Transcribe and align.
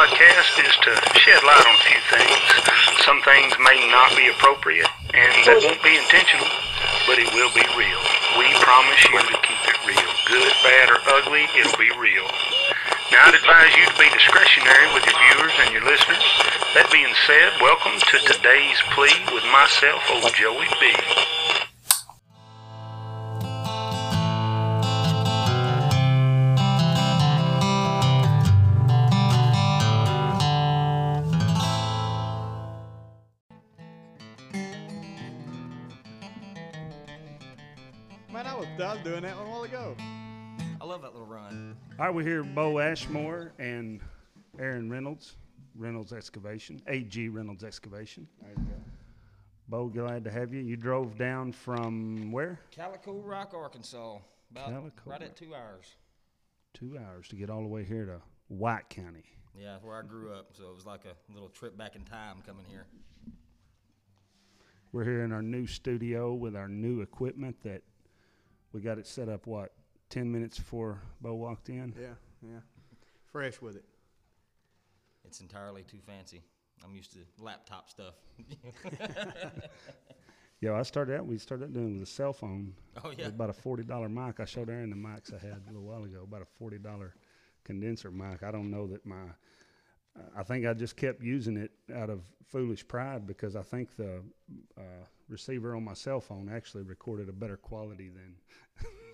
podcast 0.00 0.56
is 0.64 0.76
to 0.80 0.96
shed 1.20 1.44
light 1.44 1.60
on 1.68 1.76
a 1.76 1.84
few 1.84 2.00
things. 2.08 3.04
Some 3.04 3.20
things 3.20 3.52
may 3.60 3.84
not 3.92 4.16
be 4.16 4.32
appropriate, 4.32 4.88
and 5.12 5.28
that 5.44 5.60
won't 5.60 5.82
be 5.84 5.92
intentional, 5.92 6.48
but 7.04 7.20
it 7.20 7.28
will 7.36 7.52
be 7.52 7.60
real. 7.76 8.00
We 8.40 8.48
promise 8.64 8.96
you 9.12 9.20
to 9.20 9.36
keep 9.44 9.60
it 9.60 9.76
real. 9.84 10.10
Good, 10.24 10.52
bad, 10.64 10.88
or 10.88 11.04
ugly, 11.20 11.44
it'll 11.52 11.76
be 11.76 11.92
real. 12.00 12.24
Now, 13.12 13.28
I'd 13.28 13.36
advise 13.36 13.76
you 13.76 13.84
to 13.92 13.96
be 14.00 14.08
discretionary 14.16 14.88
with 14.96 15.04
your 15.04 15.20
viewers 15.20 15.52
and 15.68 15.76
your 15.76 15.84
listeners. 15.84 16.24
That 16.72 16.88
being 16.88 17.12
said, 17.28 17.60
welcome 17.60 18.00
to 18.00 18.16
today's 18.24 18.80
plea 18.96 19.20
with 19.36 19.44
myself, 19.52 20.00
old 20.16 20.32
Joey 20.32 20.72
B. 20.80 20.96
run. 42.20 42.56
All 42.58 42.64
right, 42.64 42.64
we're 42.64 42.70
here 42.70 42.70
Bo 42.70 42.78
Ashmore 42.78 43.52
and 43.58 44.00
Aaron 44.58 44.90
Reynolds, 44.90 45.36
Reynolds 45.74 46.12
Excavation, 46.12 46.80
AG 46.86 47.28
Reynolds 47.28 47.64
Excavation. 47.64 48.26
There 48.40 48.50
you 48.50 48.64
go. 48.64 48.72
Bo, 49.68 49.86
glad 49.86 50.24
to 50.24 50.30
have 50.30 50.52
you. 50.52 50.60
You 50.60 50.76
drove 50.76 51.16
down 51.16 51.52
from 51.52 52.32
where? 52.32 52.60
Calico 52.70 53.14
Rock, 53.20 53.54
Arkansas. 53.54 54.18
About 54.50 54.66
Calico 54.66 55.02
right 55.06 55.20
Rock. 55.20 55.30
at 55.30 55.36
two 55.36 55.54
hours. 55.54 55.94
Two 56.74 56.98
hours 56.98 57.28
to 57.28 57.36
get 57.36 57.50
all 57.50 57.62
the 57.62 57.68
way 57.68 57.84
here 57.84 58.06
to 58.06 58.20
White 58.48 58.88
County. 58.90 59.24
Yeah, 59.58 59.76
where 59.82 59.96
I 59.96 60.02
grew 60.02 60.32
up. 60.32 60.48
So 60.52 60.64
it 60.64 60.74
was 60.74 60.86
like 60.86 61.04
a 61.04 61.32
little 61.32 61.48
trip 61.48 61.76
back 61.76 61.96
in 61.96 62.02
time 62.04 62.42
coming 62.46 62.64
here. 62.68 62.86
We're 64.92 65.04
here 65.04 65.22
in 65.24 65.32
our 65.32 65.42
new 65.42 65.66
studio 65.66 66.34
with 66.34 66.56
our 66.56 66.68
new 66.68 67.00
equipment 67.00 67.62
that 67.62 67.82
we 68.72 68.80
got 68.80 68.98
it 68.98 69.06
set 69.06 69.28
up, 69.28 69.46
what, 69.46 69.72
10 70.10 70.30
minutes 70.30 70.58
before 70.58 71.02
Bo 71.20 71.34
walked 71.34 71.68
in? 71.68 71.94
Yeah, 72.00 72.14
yeah. 72.42 72.60
Fresh 73.32 73.60
with 73.60 73.76
it. 73.76 73.84
It's 75.24 75.40
entirely 75.40 75.82
too 75.82 76.00
fancy. 76.06 76.42
I'm 76.84 76.94
used 76.94 77.12
to 77.12 77.20
laptop 77.38 77.88
stuff. 77.90 78.14
Yeah, 80.60 80.74
I 80.74 80.82
started 80.82 81.16
out, 81.16 81.26
we 81.26 81.38
started 81.38 81.64
out 81.64 81.72
doing 81.72 81.88
it 81.88 82.00
with 82.00 82.02
a 82.02 82.12
cell 82.12 82.34
phone. 82.34 82.74
Oh, 83.02 83.12
yeah. 83.16 83.28
About 83.28 83.48
a 83.48 83.54
$40 83.54 84.10
mic. 84.10 84.40
I 84.40 84.44
showed 84.44 84.68
Aaron 84.68 84.90
the 84.90 84.96
mics 84.96 85.32
I 85.32 85.38
had 85.38 85.62
a 85.66 85.72
little 85.72 85.86
while 85.86 86.04
ago, 86.04 86.22
about 86.22 86.42
a 86.42 86.62
$40 86.62 87.12
condenser 87.64 88.10
mic. 88.10 88.42
I 88.42 88.50
don't 88.50 88.70
know 88.70 88.86
that 88.88 89.06
my, 89.06 89.24
I 90.36 90.42
think 90.42 90.66
I 90.66 90.74
just 90.74 90.96
kept 90.96 91.22
using 91.22 91.56
it 91.56 91.70
out 91.94 92.10
of 92.10 92.20
foolish 92.44 92.86
pride 92.86 93.26
because 93.26 93.56
I 93.56 93.62
think 93.62 93.96
the 93.96 94.22
uh, 94.76 95.06
receiver 95.30 95.74
on 95.74 95.84
my 95.84 95.94
cell 95.94 96.20
phone 96.20 96.50
actually 96.54 96.82
recorded 96.82 97.30
a 97.30 97.32
better 97.32 97.56
quality 97.56 98.10
than 98.10 98.34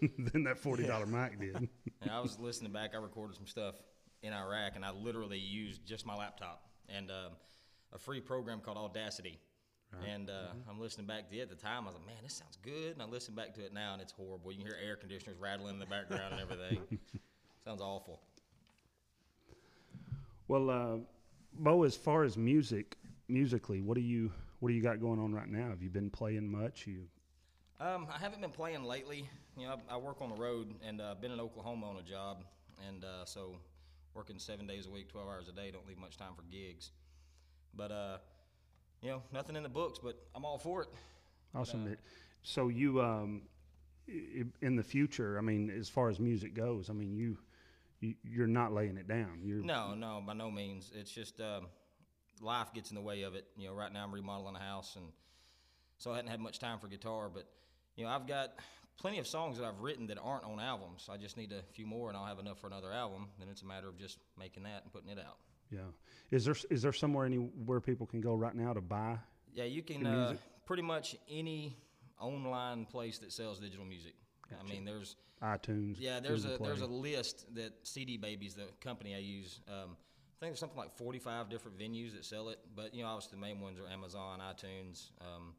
than 0.32 0.44
that 0.44 0.62
$40 0.62 1.08
mic 1.08 1.38
did. 1.40 1.68
And 2.02 2.10
I 2.10 2.20
was 2.20 2.38
listening 2.38 2.72
back. 2.72 2.90
I 2.94 2.98
recorded 2.98 3.36
some 3.36 3.46
stuff 3.46 3.74
in 4.22 4.32
Iraq, 4.32 4.76
and 4.76 4.84
I 4.84 4.90
literally 4.90 5.38
used 5.38 5.84
just 5.86 6.06
my 6.06 6.14
laptop 6.14 6.62
and 6.88 7.10
um, 7.10 7.32
a 7.92 7.98
free 7.98 8.20
program 8.20 8.60
called 8.60 8.76
Audacity. 8.76 9.38
And 10.06 10.28
uh, 10.28 10.32
Mm-hmm. 10.32 10.70
I'm 10.70 10.78
listening 10.80 11.06
back 11.06 11.30
to 11.30 11.36
it 11.38 11.40
at 11.42 11.48
the 11.48 11.54
time. 11.54 11.84
I 11.84 11.86
was 11.86 11.94
like, 11.94 12.06
man, 12.06 12.16
this 12.22 12.34
sounds 12.34 12.58
good. 12.62 12.92
And 12.92 13.00
I 13.02 13.06
listen 13.06 13.34
back 13.34 13.54
to 13.54 13.64
it 13.64 13.72
now, 13.72 13.94
and 13.94 14.02
it's 14.02 14.12
horrible. 14.12 14.52
You 14.52 14.58
can 14.58 14.66
hear 14.66 14.76
air 14.84 14.96
conditioners 14.96 15.38
rattling 15.38 15.74
in 15.74 15.78
the 15.80 15.86
background 15.86 16.34
and 16.34 16.40
everything. 16.42 16.98
sounds 17.64 17.80
awful. 17.80 18.20
Well, 20.48 20.70
uh, 20.70 20.96
Bo, 21.54 21.84
as 21.84 21.96
far 21.96 22.24
as 22.24 22.36
music, 22.36 22.96
musically, 23.28 23.80
what 23.80 23.94
do 23.94 24.00
you 24.02 24.30
what 24.60 24.68
do 24.68 24.74
you 24.74 24.82
got 24.82 25.00
going 25.00 25.18
on 25.18 25.32
right 25.32 25.48
now? 25.48 25.68
Have 25.70 25.82
you 25.82 25.90
been 25.90 26.10
playing 26.10 26.50
much? 26.50 26.86
You 26.86 27.04
Um, 27.80 28.06
I 28.12 28.18
haven't 28.18 28.40
been 28.40 28.50
playing 28.50 28.84
lately. 28.84 29.28
You 29.56 29.66
know, 29.66 29.76
I, 29.90 29.94
I 29.94 29.96
work 29.96 30.20
on 30.20 30.28
the 30.28 30.34
road 30.36 30.74
and 30.86 31.00
uh, 31.00 31.14
been 31.20 31.32
in 31.32 31.40
Oklahoma 31.40 31.88
on 31.88 31.96
a 31.96 32.02
job, 32.02 32.44
and 32.86 33.04
uh, 33.04 33.24
so 33.24 33.56
working 34.14 34.38
seven 34.38 34.66
days 34.66 34.86
a 34.86 34.90
week, 34.90 35.08
twelve 35.08 35.28
hours 35.28 35.48
a 35.48 35.52
day, 35.52 35.70
don't 35.70 35.86
leave 35.88 35.98
much 35.98 36.16
time 36.18 36.32
for 36.36 36.42
gigs. 36.42 36.90
But 37.74 37.90
uh, 37.90 38.18
you 39.00 39.10
know, 39.10 39.22
nothing 39.32 39.56
in 39.56 39.62
the 39.62 39.68
books, 39.68 39.98
but 40.02 40.18
I'm 40.34 40.44
all 40.44 40.58
for 40.58 40.82
it. 40.82 40.88
awesome. 41.54 41.86
It- 41.86 42.00
so 42.42 42.68
you 42.68 43.00
um, 43.00 43.42
in 44.06 44.76
the 44.76 44.82
future, 44.82 45.36
I 45.36 45.40
mean, 45.40 45.68
as 45.70 45.88
far 45.88 46.08
as 46.08 46.20
music 46.20 46.54
goes, 46.54 46.88
I 46.90 46.92
mean, 46.92 47.16
you, 47.16 47.38
you 48.00 48.14
you're 48.22 48.46
not 48.46 48.72
laying 48.72 48.96
it 48.98 49.08
down. 49.08 49.40
You're 49.42 49.62
No, 49.62 49.94
no, 49.94 50.22
by 50.24 50.34
no 50.34 50.48
means. 50.50 50.92
It's 50.94 51.10
just 51.10 51.40
um, 51.40 51.66
life 52.40 52.72
gets 52.72 52.90
in 52.90 52.94
the 52.94 53.00
way 53.00 53.22
of 53.22 53.34
it. 53.34 53.46
You 53.56 53.68
know, 53.68 53.74
right 53.74 53.92
now 53.92 54.04
I'm 54.04 54.12
remodeling 54.14 54.54
a 54.54 54.60
house, 54.60 54.94
and 54.96 55.06
so 55.98 56.12
I 56.12 56.16
hadn't 56.16 56.30
had 56.30 56.40
much 56.40 56.58
time 56.60 56.78
for 56.78 56.86
guitar. 56.86 57.28
But 57.32 57.48
you 57.96 58.04
know, 58.04 58.10
I've 58.10 58.28
got 58.28 58.50
plenty 58.98 59.18
of 59.18 59.26
songs 59.26 59.58
that 59.58 59.64
I've 59.64 59.80
written 59.80 60.06
that 60.08 60.18
aren't 60.22 60.44
on 60.44 60.60
albums. 60.60 61.08
I 61.10 61.16
just 61.16 61.36
need 61.36 61.52
a 61.52 61.62
few 61.72 61.86
more, 61.86 62.08
and 62.08 62.16
I'll 62.16 62.26
have 62.26 62.38
enough 62.38 62.58
for 62.60 62.66
another 62.66 62.92
album. 62.92 63.28
Then 63.38 63.48
it's 63.48 63.62
a 63.62 63.66
matter 63.66 63.88
of 63.88 63.98
just 63.98 64.18
making 64.38 64.64
that 64.64 64.82
and 64.82 64.92
putting 64.92 65.10
it 65.10 65.18
out. 65.18 65.38
yeah. 65.70 65.80
Is 66.30 66.44
there 66.44 66.56
is 66.70 66.82
there 66.82 66.92
somewhere 66.92 67.24
anywhere 67.24 67.80
people 67.80 68.06
can 68.06 68.20
go 68.20 68.34
right 68.34 68.54
now 68.54 68.72
to 68.72 68.80
buy? 68.80 69.18
Yeah, 69.54 69.64
you 69.64 69.82
can 69.82 70.06
uh, 70.06 70.34
pretty 70.66 70.82
much 70.82 71.16
any 71.30 71.76
online 72.20 72.84
place 72.84 73.18
that 73.18 73.32
sells 73.32 73.60
digital 73.60 73.84
music. 73.84 74.14
I 74.60 74.68
mean, 74.68 74.84
there's 74.84 75.16
iTunes. 75.42 75.96
yeah, 75.98 76.20
there's 76.20 76.44
Google 76.44 76.66
a 76.66 76.68
there's 76.68 76.80
a 76.80 76.86
list 76.86 77.46
that 77.54 77.72
CD 77.82 78.16
Baby's, 78.16 78.54
the 78.54 78.68
company 78.80 79.14
I 79.14 79.18
use. 79.18 79.60
Um, 79.68 79.96
I 80.38 80.38
think 80.40 80.52
there's 80.52 80.60
something 80.60 80.78
like 80.78 80.92
45 80.96 81.48
different 81.48 81.78
venues 81.78 82.12
that 82.14 82.24
sell 82.24 82.50
it, 82.50 82.58
but 82.74 82.94
you 82.94 83.02
know, 83.02 83.08
obviously 83.08 83.36
the 83.36 83.40
main 83.40 83.60
ones 83.60 83.78
are 83.78 83.88
Amazon, 83.88 84.40
iTunes, 84.40 85.10
um, 85.20 85.54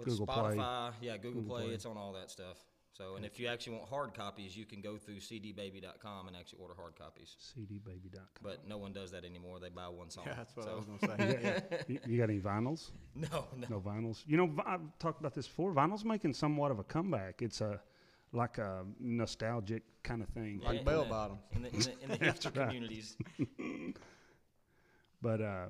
what's 0.00 0.18
Google 0.18 0.26
Play. 0.26 0.56
Yeah, 1.00 1.16
Google, 1.16 1.42
Google 1.42 1.56
Play, 1.56 1.64
Play. 1.66 1.74
It's 1.74 1.86
on 1.86 1.96
all 1.96 2.12
that 2.12 2.30
stuff. 2.30 2.56
So, 2.92 3.16
and 3.16 3.24
if 3.24 3.38
you 3.38 3.46
actually 3.46 3.76
want 3.76 3.88
hard 3.88 4.14
copies, 4.14 4.56
you 4.56 4.66
can 4.66 4.80
go 4.80 4.96
through 4.96 5.20
CDBaby.com 5.20 6.26
and 6.26 6.36
actually 6.36 6.58
order 6.60 6.74
hard 6.74 6.96
copies. 6.96 7.36
CDBaby.com. 7.56 8.26
But 8.42 8.66
no 8.66 8.78
one 8.78 8.92
does 8.92 9.12
that 9.12 9.24
anymore. 9.24 9.60
They 9.60 9.68
buy 9.68 9.88
one 9.88 10.10
song. 10.10 10.24
Yeah, 10.26 10.34
that's 10.36 10.56
what 10.56 10.68
I 10.68 10.74
was 10.74 10.84
going 10.84 10.98
to 10.98 11.06
say. 11.06 11.38
yeah. 11.70 11.78
you, 11.86 11.98
you 12.06 12.18
got 12.18 12.30
any 12.30 12.40
vinyls? 12.40 12.90
No, 13.14 13.46
no. 13.56 13.66
No 13.68 13.80
vinyls. 13.80 14.22
You 14.26 14.36
know, 14.36 14.50
I've 14.66 14.80
talked 14.98 15.20
about 15.20 15.34
this 15.34 15.46
before. 15.46 15.72
Vinyl's 15.72 16.04
making 16.04 16.32
somewhat 16.34 16.70
of 16.70 16.78
a 16.78 16.84
comeback. 16.84 17.42
It's 17.42 17.60
a 17.60 17.80
like 18.32 18.58
a 18.58 18.84
nostalgic 18.98 19.82
kind 20.02 20.22
of 20.22 20.28
thing. 20.28 20.60
Like 20.64 20.80
in 20.80 20.84
bell 20.84 21.04
the- 21.04 21.10
bottoms. 21.10 21.40
In 21.52 21.62
the, 21.62 21.70
in 21.70 21.80
the, 21.80 21.92
in 22.02 22.08
the 22.10 22.18
hipster 22.26 22.56
right. 22.56 22.66
communities. 22.68 23.16
But 25.22 25.40
uh, 25.40 25.66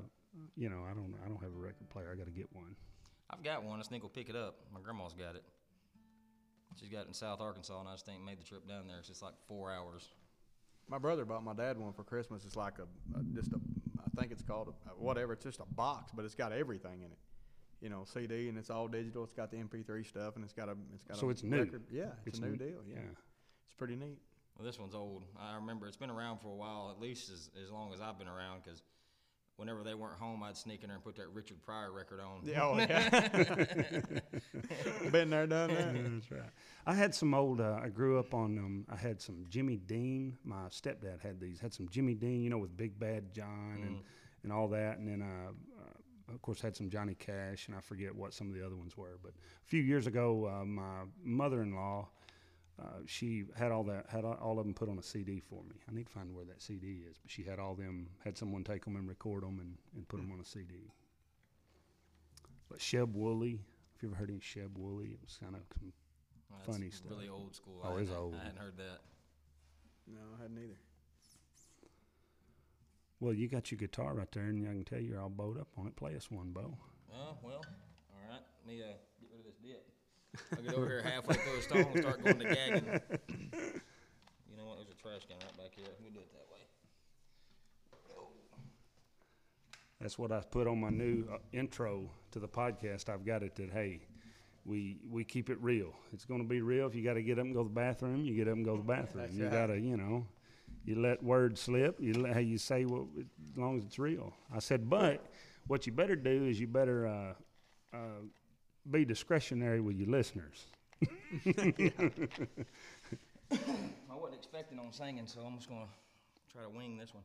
you 0.57 0.69
know, 0.69 0.83
I 0.89 0.95
don't 0.95 1.15
I 1.25 1.29
don't 1.29 1.43
have 1.43 1.53
a 1.53 1.61
record 1.61 1.89
player. 1.91 2.11
I 2.13 2.17
got 2.17 2.27
to 2.27 2.33
get 2.33 2.49
one. 2.53 2.77
I've 3.33 3.43
got 3.43 3.63
one. 3.63 3.77
I 3.77 3.79
just 3.81 3.91
think 3.91 4.03
we'll 4.03 4.11
pick 4.11 4.29
it 4.29 4.37
up. 4.37 4.57
My 4.73 4.81
grandma's 4.81 5.13
got 5.13 5.37
it. 5.37 5.45
She's 6.79 6.89
got 6.89 7.03
it 7.03 7.09
in 7.09 7.15
South 7.15 7.41
Arkansas, 7.41 7.79
and 7.79 7.89
I 7.89 7.93
just 7.93 8.07
think 8.07 8.23
made 8.25 8.39
the 8.41 8.45
trip 8.45 8.67
down 8.69 8.87
there. 8.87 8.99
It's 8.99 9.09
just 9.09 9.23
like 9.23 9.35
four 9.47 9.71
hours. 9.73 10.09
My 10.89 10.99
brother 10.99 11.25
bought 11.25 11.45
my 11.45 11.55
dad 11.55 11.79
one 11.79 11.93
for 11.93 12.05
Christmas. 12.05 12.45
It's 12.45 12.57
like 12.57 12.75
a, 12.79 13.19
a 13.19 13.23
just 13.35 13.53
a, 13.53 13.57
I 13.99 14.21
think 14.21 14.33
it's 14.33 14.43
called 14.43 14.69
a, 14.69 14.91
whatever. 14.91 15.33
It's 15.35 15.45
just 15.45 15.61
a 15.61 15.75
box, 15.75 16.13
but 16.15 16.25
it's 16.25 16.35
got 16.35 16.53
everything 16.53 17.03
in 17.03 17.13
it. 17.13 17.19
You 17.81 17.89
know, 17.89 18.05
CD, 18.05 18.49
and 18.49 18.59
it's 18.59 18.71
all 18.71 18.89
digital. 18.89 19.25
It's 19.25 19.33
got 19.33 19.51
the 19.51 19.57
MP3 19.57 20.07
stuff, 20.07 20.37
and 20.37 20.45
it's 20.45 20.53
got 20.53 20.69
a, 20.69 20.75
it's 20.95 21.05
got 21.05 21.17
So 21.17 21.29
a 21.29 21.31
it's 21.31 21.43
new. 21.43 21.59
record. 21.61 21.83
Yeah, 21.91 22.07
it's, 22.27 22.39
a 22.39 22.43
new 22.43 22.51
new- 22.51 22.57
deal. 22.57 22.79
Yeah. 22.87 22.97
yeah. 22.97 23.11
it's 23.67 23.75
pretty 23.79 23.97
neat. 23.97 24.19
Well, 24.59 24.67
this 24.67 24.79
one's 24.79 24.95
old. 24.95 25.25
I 25.41 25.55
remember 25.57 25.87
it's 25.87 25.97
been 25.97 26.11
around 26.11 26.41
for 26.41 26.49
a 26.49 26.55
while, 26.57 26.93
at 26.95 27.01
least 27.01 27.31
as, 27.31 27.51
as 27.65 27.71
long 27.71 27.93
as 27.95 28.01
I've 28.01 28.19
been 28.19 28.29
around, 28.29 28.63
because 28.63 28.83
whenever 29.61 29.85
they 29.85 29.95
weren't 29.95 30.19
home, 30.19 30.43
I'd 30.43 30.57
sneak 30.57 30.83
in 30.83 30.89
there 30.89 30.97
and 30.97 31.05
put 31.05 31.17
that 31.17 31.29
Richard 31.35 31.63
Pryor 31.63 31.93
record 31.93 32.19
on. 32.19 32.41
Yeah, 32.43 32.65
oh, 32.65 32.79
yeah. 32.79 33.11
Been 35.11 35.29
there, 35.29 35.47
done 35.47 35.75
that. 35.75 35.95
That's 35.95 36.31
right. 36.31 36.51
I 36.87 36.95
had 36.95 37.15
some 37.15 37.35
old. 37.35 37.61
Uh, 37.61 37.79
I 37.81 37.91
grew 37.91 38.19
up 38.19 38.33
on. 38.33 38.59
Um, 38.59 38.87
I 38.91 38.97
had 38.97 39.21
some 39.21 39.45
Jimmy 39.51 39.77
Dean. 39.77 40.39
My 40.45 40.69
stepdad 40.71 41.21
had 41.23 41.39
these. 41.39 41.61
Had 41.61 41.75
some 41.75 41.89
Jimmy 41.91 42.15
Dean, 42.15 42.43
you 42.43 42.49
know, 42.49 42.59
with 42.59 42.75
Big 42.75 42.99
Bad 42.99 43.35
John 43.35 43.83
and 43.87 43.99
and 44.43 44.53
all 44.53 44.69
that. 44.69 44.99
And 44.99 45.07
then, 45.07 45.21
uh, 45.21 45.51
uh, 45.51 46.35
of 46.35 46.41
course, 46.41 46.63
had 46.63 46.75
some 46.75 46.89
Johnny 46.89 47.15
Cash, 47.15 47.69
and 47.69 47.77
I 47.77 47.81
forget 47.81 48.15
what 48.15 48.33
some 48.33 48.49
of 48.49 48.55
the 48.55 48.65
other 48.65 48.77
ones 48.77 48.97
were. 48.97 49.19
But 49.23 49.33
a 49.33 49.69
few 49.69 49.83
years 49.83 50.07
ago, 50.07 50.47
uh, 50.47 50.65
my 50.65 51.03
mother-in-law. 51.23 52.09
Uh, 52.81 53.01
she 53.05 53.45
had 53.57 53.71
all 53.73 53.85
that, 53.85 54.07
had 54.09 54.25
all- 54.25 54.39
all 54.41 54.59
of 54.59 54.65
them 54.65 54.73
put 54.75 54.89
on 54.89 54.99
a 54.99 55.03
CD 55.03 55.39
for 55.41 55.63
me. 55.65 55.77
I 55.87 55.93
need 55.93 56.07
to 56.07 56.13
find 56.13 56.35
where 56.35 56.47
that 56.47 56.63
CD 56.63 57.03
is, 57.11 57.19
but 57.19 57.31
she 57.31 57.43
had 57.43 57.59
all 57.59 57.75
them, 57.75 58.09
had 58.25 58.39
someone 58.39 58.65
take 58.65 58.85
them 58.87 58.97
and 58.97 59.07
record 59.07 59.43
them 59.43 59.59
and, 59.61 59.77
and 59.95 60.09
put 60.09 60.17
them 60.19 60.33
on 60.33 60.41
a 60.41 60.45
CD. 60.45 60.91
But 62.71 62.79
Sheb 62.79 63.13
Wooley, 63.13 63.61
if 63.95 64.03
you 64.03 64.09
ever 64.09 64.17
heard 64.17 64.31
any 64.31 64.39
Sheb 64.39 64.79
Wooley, 64.79 65.09
it 65.09 65.19
was 65.23 65.37
kind 65.37 65.55
of 65.57 65.63
some 65.79 65.93
Well, 66.49 66.59
that's 66.65 66.77
Funny 66.79 66.91
stuff. 66.91 67.11
Really 67.11 67.29
old 67.29 67.55
school. 67.55 67.81
Oh, 67.85 67.97
I 67.97 68.01
it's 68.01 68.11
old. 68.11 68.35
I 68.35 68.45
hadn't 68.45 68.59
heard 68.59 68.77
that. 68.79 69.01
No, 70.07 70.21
I 70.39 70.43
hadn't 70.43 70.59
either. 70.59 70.79
Well, 73.21 73.35
you 73.35 73.49
got 73.49 73.71
your 73.71 73.77
guitar 73.79 74.15
right 74.15 74.31
there, 74.33 74.45
and 74.45 74.67
I 74.67 74.73
can 74.73 74.85
tell 74.85 74.99
you're 74.99 75.21
all 75.21 75.29
bowed 75.29 75.61
up 75.61 75.69
on 75.77 75.87
it. 75.87 75.95
Play 75.97 76.17
us 76.17 76.31
one, 76.31 76.53
Bo. 76.53 76.79
Oh, 77.13 77.37
well, 77.43 77.61
all 77.61 78.31
right. 78.31 78.41
Let 78.65 78.67
me 78.67 78.83
uh, 78.83 78.87
get 79.21 79.29
rid 79.31 79.41
of 79.41 79.45
this 79.47 79.61
dip. 80.33 80.43
I'll 80.59 80.65
get 80.65 80.75
over 80.75 80.87
here 80.87 81.03
halfway 81.03 81.35
through 81.35 81.59
a 81.59 81.63
stone 81.63 81.87
and 81.93 82.01
start 82.01 82.25
going 82.25 82.39
to 82.39 82.45
gagging. 82.45 83.01
You 84.51 84.57
know 84.57 84.67
what? 84.67 84.77
There's 84.77 84.91
a 84.91 84.95
trash 85.01 85.27
can 85.29 85.39
right 85.39 85.57
back 85.57 85.75
here. 85.75 85.87
We 86.03 86.11
do 86.11 86.19
it 86.19 86.33
that 86.33 86.47
way. 86.53 86.61
That's 90.01 90.19
what 90.19 90.33
I 90.33 90.41
put 90.41 90.67
on 90.67 90.81
my 90.81 90.89
new 90.89 91.27
uh, 91.31 91.39
intro 91.53 92.11
to 92.31 92.39
the 92.39 92.49
podcast. 92.49 93.11
I've 93.11 93.27
got 93.27 93.43
it 93.43 93.55
that 93.57 93.71
hey, 93.71 94.01
we 94.65 94.99
we 95.11 95.25
keep 95.25 95.51
it 95.51 95.59
real. 95.61 95.93
It's 96.13 96.25
going 96.25 96.41
to 96.41 96.49
be 96.49 96.63
real. 96.63 96.87
If 96.87 96.95
you 96.95 97.05
got 97.05 97.15
to 97.15 97.23
get 97.23 97.39
up 97.39 97.45
and 97.45 97.55
go 97.55 97.63
to 97.63 97.69
the 97.69 97.75
bathroom, 97.75 98.25
you 98.25 98.35
get 98.35 98.49
up 98.49 98.55
and 98.55 98.65
go 98.65 98.77
to 98.77 98.83
the 98.83 98.89
bathroom. 98.89 99.25
That's 99.25 99.37
you 99.37 99.45
right. 99.45 99.53
got 99.53 99.67
to, 99.67 99.79
you 99.79 99.99
know, 99.99 100.27
you 100.85 101.01
let 101.01 101.23
words 101.23 101.61
slip. 101.61 101.97
You 102.01 102.15
let 102.15 102.33
how 102.33 102.41
you 102.41 102.57
say 102.57 102.85
what 102.85 103.03
as 103.51 103.57
long 103.59 103.77
as 103.77 103.85
it's 103.85 103.99
real. 103.99 104.33
I 104.55 104.61
said, 104.61 104.89
but 104.89 105.27
what 105.67 105.87
you 105.87 105.93
better 105.93 106.17
do 106.17 106.47
is 106.47 106.59
you 106.59 106.67
better 106.67 107.07
uh, 107.07 107.35
uh, 107.95 108.23
be 108.91 109.05
discretionary 109.05 109.81
with 109.81 109.97
your 109.97 110.09
listeners. 110.09 110.67
I 111.03 111.07
wasn't 114.15 114.35
expecting 114.35 114.79
on 114.79 114.93
singing, 114.93 115.27
so 115.27 115.41
I'm 115.41 115.57
just 115.57 115.69
gonna 115.69 115.89
try 116.53 116.63
to 116.63 116.71
wing 116.71 116.99
this 116.99 117.13
one. 117.15 117.25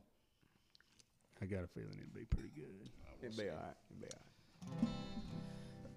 I 1.40 1.46
got 1.46 1.64
a 1.64 1.66
feeling 1.66 1.98
it'd 1.98 2.14
be 2.14 2.24
pretty 2.24 2.50
good. 2.54 2.90
It'd 3.22 3.36
be 3.36 3.50
all 3.50 3.56
right. 3.56 3.76
It'd 3.90 4.00
be 4.00 4.06
all 4.12 4.20
right. 4.82 4.90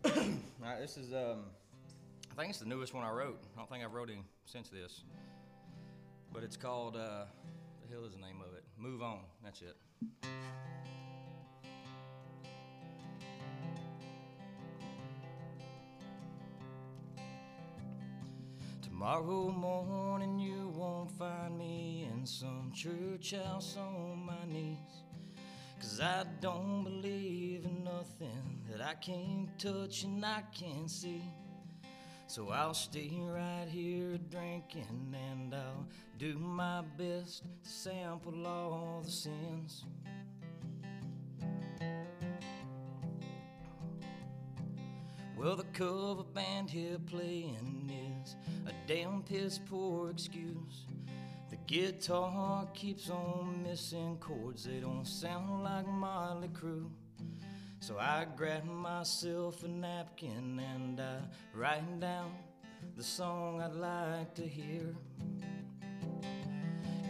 All 0.64 0.70
right, 0.70 0.80
this 0.80 0.96
is 0.96 1.12
um, 1.14 1.44
I 2.32 2.36
think 2.36 2.52
it's 2.52 2.60
the 2.60 2.66
newest 2.66 2.94
one 2.94 3.04
I 3.04 3.12
wrote. 3.12 3.38
I 3.54 3.58
don't 3.60 3.70
think 3.70 3.84
I've 3.84 3.94
wrote 3.94 4.10
any 4.10 4.24
since 4.46 4.70
this, 4.70 5.04
but 6.32 6.42
it's 6.42 6.56
called 6.56 6.96
uh, 6.96 7.26
the 7.82 7.90
hell 7.94 8.06
is 8.06 8.14
the 8.14 8.22
name 8.22 8.42
of 8.42 8.54
it? 8.56 8.64
Move 8.78 9.02
on. 9.02 9.26
That's 9.44 9.62
it. 9.62 9.76
Tomorrow 19.00 19.52
morning 19.52 20.38
you 20.40 20.74
won't 20.76 21.10
find 21.12 21.58
me 21.58 22.06
in 22.12 22.26
some 22.26 22.70
church 22.76 23.34
house 23.34 23.78
on 23.78 24.26
my 24.26 24.46
knees. 24.46 25.06
Cause 25.80 26.02
I 26.02 26.26
don't 26.42 26.84
believe 26.84 27.64
in 27.64 27.86
nothing 27.86 28.60
that 28.70 28.82
I 28.82 28.96
can't 28.96 29.58
touch 29.58 30.04
and 30.04 30.26
I 30.26 30.44
can't 30.54 30.92
see. 30.92 31.24
So 32.28 32.50
I'll 32.50 32.74
stay 32.74 33.18
right 33.22 33.70
here 33.70 34.18
drinking 34.30 35.16
and 35.16 35.56
I'll 35.56 35.88
do 36.18 36.38
my 36.38 36.82
best 36.98 37.44
to 37.64 37.70
sample 37.70 38.46
all 38.46 39.02
the 39.06 39.10
sins. 39.10 39.86
Well, 45.40 45.56
the 45.56 45.64
cover 45.72 46.24
band 46.24 46.70
here 46.70 46.98
playing 47.06 47.90
is 48.22 48.36
a 48.68 48.74
damn 48.88 49.24
piss 49.24 49.58
poor 49.58 50.10
excuse. 50.10 50.86
The 51.50 51.56
guitar 51.66 52.68
keeps 52.74 53.10
on 53.10 53.64
missing 53.64 54.18
chords, 54.20 54.66
they 54.66 54.82
don't 54.82 55.08
sound 55.08 55.64
like 55.64 55.88
Motley 55.88 56.50
Crue. 56.50 56.90
So 57.80 57.98
I 57.98 58.26
grab 58.36 58.66
myself 58.66 59.64
a 59.64 59.70
napkin 59.70 60.60
and 60.74 61.00
I 61.00 61.20
write 61.54 62.02
down 62.02 62.34
the 62.98 63.04
song 63.04 63.62
I'd 63.62 63.72
like 63.76 64.34
to 64.36 64.46
hear. 64.46 64.94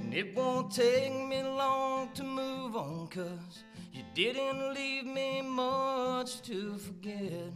And 0.02 0.14
it 0.14 0.36
won't 0.36 0.72
take 0.72 1.12
me 1.14 1.42
long 1.42 2.10
to 2.14 2.24
move 2.24 2.76
on, 2.76 3.08
cause 3.08 3.64
you 3.92 4.04
didn't 4.14 4.76
leave 4.76 5.08
me 5.08 5.42
much 5.42 6.44
to 6.44 6.78
forget. 6.78 7.54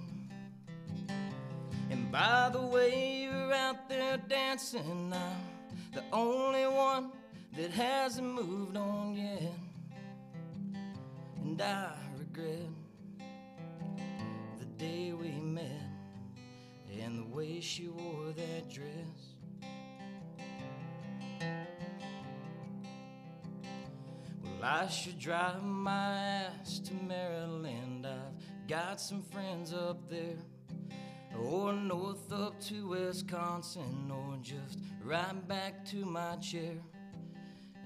By 2.14 2.52
the 2.54 2.62
way 2.62 3.24
you're 3.24 3.52
out 3.52 3.90
there 3.90 4.18
dancing, 4.18 5.12
I'm 5.12 5.92
the 5.94 6.04
only 6.14 6.68
one 6.68 7.10
that 7.58 7.72
hasn't 7.72 8.36
moved 8.36 8.78
on 8.78 9.16
yet. 9.16 9.52
And 11.42 11.60
I 11.60 11.90
regret 12.20 12.70
the 14.60 14.66
day 14.78 15.14
we 15.14 15.30
met 15.30 15.66
and 17.02 17.18
the 17.18 17.36
way 17.36 17.60
she 17.60 17.88
wore 17.88 18.32
that 18.34 18.70
dress. 18.72 19.34
Well, 24.44 24.62
I 24.62 24.88
should 24.88 25.18
drive 25.18 25.64
my 25.64 26.18
ass 26.20 26.78
to 26.78 26.94
Maryland. 26.94 28.06
I've 28.06 28.68
got 28.68 29.02
some 29.02 29.24
friends 29.24 29.74
up 29.74 30.08
there. 30.12 30.38
Or 31.40 31.74
north 31.74 32.32
up 32.32 32.60
to 32.66 32.88
Wisconsin, 32.88 34.12
or 34.12 34.38
just 34.42 34.80
right 35.04 35.48
back 35.48 35.86
to 35.86 36.06
my 36.06 36.36
chair 36.38 36.76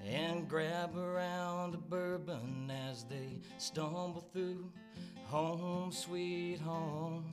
and 0.06 0.48
grab 0.48 0.96
around 0.96 1.74
a 1.74 1.78
bourbon 1.78 2.70
as 2.88 3.04
they 3.04 3.40
stumble 3.58 4.24
through 4.32 4.70
home, 5.26 5.92
sweet 5.92 6.60
home. 6.60 7.24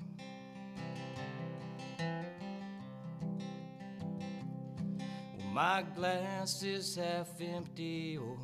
Well, 5.38 5.48
my 5.54 5.84
glass 5.96 6.64
is 6.64 6.96
half 6.96 7.30
empty, 7.40 8.18
or 8.18 8.38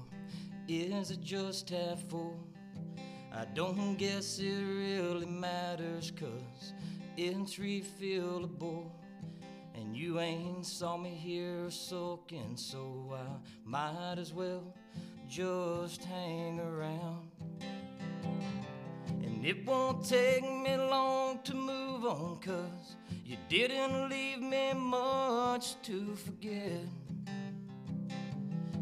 is 0.68 1.12
it 1.12 1.22
just 1.22 1.70
half 1.70 2.02
full? 2.10 2.40
I 3.34 3.46
don't 3.54 3.96
guess 3.96 4.40
it 4.40 4.62
really 4.62 5.26
matters, 5.26 6.12
cause 6.12 6.74
it's 7.18 7.56
refillable. 7.56 8.92
And 9.74 9.96
you 9.96 10.20
ain't 10.20 10.66
saw 10.66 10.98
me 10.98 11.10
here 11.10 11.70
sulking, 11.70 12.56
so 12.56 13.14
I 13.14 13.26
might 13.66 14.18
as 14.18 14.34
well 14.34 14.64
just 15.28 16.04
hang 16.04 16.60
around. 16.60 17.32
And 19.24 19.46
it 19.46 19.66
won't 19.66 20.06
take 20.06 20.44
me 20.44 20.76
long 20.78 21.40
to 21.44 21.56
move 21.56 22.06
on, 22.06 22.38
cause 22.42 22.96
you 23.26 23.38
didn't 23.50 24.10
leave 24.10 24.42
me 24.42 24.74
much 24.74 25.82
to 25.84 26.16
forget. 26.16 26.86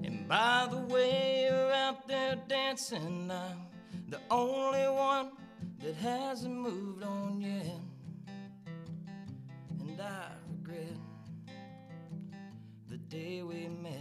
And 0.03 0.27
by 0.27 0.67
the 0.69 0.77
way 0.93 1.47
you're 1.47 1.71
out 1.71 2.07
there 2.07 2.35
dancing, 2.47 3.31
I'm 3.31 3.67
the 4.09 4.19
only 4.31 4.87
one 4.87 5.31
that 5.83 5.95
hasn't 5.95 6.55
moved 6.55 7.03
on 7.03 7.41
yet. 7.41 7.88
And 9.99 10.07
I 10.07 10.31
regret 10.49 10.97
the 12.87 12.97
day 12.97 13.41
we 13.41 13.67
met 13.67 13.97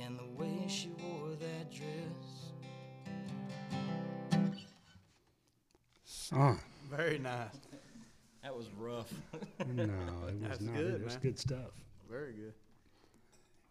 and 0.00 0.16
the 0.18 0.26
way 0.40 0.66
she 0.68 0.90
wore 1.02 1.30
that 1.30 1.72
dress. 1.72 2.52
Son, 6.04 6.60
Very 6.88 7.18
nice. 7.18 7.48
That 8.44 8.56
was 8.56 8.68
rough. 8.78 9.12
no, 9.66 9.82
it 9.82 9.88
was 9.88 10.34
That's 10.40 10.60
not. 10.60 10.76
good, 10.76 10.94
it 10.94 11.04
was 11.04 11.14
man. 11.14 11.22
good 11.22 11.38
stuff. 11.38 11.70
Very 12.08 12.32
good. 12.34 12.54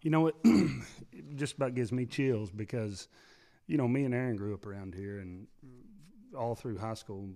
You 0.01 0.11
know, 0.11 0.27
it, 0.27 0.35
it 0.43 1.35
just 1.35 1.55
about 1.55 1.75
gives 1.75 1.91
me 1.93 2.05
chills 2.07 2.51
because, 2.51 3.07
you 3.67 3.77
know, 3.77 3.87
me 3.87 4.03
and 4.03 4.13
Aaron 4.13 4.35
grew 4.35 4.53
up 4.53 4.65
around 4.65 4.95
here, 4.95 5.19
and 5.19 5.47
mm. 5.65 5.88
All 6.37 6.55
through 6.55 6.77
high 6.77 6.93
school, 6.93 7.29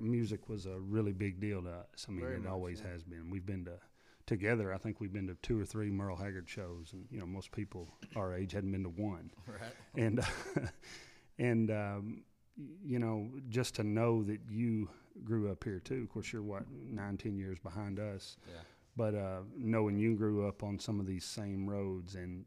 music 0.00 0.48
was 0.48 0.66
a 0.66 0.78
really 0.78 1.12
big 1.12 1.40
deal 1.40 1.62
to 1.62 1.70
us. 1.70 2.06
I 2.08 2.12
mean, 2.12 2.20
Very 2.20 2.36
it 2.36 2.42
much, 2.42 2.52
always 2.52 2.80
yeah. 2.84 2.92
has 2.92 3.02
been. 3.04 3.30
We've 3.30 3.46
been 3.46 3.64
to 3.66 3.78
together. 4.26 4.72
I 4.72 4.78
think 4.78 5.00
we've 5.00 5.12
been 5.12 5.26
to 5.26 5.34
two 5.42 5.60
or 5.60 5.64
three 5.64 5.90
Merle 5.90 6.16
Haggard 6.16 6.48
shows, 6.48 6.92
and 6.92 7.04
you 7.10 7.18
know, 7.20 7.26
most 7.26 7.50
people 7.52 7.88
our 8.16 8.34
age 8.34 8.52
hadn't 8.52 8.72
been 8.72 8.84
to 8.84 8.88
one. 8.90 9.30
right? 9.46 9.72
and 9.96 10.20
and 11.38 11.70
um, 11.70 12.22
you 12.84 12.98
know 12.98 13.30
just 13.48 13.74
to 13.76 13.82
know 13.84 14.22
that 14.24 14.40
you 14.50 14.88
grew 15.24 15.50
up 15.50 15.64
here 15.64 15.80
too 15.80 16.02
of 16.02 16.08
course 16.10 16.32
you're 16.32 16.42
what 16.42 16.62
nine 16.70 17.16
ten 17.16 17.36
years 17.36 17.58
behind 17.58 17.98
us 17.98 18.36
Yeah. 18.46 18.60
but 18.96 19.14
uh, 19.14 19.40
knowing 19.56 19.98
you 19.98 20.14
grew 20.14 20.46
up 20.46 20.62
on 20.62 20.78
some 20.78 21.00
of 21.00 21.06
these 21.06 21.24
same 21.24 21.68
roads 21.68 22.14
and 22.14 22.44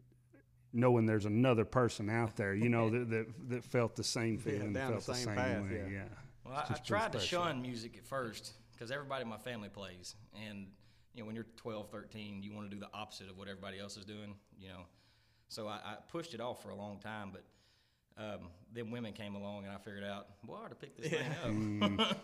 knowing 0.73 1.05
there's 1.05 1.25
another 1.25 1.63
person 1.63 2.09
out 2.09 2.35
there 2.35 2.53
you 2.53 2.67
know 2.67 2.89
that, 2.89 3.09
that 3.09 3.27
that 3.47 3.63
felt 3.63 3.95
the 3.95 4.03
same 4.03 4.37
feeling 4.37 4.73
down 4.73 4.91
felt 4.91 5.05
the 5.05 5.13
same 5.13 5.25
same, 5.25 5.35
path, 5.35 5.63
way 5.63 5.83
yeah. 5.87 5.93
yeah 5.93 6.03
Well, 6.45 6.55
I, 6.55 6.73
I 6.73 6.77
tried 6.77 7.11
to 7.13 7.19
shun 7.19 7.61
music 7.61 7.95
at 7.97 8.05
first 8.05 8.53
because 8.73 8.91
everybody 8.91 9.21
in 9.21 9.29
my 9.29 9.37
family 9.37 9.69
plays. 9.69 10.15
And, 10.47 10.67
you 11.13 11.21
know, 11.21 11.27
when 11.27 11.35
you're 11.35 11.45
12, 11.55 11.89
13, 11.89 12.43
you 12.43 12.53
want 12.53 12.69
to 12.69 12.75
do 12.75 12.79
the 12.79 12.89
opposite 12.93 13.29
of 13.29 13.37
what 13.37 13.47
everybody 13.47 13.79
else 13.79 13.95
is 13.95 14.03
doing, 14.03 14.35
you 14.59 14.67
know. 14.67 14.81
So 15.47 15.67
I, 15.67 15.75
I 15.85 15.95
pushed 16.11 16.33
it 16.33 16.41
off 16.41 16.61
for 16.61 16.69
a 16.69 16.75
long 16.75 16.99
time, 16.99 17.31
but 17.31 17.43
um, 18.21 18.49
then 18.73 18.91
women 18.91 19.13
came 19.13 19.35
along 19.35 19.63
and 19.65 19.73
I 19.73 19.77
figured 19.77 20.03
out, 20.03 20.27
boy, 20.43 20.55
I 20.55 20.65
ought 20.65 20.69
to 20.69 20.75
pick 20.75 20.97
this 20.97 21.11
thing 21.11 21.91
up. 21.99 22.17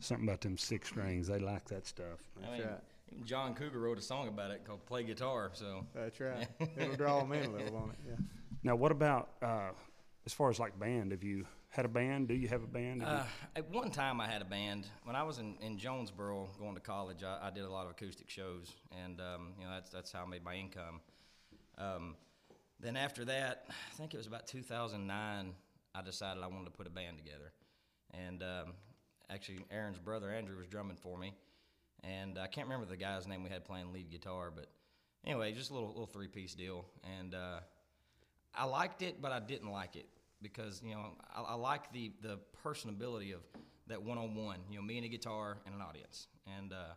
something 0.00 0.26
about 0.26 0.40
them 0.40 0.56
six 0.56 0.88
strings 0.88 1.26
they 1.28 1.38
like 1.38 1.66
that 1.66 1.86
stuff 1.86 2.20
I 2.38 2.40
mean, 2.40 2.50
right. 2.52 2.60
even 2.60 2.78
John 3.24 3.54
Cougar 3.54 3.78
wrote 3.78 3.98
a 3.98 4.02
song 4.02 4.28
about 4.28 4.50
it 4.50 4.64
called 4.64 4.84
Play 4.86 5.02
Guitar, 5.04 5.50
so. 5.54 5.86
That's 5.94 6.18
right. 6.20 6.46
It'll 6.76 6.96
draw 6.96 7.20
them 7.20 7.32
in 7.32 7.44
a 7.44 7.50
little 7.50 7.76
on 7.76 7.90
it. 7.90 7.96
Yeah. 8.08 8.14
now 8.62 8.76
what 8.76 8.92
about 8.92 9.30
uh, 9.42 9.70
as 10.26 10.32
far 10.32 10.50
as 10.50 10.58
like 10.58 10.78
band 10.78 11.12
have 11.12 11.22
you 11.22 11.46
had 11.68 11.84
a 11.84 11.88
band 11.88 12.26
do 12.28 12.34
you 12.34 12.48
have 12.48 12.62
a 12.62 12.66
band 12.66 13.02
Have 13.02 13.10
you- 13.12 13.16
Uh, 13.18 13.26
at 13.56 13.70
one 13.70 13.90
time, 13.90 14.20
I 14.20 14.26
had 14.26 14.42
a 14.42 14.44
band. 14.44 14.86
When 15.04 15.14
I 15.16 15.22
was 15.22 15.38
in, 15.38 15.56
in 15.60 15.78
Jonesboro 15.78 16.48
going 16.58 16.74
to 16.74 16.80
college, 16.80 17.22
I, 17.22 17.48
I 17.48 17.50
did 17.50 17.64
a 17.64 17.70
lot 17.70 17.84
of 17.86 17.92
acoustic 17.92 18.28
shows, 18.28 18.72
and 19.04 19.20
um, 19.20 19.52
you 19.58 19.64
know 19.66 19.72
that's 19.72 19.90
that's 19.90 20.10
how 20.12 20.24
I 20.24 20.26
made 20.26 20.44
my 20.44 20.54
income. 20.54 21.00
Um, 21.78 22.16
then 22.80 22.96
after 22.96 23.24
that, 23.26 23.64
I 23.68 23.94
think 23.96 24.14
it 24.14 24.16
was 24.16 24.26
about 24.26 24.46
2009, 24.46 25.54
I 25.94 26.02
decided 26.02 26.42
I 26.42 26.46
wanted 26.46 26.64
to 26.66 26.70
put 26.70 26.86
a 26.86 26.90
band 26.90 27.18
together. 27.18 27.52
And 28.12 28.42
um, 28.42 28.72
actually, 29.28 29.58
Aaron's 29.70 29.98
brother 29.98 30.30
Andrew 30.30 30.56
was 30.56 30.66
drumming 30.66 30.96
for 30.96 31.16
me, 31.18 31.34
and 32.04 32.38
I 32.38 32.46
can't 32.46 32.66
remember 32.66 32.86
the 32.86 32.96
guy's 32.96 33.26
name 33.26 33.42
we 33.42 33.50
had 33.50 33.64
playing 33.64 33.92
lead 33.92 34.10
guitar, 34.10 34.52
but 34.54 34.66
anyway, 35.26 35.52
just 35.52 35.70
a 35.70 35.74
little 35.74 35.88
little 35.88 36.06
three 36.06 36.28
piece 36.28 36.54
deal. 36.54 36.84
And 37.18 37.34
uh, 37.34 37.60
I 38.54 38.64
liked 38.64 39.02
it, 39.02 39.20
but 39.20 39.32
I 39.32 39.40
didn't 39.40 39.70
like 39.70 39.96
it 39.96 40.06
because 40.42 40.82
you 40.84 40.94
know 40.94 41.12
I, 41.34 41.42
I 41.42 41.54
like 41.54 41.92
the 41.92 42.12
the 42.22 42.38
personability 42.64 43.34
of 43.34 43.40
that 43.88 44.02
one 44.02 44.18
on 44.18 44.34
one. 44.34 44.58
You 44.70 44.78
know, 44.78 44.84
me 44.84 44.96
and 44.96 45.06
a 45.06 45.08
guitar 45.08 45.58
and 45.66 45.74
an 45.74 45.80
audience, 45.80 46.28
and 46.58 46.72
uh, 46.72 46.94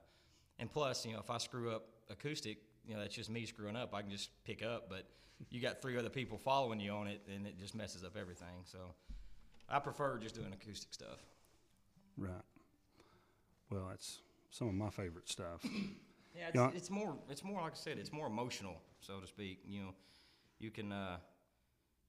and 0.60 0.72
plus, 0.72 1.06
you 1.06 1.14
know, 1.14 1.20
if 1.20 1.30
I 1.30 1.38
screw 1.38 1.72
up 1.72 1.86
acoustic, 2.10 2.58
you 2.88 2.94
know, 2.94 3.02
that's 3.02 3.16
just 3.16 3.30
me 3.30 3.46
screwing 3.46 3.76
up. 3.76 3.94
I 3.94 4.02
can 4.02 4.12
just 4.12 4.30
pick 4.44 4.64
up, 4.64 4.90
but 4.90 5.06
you 5.50 5.62
got 5.62 5.82
three 5.82 5.98
other 5.98 6.10
people 6.10 6.38
following 6.38 6.80
you 6.80 6.92
on 6.92 7.08
it, 7.08 7.22
and 7.34 7.46
it 7.46 7.60
just 7.60 7.76
messes 7.76 8.04
up 8.04 8.16
everything. 8.20 8.64
So 8.66 8.78
I 9.70 9.80
prefer 9.80 10.18
just 10.20 10.36
doing 10.36 10.54
acoustic 10.54 10.94
stuff. 10.94 11.20
Right. 12.18 12.32
Well, 13.72 13.88
that's 13.90 14.20
some 14.54 14.68
of 14.68 14.76
my 14.76 14.90
favorite 14.90 15.28
stuff. 15.28 15.66
Yeah, 16.36 16.48
it's, 16.48 16.56
Yeah. 16.56 16.72
it's 16.74 16.90
more. 16.90 17.16
It's 17.30 17.44
more 17.44 17.62
like 17.62 17.74
I 17.74 17.76
said. 17.76 18.00
It's 18.00 18.12
more 18.12 18.26
emotional, 18.26 18.82
so 19.02 19.20
to 19.20 19.28
speak. 19.28 19.60
You 19.68 19.82
know, 19.82 19.94
you 20.58 20.72
can 20.72 20.92
uh, 20.92 21.18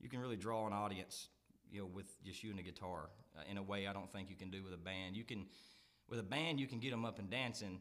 you 0.01 0.09
can 0.09 0.19
really 0.19 0.39
draw 0.39 0.67
an 0.67 0.73
audience. 0.73 1.29
You 1.71 1.81
know, 1.81 1.87
with 1.93 2.07
just 2.25 2.43
you 2.43 2.51
and 2.51 2.59
a 2.59 2.63
guitar 2.63 3.11
uh, 3.37 3.43
in 3.51 3.59
a 3.59 3.63
way 3.63 3.87
I 3.87 3.93
don't 3.93 4.11
think 4.11 4.31
you 4.31 4.37
can 4.37 4.51
do 4.51 4.63
with 4.65 4.73
a 4.73 4.79
band. 4.79 5.15
You 5.15 5.25
can 5.25 5.45
with 6.09 6.19
a 6.21 6.23
band 6.23 6.59
you 6.59 6.67
can 6.67 6.81
get 6.81 6.91
them 6.91 7.05
up 7.05 7.19
and 7.19 7.29
dancing, 7.29 7.81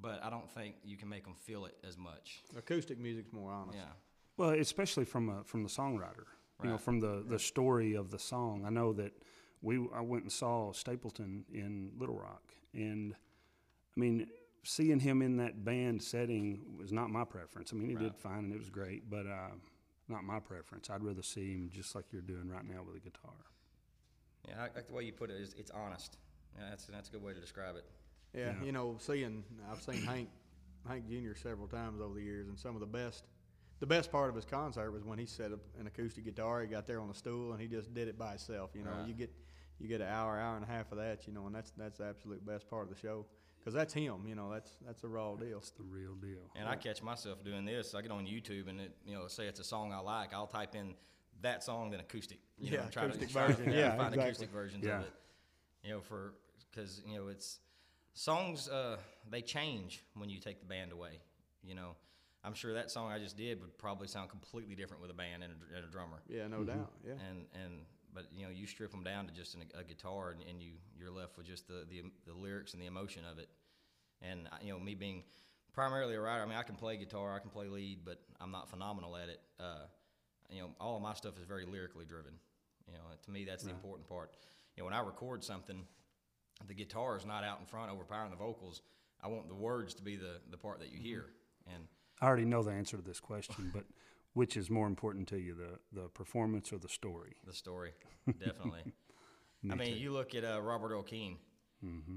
but 0.00 0.22
I 0.22 0.30
don't 0.30 0.48
think 0.48 0.76
you 0.84 0.96
can 0.96 1.08
make 1.08 1.24
them 1.24 1.34
feel 1.34 1.64
it 1.64 1.74
as 1.82 1.98
much. 1.98 2.44
Acoustic 2.56 2.96
music's 3.00 3.32
more 3.32 3.50
honest. 3.50 3.78
Yeah. 3.78 3.92
Well, 4.36 4.50
especially 4.50 5.06
from 5.06 5.28
a, 5.28 5.42
from 5.42 5.64
the 5.64 5.68
songwriter, 5.68 6.26
you 6.62 6.70
know, 6.70 6.78
from 6.78 7.00
the, 7.00 7.24
the 7.26 7.38
story 7.40 7.94
of 7.94 8.12
the 8.12 8.18
song. 8.20 8.62
I 8.64 8.70
know 8.70 8.92
that 8.92 9.12
we 9.60 9.88
I 9.92 10.02
went 10.02 10.22
and 10.22 10.32
saw 10.32 10.72
Stapleton 10.72 11.46
in 11.52 11.90
Little 11.98 12.16
Rock, 12.16 12.54
and 12.74 13.16
I 13.96 14.00
mean, 14.00 14.26
seeing 14.64 15.00
him 15.00 15.22
in 15.22 15.36
that 15.38 15.64
band 15.64 16.02
setting 16.02 16.60
was 16.78 16.92
not 16.92 17.10
my 17.10 17.24
preference. 17.24 17.72
I 17.72 17.76
mean, 17.76 17.88
he 17.88 17.96
did 17.96 18.16
fine 18.16 18.44
and 18.44 18.52
it 18.52 18.58
was 18.58 18.70
great, 18.70 19.10
but 19.10 19.26
uh, 19.26 19.50
not 20.08 20.24
my 20.24 20.38
preference. 20.40 20.90
I'd 20.90 21.02
rather 21.02 21.22
see 21.22 21.52
him 21.52 21.70
just 21.72 21.94
like 21.94 22.06
you're 22.12 22.22
doing 22.22 22.48
right 22.48 22.64
now 22.64 22.82
with 22.86 22.96
a 22.96 23.00
guitar. 23.00 23.32
Yeah, 24.48 24.54
I 24.58 24.62
like 24.74 24.86
the 24.86 24.92
way 24.94 25.04
you 25.04 25.12
put 25.12 25.30
it. 25.30 25.40
Is 25.40 25.54
it's 25.58 25.70
honest. 25.70 26.16
Yeah, 26.58 26.70
that's 26.70 26.86
that's 26.86 27.08
a 27.08 27.12
good 27.12 27.22
way 27.22 27.34
to 27.34 27.40
describe 27.40 27.76
it. 27.76 27.84
Yeah, 28.34 28.54
Yeah. 28.58 28.64
you 28.64 28.72
know, 28.72 28.96
seeing 28.98 29.44
I've 29.70 29.82
seen 29.82 30.02
Hank 30.02 30.28
Hank 30.88 31.06
Jr. 31.08 31.34
several 31.36 31.68
times 31.68 32.00
over 32.00 32.14
the 32.14 32.22
years, 32.22 32.48
and 32.48 32.58
some 32.58 32.74
of 32.74 32.80
the 32.80 32.86
best 32.86 33.24
the 33.80 33.86
best 33.86 34.10
part 34.12 34.28
of 34.28 34.36
his 34.36 34.44
concert 34.44 34.90
was 34.92 35.04
when 35.04 35.18
he 35.18 35.26
set 35.26 35.52
up 35.52 35.60
an 35.78 35.86
acoustic 35.86 36.24
guitar. 36.24 36.60
He 36.62 36.68
got 36.68 36.86
there 36.86 37.00
on 37.00 37.08
a 37.10 37.14
stool 37.14 37.52
and 37.52 37.60
he 37.60 37.66
just 37.66 37.92
did 37.94 38.08
it 38.08 38.18
by 38.18 38.30
himself. 38.30 38.70
You 38.74 38.82
know, 38.84 38.90
Right. 38.90 39.08
you 39.08 39.14
get 39.14 39.30
you 39.78 39.88
get 39.88 40.00
an 40.00 40.08
hour, 40.08 40.38
hour 40.38 40.56
and 40.56 40.64
a 40.64 40.68
half 40.68 40.90
of 40.92 40.98
that. 40.98 41.26
You 41.26 41.32
know, 41.34 41.46
and 41.46 41.54
that's 41.54 41.70
that's 41.72 41.98
the 41.98 42.06
absolute 42.06 42.44
best 42.46 42.68
part 42.68 42.84
of 42.88 42.94
the 42.94 43.00
show 43.00 43.26
because 43.60 43.74
that's 43.74 43.92
him. 43.94 44.24
You 44.26 44.34
know, 44.34 44.50
that's 44.52 44.70
that's 44.84 45.04
a 45.04 45.08
raw 45.08 45.34
deal. 45.36 45.58
It's 45.58 45.70
the 45.70 45.84
real 45.84 46.14
deal. 46.14 46.50
And 46.56 46.68
I 46.68 46.76
catch 46.76 47.02
myself 47.02 47.44
doing 47.44 47.64
this. 47.64 47.94
I 47.94 48.02
get 48.02 48.10
on 48.10 48.26
YouTube 48.26 48.68
and 48.68 48.80
it, 48.80 48.92
you 49.06 49.14
know, 49.14 49.26
say 49.28 49.46
it's 49.46 49.60
a 49.60 49.64
song 49.64 49.92
I 49.92 50.00
like. 50.00 50.32
I'll 50.34 50.46
type 50.46 50.74
in 50.74 50.94
that 51.42 51.62
song 51.62 51.90
then 51.90 52.00
acoustic. 52.00 52.38
You 52.58 52.72
Yeah, 52.72 52.80
know, 52.82 52.88
try 52.90 53.04
acoustic 53.04 53.28
to 53.28 53.34
try 53.34 53.46
version. 53.46 53.66
To, 53.66 53.76
Yeah, 53.78 53.96
find 53.96 54.14
exactly. 54.14 54.22
acoustic 54.24 54.50
versions 54.50 54.84
Yeah. 54.84 54.98
of 55.00 55.04
it. 55.06 55.12
You 55.84 55.90
know, 55.90 56.00
for 56.00 56.34
because 56.70 57.02
you 57.06 57.16
know 57.16 57.28
it's 57.28 57.58
songs. 58.14 58.68
Uh, 58.68 58.96
they 59.30 59.42
change 59.42 60.02
when 60.14 60.28
you 60.28 60.38
take 60.40 60.60
the 60.60 60.66
band 60.66 60.92
away. 60.92 61.20
You 61.62 61.74
know, 61.74 61.96
I'm 62.44 62.54
sure 62.54 62.74
that 62.74 62.90
song 62.90 63.10
I 63.12 63.18
just 63.18 63.36
did 63.36 63.60
would 63.60 63.76
probably 63.78 64.08
sound 64.08 64.30
completely 64.30 64.74
different 64.74 65.00
with 65.02 65.10
a 65.10 65.14
band 65.14 65.42
and 65.42 65.52
a, 65.52 65.76
and 65.76 65.84
a 65.84 65.88
drummer. 65.88 66.18
Yeah, 66.28 66.46
no 66.48 66.58
Mm-hmm. 66.58 66.78
doubt. 66.78 66.92
Yeah. 67.06 67.12
And 67.28 67.46
and 67.64 67.72
but 68.14 68.26
you 68.34 68.44
know 68.44 68.50
you 68.50 68.66
strip 68.66 68.90
them 68.90 69.02
down 69.02 69.26
to 69.26 69.32
just 69.32 69.54
an, 69.54 69.62
a 69.78 69.84
guitar 69.84 70.30
and, 70.30 70.42
and 70.48 70.62
you 70.62 70.72
you're 70.98 71.10
left 71.10 71.36
with 71.36 71.46
just 71.46 71.68
the, 71.68 71.86
the 71.88 72.02
the 72.26 72.34
lyrics 72.34 72.72
and 72.72 72.82
the 72.82 72.86
emotion 72.86 73.22
of 73.30 73.38
it. 73.38 73.48
And 74.22 74.48
you 74.62 74.72
know 74.72 74.78
me 74.78 74.94
being 74.94 75.24
primarily 75.72 76.14
a 76.14 76.20
writer, 76.20 76.42
I 76.42 76.46
mean 76.46 76.56
I 76.56 76.62
can 76.62 76.76
play 76.76 76.96
guitar, 76.96 77.34
I 77.34 77.38
can 77.38 77.50
play 77.50 77.68
lead, 77.68 78.00
but 78.04 78.20
I'm 78.40 78.50
not 78.50 78.70
phenomenal 78.70 79.16
at 79.16 79.28
it. 79.28 79.40
Uh, 79.58 79.86
you 80.50 80.60
know 80.60 80.70
all 80.80 80.96
of 80.96 81.02
my 81.02 81.14
stuff 81.14 81.38
is 81.38 81.44
very 81.44 81.64
lyrically 81.64 82.04
driven. 82.04 82.32
You 82.86 82.94
know 82.94 83.00
to 83.22 83.30
me 83.30 83.44
that's 83.44 83.64
the 83.64 83.70
important 83.70 84.08
part. 84.08 84.36
You 84.76 84.82
know 84.82 84.86
when 84.86 84.94
I 84.94 85.00
record 85.00 85.44
something, 85.44 85.84
the 86.66 86.74
guitar 86.74 87.16
is 87.16 87.24
not 87.24 87.44
out 87.44 87.60
in 87.60 87.66
front 87.66 87.90
overpowering 87.90 88.30
the 88.30 88.36
vocals. 88.36 88.82
I 89.22 89.28
want 89.28 89.48
the 89.48 89.54
words 89.54 89.94
to 89.94 90.02
be 90.02 90.16
the 90.16 90.40
the 90.50 90.56
part 90.56 90.80
that 90.80 90.92
you 90.92 90.98
hear. 90.98 91.26
And 91.72 91.84
I 92.20 92.26
already 92.26 92.44
know 92.44 92.62
the 92.62 92.70
answer 92.70 92.96
to 92.96 93.02
this 93.02 93.20
question, 93.20 93.70
but 93.72 93.84
which 94.34 94.56
is 94.56 94.70
more 94.70 94.86
important 94.86 95.28
to 95.28 95.38
you, 95.38 95.54
the, 95.54 96.00
the 96.00 96.08
performance 96.08 96.72
or 96.72 96.78
the 96.78 96.88
story? 96.88 97.36
the 97.46 97.52
story, 97.52 97.92
definitely. 98.38 98.92
I 99.70 99.74
mean, 99.74 99.98
you 99.98 100.12
look 100.12 100.34
at 100.34 100.44
uh, 100.44 100.60
Robert 100.62 100.92
Earl 100.92 101.02
Keen, 101.02 101.36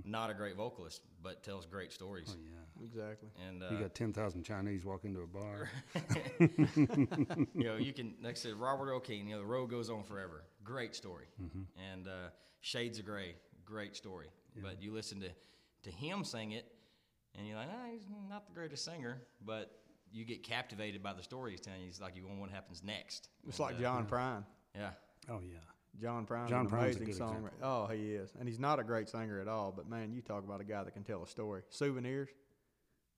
not 0.06 0.30
a 0.30 0.34
great 0.34 0.56
vocalist, 0.56 1.02
but 1.22 1.44
tells 1.44 1.66
great 1.66 1.92
stories. 1.92 2.36
Oh, 2.36 2.40
yeah. 2.42 2.86
Exactly. 2.86 3.30
And 3.48 3.64
uh, 3.64 3.70
You 3.72 3.80
got 3.80 3.96
10,000 3.96 4.44
Chinese 4.44 4.84
walk 4.86 5.06
into 5.06 5.22
a 5.22 5.28
bar. 5.28 5.70
you 7.54 7.64
know, 7.64 7.76
you 7.76 7.94
can, 7.94 8.14
like 8.22 8.36
I 8.36 8.40
said, 8.40 8.54
Robert 8.54 8.90
Earl 8.90 9.00
Keen, 9.00 9.28
you 9.28 9.36
know, 9.36 9.42
The 9.42 9.48
Road 9.48 9.70
Goes 9.70 9.90
On 9.90 10.04
Forever, 10.04 10.44
great 10.64 10.96
story. 10.96 11.26
And 11.92 12.08
uh, 12.08 12.30
Shades 12.62 13.00
of 13.00 13.06
Grey, 13.06 13.36
great 13.66 13.96
story. 13.96 14.28
But 14.62 14.82
you 14.82 14.94
listen 14.94 15.20
to, 15.22 15.30
to 15.84 15.92
him 15.92 16.24
sing 16.24 16.52
it, 16.52 16.66
and 17.36 17.48
you're 17.48 17.58
like, 17.58 17.70
ah, 17.72 17.90
he's 17.92 18.06
not 18.30 18.46
the 18.46 18.54
greatest 18.54 18.86
singer, 18.86 19.18
but 19.46 19.72
you 20.14 20.24
get 20.26 20.44
captivated 20.44 21.02
by 21.04 21.14
the 21.14 21.24
story 21.24 21.52
he's 21.52 21.62
telling 21.62 21.82
you. 21.82 21.88
It's 21.88 22.00
like 22.00 22.16
you 22.16 22.26
want 22.28 22.40
what 22.40 22.50
happens 22.52 22.84
next. 22.84 23.30
It's 23.48 23.58
And, 23.60 23.68
like 23.68 23.76
uh, 23.78 23.82
John 23.82 24.06
Prine. 24.08 24.44
Yeah. 24.76 24.92
oh, 25.30 25.40
yeah. 25.44 25.58
John 26.02 26.26
Prine's 26.26 26.50
John 26.50 26.62
an 26.62 26.68
Prine's 26.68 26.96
a 26.96 27.00
amazing 27.00 27.06
good 27.06 27.16
songwriter. 27.22 27.54
example. 27.54 27.60
Oh, 27.62 27.86
he 27.88 28.14
is, 28.14 28.32
and 28.40 28.48
he's 28.48 28.60
not 28.60 28.80
a 28.80 28.84
great 28.84 29.10
singer 29.10 29.40
at 29.40 29.48
all. 29.48 29.72
But 29.76 29.88
man, 29.90 30.12
you 30.12 30.22
talk 30.22 30.44
about 30.44 30.60
a 30.60 30.64
guy 30.64 30.84
that 30.84 30.92
can 30.92 31.04
tell 31.04 31.22
a 31.22 31.28
story. 31.28 31.62
Souvenirs, 31.70 32.30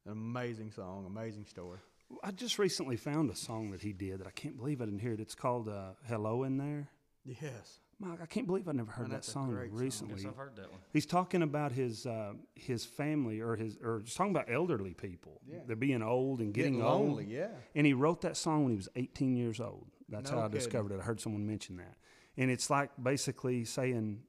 an 0.06 0.12
amazing 0.12 0.72
song, 0.72 1.06
amazing 1.08 1.46
story. 1.46 1.80
I 2.22 2.32
just 2.32 2.60
recently 2.60 2.98
found 2.98 3.30
a 3.32 3.36
song 3.36 3.72
that 3.72 3.82
he 3.82 3.94
did 3.94 4.20
that 4.20 4.28
I 4.28 4.32
can't 4.32 4.58
believe 4.58 4.82
I 4.82 4.86
didn't 4.86 5.00
hear 5.00 5.14
it. 5.14 5.20
It's 5.22 5.36
called 5.36 5.70
uh, 5.70 5.92
Hello 6.08 6.44
in 6.44 6.58
There. 6.58 6.90
Yes, 7.24 7.80
Mike, 8.00 8.20
I 8.22 8.26
can't 8.26 8.46
believe 8.46 8.68
I 8.68 8.74
never 8.74 8.92
heard 8.92 9.04
Man, 9.08 9.12
that 9.12 9.24
song 9.24 9.50
great 9.52 9.72
song. 9.72 9.80
recently. 9.80 10.16
Guess 10.16 10.26
I've 10.26 10.36
heard 10.36 10.56
that 10.58 10.70
one. 10.70 10.82
He's 10.92 11.06
talking 11.06 11.42
about 11.42 11.72
his 11.72 12.06
uh, 12.06 12.34
his 12.56 12.86
family 12.86 13.40
or 13.40 13.56
his 13.56 13.78
or 13.82 14.02
just 14.04 14.18
talking 14.18 14.32
about 14.36 14.52
elderly 14.52 14.94
people. 14.94 15.40
Yeah. 15.48 15.60
They're 15.66 15.76
being 15.78 16.04
old 16.04 16.42
and 16.42 16.54
getting, 16.54 16.74
Getting 16.74 16.86
old. 16.86 17.24
yeah. 17.26 17.48
And 17.74 17.86
he 17.88 17.94
wrote 17.94 18.22
that 18.22 18.36
song 18.36 18.64
when 18.64 18.72
he 18.74 18.78
was 18.78 18.90
18 18.98 19.36
years 19.38 19.60
old. 19.62 19.88
That's 20.10 20.30
No 20.30 20.38
how 20.38 20.44
I 20.44 20.48
kidding. 20.48 20.60
discovered 20.60 20.92
it. 20.92 21.00
I 21.00 21.04
heard 21.04 21.22
someone 21.22 21.48
mention 21.48 21.78
that. 21.78 21.96
And 22.38 22.52
it's 22.52 22.70
like 22.70 22.92
basically 23.02 23.64
saying 23.64 24.20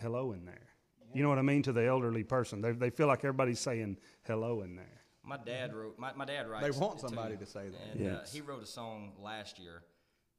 hello 0.00 0.32
in 0.32 0.44
there. 0.44 0.68
You 1.12 1.24
know 1.24 1.28
what 1.28 1.38
I 1.38 1.42
mean 1.42 1.64
to 1.64 1.72
the 1.72 1.84
elderly 1.84 2.22
person. 2.22 2.60
They 2.60 2.70
they 2.70 2.90
feel 2.90 3.08
like 3.08 3.18
everybody's 3.24 3.58
saying 3.58 3.98
hello 4.24 4.62
in 4.62 4.76
there. 4.76 5.00
My 5.24 5.36
dad 5.36 5.74
wrote. 5.74 5.98
My, 5.98 6.12
my 6.14 6.24
dad 6.24 6.48
writes. 6.48 6.64
They 6.64 6.80
want 6.80 7.00
somebody 7.00 7.36
to 7.36 7.44
say 7.46 7.68
that. 7.70 7.98
And 8.00 8.16
uh, 8.16 8.20
he 8.32 8.40
wrote 8.40 8.62
a 8.62 8.66
song 8.66 9.12
last 9.20 9.58
year, 9.58 9.82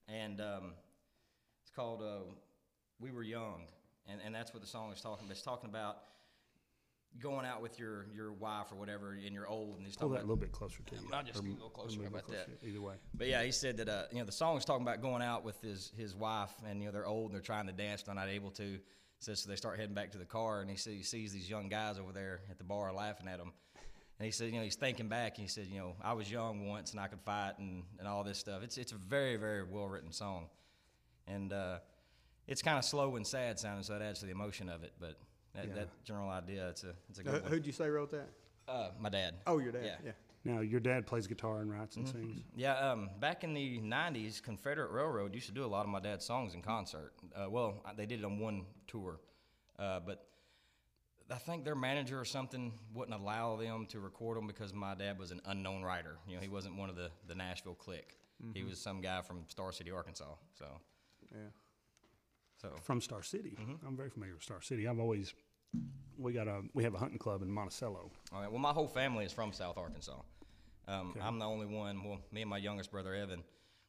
and 0.08 0.40
um, 0.40 0.74
it's 1.62 1.72
called 1.76 2.02
uh, 2.02 2.24
"We 3.02 3.12
Were 3.12 3.24
Young," 3.24 3.64
and 4.08 4.22
and 4.24 4.34
that's 4.34 4.54
what 4.54 4.62
the 4.62 4.68
song 4.68 4.92
is 4.92 5.02
talking 5.02 5.26
about. 5.26 5.32
It's 5.32 5.42
talking 5.42 5.70
about 5.70 5.98
going 7.20 7.46
out 7.46 7.62
with 7.62 7.80
your 7.80 8.06
your 8.14 8.32
wife 8.32 8.72
or 8.72 8.76
whatever, 8.76 9.12
and 9.12 9.34
you're 9.34 9.48
old, 9.48 9.78
and 9.78 9.86
he's 9.86 9.96
Pull 9.96 10.10
talking 10.10 10.20
that 10.20 10.26
a 10.26 10.28
little 10.28 10.38
bit 10.38 10.52
closer 10.52 10.82
to 10.84 10.96
you. 10.96 11.02
I'll 11.12 11.24
just 11.24 11.40
Or 11.40 11.46
a 11.46 11.52
little 11.52 11.70
closer. 11.70 11.98
move 12.00 12.12
How 12.12 12.18
it 12.18 12.24
about 12.26 12.32
that? 12.32 12.68
Either 12.68 12.82
way. 12.82 12.96
But 13.14 13.28
yeah, 13.28 13.44
he 13.44 13.52
said 13.52 13.78
that 13.78 13.90
uh, 13.90 14.04
you 14.12 14.20
know 14.20 14.26
the 14.26 14.32
song 14.32 14.58
is 14.58 14.66
talking 14.66 14.84
about 14.84 15.02
going 15.02 15.22
out 15.22 15.44
with 15.44 15.60
his 15.62 15.92
his 15.98 16.16
wife, 16.16 16.52
and 16.68 16.80
you 16.80 16.86
know 16.86 16.92
they're 16.92 17.08
old 17.08 17.28
and 17.28 17.36
they're 17.36 17.42
trying 17.42 17.68
to 17.68 17.74
dance, 17.74 18.04
they're 18.04 18.16
not 18.16 18.30
able 18.30 18.52
to. 18.52 18.80
Says 19.20 19.42
so 19.42 19.50
they 19.52 19.56
start 19.56 19.78
heading 19.78 19.94
back 19.94 20.12
to 20.14 20.18
the 20.18 20.26
car, 20.26 20.62
and 20.62 20.70
he, 20.72 20.76
see, 20.76 20.98
he 20.98 21.04
sees 21.04 21.32
these 21.32 21.48
young 21.48 21.70
guys 21.70 22.00
over 22.00 22.12
there 22.12 22.40
at 22.50 22.58
the 22.58 22.64
bar 22.64 22.92
laughing 22.92 23.28
at 23.28 23.40
him. 23.40 23.52
And 24.18 24.26
he 24.26 24.32
said, 24.32 24.48
you 24.48 24.54
know, 24.58 24.64
he's 24.64 24.76
thinking 24.76 25.10
back, 25.10 25.38
and 25.38 25.44
he 25.44 25.48
said, 25.48 25.68
you 25.68 25.78
know, 25.78 25.96
I 26.02 26.14
was 26.14 26.32
young 26.32 26.68
once 26.68 26.90
and 26.90 27.00
I 27.00 27.06
could 27.06 27.22
fight 27.22 27.54
and, 27.60 27.84
and 28.00 28.08
all 28.08 28.24
this 28.24 28.40
stuff. 28.40 28.64
It's 28.64 28.80
it's 28.80 28.94
a 28.94 28.96
very 28.96 29.36
very 29.36 29.64
well 29.64 29.88
written 29.88 30.12
song, 30.12 30.48
and 31.28 31.54
uh, 31.54 31.78
it's 32.52 32.62
kind 32.62 32.78
of 32.78 32.86
slow 32.86 33.16
and 33.16 33.26
sad 33.26 33.58
sounding, 33.60 33.84
so 33.84 33.94
that 33.94 34.02
adds 34.02 34.20
to 34.20 34.26
the 34.26 34.32
emotion 34.32 34.70
of 34.70 34.84
it. 34.84 34.92
But 35.00 35.16
that, 35.56 35.68
Yeah. 35.68 35.74
that 35.76 36.04
general 36.04 36.30
idea, 36.30 36.70
it's 36.70 36.84
a 36.84 36.94
it's 37.10 37.20
a 37.20 37.22
Uh, 37.22 37.32
good 37.32 37.42
one. 37.44 37.52
who'd 37.52 37.66
you 37.66 37.72
say 37.72 37.90
wrote 37.90 38.12
that? 38.12 38.30
Uh, 38.68 38.92
my 39.00 39.10
dad. 39.10 39.36
Oh, 39.48 39.58
your 39.60 39.72
dad. 39.72 39.86
Yeah. 39.86 39.98
Yeah. 40.06 40.12
Now 40.44 40.60
your 40.62 40.80
dad 40.80 41.06
plays 41.06 41.28
guitar 41.28 41.62
and 41.62 41.72
writes 41.72 41.98
and 41.98 42.08
sings. 42.08 42.42
Yeah, 42.56 42.74
um, 42.92 43.10
back 43.20 43.44
in 43.44 43.54
the 43.54 43.80
'90s, 43.80 44.42
Confederate 44.42 44.92
Railroad 44.92 45.34
used 45.36 45.48
to 45.48 45.54
do 45.54 45.64
a 45.64 45.68
lot 45.68 45.84
of 45.86 45.90
my 45.90 46.00
dad's 46.00 46.26
songs 46.26 46.54
in 46.56 46.62
concert. 46.62 47.14
Uh, 47.36 47.48
well, 47.50 47.84
they 47.96 48.06
did 48.06 48.20
it 48.20 48.26
on 48.26 48.40
one 48.40 48.66
tour, 48.88 49.20
uh, 49.78 50.00
but 50.00 50.28
I 51.30 51.38
think 51.38 51.64
their 51.64 51.76
manager 51.76 52.20
or 52.20 52.26
something 52.26 52.74
wouldn't 52.94 53.18
allow 53.20 53.56
them 53.56 53.86
to 53.88 54.00
record 54.00 54.36
them 54.38 54.48
because 54.48 54.74
my 54.74 54.96
dad 54.96 55.18
was 55.20 55.32
an 55.32 55.42
unknown 55.46 55.84
writer. 55.84 56.18
You 56.28 56.36
know, 56.36 56.42
he 56.42 56.50
wasn't 56.50 56.76
one 56.76 56.90
of 56.90 56.96
the 56.96 57.12
the 57.28 57.36
Nashville 57.36 57.76
clique. 57.76 58.18
He 58.56 58.64
was 58.64 58.82
some 58.82 59.02
guy 59.02 59.22
from 59.22 59.48
Star 59.48 59.72
City, 59.72 59.92
Arkansas. 59.92 60.34
So, 60.56 60.66
Yeah. 61.32 61.38
So 62.62 62.70
From 62.84 63.02
Star 63.02 63.24
City. 63.24 63.58
Mm-hmm. 63.60 63.88
I'm 63.88 63.98
very 63.98 64.10
familiar 64.10 64.36
with 64.36 64.44
Star 64.44 64.62
City. 64.62 64.88
I've 64.88 65.00
always 65.00 65.34
we 66.18 66.34
got 66.34 66.48
a 66.48 66.62
we 66.74 66.84
have 66.84 66.94
a 66.94 66.98
hunting 66.98 67.18
club 67.18 67.42
in 67.42 67.50
Monticello. 67.50 68.12
All 68.34 68.42
right. 68.42 68.52
Well, 68.52 68.60
my 68.60 68.72
whole 68.72 68.88
family 68.88 69.26
is 69.26 69.32
from 69.32 69.52
South 69.52 69.78
Arkansas. 69.78 70.20
Um, 70.88 71.16
I'm 71.22 71.40
the 71.40 71.46
only 71.46 71.66
one. 71.66 72.04
Well, 72.04 72.20
me 72.32 72.42
and 72.42 72.50
my 72.50 72.58
youngest 72.58 72.92
brother 72.92 73.16
Evan, 73.16 73.44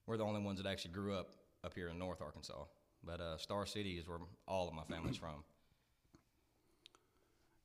we're 0.07 0.17
the 0.17 0.25
only 0.25 0.41
ones 0.41 0.63
that 0.63 0.69
actually 0.69 0.93
grew 0.93 1.15
up 1.15 1.31
up 1.65 1.75
here 1.75 1.89
in 1.89 1.99
North 1.99 2.23
Arkansas. 2.23 2.65
But 3.05 3.21
uh, 3.21 3.37
Star 3.37 3.67
City 3.67 3.99
is 3.99 4.09
where 4.09 4.19
all 4.47 4.69
of 4.69 4.75
my 4.75 4.85
family's 4.85 5.17
from. 5.17 5.45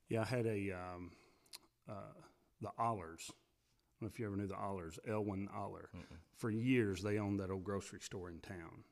Yeah, 0.08 0.22
I 0.22 0.24
had 0.24 0.46
a 0.46 0.72
um, 0.72 1.12
uh, 1.88 2.22
the 2.60 2.70
Allers. 2.78 3.30
I 3.30 4.04
don't 4.04 4.08
know 4.08 4.12
if 4.12 4.18
you 4.18 4.26
ever 4.26 4.36
knew 4.36 4.46
the 4.46 4.54
Allers, 4.54 4.98
Elwyn 5.08 5.48
Aller. 5.54 5.90
For 6.36 6.50
years, 6.50 7.02
they 7.02 7.18
owned 7.18 7.40
that 7.40 7.50
old 7.50 7.64
grocery 7.64 8.00
store 8.00 8.28
in 8.28 8.40
town. 8.40 8.84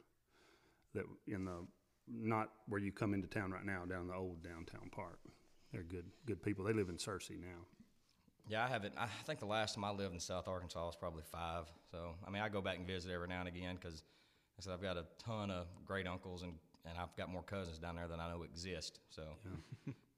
That 0.94 1.04
in 1.26 1.44
the 1.44 1.66
not 2.08 2.50
where 2.68 2.80
you 2.80 2.92
come 2.92 3.14
into 3.14 3.26
town 3.26 3.50
right 3.50 3.64
now, 3.64 3.84
down 3.84 4.08
the 4.08 4.14
old 4.14 4.42
downtown 4.42 4.90
park. 4.90 5.18
They're 5.72 5.82
good, 5.82 6.06
good 6.26 6.42
people. 6.42 6.64
They 6.64 6.72
live 6.72 6.88
in 6.88 6.96
Searcy 6.96 7.40
now. 7.40 7.64
Yeah, 8.48 8.64
I 8.64 8.68
haven't. 8.68 8.94
I 8.96 9.08
think 9.25 9.40
the 9.40 9.46
last 9.46 9.75
time 9.75 9.84
I 9.84 9.90
lived 9.90 10.14
in 10.14 10.20
South 10.20 10.46
Arkansas 10.46 10.86
was 10.86 10.96
probably 10.96 11.25
five. 11.32 11.64
So, 11.90 12.14
I 12.26 12.30
mean, 12.30 12.42
I 12.42 12.48
go 12.48 12.60
back 12.60 12.78
and 12.78 12.86
visit 12.86 13.10
every 13.10 13.26
now 13.26 13.40
and 13.40 13.48
again 13.48 13.76
because 13.80 14.04
I 14.58 14.62
said 14.62 14.72
I've 14.72 14.82
got 14.82 14.96
a 14.96 15.04
ton 15.18 15.50
of 15.50 15.66
great 15.84 16.06
uncles 16.06 16.42
and, 16.42 16.52
and 16.84 16.96
I've 16.96 17.14
got 17.16 17.28
more 17.28 17.42
cousins 17.42 17.78
down 17.78 17.96
there 17.96 18.06
than 18.06 18.20
I 18.20 18.30
know 18.30 18.44
exist. 18.44 19.00
So, 19.10 19.22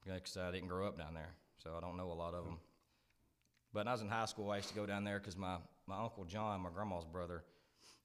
because 0.04 0.36
I 0.36 0.50
didn't 0.50 0.68
grow 0.68 0.86
up 0.86 0.98
down 0.98 1.14
there, 1.14 1.34
so 1.56 1.70
I 1.76 1.80
don't 1.80 1.96
know 1.96 2.12
a 2.12 2.14
lot 2.14 2.34
of 2.34 2.44
them. 2.44 2.58
But 3.72 3.80
when 3.80 3.88
I 3.88 3.92
was 3.92 4.02
in 4.02 4.08
high 4.08 4.26
school, 4.26 4.50
I 4.50 4.56
used 4.56 4.68
to 4.68 4.74
go 4.74 4.84
down 4.84 5.04
there 5.04 5.18
because 5.18 5.36
my, 5.36 5.56
my 5.86 5.98
uncle 5.98 6.24
John, 6.24 6.60
my 6.60 6.70
grandma's 6.70 7.04
brother, 7.06 7.44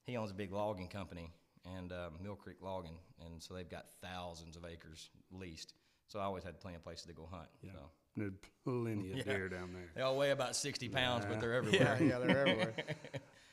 he 0.04 0.16
owns 0.16 0.30
a 0.30 0.34
big 0.34 0.52
logging 0.52 0.88
company 0.88 1.30
and 1.76 1.92
uh, 1.92 2.10
Mill 2.22 2.36
Creek 2.36 2.56
Logging, 2.62 2.96
and 3.24 3.42
so 3.42 3.54
they've 3.54 3.68
got 3.68 3.86
thousands 4.02 4.56
of 4.56 4.64
acres 4.64 5.10
leased. 5.32 5.74
So 6.08 6.18
I 6.20 6.24
always 6.24 6.44
had 6.44 6.60
plenty 6.60 6.76
of 6.76 6.84
places 6.84 7.06
to 7.06 7.12
go 7.12 7.26
hunt. 7.30 7.48
Yeah, 7.62 7.70
So. 7.72 7.78
there's 8.16 8.32
plenty 8.64 9.12
of 9.12 9.16
Yeah. 9.26 9.32
deer 9.32 9.48
down 9.48 9.72
there. 9.72 9.90
They 9.94 10.02
all 10.02 10.16
weigh 10.18 10.30
about 10.30 10.54
60 10.56 10.88
pounds, 10.90 11.24
Yeah. 11.24 11.30
but 11.30 11.40
they're 11.40 11.52
Yeah, 11.52 11.58
everywhere. 11.58 11.98
yeah, 12.02 12.18
they're 12.18 12.38
everywhere. 12.38 12.74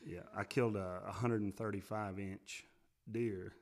Yeah, 0.04 0.22
I 0.36 0.44
killed 0.46 0.76
a 0.78 1.02
135 1.06 2.18
inch 2.20 2.64
deer, 3.12 3.54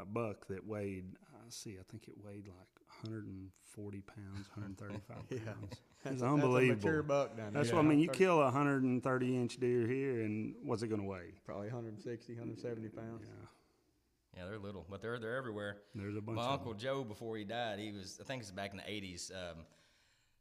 a 0.00 0.04
buck 0.04 0.46
that 0.46 0.64
weighed. 0.64 1.16
I 1.34 1.38
see, 1.50 1.72
I 1.78 1.82
think 1.90 2.06
it 2.06 2.14
weighed 2.24 2.46
like 2.46 2.79
140 3.02 4.00
pounds, 4.02 4.48
135 4.54 5.16
Yeah. 5.30 5.38
pounds. 5.52 5.74
That's 6.04 6.14
It's 6.14 6.22
a- 6.22 6.26
unbelievable. 6.26 6.74
That's 6.74 6.84
a 6.84 6.88
mature 6.88 7.02
buck 7.02 7.36
down 7.36 7.52
there. 7.52 7.62
That's 7.62 7.72
what 7.74 7.84
I 7.84 7.88
mean. 7.88 7.98
You 7.98 8.08
kill 8.08 8.40
a 8.40 8.44
130 8.44 9.36
inch 9.36 9.56
deer 9.58 9.86
here, 9.86 10.22
and 10.22 10.54
what's 10.62 10.82
it 10.82 10.88
going 10.88 11.00
to 11.02 11.06
weigh? 11.06 11.32
Probably 11.44 11.66
160, 11.68 12.32
170 12.34 12.88
pounds. 12.88 13.22
Yeah, 13.26 14.42
Yeah, 14.42 14.48
they're 14.48 14.58
little, 14.58 14.86
but 14.88 15.02
they're 15.02 15.18
they're 15.18 15.36
everywhere. 15.36 15.78
there's 15.94 16.16
a 16.16 16.20
bunch 16.20 16.36
My 16.36 16.44
of 16.46 16.50
uncle 16.52 16.72
them. 16.72 16.80
Joe, 16.80 17.04
before 17.04 17.36
he 17.36 17.44
died, 17.44 17.78
he 17.78 17.92
was 17.92 18.18
I 18.20 18.24
think 18.24 18.42
it's 18.42 18.50
back 18.50 18.70
in 18.72 18.78
the 18.78 18.82
'80s. 18.84 19.30
Um, 19.32 19.64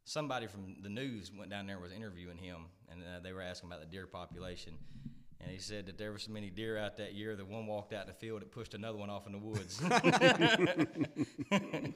somebody 0.06 0.48
from 0.48 0.78
the 0.82 0.89
news 0.89 1.32
went 1.38 1.50
down 1.51 1.68
there 1.68 1.75
and 1.75 1.84
was 1.84 1.92
interviewing 1.94 2.38
him, 2.38 2.66
and 2.89 3.01
uh, 3.04 3.20
they 3.22 3.34
were 3.34 3.42
asking 3.42 3.70
about 3.70 3.82
the 3.82 3.86
deer 3.88 4.08
population. 4.08 4.74
And 5.42 5.50
he 5.51 5.58
said 5.58 5.86
that 5.86 5.98
there 5.98 6.12
were 6.12 6.20
so 6.20 6.32
many 6.34 6.50
deer 6.50 6.78
out 6.78 6.98
that 6.98 7.13
year 7.13 7.34
that 7.36 7.48
one 7.48 7.66
walked 7.66 7.94
out 7.94 8.01
in 8.01 8.08
the 8.08 8.13
field, 8.13 8.42
it 8.42 8.51
pushed 8.51 8.74
another 8.74 8.98
one 8.98 9.10
off 9.10 9.25
in 9.25 9.32
the 9.32 9.38
woods. 9.38 9.80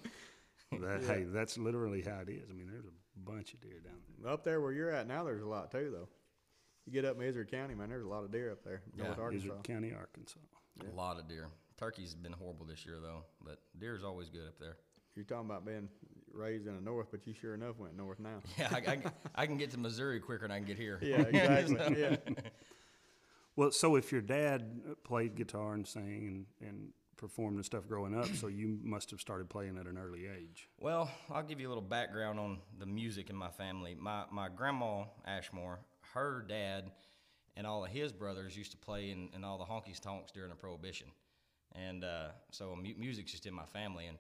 That, 0.82 1.04
Hey, 1.04 1.24
that's 1.24 1.58
literally 1.58 2.02
how 2.02 2.20
it 2.20 2.30
is. 2.30 2.50
I 2.50 2.54
mean, 2.54 2.68
there's 2.70 2.86
a 2.86 3.20
bunch 3.30 3.54
of 3.54 3.62
deer 3.62 3.80
down 3.84 3.94
there. 4.22 4.32
Up 4.32 4.44
there 4.44 4.62
where 4.62 4.72
you're 4.72 4.92
at 4.92 5.08
now, 5.08 5.24
there's 5.24 5.42
a 5.44 5.48
lot 5.48 5.72
too, 5.72 5.90
though. 5.94 6.10
You 6.86 6.92
get 6.92 7.06
up 7.06 7.18
Misery 7.18 7.46
County, 7.46 7.76
man, 7.76 7.90
there's 7.90 8.04
a 8.04 8.08
lot 8.10 8.24
of 8.24 8.32
deer 8.32 8.52
up 8.52 8.64
there, 8.64 8.82
Yeah. 8.98 9.06
North 9.06 9.20
Arkansas. 9.20 9.46
Izard 9.48 9.64
County, 9.64 9.94
Arkansas. 9.94 10.40
A 10.92 10.96
lot 10.96 11.20
of 11.20 11.28
deer. 11.30 11.48
Turkey's 11.78 12.14
been 12.16 12.34
horrible 12.34 12.66
this 12.66 12.86
year 12.86 12.98
though, 13.02 13.24
but 13.44 13.60
deer's 13.80 14.04
always 14.04 14.30
good 14.30 14.48
up 14.48 14.60
there. 14.60 14.78
You're 15.16 15.26
talking 15.26 15.46
about 15.50 15.66
being 15.66 15.88
raised 16.34 16.66
in 16.68 16.76
the 16.76 16.82
north, 16.82 17.08
but 17.12 17.26
you 17.28 17.34
sure 17.34 17.54
enough 17.54 17.78
went 17.78 17.96
north 17.96 18.20
now. 18.20 18.42
Yeah, 18.58 18.70
I, 18.72 18.78
I, 18.78 19.02
I 19.44 19.46
can 19.46 19.58
get 19.58 19.72
to 19.72 19.78
Missouri 19.80 20.20
quicker 20.20 20.42
than 20.44 20.52
I 20.52 20.58
can 20.58 20.66
get 20.68 20.78
here. 20.78 21.00
Yeah, 21.02 21.22
exactly. 21.22 22.02
yeah. 22.02 22.16
Well, 23.56 23.72
so 23.72 23.96
if 23.96 24.12
your 24.12 24.22
dad 24.22 24.82
played 25.04 25.36
guitar 25.36 25.74
and 25.74 25.86
sang 25.88 26.46
and, 26.62 26.68
and 26.68 26.90
performed 27.24 27.56
and 27.56 27.66
stuff 27.66 27.88
growing 27.88 28.14
up, 28.14 28.28
so 28.36 28.48
you 28.48 28.78
must 28.84 29.10
have 29.10 29.22
started 29.22 29.50
playing 29.50 29.78
at 29.78 29.86
an 29.86 29.98
early 29.98 30.28
age. 30.28 30.68
Well, 30.78 31.10
I'll 31.32 31.42
give 31.42 31.58
you 31.62 31.70
a 31.70 31.72
little 31.72 31.82
background 31.82 32.38
on 32.38 32.58
the 32.80 32.86
music 32.86 33.30
in 33.30 33.36
my 33.38 33.50
family. 33.50 33.96
My 33.98 34.26
my 34.30 34.50
grandma 34.50 35.06
Ashmore, 35.26 35.80
her 36.14 36.44
dad, 36.46 36.92
and 37.56 37.66
all 37.66 37.86
of 37.86 37.92
his 37.92 38.12
brothers 38.12 38.58
used 38.58 38.72
to 38.72 38.78
play 38.78 39.12
in, 39.12 39.30
in 39.34 39.46
all 39.46 39.58
the 39.58 39.64
honky 39.64 39.98
tonks 39.98 40.34
during 40.34 40.50
the 40.50 40.56
Prohibition, 40.58 41.08
and 41.72 42.04
uh, 42.04 42.32
so 42.52 42.76
mu- 42.76 43.00
music's 43.00 43.32
just 43.32 43.46
in 43.46 43.54
my 43.54 43.66
family. 43.68 44.08
And 44.08 44.18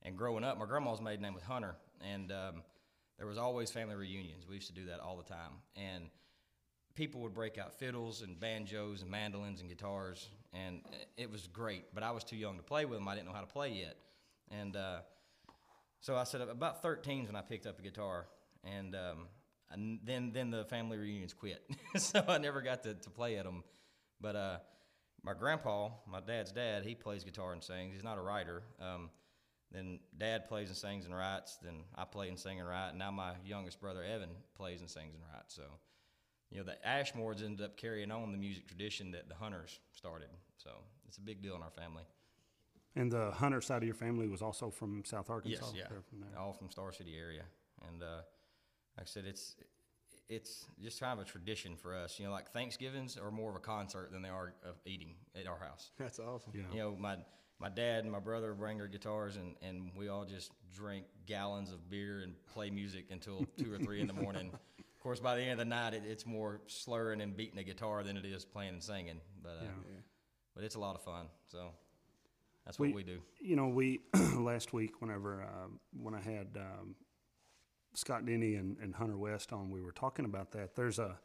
and 0.00 0.16
growing 0.16 0.42
up, 0.42 0.58
my 0.58 0.64
grandma's 0.64 1.02
maiden 1.02 1.20
name 1.20 1.34
was 1.34 1.42
Hunter, 1.42 1.76
and 2.00 2.32
um, 2.32 2.62
there 3.18 3.26
was 3.26 3.36
always 3.36 3.70
family 3.70 3.96
reunions. 3.96 4.46
We 4.48 4.54
used 4.54 4.68
to 4.68 4.74
do 4.74 4.86
that 4.86 5.00
all 5.00 5.18
the 5.18 5.24
time, 5.24 5.52
and 5.76 6.04
people 6.96 7.20
would 7.20 7.34
break 7.34 7.58
out 7.58 7.74
fiddles 7.74 8.22
and 8.22 8.40
banjos 8.40 9.02
and 9.02 9.10
mandolins 9.10 9.60
and 9.60 9.68
guitars, 9.68 10.28
and 10.52 10.80
it 11.16 11.30
was 11.30 11.46
great. 11.46 11.84
But 11.94 12.02
I 12.02 12.10
was 12.10 12.24
too 12.24 12.36
young 12.36 12.56
to 12.56 12.62
play 12.62 12.84
with 12.84 12.98
them. 12.98 13.06
I 13.06 13.14
didn't 13.14 13.26
know 13.26 13.34
how 13.34 13.42
to 13.42 13.46
play 13.46 13.70
yet, 13.70 13.96
and 14.50 14.74
uh, 14.74 14.98
so 16.00 16.16
I 16.16 16.24
said 16.24 16.40
about 16.40 16.82
13 16.82 17.22
is 17.22 17.26
when 17.28 17.36
I 17.36 17.42
picked 17.42 17.66
up 17.66 17.78
a 17.78 17.82
guitar, 17.82 18.26
and, 18.64 18.94
um, 18.94 19.28
and 19.70 20.00
then 20.04 20.32
then 20.32 20.50
the 20.50 20.64
family 20.64 20.98
reunions 20.98 21.34
quit, 21.34 21.62
so 21.96 22.24
I 22.26 22.38
never 22.38 22.62
got 22.62 22.82
to, 22.84 22.94
to 22.94 23.10
play 23.10 23.36
at 23.36 23.44
them. 23.44 23.62
But 24.20 24.36
uh, 24.36 24.58
my 25.22 25.34
grandpa, 25.34 25.90
my 26.10 26.20
dad's 26.20 26.52
dad, 26.52 26.84
he 26.84 26.94
plays 26.94 27.24
guitar 27.24 27.52
and 27.52 27.62
sings. 27.62 27.92
He's 27.94 28.04
not 28.04 28.18
a 28.18 28.22
writer. 28.22 28.62
Um, 28.80 29.10
then 29.72 29.98
dad 30.16 30.46
plays 30.46 30.68
and 30.68 30.76
sings 30.76 31.04
and 31.04 31.14
writes. 31.14 31.58
Then 31.62 31.82
I 31.96 32.04
play 32.04 32.28
and 32.28 32.38
sing 32.38 32.60
and 32.60 32.68
write. 32.68 32.90
And 32.90 32.98
now 32.98 33.10
my 33.10 33.32
youngest 33.44 33.80
brother 33.80 34.04
Evan 34.04 34.30
plays 34.56 34.80
and 34.80 34.88
sings 34.88 35.14
and 35.14 35.22
writes. 35.32 35.54
So, 35.54 35.64
you 36.50 36.58
know, 36.58 36.64
the 36.64 36.76
Ashmores 36.86 37.44
ended 37.44 37.64
up 37.64 37.76
carrying 37.76 38.10
on 38.10 38.32
the 38.32 38.38
music 38.38 38.66
tradition 38.66 39.10
that 39.12 39.28
the 39.28 39.34
Hunters 39.34 39.80
started. 39.92 40.28
So 40.56 40.70
it's 41.06 41.18
a 41.18 41.20
big 41.20 41.42
deal 41.42 41.56
in 41.56 41.62
our 41.62 41.70
family. 41.70 42.04
And 42.94 43.12
the 43.12 43.30
hunter 43.30 43.60
side 43.60 43.78
of 43.78 43.84
your 43.84 43.94
family 43.94 44.26
was 44.26 44.40
also 44.40 44.70
from 44.70 45.04
South 45.04 45.28
Arkansas? 45.28 45.66
Yes, 45.74 45.86
yeah, 45.90 45.98
from 46.08 46.20
there. 46.20 46.40
all 46.40 46.54
from 46.54 46.70
Star 46.70 46.92
City 46.92 47.14
area, 47.18 47.42
and 47.88 48.02
uh, 48.02 48.22
like 48.96 49.02
I 49.02 49.04
said, 49.04 49.26
it's 49.26 49.56
it's 50.30 50.64
just 50.82 51.00
kind 51.00 51.18
of 51.20 51.26
a 51.26 51.28
tradition 51.28 51.76
for 51.76 51.94
us. 51.94 52.18
You 52.18 52.24
know, 52.24 52.32
like 52.32 52.50
Thanksgivings 52.52 53.18
are 53.18 53.30
more 53.30 53.50
of 53.50 53.56
a 53.56 53.60
concert 53.60 54.12
than 54.12 54.22
they 54.22 54.30
are 54.30 54.54
of 54.64 54.76
eating 54.86 55.14
at 55.38 55.46
our 55.46 55.58
house. 55.58 55.90
That's 55.98 56.18
awesome. 56.18 56.52
Yeah. 56.54 56.62
You 56.72 56.78
know, 56.78 56.96
my 56.98 57.16
my 57.60 57.68
dad 57.68 58.04
and 58.04 58.10
my 58.10 58.18
brother 58.18 58.54
bring 58.54 58.78
their 58.78 58.88
guitars, 58.88 59.36
and 59.36 59.56
and 59.60 59.90
we 59.94 60.08
all 60.08 60.24
just 60.24 60.52
drink 60.74 61.04
gallons 61.26 61.72
of 61.72 61.90
beer 61.90 62.20
and 62.20 62.34
play 62.46 62.70
music 62.70 63.08
until 63.10 63.46
two 63.58 63.70
or 63.70 63.76
three 63.78 64.00
in 64.00 64.06
the 64.06 64.14
morning. 64.14 64.52
Of 65.06 65.08
course, 65.10 65.20
by 65.20 65.36
the 65.36 65.42
end 65.42 65.52
of 65.52 65.58
the 65.58 65.64
night, 65.66 65.94
it, 65.94 66.02
it's 66.04 66.26
more 66.26 66.60
slurring 66.66 67.20
and 67.20 67.36
beating 67.36 67.54
the 67.54 67.62
guitar 67.62 68.02
than 68.02 68.16
it 68.16 68.24
is 68.24 68.44
playing 68.44 68.70
and 68.70 68.82
singing. 68.82 69.20
But 69.40 69.50
uh, 69.50 69.62
Yeah. 69.62 70.00
but 70.52 70.64
it's 70.64 70.74
a 70.74 70.80
lot 70.80 70.96
of 70.96 71.02
fun. 71.04 71.26
So 71.46 71.68
that's 72.64 72.76
what 72.76 72.92
we, 72.92 73.04
do. 73.04 73.20
You 73.40 73.54
know, 73.54 73.68
we 73.68 74.00
last 74.34 74.72
week, 74.72 75.00
whenever 75.00 75.44
uh, 75.44 75.68
when 75.92 76.12
I 76.12 76.20
had 76.20 76.48
um, 76.56 76.96
Scott 77.94 78.26
Denny 78.26 78.56
and, 78.56 78.78
and 78.82 78.96
Hunter 78.96 79.16
West 79.16 79.52
on, 79.52 79.70
we 79.70 79.80
were 79.80 79.92
talking 79.92 80.24
about 80.24 80.50
that. 80.50 80.74
There's 80.74 80.98
a 80.98 81.20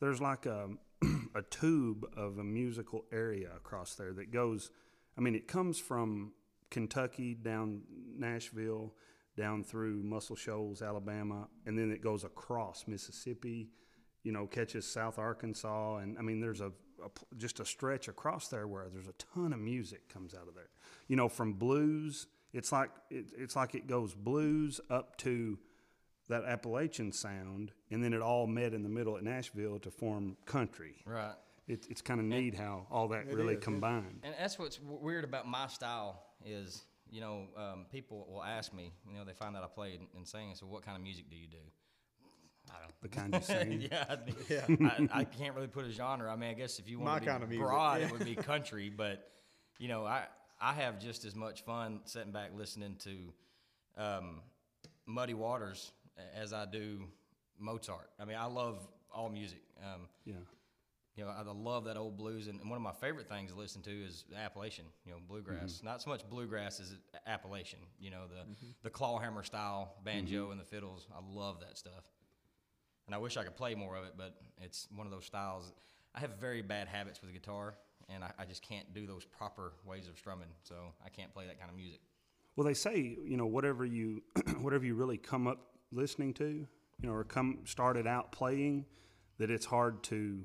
there's 0.00 0.20
like 0.20 0.44
a 0.44 0.68
a 1.34 1.40
tube 1.40 2.04
of 2.18 2.36
a 2.36 2.44
musical 2.44 3.06
area 3.10 3.48
across 3.56 3.94
there 3.94 4.12
that 4.12 4.32
goes. 4.32 4.70
I 5.16 5.22
mean, 5.22 5.34
it 5.34 5.48
comes 5.48 5.78
from 5.78 6.32
Kentucky 6.70 7.32
down 7.32 7.84
Nashville, 8.18 8.92
down 9.36 9.64
through 9.64 10.02
Muscle 10.02 10.36
Shoals, 10.36 10.82
Alabama, 10.82 11.48
and 11.66 11.78
then 11.78 11.90
it 11.90 12.02
goes 12.02 12.24
across 12.24 12.84
Mississippi. 12.86 13.70
You 14.22 14.32
know, 14.32 14.46
catches 14.46 14.86
South 14.86 15.18
Arkansas, 15.18 15.98
and 15.98 16.18
I 16.18 16.22
mean, 16.22 16.40
there's 16.40 16.62
a, 16.62 16.68
a 17.04 17.10
just 17.36 17.60
a 17.60 17.64
stretch 17.64 18.08
across 18.08 18.48
there 18.48 18.66
where 18.66 18.86
there's 18.90 19.06
a 19.06 19.12
ton 19.34 19.52
of 19.52 19.58
music 19.58 20.08
comes 20.08 20.34
out 20.34 20.48
of 20.48 20.54
there. 20.54 20.70
You 21.08 21.16
know, 21.16 21.28
from 21.28 21.52
blues, 21.52 22.26
it's 22.54 22.72
like 22.72 22.90
it, 23.10 23.26
it's 23.36 23.54
like 23.54 23.74
it 23.74 23.86
goes 23.86 24.14
blues 24.14 24.80
up 24.88 25.18
to 25.18 25.58
that 26.28 26.44
Appalachian 26.44 27.12
sound, 27.12 27.72
and 27.90 28.02
then 28.02 28.14
it 28.14 28.22
all 28.22 28.46
met 28.46 28.72
in 28.72 28.82
the 28.82 28.88
middle 28.88 29.18
at 29.18 29.22
Nashville 29.22 29.78
to 29.80 29.90
form 29.90 30.38
country. 30.46 31.02
Right. 31.04 31.34
It, 31.68 31.86
it's 31.90 32.00
kind 32.00 32.18
of 32.18 32.24
neat 32.24 32.54
how 32.54 32.86
all 32.90 33.08
that 33.08 33.26
really 33.26 33.54
is, 33.54 33.62
combined. 33.62 34.20
And 34.22 34.34
that's 34.38 34.58
what's 34.58 34.80
weird 34.80 35.24
about 35.24 35.46
my 35.46 35.66
style 35.66 36.22
is, 36.44 36.84
you 37.14 37.20
know, 37.20 37.44
um, 37.56 37.86
people 37.92 38.26
will 38.28 38.42
ask 38.42 38.74
me, 38.74 38.92
you 39.08 39.16
know, 39.16 39.24
they 39.24 39.32
find 39.32 39.56
out 39.56 39.62
I 39.62 39.68
play 39.68 39.94
and, 39.94 40.08
and 40.16 40.26
sing, 40.26 40.48
and 40.48 40.58
so 40.58 40.66
what 40.66 40.84
kind 40.84 40.96
of 40.96 41.02
music 41.02 41.30
do 41.30 41.36
you 41.36 41.46
do? 41.46 41.56
I 42.68 42.74
don't 42.80 43.00
The 43.02 43.08
kind 43.08 43.34
you 43.34 43.40
sing. 43.40 43.88
yeah, 44.50 44.64
I, 44.68 45.18
I, 45.18 45.20
I 45.20 45.24
can't 45.24 45.54
really 45.54 45.68
put 45.68 45.84
a 45.84 45.92
genre. 45.92 46.32
I 46.32 46.34
mean, 46.34 46.50
I 46.50 46.54
guess 46.54 46.80
if 46.80 46.88
you 46.88 46.98
My 46.98 47.04
want 47.04 47.16
to 47.18 47.20
be 47.20 47.30
kind 47.30 47.42
of 47.44 47.48
music, 47.50 47.64
broad, 47.64 48.00
yeah. 48.00 48.06
it 48.06 48.12
would 48.12 48.24
be 48.24 48.34
country. 48.34 48.90
But 48.90 49.30
you 49.78 49.86
know, 49.86 50.04
I 50.04 50.24
I 50.60 50.72
have 50.72 50.98
just 50.98 51.24
as 51.24 51.36
much 51.36 51.62
fun 51.62 52.00
sitting 52.04 52.32
back 52.32 52.50
listening 52.56 52.96
to 53.04 54.02
um, 54.02 54.40
Muddy 55.06 55.34
Waters 55.34 55.92
as 56.34 56.52
I 56.52 56.66
do 56.66 57.04
Mozart. 57.60 58.10
I 58.18 58.24
mean, 58.24 58.38
I 58.38 58.46
love 58.46 58.88
all 59.14 59.28
music. 59.28 59.62
Um, 59.80 60.08
Yeah. 60.24 60.34
You 61.16 61.24
know, 61.24 61.30
I 61.30 61.42
love 61.42 61.84
that 61.84 61.96
old 61.96 62.16
blues, 62.16 62.48
and 62.48 62.58
one 62.68 62.76
of 62.76 62.82
my 62.82 62.92
favorite 62.92 63.28
things 63.28 63.52
to 63.52 63.58
listen 63.58 63.82
to 63.82 63.90
is 63.90 64.24
Appalachian. 64.36 64.86
You 65.06 65.12
know, 65.12 65.18
bluegrass. 65.28 65.74
Mm-hmm. 65.74 65.86
Not 65.86 66.02
so 66.02 66.10
much 66.10 66.28
bluegrass 66.28 66.80
as 66.80 66.96
Appalachian. 67.26 67.80
You 68.00 68.10
know, 68.10 68.22
the 68.28 68.40
mm-hmm. 68.40 68.66
the 68.82 68.90
clawhammer 68.90 69.44
style 69.44 69.94
banjo 70.04 70.44
mm-hmm. 70.44 70.52
and 70.52 70.60
the 70.60 70.64
fiddles. 70.64 71.06
I 71.14 71.20
love 71.24 71.60
that 71.60 71.78
stuff, 71.78 72.10
and 73.06 73.14
I 73.14 73.18
wish 73.18 73.36
I 73.36 73.44
could 73.44 73.56
play 73.56 73.76
more 73.76 73.96
of 73.96 74.04
it, 74.04 74.14
but 74.16 74.34
it's 74.60 74.88
one 74.94 75.06
of 75.06 75.12
those 75.12 75.24
styles. 75.24 75.72
I 76.16 76.20
have 76.20 76.38
very 76.40 76.62
bad 76.62 76.88
habits 76.88 77.20
with 77.20 77.32
the 77.32 77.38
guitar, 77.38 77.74
and 78.08 78.24
I, 78.24 78.32
I 78.40 78.44
just 78.44 78.62
can't 78.62 78.92
do 78.92 79.06
those 79.06 79.24
proper 79.24 79.72
ways 79.84 80.08
of 80.08 80.18
strumming. 80.18 80.48
So 80.62 80.74
I 81.04 81.10
can't 81.10 81.32
play 81.32 81.46
that 81.46 81.58
kind 81.60 81.70
of 81.70 81.76
music. 81.76 82.00
Well, 82.56 82.66
they 82.66 82.74
say 82.74 83.16
you 83.24 83.36
know 83.36 83.46
whatever 83.46 83.84
you 83.84 84.22
whatever 84.60 84.84
you 84.84 84.96
really 84.96 85.18
come 85.18 85.46
up 85.46 85.60
listening 85.92 86.34
to, 86.34 86.44
you 86.48 86.66
know, 87.08 87.12
or 87.12 87.22
come 87.22 87.60
started 87.66 88.08
out 88.08 88.32
playing, 88.32 88.84
that 89.38 89.48
it's 89.48 89.66
hard 89.66 90.02
to 90.02 90.44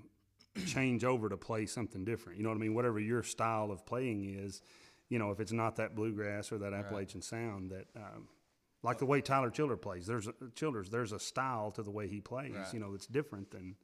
change 0.66 1.04
over 1.04 1.30
to 1.30 1.38
play 1.38 1.66
something 1.66 2.04
different. 2.06 2.38
You 2.38 2.44
know 2.44 2.50
what 2.50 2.56
I 2.56 2.60
mean? 2.62 2.74
Whatever 2.74 3.00
your 3.00 3.24
style 3.24 3.72
of 3.72 3.86
playing 3.86 4.26
is, 4.26 4.62
you 5.10 5.20
know, 5.20 5.32
if 5.32 5.40
it's 5.40 5.52
not 5.52 5.78
that 5.78 5.96
bluegrass 5.96 6.52
or 6.52 6.58
that 6.60 6.74
Appalachian 6.74 7.22
sound, 7.22 7.72
that 7.72 7.86
um, 7.96 8.28
like 8.84 8.98
the 8.98 9.06
way 9.06 9.22
Tyler 9.22 9.50
Childers 9.50 9.80
plays, 9.82 10.06
there's 10.06 10.28
a, 10.28 10.34
Childers, 10.56 10.90
there's 10.90 11.12
a 11.12 11.20
style 11.20 11.72
to 11.72 11.84
the 11.84 11.92
way 11.92 12.08
he 12.08 12.22
plays. 12.22 12.54
Right. 12.56 12.74
You 12.74 12.80
know, 12.80 12.92
that's 12.92 13.08
different 13.08 13.52
than 13.52 13.76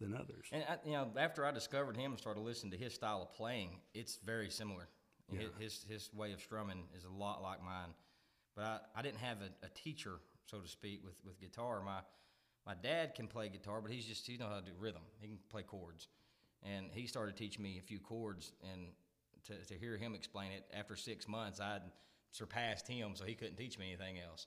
than 0.00 0.14
others. 0.14 0.46
And 0.50 0.64
I, 0.68 0.76
you 0.84 0.92
know, 0.92 1.08
after 1.18 1.44
I 1.44 1.50
discovered 1.50 1.96
him 1.96 2.12
and 2.12 2.18
started 2.18 2.40
listening 2.40 2.72
to 2.72 2.78
his 2.78 2.94
style 2.94 3.20
of 3.22 3.34
playing, 3.34 3.80
it's 3.92 4.18
very 4.24 4.48
similar. 4.48 4.88
Hi- 5.30 5.46
His 5.58 5.84
his 5.88 6.10
way 6.14 6.32
of 6.32 6.40
strumming 6.40 6.84
is 6.96 7.04
a 7.04 7.10
lot 7.10 7.42
like 7.42 7.62
mine. 7.62 7.94
But 8.56 8.64
I, 8.64 8.78
I 8.96 9.02
didn't 9.02 9.18
have 9.18 9.38
a, 9.42 9.66
a 9.66 9.68
teacher, 9.70 10.20
so 10.46 10.58
to 10.58 10.66
speak, 10.68 11.02
with, 11.04 11.20
with 11.24 11.40
guitar. 11.40 11.82
My 11.84 12.00
my 12.66 12.74
dad 12.74 13.14
can 13.14 13.26
play 13.26 13.48
guitar, 13.48 13.80
but 13.80 13.90
he's 13.90 14.04
just 14.04 14.26
he 14.26 14.36
knows 14.36 14.48
how 14.50 14.60
to 14.60 14.64
do 14.64 14.72
rhythm. 14.78 15.02
He 15.20 15.28
can 15.28 15.38
play 15.48 15.62
chords, 15.62 16.08
and 16.62 16.86
he 16.92 17.06
started 17.06 17.36
teaching 17.36 17.62
me 17.62 17.78
a 17.78 17.82
few 17.82 17.98
chords. 17.98 18.52
And 18.72 18.88
to, 19.46 19.72
to 19.72 19.78
hear 19.78 19.96
him 19.96 20.14
explain 20.14 20.52
it 20.52 20.64
after 20.72 20.96
six 20.96 21.26
months, 21.26 21.60
I'd 21.60 21.82
surpassed 22.30 22.86
him, 22.86 23.12
so 23.14 23.24
he 23.24 23.34
couldn't 23.34 23.56
teach 23.56 23.78
me 23.78 23.88
anything 23.88 24.16
else. 24.20 24.46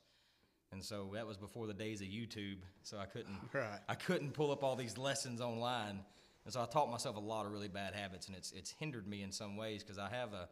And 0.71 0.83
so 0.83 1.11
that 1.13 1.27
was 1.27 1.37
before 1.37 1.67
the 1.67 1.73
days 1.73 2.01
of 2.01 2.07
YouTube, 2.07 2.59
so 2.83 2.97
I 2.97 3.05
couldn't 3.05 3.37
Right. 3.53 3.79
I 3.87 3.95
couldn't 3.95 4.33
pull 4.33 4.51
up 4.51 4.63
all 4.63 4.75
these 4.75 4.97
lessons 4.97 5.41
online, 5.41 5.99
and 6.45 6.53
so 6.53 6.61
I 6.61 6.65
taught 6.65 6.89
myself 6.89 7.15
a 7.15 7.19
lot 7.19 7.45
of 7.45 7.51
really 7.51 7.67
bad 7.67 7.93
habits, 7.93 8.27
and 8.27 8.35
it's 8.35 8.51
it's 8.51 8.71
hindered 8.71 9.07
me 9.07 9.21
in 9.23 9.31
some 9.31 9.57
ways 9.57 9.83
because 9.83 9.99
I 9.99 10.09
have 10.09 10.33
a 10.33 10.47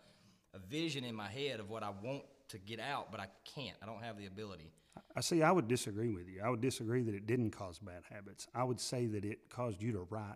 a 0.53 0.59
vision 0.59 1.03
in 1.03 1.15
my 1.15 1.29
head 1.29 1.59
of 1.59 1.69
what 1.69 1.83
I 1.83 1.89
want 2.03 2.23
to 2.49 2.57
get 2.57 2.79
out, 2.79 3.11
but 3.11 3.19
I 3.19 3.27
can't. 3.55 3.77
I 3.81 3.85
don't 3.85 4.03
have 4.03 4.17
the 4.17 4.25
ability. 4.25 4.71
I 5.15 5.21
see. 5.21 5.41
I 5.43 5.51
would 5.51 5.67
disagree 5.67 6.09
with 6.09 6.27
you. 6.27 6.41
I 6.43 6.49
would 6.49 6.61
disagree 6.61 7.01
that 7.03 7.15
it 7.15 7.25
didn't 7.27 7.51
cause 7.51 7.79
bad 7.79 8.03
habits. 8.09 8.47
I 8.53 8.63
would 8.63 8.79
say 8.79 9.05
that 9.07 9.23
it 9.25 9.49
caused 9.49 9.81
you 9.81 9.91
to 9.93 10.07
write 10.09 10.35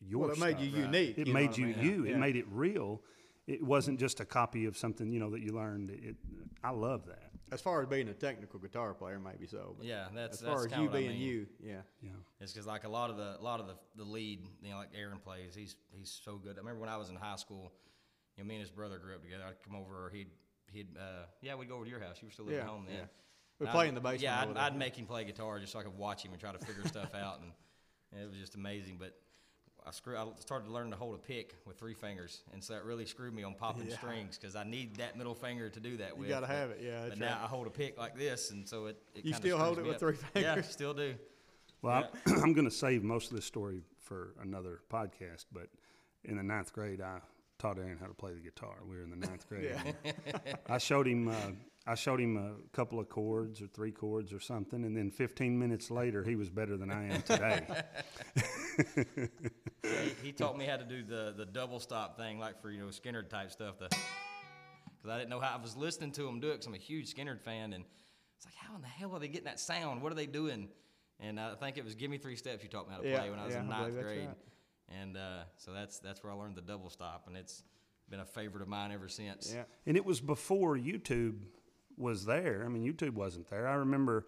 your. 0.00 0.20
Well, 0.22 0.30
it 0.30 0.38
made 0.38 0.58
you 0.58 0.70
stuff. 0.70 0.80
unique. 0.92 1.18
It 1.18 1.26
you 1.28 1.32
made 1.34 1.50
what 1.50 1.58
I 1.58 1.60
you 1.60 1.66
mean? 1.66 1.78
you. 1.80 2.04
It 2.06 2.18
made 2.18 2.36
it 2.36 2.46
real. 2.50 3.02
It 3.46 3.62
wasn't 3.62 4.00
just 4.00 4.20
a 4.20 4.24
copy 4.24 4.64
of 4.66 4.76
something 4.76 5.12
you 5.12 5.20
know 5.20 5.30
that 5.30 5.40
you 5.42 5.52
learned. 5.52 5.90
It. 5.90 6.16
I 6.62 6.70
love 6.70 7.06
that. 7.06 7.30
As 7.52 7.60
far 7.60 7.82
as 7.82 7.86
being 7.88 8.08
a 8.08 8.14
technical 8.14 8.58
guitar 8.58 8.94
player, 8.94 9.20
maybe 9.20 9.46
so. 9.46 9.74
But 9.76 9.86
Yeah, 9.86 10.06
that's 10.14 10.40
as 10.40 10.48
far 10.48 10.62
that's 10.62 10.72
as 10.72 10.78
you 10.78 10.86
what 10.86 10.94
I 10.96 10.98
being 10.98 11.10
mean. 11.10 11.20
you, 11.20 11.46
yeah. 11.62 11.82
Yeah. 12.02 12.10
It's 12.40 12.52
because 12.52 12.66
like 12.66 12.84
a 12.84 12.88
lot 12.88 13.10
of 13.10 13.16
the 13.16 13.36
a 13.38 13.42
lot 13.42 13.60
of 13.60 13.66
the, 13.66 13.74
the 13.96 14.04
lead, 14.04 14.40
you 14.62 14.70
know, 14.70 14.78
like 14.78 14.88
Aaron 14.98 15.18
plays. 15.18 15.54
He's 15.54 15.76
he's 15.92 16.18
so 16.24 16.36
good. 16.36 16.56
I 16.56 16.60
remember 16.60 16.80
when 16.80 16.88
I 16.88 16.96
was 16.96 17.10
in 17.10 17.16
high 17.16 17.36
school, 17.36 17.70
you 18.36 18.42
know, 18.42 18.48
me 18.48 18.54
and 18.56 18.62
his 18.62 18.70
brother 18.70 18.98
grew 18.98 19.14
up 19.14 19.22
together. 19.22 19.44
I'd 19.46 19.62
come 19.62 19.76
over, 19.76 20.06
or 20.06 20.10
he'd 20.10 20.28
he'd 20.72 20.96
uh, 20.96 21.26
yeah, 21.42 21.54
we'd 21.54 21.68
go 21.68 21.76
over 21.76 21.84
to 21.84 21.90
your 21.90 22.00
house. 22.00 22.16
You 22.22 22.28
were 22.28 22.32
still 22.32 22.46
living 22.46 22.60
Yeah, 22.60 22.66
home 22.66 22.86
then. 22.86 22.96
yeah. 22.96 23.04
We 23.60 23.66
And 23.66 23.72
play 23.74 23.88
in 23.88 23.94
the 23.94 24.00
basement 24.00 24.22
Yeah, 24.22 24.40
I'd. 24.42 24.56
I'd 24.56 24.76
make 24.76 24.96
him 24.96 25.06
play 25.06 25.24
guitar 25.24 25.58
just 25.60 25.72
so 25.72 25.78
I 25.78 25.82
could 25.84 25.96
watch 25.96 26.24
him 26.24 26.32
and 26.32 26.40
try 26.40 26.52
to 26.52 26.58
figure 26.58 26.84
stuff 26.86 27.14
out, 27.14 27.40
and, 27.40 27.52
and 28.12 28.22
it 28.22 28.28
was 28.28 28.36
just 28.38 28.54
amazing. 28.56 28.96
But 28.98 29.14
I 29.86 29.90
screw. 29.92 30.16
I 30.16 30.26
started 30.40 30.68
learning 30.70 30.90
to 30.92 30.96
hold 30.96 31.14
a 31.14 31.18
pick 31.18 31.54
with 31.66 31.78
three 31.78 31.94
fingers, 31.94 32.42
and 32.52 32.62
so 32.64 32.72
that 32.74 32.84
really 32.84 33.06
screwed 33.06 33.32
me 33.34 33.44
on 33.44 33.54
popping 33.54 33.86
Yeah. 33.88 33.96
strings 33.96 34.36
because 34.38 34.56
I 34.56 34.64
need 34.64 34.96
that 34.96 35.16
middle 35.16 35.34
finger 35.34 35.68
to 35.70 35.78
do 35.80 35.96
that 35.98 36.16
with. 36.16 36.26
You 36.28 36.34
gotta 36.34 36.46
but- 36.48 36.56
have 36.56 36.70
it, 36.70 36.80
yeah, 36.82 37.00
But 37.02 37.08
that's 37.10 37.20
now 37.20 37.26
right. 37.36 37.44
I 37.44 37.46
hold 37.46 37.66
a 37.66 37.70
pick 37.70 37.96
like 37.98 38.16
this, 38.18 38.50
and 38.50 38.68
so 38.68 38.86
it. 38.86 38.96
it 39.14 39.18
You 39.24 39.32
kinda 39.32 39.36
still 39.38 39.58
hold 39.58 39.78
it 39.78 39.84
with 39.84 39.94
up. 39.94 40.00
three 40.00 40.16
Yeah, 40.34 40.54
fingers? 40.54 40.70
still 40.72 40.94
do. 40.94 41.14
Well, 41.82 42.08
I, 42.26 42.30
I'm 42.42 42.52
going 42.54 42.64
to 42.64 42.70
save 42.74 43.02
most 43.04 43.30
of 43.30 43.36
this 43.36 43.44
story 43.44 43.82
for 44.00 44.34
another 44.40 44.80
podcast. 44.90 45.44
But 45.52 45.68
in 46.24 46.38
the 46.38 46.42
ninth 46.42 46.72
grade, 46.72 47.02
I 47.02 47.18
taught 47.58 47.78
Aaron 47.78 47.98
how 47.98 48.06
to 48.06 48.14
play 48.14 48.32
the 48.34 48.40
guitar. 48.40 48.76
We 48.88 48.96
were 48.96 49.02
in 49.02 49.10
the 49.10 49.16
ninth 49.16 49.48
grade. 49.48 49.76
I 50.68 50.78
showed 50.78 51.06
him. 51.06 51.28
Uh, 51.28 51.52
I 51.86 51.94
showed 51.94 52.18
him 52.18 52.38
a 52.38 52.74
couple 52.74 52.98
of 52.98 53.10
chords 53.10 53.60
or 53.60 53.66
three 53.66 53.92
chords 53.92 54.32
or 54.32 54.40
something, 54.40 54.84
and 54.84 54.96
then 54.96 55.10
15 55.10 55.58
minutes 55.58 55.90
later, 55.90 56.22
he 56.24 56.34
was 56.34 56.48
better 56.48 56.78
than 56.78 56.90
I 56.90 57.08
am 57.08 57.22
today. 57.22 57.66
he, 59.82 60.12
he 60.22 60.32
taught 60.32 60.56
me 60.56 60.64
how 60.64 60.78
to 60.78 60.84
do 60.84 61.02
the 61.02 61.34
the 61.36 61.44
double 61.44 61.80
stop 61.80 62.16
thing, 62.16 62.38
like 62.38 62.62
for 62.62 62.70
you 62.70 62.80
know 62.80 62.86
Skynyrd 62.86 63.28
type 63.28 63.50
stuff. 63.50 63.78
The 63.78 63.88
because 63.88 65.10
I 65.14 65.18
didn't 65.18 65.30
know 65.30 65.40
how 65.40 65.54
I 65.56 65.60
was 65.60 65.76
listening 65.76 66.12
to 66.12 66.26
him 66.26 66.40
do 66.40 66.48
it. 66.48 66.52
Because 66.52 66.66
I'm 66.66 66.74
a 66.74 66.78
huge 66.78 67.14
Skynyrd 67.14 67.42
fan, 67.42 67.74
and 67.74 67.84
it's 68.36 68.46
like, 68.46 68.54
how 68.54 68.74
in 68.74 68.80
the 68.80 68.88
hell 68.88 69.14
are 69.14 69.18
they 69.18 69.28
getting 69.28 69.44
that 69.44 69.60
sound? 69.60 70.00
What 70.02 70.10
are 70.10 70.16
they 70.16 70.26
doing? 70.26 70.68
And 71.20 71.38
I 71.38 71.54
think 71.54 71.76
it 71.76 71.84
was 71.84 71.94
"Give 71.94 72.10
Me 72.10 72.16
Three 72.16 72.36
Steps" 72.36 72.62
you 72.62 72.68
taught 72.70 72.88
me 72.88 72.94
how 72.94 73.02
to 73.02 73.08
Yeah, 73.08 73.18
play 73.18 73.30
when 73.30 73.38
I 73.38 73.44
was 73.44 73.54
yeah, 73.54 73.60
in 73.60 73.68
ninth 73.68 74.00
grade, 74.00 74.26
right. 74.26 74.36
And 74.88 75.16
uh, 75.16 75.44
so 75.56 75.72
that's 75.72 75.98
that's 75.98 76.22
where 76.22 76.32
I 76.32 76.36
learned 76.36 76.56
the 76.56 76.62
double 76.62 76.90
stop, 76.90 77.24
and 77.26 77.36
it's 77.36 77.62
been 78.10 78.20
a 78.20 78.24
favorite 78.24 78.62
of 78.62 78.68
mine 78.68 78.92
ever 78.92 79.08
since. 79.08 79.52
Yeah. 79.54 79.62
And 79.86 79.96
it 79.96 80.04
was 80.04 80.20
before 80.20 80.76
YouTube 80.76 81.38
was 81.96 82.24
there. 82.24 82.62
I 82.64 82.68
mean, 82.68 82.84
YouTube 82.84 83.14
wasn't 83.14 83.48
there. 83.48 83.66
I 83.66 83.74
remember, 83.74 84.26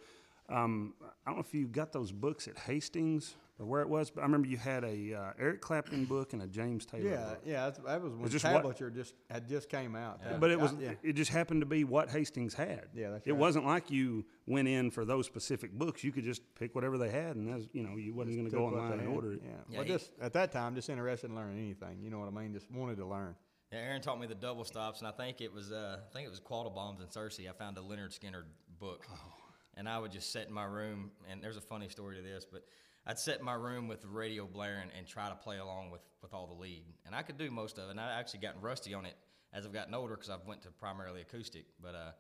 um, 0.49 0.95
I 1.03 1.31
don't 1.31 1.37
know 1.37 1.45
if 1.47 1.55
you 1.55 1.67
got 1.67 1.93
those 1.93 2.13
books 2.13 2.49
at 2.49 2.57
Hastings 2.57 3.35
or 3.59 3.65
where 3.67 3.81
it 3.81 3.89
was, 3.89 4.11
but 4.11 4.21
I 4.21 4.25
remember 4.25 4.49
you 4.49 4.59
had 4.59 4.85
a 4.85 5.15
uh, 5.15 5.33
Eric 5.39 5.61
Clapton 5.63 6.05
book 6.05 6.35
and 6.35 6.43
a 6.43 6.47
James 6.47 6.85
Taylor 6.85 7.09
Yeah, 7.11 7.25
book. 7.25 7.43
yeah, 7.47 7.71
that 7.87 8.03
was 8.03 8.13
when 8.13 8.29
just 8.29 8.45
what- 8.45 8.63
Tablature 8.63 8.95
just 8.95 9.15
had 9.31 9.49
just 9.49 9.69
came 9.71 9.97
out. 9.97 10.21
But 10.39 10.51
it 10.51 10.61
was 10.61 10.75
yeah. 10.79 10.93
it 11.03 11.15
just 11.15 11.31
happened 11.31 11.63
to 11.63 11.67
be 11.67 11.85
what 11.85 12.11
Hastings 12.11 12.53
had. 12.55 12.89
Yeah, 12.95 13.11
that's 13.11 13.27
it 13.27 13.33
right. 13.33 13.39
wasn't 13.41 13.65
like 13.65 13.91
you 13.91 14.27
went 14.47 14.69
in 14.69 14.91
for 14.91 15.05
those 15.05 15.25
specific 15.27 15.73
books. 15.73 16.05
You 16.05 16.13
could 16.13 16.25
just 16.25 16.43
pick 16.55 16.75
whatever 16.75 16.99
they 16.99 17.11
had, 17.11 17.37
and 17.37 17.49
as 17.55 17.67
you 17.73 17.83
know, 17.83 17.97
you 17.97 18.13
wasn't 18.15 18.37
going 18.37 18.51
to 18.51 18.55
go 18.55 18.67
online 18.67 19.01
and 19.01 19.09
order 19.09 19.33
it. 19.33 19.41
Yeah, 19.45 19.51
Yeah, 19.71 19.79
well, 19.79 19.87
just 19.87 20.11
at 20.21 20.33
that 20.35 20.53
time, 20.53 20.75
just 20.75 20.91
interested 20.91 21.31
in 21.31 21.37
learning 21.37 21.59
anything. 21.59 22.03
You 22.03 22.11
know 22.11 22.19
what 22.19 22.29
I 22.29 22.31
mean? 22.33 22.53
Just 22.53 22.71
wanted 22.71 22.97
to 22.99 23.07
learn. 23.07 23.35
Yeah, 23.73 23.79
Aaron 23.79 24.01
taught 24.03 24.21
me 24.21 24.27
the 24.27 24.35
double 24.35 24.65
stops, 24.65 25.01
and 25.01 25.09
I 25.09 25.13
think 25.13 25.41
it 25.41 25.53
was 25.53 25.73
uh, 25.73 25.99
I 26.09 26.13
think 26.13 26.27
it 26.27 26.31
was 26.31 26.41
Quaddle 26.41 26.75
Bombs 26.75 27.01
and 27.01 27.09
Cersei. 27.09 27.49
I 27.49 27.53
found 27.53 27.79
a 27.79 27.81
Lynyrd 27.81 28.17
Skynyrd 28.17 28.45
book, 28.79 29.07
and 29.77 29.89
I 29.89 29.99
would 29.99 30.13
just 30.13 30.31
sit 30.31 30.47
in 30.47 30.53
my 30.53 30.65
room. 30.65 31.11
And 31.31 31.43
there's 31.43 31.57
a 31.57 31.61
funny 31.63 31.89
story 31.89 32.17
to 32.17 32.23
this, 32.23 32.45
but 32.45 32.63
I'd 33.07 33.19
sit 33.19 33.39
in 33.39 33.45
my 33.45 33.55
room 33.55 33.87
with 33.89 34.01
the 34.03 34.09
radio 34.09 34.47
blaring 34.47 34.89
and 34.97 35.07
try 35.07 35.29
to 35.29 35.35
play 35.37 35.59
along 35.59 35.91
with 35.91 36.01
with 36.23 36.35
all 36.35 36.47
the 36.49 36.55
lead, 36.61 36.83
and 37.05 37.15
I 37.15 37.23
could 37.23 37.39
do 37.39 37.51
most 37.51 37.79
of 37.79 37.89
it. 37.89 37.91
And 37.93 38.01
I 38.01 38.19
actually 38.19 38.41
gotten 38.41 38.61
rusty 38.61 38.95
on 38.95 39.07
it 39.07 39.15
as 39.53 39.65
I've 39.65 39.73
gotten 39.73 39.95
older 39.95 40.15
because 40.15 40.29
I've 40.31 40.45
went 40.47 40.63
to 40.63 40.71
primarily 40.73 41.21
acoustic. 41.21 41.67
But 41.81 41.95
uh, 41.95 42.11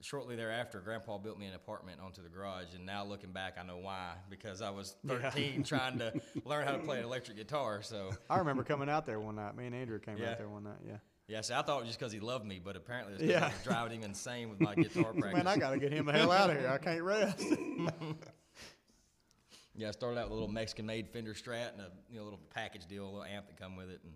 shortly 0.00 0.36
thereafter, 0.36 0.80
Grandpa 0.80 1.18
built 1.18 1.36
me 1.38 1.46
an 1.46 1.54
apartment 1.54 1.98
onto 2.00 2.22
the 2.22 2.28
garage, 2.28 2.74
and 2.76 2.86
now 2.86 3.04
looking 3.04 3.32
back, 3.32 3.56
I 3.60 3.64
know 3.64 3.78
why 3.78 4.12
because 4.30 4.62
I 4.62 4.70
was 4.70 4.94
13 5.06 5.62
trying 5.64 5.98
to 5.98 6.12
learn 6.44 6.64
how 6.64 6.72
to 6.72 6.78
play 6.78 6.98
an 6.98 7.04
electric 7.04 7.36
guitar. 7.36 7.82
So. 7.82 8.10
I 8.30 8.38
remember 8.38 8.62
coming 8.62 8.88
out 8.88 9.04
there 9.06 9.18
one 9.18 9.34
night. 9.36 9.56
Me 9.56 9.66
and 9.66 9.74
Andrew 9.74 9.98
came 9.98 10.16
Yeah. 10.18 10.30
out 10.32 10.38
there 10.38 10.48
one 10.48 10.62
night. 10.64 10.78
Yeah. 10.86 10.96
Yeah, 11.26 11.40
see, 11.40 11.54
I 11.54 11.62
thought 11.62 11.78
it 11.78 11.80
was 11.80 11.88
just 11.88 11.98
because 11.98 12.12
he 12.12 12.20
loved 12.20 12.44
me, 12.44 12.60
but 12.62 12.76
apparently 12.76 13.14
it's 13.14 13.22
Yeah. 13.22 13.46
I 13.46 13.48
was 13.48 13.64
driving 13.64 14.02
him 14.02 14.10
insane 14.10 14.50
with 14.50 14.60
my 14.60 14.74
guitar 14.74 15.12
practice. 15.12 15.32
Man, 15.32 15.46
I 15.46 15.56
got 15.56 15.70
to 15.70 15.78
get 15.78 15.90
him 15.90 16.04
the 16.06 16.12
hell 16.12 16.30
out 16.30 16.50
of 16.50 16.58
here. 16.58 16.68
I 16.68 16.76
can't 16.78 17.02
rest. 17.02 17.42
yeah, 19.76 19.88
I 19.88 19.90
started 19.90 20.18
out 20.18 20.24
with 20.26 20.32
a 20.32 20.34
little 20.34 20.48
Mexican-made 20.52 21.08
Fender 21.10 21.34
Strat 21.34 21.72
and 21.72 21.80
a 21.80 21.90
you 22.10 22.18
know 22.18 22.24
little 22.24 22.40
package 22.54 22.86
deal, 22.86 23.04
a 23.04 23.06
little 23.06 23.24
amp 23.24 23.46
that 23.48 23.56
come 23.58 23.76
with 23.76 23.90
it, 23.90 24.00
and 24.04 24.12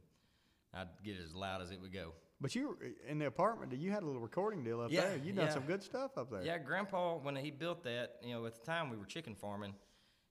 I'd 0.75 0.89
get 1.05 1.17
it 1.17 1.23
as 1.25 1.35
loud 1.35 1.63
as 1.63 1.71
it 1.71 1.81
would 1.81 1.93
go. 1.93 2.13
But 2.41 2.55
you 2.55 2.69
were 2.69 2.77
in 3.09 3.19
the 3.19 3.27
apartment. 3.27 3.73
You 3.73 3.91
had 3.91 4.03
a 4.05 4.07
little 4.07 4.21
recording 4.21 4.63
deal 4.63 4.81
up 4.81 4.93
Yeah, 4.93 5.01
there. 5.09 5.17
You 5.17 5.33
done 5.33 5.47
yeah. 5.47 5.53
some 5.55 5.65
good 5.65 5.83
stuff 5.83 6.17
up 6.17 6.31
there. 6.31 6.43
Yeah, 6.43 6.59
Grandpa, 6.59 7.17
when 7.19 7.35
he 7.35 7.51
built 7.51 7.83
that, 7.83 8.17
you 8.23 8.33
know, 8.33 8.47
at 8.47 8.55
the 8.55 8.65
time 8.65 8.91
we 8.91 8.97
were 8.97 9.07
chicken 9.07 9.35
farming, 9.35 9.75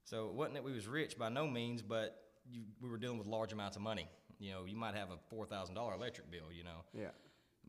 so 0.05 0.27
it 0.27 0.33
wasn't 0.33 0.53
that 0.55 0.63
we 0.63 0.71
was 0.71 0.87
rich 0.87 1.17
by 1.17 1.27
no 1.27 1.45
means, 1.47 1.81
but 1.81 2.21
you, 2.49 2.61
we 2.81 2.87
were 2.89 2.97
dealing 2.97 3.17
with 3.17 3.27
large 3.27 3.51
amounts 3.51 3.75
of 3.75 3.81
money. 3.81 4.07
You 4.39 4.51
know, 4.53 4.65
you 4.65 4.77
might 4.77 4.95
have 4.95 5.09
a 5.09 5.17
four 5.29 5.45
thousand 5.45 5.75
dollar 5.75 5.95
electric 5.95 6.31
bill. 6.31 6.51
You 6.55 6.63
know, 6.63 6.85
Yeah. 6.93 7.09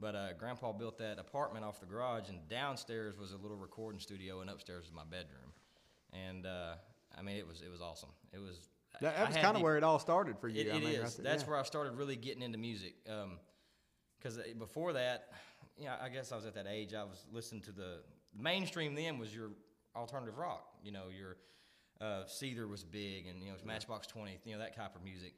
But 0.00 0.14
uh, 0.14 0.32
Grandpa 0.38 0.70
built 0.72 0.98
that 0.98 1.18
apartment 1.18 1.64
off 1.64 1.80
the 1.80 1.86
garage, 1.86 2.28
and 2.28 2.38
downstairs 2.48 3.18
was 3.18 3.32
a 3.32 3.36
little 3.36 3.56
recording 3.56 3.98
studio, 3.98 4.40
and 4.42 4.48
upstairs 4.50 4.84
was 4.84 4.92
my 4.92 5.02
bedroom. 5.02 5.50
And 6.12 6.46
uh, 6.46 6.74
I 7.18 7.22
mean, 7.22 7.36
it 7.36 7.46
was 7.46 7.62
it 7.62 7.70
was 7.70 7.80
awesome. 7.80 8.10
It 8.32 8.38
was 8.38 8.68
That, 9.00 9.16
that 9.16 9.28
was 9.28 9.36
kind 9.36 9.56
of 9.56 9.62
where 9.62 9.76
it 9.76 9.84
all 9.84 9.98
started 9.98 10.38
for 10.38 10.48
you. 10.48 10.62
It, 10.62 10.74
I 10.74 10.78
mean, 10.78 10.88
is. 10.88 11.00
right 11.00 11.24
That's 11.24 11.42
yeah. 11.42 11.50
where 11.50 11.58
I 11.58 11.62
started 11.62 11.94
really 11.94 12.16
getting 12.16 12.42
into 12.42 12.58
music. 12.58 12.94
Because 14.18 14.38
before 14.58 14.92
that, 14.94 15.28
yeah, 15.76 15.96
I 16.02 16.08
guess 16.08 16.32
I 16.32 16.36
was 16.36 16.46
at 16.46 16.54
that 16.54 16.66
age. 16.68 16.94
I 16.94 17.04
was 17.04 17.26
listening 17.32 17.62
to 17.62 17.72
the 17.72 18.00
mainstream. 18.36 18.94
Then 18.94 19.18
was 19.18 19.34
your 19.34 19.50
alternative 19.94 20.38
rock. 20.38 20.64
You 20.82 20.92
know, 20.92 21.04
your 21.16 21.36
uh, 22.00 22.24
Seether 22.24 22.68
was 22.68 22.84
big, 22.84 23.26
and 23.26 23.40
you 23.40 23.46
know, 23.46 23.52
it 23.52 23.54
was 23.54 23.64
Matchbox 23.64 24.06
Twenty. 24.06 24.38
You 24.44 24.54
know, 24.54 24.58
that 24.60 24.76
type 24.76 24.96
of 24.96 25.02
music. 25.02 25.34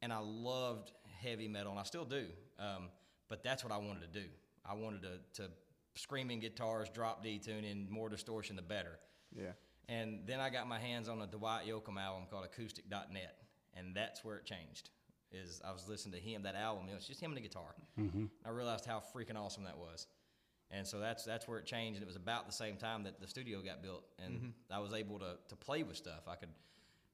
And 0.00 0.12
I 0.12 0.18
loved 0.18 0.92
heavy 1.22 1.48
metal, 1.48 1.70
and 1.70 1.78
I 1.78 1.84
still 1.84 2.04
do. 2.04 2.26
Um, 2.58 2.88
but 3.28 3.44
that's 3.44 3.62
what 3.62 3.72
I 3.72 3.76
wanted 3.76 4.00
to 4.12 4.20
do. 4.20 4.26
I 4.64 4.74
wanted 4.74 5.02
to, 5.02 5.42
to 5.42 5.50
screaming 5.94 6.40
guitars, 6.40 6.88
drop 6.88 7.22
D 7.22 7.38
tuning, 7.38 7.86
more 7.90 8.08
distortion, 8.08 8.56
the 8.56 8.62
better. 8.62 8.98
Yeah. 9.34 9.52
And 9.88 10.20
then 10.26 10.40
I 10.40 10.50
got 10.50 10.68
my 10.68 10.78
hands 10.78 11.08
on 11.08 11.20
a 11.20 11.26
Dwight 11.26 11.66
Yoakam 11.66 11.98
album 11.98 12.24
called 12.30 12.44
Acoustic.net, 12.44 13.36
and 13.76 13.94
that's 13.94 14.24
where 14.24 14.36
it 14.36 14.44
changed. 14.44 14.90
Is 15.32 15.60
I 15.66 15.72
was 15.72 15.88
listening 15.88 16.14
to 16.14 16.20
him 16.20 16.42
that 16.42 16.54
album, 16.54 16.84
you 16.84 16.90
know, 16.92 16.98
it's 16.98 17.06
just 17.06 17.20
him 17.20 17.30
and 17.30 17.36
the 17.38 17.40
guitar. 17.40 17.74
Mm-hmm. 17.98 18.26
I 18.44 18.50
realized 18.50 18.84
how 18.84 19.02
freaking 19.14 19.36
awesome 19.36 19.64
that 19.64 19.78
was, 19.78 20.06
and 20.70 20.86
so 20.86 20.98
that's 20.98 21.24
that's 21.24 21.48
where 21.48 21.58
it 21.58 21.64
changed. 21.64 21.96
And 21.96 22.02
it 22.02 22.06
was 22.06 22.16
about 22.16 22.46
the 22.46 22.52
same 22.52 22.76
time 22.76 23.02
that 23.04 23.20
the 23.20 23.26
studio 23.26 23.60
got 23.62 23.82
built, 23.82 24.04
and 24.22 24.52
I 24.70 24.78
was 24.78 24.92
able 24.92 25.18
to 25.20 25.36
to 25.48 25.56
play 25.56 25.82
with 25.82 25.96
stuff. 25.96 26.28
I 26.28 26.36
could, 26.36 26.50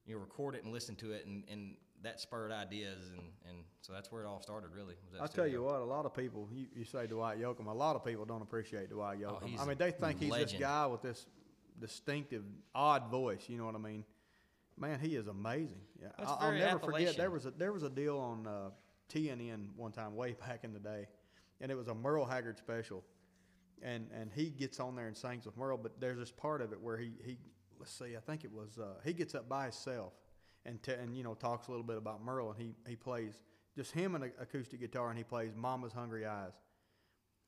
you 0.05 0.15
know, 0.15 0.21
record 0.21 0.55
it 0.55 0.63
and 0.63 0.73
listen 0.73 0.95
to 0.97 1.11
it, 1.11 1.25
and, 1.25 1.43
and 1.49 1.75
that 2.03 2.19
spurred 2.19 2.51
ideas, 2.51 3.09
and, 3.11 3.21
and 3.47 3.63
so 3.81 3.93
that's 3.93 4.11
where 4.11 4.23
it 4.23 4.27
all 4.27 4.41
started. 4.41 4.71
Really, 4.75 4.95
was 5.03 5.13
that 5.13 5.21
I'll 5.21 5.27
tell 5.27 5.47
you 5.47 5.63
what, 5.63 5.79
a 5.79 5.85
lot 5.85 6.05
of 6.05 6.13
people, 6.13 6.47
you, 6.51 6.67
you 6.75 6.83
say 6.85 7.07
Dwight 7.07 7.39
Yoakam, 7.39 7.67
a 7.67 7.73
lot 7.73 7.95
of 7.95 8.05
people 8.05 8.25
don't 8.25 8.41
appreciate 8.41 8.89
Dwight 8.89 9.19
Yoakam. 9.19 9.55
Oh, 9.57 9.63
I 9.63 9.65
mean, 9.65 9.77
they 9.77 9.91
think 9.91 10.19
he's 10.19 10.33
this 10.33 10.53
guy 10.53 10.85
with 10.85 11.01
this 11.01 11.25
distinctive, 11.79 12.43
odd 12.73 13.09
voice. 13.09 13.45
You 13.47 13.57
know 13.57 13.65
what 13.65 13.75
I 13.75 13.79
mean? 13.79 14.03
Man, 14.77 14.99
he 14.99 15.15
is 15.15 15.27
amazing. 15.27 15.81
Yeah, 16.01 16.07
That's 16.17 16.29
I'll, 16.29 16.37
I'll 16.41 16.51
never 16.53 16.79
forget. 16.79 17.17
There 17.17 17.31
was 17.31 17.45
a 17.45 17.51
there 17.51 17.73
was 17.73 17.83
a 17.83 17.89
deal 17.89 18.17
on 18.17 18.47
uh, 18.47 18.69
TNN 19.13 19.75
one 19.75 19.91
time, 19.91 20.15
way 20.15 20.35
back 20.47 20.63
in 20.63 20.73
the 20.73 20.79
day, 20.79 21.07
and 21.59 21.71
it 21.71 21.75
was 21.75 21.87
a 21.87 21.95
Merle 21.95 22.25
Haggard 22.25 22.57
special, 22.57 23.03
and 23.81 24.07
and 24.13 24.31
he 24.33 24.49
gets 24.49 24.79
on 24.79 24.95
there 24.95 25.07
and 25.07 25.17
sings 25.17 25.45
with 25.45 25.57
Merle. 25.57 25.77
But 25.77 25.99
there's 25.99 26.17
this 26.17 26.31
part 26.31 26.61
of 26.61 26.71
it 26.71 26.79
where 26.81 26.97
he 26.97 27.11
he 27.23 27.37
let's 27.79 27.91
see, 27.91 28.15
I 28.15 28.19
think 28.19 28.43
it 28.43 28.51
was 28.51 28.77
uh, 28.77 28.99
he 29.03 29.13
gets 29.13 29.35
up 29.35 29.49
by 29.49 29.63
himself 29.63 30.13
and 30.65 30.81
te- 30.81 30.93
and 30.93 31.15
you 31.15 31.23
know 31.23 31.33
talks 31.33 31.67
a 31.67 31.71
little 31.71 31.85
bit 31.85 31.97
about 31.97 32.23
Merle, 32.23 32.51
and 32.51 32.61
he 32.61 32.73
he 32.87 32.95
plays 32.95 33.33
just 33.75 33.91
him 33.91 34.15
and 34.15 34.23
an 34.23 34.31
acoustic 34.39 34.79
guitar, 34.79 35.09
and 35.09 35.17
he 35.17 35.23
plays 35.23 35.51
Mama's 35.55 35.93
Hungry 35.93 36.25
Eyes 36.25 36.53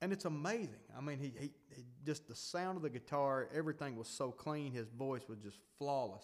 and 0.01 0.11
it's 0.11 0.25
amazing. 0.25 0.79
I 0.97 1.01
mean, 1.01 1.17
he, 1.19 1.33
he, 1.39 1.51
he 1.75 1.83
just 2.05 2.27
the 2.27 2.35
sound 2.35 2.77
of 2.77 2.83
the 2.83 2.89
guitar, 2.89 3.47
everything 3.53 3.95
was 3.95 4.07
so 4.07 4.31
clean. 4.31 4.71
His 4.71 4.87
voice 4.89 5.23
was 5.29 5.39
just 5.39 5.57
flawless, 5.77 6.23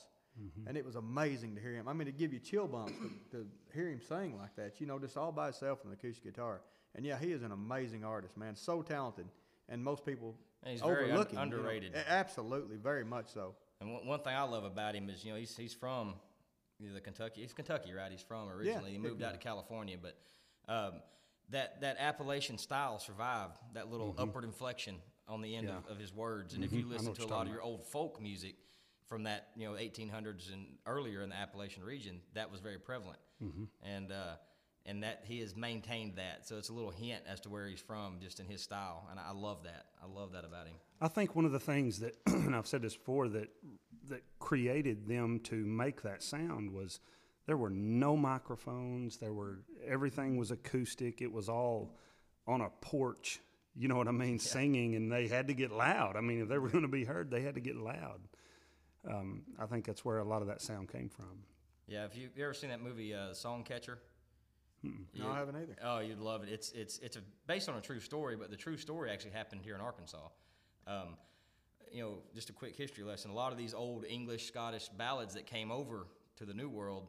and 0.67 0.77
it 0.77 0.85
was 0.85 0.95
amazing 0.95 1.55
to 1.55 1.61
hear 1.61 1.73
him. 1.73 1.87
I 1.87 1.93
mean, 1.93 2.05
to 2.05 2.11
give 2.11 2.31
you 2.33 2.39
chill 2.39 2.67
bumps 2.67 2.93
to, 3.31 3.37
to 3.37 3.45
hear 3.73 3.89
him 3.89 3.99
sing 4.07 4.37
like 4.37 4.55
that, 4.55 4.79
you 4.79 4.85
know, 4.87 4.99
just 4.99 5.17
all 5.17 5.31
by 5.31 5.45
himself 5.45 5.79
on 5.83 5.91
the 5.91 5.95
acoustic 5.97 6.23
guitar. 6.23 6.61
And 6.95 7.05
yeah, 7.05 7.17
he 7.19 7.31
is 7.31 7.43
an 7.43 7.51
amazing 7.51 8.03
artist, 8.03 8.35
man. 8.37 8.55
So 8.55 8.81
talented, 8.81 9.25
and 9.69 9.83
most 9.83 10.05
people 10.05 10.35
And 10.63 10.71
he's 10.71 10.81
very 10.81 11.05
un- 11.05 11.09
overlook 11.11 11.29
him. 11.31 11.33
you 11.33 11.37
know. 11.37 11.41
underrated. 11.57 11.93
Absolutely, 12.07 12.77
very 12.77 13.03
much 13.05 13.27
so. 13.33 13.55
And 13.81 13.93
one, 13.93 14.07
one 14.07 14.19
thing 14.21 14.33
I 14.35 14.41
love 14.43 14.63
about 14.63 14.95
him 14.95 15.09
is, 15.09 15.23
you 15.23 15.31
know, 15.31 15.37
he's 15.37 15.55
he's 15.55 15.73
from 15.73 16.15
the 16.79 17.01
Kentucky. 17.01 17.41
He's 17.41 17.53
Kentucky, 17.53 17.93
right? 17.93 18.11
He's 18.11 18.21
from 18.21 18.49
originally. 18.49 18.91
Yeah, 18.91 18.97
he 18.97 18.97
moved 18.99 19.21
out 19.23 19.33
to 19.33 19.39
California, 19.39 19.97
but 20.01 20.15
um, 20.71 20.93
that 21.49 21.81
that 21.81 21.97
Appalachian 21.99 22.57
style 22.57 22.99
survived. 22.99 23.57
That 23.73 23.89
little 23.89 24.13
mm-hmm. 24.13 24.21
upward 24.21 24.43
inflection 24.43 24.95
on 25.27 25.41
the 25.41 25.55
end 25.55 25.69
of, 25.69 25.83
Yeah. 25.85 25.91
of 25.91 25.99
his 25.99 26.13
words. 26.13 26.53
And 26.53 26.63
if 26.63 26.71
mm-hmm. 26.71 26.79
you 26.79 26.85
listen 26.87 27.13
to 27.13 27.25
a 27.25 27.27
lot 27.27 27.47
of 27.47 27.51
your 27.51 27.61
old 27.61 27.83
folk 27.83 28.21
music 28.21 28.55
from 29.07 29.23
that, 29.23 29.49
you 29.55 29.67
know, 29.67 29.73
1800s 29.73 30.51
and 30.51 30.65
earlier 30.85 31.21
in 31.21 31.29
the 31.29 31.35
Appalachian 31.35 31.83
region, 31.83 32.21
that 32.33 32.51
was 32.51 32.59
very 32.61 32.79
prevalent. 32.79 33.19
Mm-hmm. 33.43 33.63
And 33.83 34.11
uh, 34.11 34.35
and 34.87 35.03
that 35.03 35.23
he 35.25 35.39
has 35.41 35.55
maintained 35.55 36.15
that. 36.15 36.47
So 36.47 36.57
it's 36.57 36.69
a 36.69 36.73
little 36.73 36.91
hint 36.91 37.21
as 37.27 37.41
to 37.41 37.49
where 37.49 37.67
he's 37.67 37.81
from, 37.81 38.19
just 38.21 38.39
in 38.39 38.45
his 38.45 38.61
style. 38.61 39.05
And 39.11 39.19
I 39.19 39.31
love 39.31 39.63
that. 39.63 39.87
I 40.01 40.07
love 40.07 40.31
that 40.31 40.45
about 40.45 40.67
him. 40.67 40.75
I 41.01 41.09
think 41.09 41.35
one 41.35 41.43
of 41.43 41.51
the 41.51 41.59
things 41.59 41.99
that, 41.99 42.15
and 42.25 42.55
I've 42.55 42.67
said 42.67 42.81
this 42.81 42.95
before, 42.95 43.27
that 43.29 43.49
that 44.09 44.23
created 44.39 45.07
them 45.07 45.39
to 45.41 45.55
make 45.55 46.01
that 46.03 46.23
sound 46.23 46.71
was 46.71 47.01
there 47.47 47.57
were 47.57 47.69
no 47.69 48.15
microphones. 48.15 49.17
There 49.17 49.33
were 49.33 49.61
everything 49.87 50.37
was 50.37 50.51
acoustic. 50.51 51.21
It 51.21 51.31
was 51.31 51.49
all 51.49 51.97
on 52.45 52.61
a 52.61 52.69
porch. 52.81 53.39
You 53.75 53.87
know 53.87 53.95
what 53.95 54.07
I 54.07 54.11
mean? 54.11 54.37
Singing, 54.37 54.95
and 54.95 55.11
they 55.11 55.27
had 55.27 55.47
to 55.47 55.53
get 55.53 55.71
loud. 55.71 56.15
I 56.15 56.21
mean, 56.21 56.41
if 56.41 56.49
they 56.49 56.57
were 56.57 56.69
going 56.69 56.83
to 56.83 56.89
be 56.89 57.05
heard, 57.05 57.31
they 57.31 57.41
had 57.41 57.55
to 57.55 57.61
get 57.61 57.75
loud. 57.75 58.19
Um, 59.07 59.43
I 59.59 59.65
think 59.65 59.85
that's 59.85 60.03
where 60.03 60.17
a 60.17 60.23
lot 60.23 60.41
of 60.41 60.47
that 60.47 60.61
sound 60.61 60.91
came 60.91 61.09
from. 61.09 61.43
Yeah, 61.87 62.05
if 62.05 62.17
you, 62.17 62.29
you 62.35 62.43
ever 62.43 62.53
seen 62.53 62.69
that 62.69 62.81
movie, 62.81 63.13
uh, 63.13 63.29
Songcatcher? 63.29 63.97
No, 64.83 65.29
I 65.29 65.37
haven't 65.37 65.55
either. 65.55 65.75
Oh, 65.83 65.99
you'd 65.99 66.19
love 66.19 66.43
it. 66.43 66.49
It's 66.49 66.71
it's 66.71 66.99
it's 66.99 67.17
a, 67.17 67.21
based 67.47 67.69
on 67.69 67.77
a 67.77 67.81
true 67.81 67.99
story, 67.99 68.35
but 68.35 68.51
the 68.51 68.57
true 68.57 68.77
story 68.77 69.09
actually 69.09 69.31
happened 69.31 69.61
here 69.63 69.75
in 69.75 69.81
Arkansas. 69.81 70.27
Um, 70.85 71.17
you 71.91 72.03
know, 72.03 72.17
just 72.35 72.49
a 72.49 72.53
quick 72.53 72.75
history 72.75 73.03
lesson. 73.03 73.31
A 73.31 73.33
lot 73.33 73.51
of 73.51 73.57
these 73.57 73.73
old 73.73 74.05
English, 74.05 74.45
Scottish 74.45 74.89
ballads 74.89 75.33
that 75.33 75.45
came 75.45 75.71
over 75.71 76.07
to 76.37 76.45
the 76.45 76.53
New 76.53 76.69
World, 76.69 77.07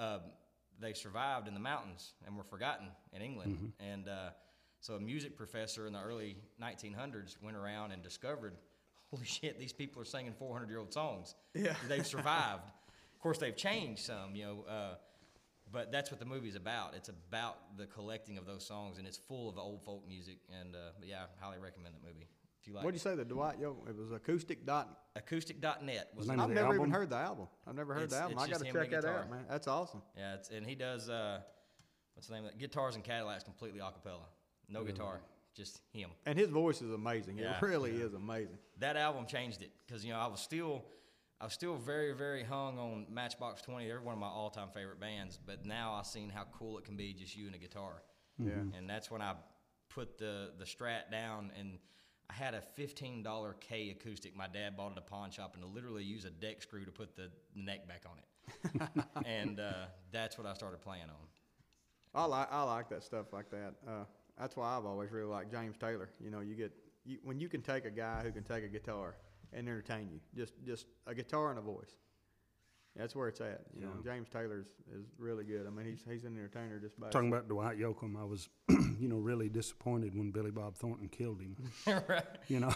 um, 0.00 0.20
they 0.80 0.94
survived 0.94 1.46
in 1.46 1.54
the 1.54 1.60
mountains 1.60 2.14
and 2.26 2.36
were 2.36 2.44
forgotten 2.44 2.88
in 3.12 3.22
England. 3.22 3.72
And 3.78 4.08
uh, 4.08 4.30
so, 4.80 4.94
a 4.94 5.00
music 5.00 5.36
professor 5.36 5.86
in 5.86 5.92
the 5.92 6.00
early 6.00 6.36
1900s 6.60 7.36
went 7.42 7.56
around 7.56 7.92
and 7.92 8.02
discovered, 8.02 8.54
holy 9.10 9.26
shit, 9.26 9.58
these 9.58 9.72
people 9.74 10.00
are 10.00 10.06
singing 10.06 10.32
400 10.32 10.70
year 10.70 10.78
old 10.78 10.92
songs. 10.92 11.34
Yeah. 11.54 11.74
they've 11.88 12.06
survived. 12.06 12.62
of 13.14 13.20
course, 13.20 13.38
they've 13.38 13.56
changed 13.56 14.02
some. 14.02 14.34
You 14.34 14.44
know. 14.44 14.64
Uh, 14.68 14.94
but 15.72 15.92
that's 15.92 16.10
what 16.10 16.18
the 16.18 16.26
movie's 16.26 16.56
about. 16.56 16.94
It's 16.96 17.10
about 17.10 17.76
the 17.76 17.86
collecting 17.86 18.38
of 18.38 18.46
those 18.46 18.66
songs, 18.66 18.98
and 18.98 19.06
it's 19.06 19.18
full 19.18 19.48
of 19.48 19.56
old 19.56 19.84
folk 19.84 20.02
music. 20.08 20.38
And 20.60 20.74
uh, 20.74 20.90
yeah, 21.04 21.22
I 21.40 21.44
highly 21.44 21.58
recommend 21.58 21.94
that 21.94 22.02
movie 22.02 22.26
you 22.70 22.76
like. 22.76 22.84
What 22.84 22.92
did 22.92 22.96
you 22.96 23.10
say? 23.10 23.14
The 23.16 23.24
Dwight 23.24 23.60
Yoakam? 23.60 23.88
It 23.88 23.96
was 23.96 24.12
acoustic 24.12 24.64
dot. 24.64 24.96
Acoustic.net 25.16 26.08
was 26.16 26.28
name 26.28 26.36
the 26.38 26.44
of 26.44 26.50
I've 26.50 26.54
never 26.54 26.74
even 26.74 26.90
heard 26.90 27.10
the 27.10 27.16
album. 27.16 27.48
I've 27.66 27.74
never 27.74 27.94
heard 27.94 28.04
It's- 28.04 28.18
the 28.18 28.22
album. 28.22 28.38
I 28.38 28.48
got 28.48 28.60
to 28.60 28.72
check 28.72 28.90
that 28.90 29.04
out, 29.04 29.30
man. 29.30 29.44
That's 29.48 29.66
awesome. 29.68 30.02
yeah, 30.16 30.34
it's, 30.34 30.50
and 30.50 30.64
he 30.66 30.74
does 30.74 31.08
uh, 31.08 31.40
what's 32.14 32.28
the 32.28 32.34
name 32.34 32.44
of 32.44 32.50
that? 32.52 32.58
Guitars 32.58 32.94
and 32.94 33.04
Cadillacs 33.04 33.44
completely 33.44 33.80
a 33.80 33.90
cappella, 33.90 34.26
no 34.68 34.84
guitar, 34.84 35.20
just 35.54 35.80
him. 35.92 36.10
And 36.26 36.38
his 36.38 36.48
voice 36.50 36.80
is 36.80 36.92
amazing. 36.92 37.38
Yeah. 37.38 37.56
It 37.56 37.62
really 37.62 37.90
is 37.92 38.14
amazing. 38.14 38.58
that 38.78 38.96
album 38.96 39.26
changed 39.26 39.62
it 39.62 39.72
because 39.86 40.04
you 40.04 40.12
know 40.12 40.18
I 40.20 40.28
was 40.28 40.40
still 40.40 40.84
I 41.40 41.44
was 41.44 41.52
still 41.54 41.74
very 41.76 42.12
very 42.12 42.44
hung 42.44 42.78
on 42.78 43.06
Matchbox 43.10 43.62
Twenty. 43.62 43.86
They're 43.88 44.00
one 44.00 44.14
of 44.14 44.20
my 44.20 44.28
all 44.28 44.50
time 44.50 44.68
favorite 44.72 45.00
bands, 45.00 45.38
but 45.44 45.64
now 45.66 45.94
I've 45.94 46.06
seen 46.06 46.30
how 46.30 46.44
cool 46.56 46.78
it 46.78 46.84
can 46.84 46.96
be 46.96 47.12
just 47.14 47.36
you 47.36 47.46
and 47.46 47.54
a 47.54 47.58
guitar. 47.58 48.02
Yeah. 48.38 48.52
And 48.78 48.88
that's 48.88 49.10
when 49.10 49.22
I 49.22 49.34
put 49.88 50.18
the 50.18 50.52
the 50.56 50.64
Strat 50.64 51.10
down 51.10 51.50
and. 51.58 51.78
I 52.30 52.32
had 52.32 52.54
a 52.54 52.60
fifteen 52.60 53.22
dollar 53.22 53.56
Kay 53.60 53.90
acoustic. 53.90 54.36
My 54.36 54.46
dad 54.46 54.76
bought 54.76 54.92
at 54.92 54.98
a 54.98 55.02
pawn 55.02 55.30
shop, 55.30 55.54
and 55.54 55.62
to 55.64 55.68
literally 55.68 56.04
use 56.04 56.24
a 56.24 56.30
deck 56.30 56.62
screw 56.62 56.84
to 56.84 56.92
put 56.92 57.16
the 57.16 57.28
neck 57.56 57.88
back 57.88 58.04
on 58.08 58.18
it. 58.18 59.04
and 59.26 59.58
uh, 59.58 59.86
that's 60.12 60.38
what 60.38 60.46
I 60.46 60.54
started 60.54 60.80
playing 60.80 61.04
on. 61.04 61.26
I 62.14 62.24
like 62.26 62.48
I 62.52 62.62
like 62.62 62.88
that 62.90 63.02
stuff 63.02 63.32
like 63.32 63.50
that. 63.50 63.74
Uh, 63.86 64.04
that's 64.38 64.56
why 64.56 64.76
I've 64.76 64.84
always 64.84 65.10
really 65.10 65.26
liked 65.26 65.50
James 65.50 65.76
Taylor. 65.76 66.08
You 66.20 66.30
know, 66.30 66.40
you 66.40 66.54
get 66.54 66.72
you, 67.04 67.18
when 67.24 67.40
you 67.40 67.48
can 67.48 67.62
take 67.62 67.84
a 67.84 67.90
guy 67.90 68.20
who 68.22 68.30
can 68.30 68.44
take 68.44 68.64
a 68.64 68.68
guitar 68.68 69.16
and 69.52 69.66
entertain 69.68 70.08
you, 70.12 70.20
just 70.36 70.54
just 70.64 70.86
a 71.08 71.14
guitar 71.14 71.50
and 71.50 71.58
a 71.58 71.62
voice. 71.62 71.96
That's 73.00 73.16
where 73.16 73.28
it's 73.28 73.40
at. 73.40 73.62
You 73.74 73.86
know, 73.86 73.92
James 74.04 74.28
Taylor's 74.28 74.66
is 74.94 75.06
really 75.18 75.44
good. 75.44 75.66
I 75.66 75.70
mean, 75.70 75.86
he's 75.86 76.04
he's 76.08 76.24
an 76.24 76.36
entertainer 76.36 76.78
just 76.78 77.00
by 77.00 77.08
Talking 77.08 77.28
about 77.28 77.48
Dwight 77.48 77.78
Yoakam, 77.78 78.20
I 78.20 78.24
was, 78.24 78.48
you 78.68 79.08
know, 79.08 79.16
really 79.16 79.48
disappointed 79.48 80.14
when 80.14 80.30
Billy 80.30 80.50
Bob 80.50 80.76
Thornton 80.76 81.08
killed 81.08 81.40
him. 81.40 81.56
right. 82.08 82.24
You 82.48 82.60
know, 82.60 82.74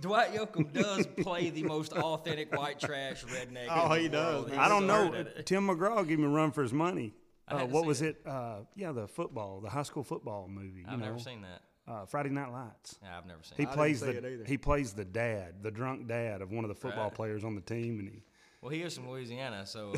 Dwight 0.00 0.32
Yoakam 0.32 0.72
does 0.72 1.06
play 1.18 1.50
the 1.50 1.64
most 1.64 1.92
authentic 1.92 2.56
white 2.56 2.78
trash 2.78 3.24
redneck. 3.24 3.66
Oh, 3.70 3.84
in 3.84 3.88
the 3.90 3.98
he 4.00 4.08
does. 4.08 4.48
He's 4.48 4.58
I 4.58 4.68
don't 4.68 4.86
know. 4.86 5.10
good 5.10 5.26
at 5.26 5.36
it. 5.38 5.46
Tim 5.46 5.66
McGraw 5.68 6.06
gave 6.06 6.18
him 6.18 6.24
a 6.24 6.28
run 6.28 6.52
for 6.52 6.62
his 6.62 6.72
money. 6.72 7.12
Uh, 7.48 7.66
what 7.66 7.84
was 7.84 8.00
it. 8.00 8.16
it? 8.24 8.26
Uh, 8.30 8.60
yeah, 8.74 8.92
the 8.92 9.06
football, 9.06 9.60
the 9.60 9.68
high 9.68 9.82
school 9.82 10.02
football 10.02 10.48
movie. 10.48 10.80
You 10.80 10.86
I've 10.88 10.98
know, 10.98 11.06
never 11.06 11.18
seen 11.18 11.42
that. 11.42 11.60
Uh, 11.86 12.06
Friday 12.06 12.30
Night 12.30 12.50
Lights. 12.50 12.98
Yeah, 13.02 13.18
I've 13.18 13.26
never 13.26 13.42
seen 13.42 13.56
He 13.58 13.64
it. 13.64 13.66
didn't 13.66 13.76
plays 13.76 14.00
see 14.00 14.06
the 14.06 14.12
it 14.16 14.24
either. 14.24 14.44
he 14.46 14.56
plays 14.56 14.94
the 14.94 15.04
dad, 15.04 15.56
the 15.62 15.70
drunk 15.70 16.08
dad 16.08 16.40
of 16.40 16.50
one 16.50 16.64
of 16.64 16.68
the 16.68 16.74
football 16.74 17.04
Right. 17.08 17.14
players 17.14 17.44
on 17.44 17.54
the 17.54 17.60
team, 17.60 17.98
and 17.98 18.08
he 18.08 18.22
Well, 18.64 18.72
he 18.72 18.80
is 18.80 18.96
from 18.96 19.10
Louisiana, 19.10 19.66
so 19.66 19.92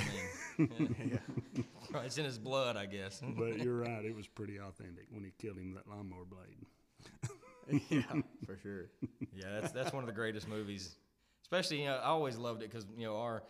I 0.59 0.61
mean, 0.61 0.97
yeah. 1.55 1.63
it's 2.05 2.19
in 2.19 2.25
his 2.25 2.37
blood, 2.37 2.77
I 2.77 2.87
guess. 2.87 3.23
But 3.39 3.61
you're 3.61 3.77
right; 3.77 4.05
it 4.05 4.13
was 4.13 4.27
pretty 4.27 4.59
authentic 4.59 5.07
when 5.13 5.23
he 5.23 5.31
killed 5.39 5.59
him 5.59 5.73
with 5.73 5.85
that 5.85 5.89
lawnmower 5.89 6.25
blade. 6.25 7.81
yeah, 7.89 8.23
for 8.45 8.59
sure. 8.61 8.87
yeah, 9.37 9.61
that's 9.61 9.71
that's 9.71 9.93
one 9.93 10.03
of 10.03 10.09
the 10.09 10.13
greatest 10.13 10.49
movies. 10.49 10.97
Especially, 11.43 11.83
you 11.83 11.85
know, 11.85 11.95
I 11.95 12.07
always 12.07 12.39
loved 12.39 12.65
it 12.65 12.73
because 12.73 12.85
you 12.99 13.07
know 13.07 13.19
our 13.19 13.45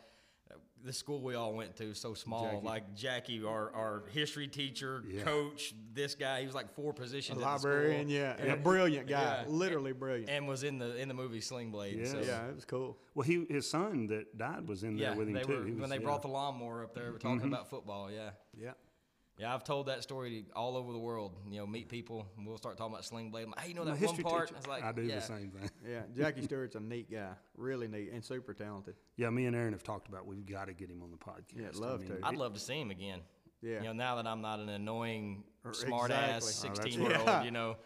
the 0.85 0.93
school 0.93 1.21
we 1.21 1.35
all 1.35 1.53
went 1.53 1.75
to 1.77 1.95
so 1.95 2.15
small. 2.15 2.45
Jackie. 2.45 2.67
Like 2.67 2.95
Jackie, 2.95 3.45
our 3.45 3.73
our 3.75 4.05
history 4.13 4.47
teacher, 4.47 5.03
Yeah. 5.09 5.23
coach, 5.23 5.75
this 5.93 6.15
guy, 6.15 6.41
he 6.41 6.47
was 6.47 6.55
like 6.55 6.73
four 6.75 6.91
A 6.91 6.95
positions. 6.95 7.39
at 7.39 7.41
the 7.41 7.47
librarian, 7.51 8.09
yeah, 8.09 8.37
and 8.39 8.53
a 8.53 8.57
brilliant 8.57 9.09
guy, 9.09 9.43
Yeah. 9.43 9.45
literally 9.49 9.93
brilliant. 9.93 10.31
and 10.31 10.47
was 10.47 10.63
in 10.63 10.79
the 10.79 10.97
in 10.97 11.09
the 11.09 11.15
movie 11.15 11.41
Sling 11.41 11.71
Blade. 11.71 11.99
Yeah. 11.99 12.07
so. 12.13 12.21
yeah, 12.21 12.47
it 12.49 12.55
was 12.55 12.65
cool. 12.65 12.99
Well, 13.15 13.25
he 13.27 13.45
his 13.49 13.69
son 13.69 14.07
that 14.09 14.39
died 14.39 14.69
was 14.69 14.85
in 14.85 14.97
there 14.97 15.11
Yeah, 15.11 15.17
with 15.17 15.29
him 15.29 15.35
they 15.35 15.43
too. 15.43 15.59
were 15.59 15.65
He 15.65 15.73
was- 15.73 15.81
when 15.81 15.91
they 15.91 15.97
yeah. 15.97 16.03
brought 16.03 16.23
the 16.23 16.29
lawnmower 16.29 16.85
up 16.85 16.95
there. 16.95 17.11
We're 17.13 17.19
talking 17.19 17.39
mm-hmm. 17.39 17.49
about 17.53 17.69
football. 17.69 18.11
Yeah, 18.11 18.31
Yeah. 18.57 18.73
Yeah. 19.39 19.55
I've 19.55 19.65
told 19.65 19.87
that 19.87 20.03
story 20.03 20.47
all 20.55 20.77
over 20.77 20.93
the 20.93 20.99
world. 20.99 21.33
You 21.49 21.59
know, 21.59 21.67
meet 21.67 21.89
people. 21.89 22.27
And 22.37 22.47
we'll 22.47 22.57
start 22.57 22.77
talking 22.77 22.93
about 22.93 23.05
Sling 23.05 23.31
Blade. 23.31 23.45
I'm 23.45 23.51
like, 23.51 23.61
hey, 23.61 23.69
you 23.69 23.75
know 23.75 23.85
that 23.85 24.01
one 24.01 24.17
part? 24.23 24.49
teacher. 24.49 24.61
I 24.65 24.69
like, 24.69 24.85
I 24.85 24.93
do 24.93 25.03
yeah. 25.03 25.17
the 25.17 25.21
same 25.21 25.51
thing. 25.51 25.71
Yeah, 25.89 26.01
Jackie 26.17 26.43
Stewart's 26.43 26.75
a 26.75 26.81
neat 26.81 27.11
guy, 27.11 27.31
really 27.57 27.87
neat 27.87 28.11
and 28.13 28.25
super 28.25 28.53
talented. 28.55 28.95
Yeah, 29.17 29.31
me 29.31 29.47
and 29.47 29.55
Aaron 29.55 29.73
have 29.73 29.85
talked 29.85 30.09
about 30.09 30.27
we've 30.27 30.45
got 30.45 30.67
to 30.67 30.73
get 30.73 30.91
him 30.91 31.03
on 31.03 31.11
the 31.11 31.17
podcast. 31.17 31.55
Yeah, 31.57 31.69
I 31.75 31.79
love 31.79 32.01
mean, 32.01 32.11
to. 32.11 32.19
I'd 32.25 32.37
love 32.37 32.55
to 32.55 32.61
see 32.61 32.81
him 32.81 32.91
again. 32.91 33.21
Yeah. 33.63 33.79
You 33.79 33.85
know, 33.85 33.93
now 33.93 34.17
that 34.17 34.27
I'm 34.27 34.41
not 34.43 34.59
an 34.59 34.69
annoying, 34.69 35.45
Or- 35.65 35.75
smart 35.75 36.11
ass 36.11 36.49
exactly. 36.49 36.81
Oh, 36.81 36.85
16 36.85 37.03
year 37.03 37.19
old, 37.19 37.27
Yeah. 37.27 37.43
you 37.45 37.51
know. 37.51 37.77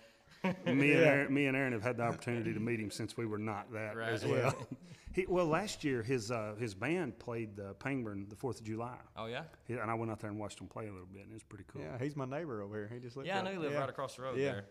me 0.67 0.93
and 0.93 1.01
Aaron, 1.05 1.35
me 1.35 1.47
and 1.47 1.57
Aaron 1.57 1.73
have 1.73 1.83
had 1.83 1.97
the 1.97 2.03
opportunity 2.05 2.53
to 2.55 2.61
meet 2.61 2.81
him 2.81 2.91
since 2.91 3.17
we 3.17 3.27
were 3.27 3.39
not 3.39 3.73
that 3.73 3.97
Right. 3.97 4.13
as 4.13 4.25
well. 4.25 4.55
he, 5.13 5.27
well, 5.29 5.47
last 5.47 5.85
year 5.85 6.03
his 6.03 6.31
uh, 6.31 6.55
his 6.59 6.75
band 6.75 7.19
played 7.19 7.57
the 7.57 7.75
Pangburn 7.75 8.29
the 8.31 8.37
Fourth 8.37 8.61
of 8.61 8.67
July, 8.67 8.97
Oh, 9.17 9.27
yeah? 9.27 9.43
He- 9.67 9.75
and 9.75 9.91
I 9.91 9.95
went 9.95 10.11
out 10.11 10.21
there 10.21 10.31
and 10.31 10.39
watched 10.39 10.61
him 10.61 10.67
play 10.69 10.87
a 10.89 10.93
little 10.93 11.09
bit, 11.13 11.23
and 11.23 11.31
it 11.31 11.35
was 11.35 11.43
pretty 11.43 11.65
cool. 11.69 11.83
Yeah, 11.83 11.99
he's 12.03 12.17
my 12.17 12.25
neighbor 12.25 12.63
over 12.63 12.77
here. 12.77 12.91
He 12.93 13.01
just 13.01 13.17
lived 13.17 13.27
Yeah, 13.27 13.41
I 13.41 13.43
know 13.43 13.51
you 13.51 13.59
live 13.61 13.73
yeah. 13.73 13.81
right 13.81 13.89
across 13.91 14.17
the 14.17 14.23
road 14.23 14.39
Yeah. 14.39 14.53
there. 14.53 14.65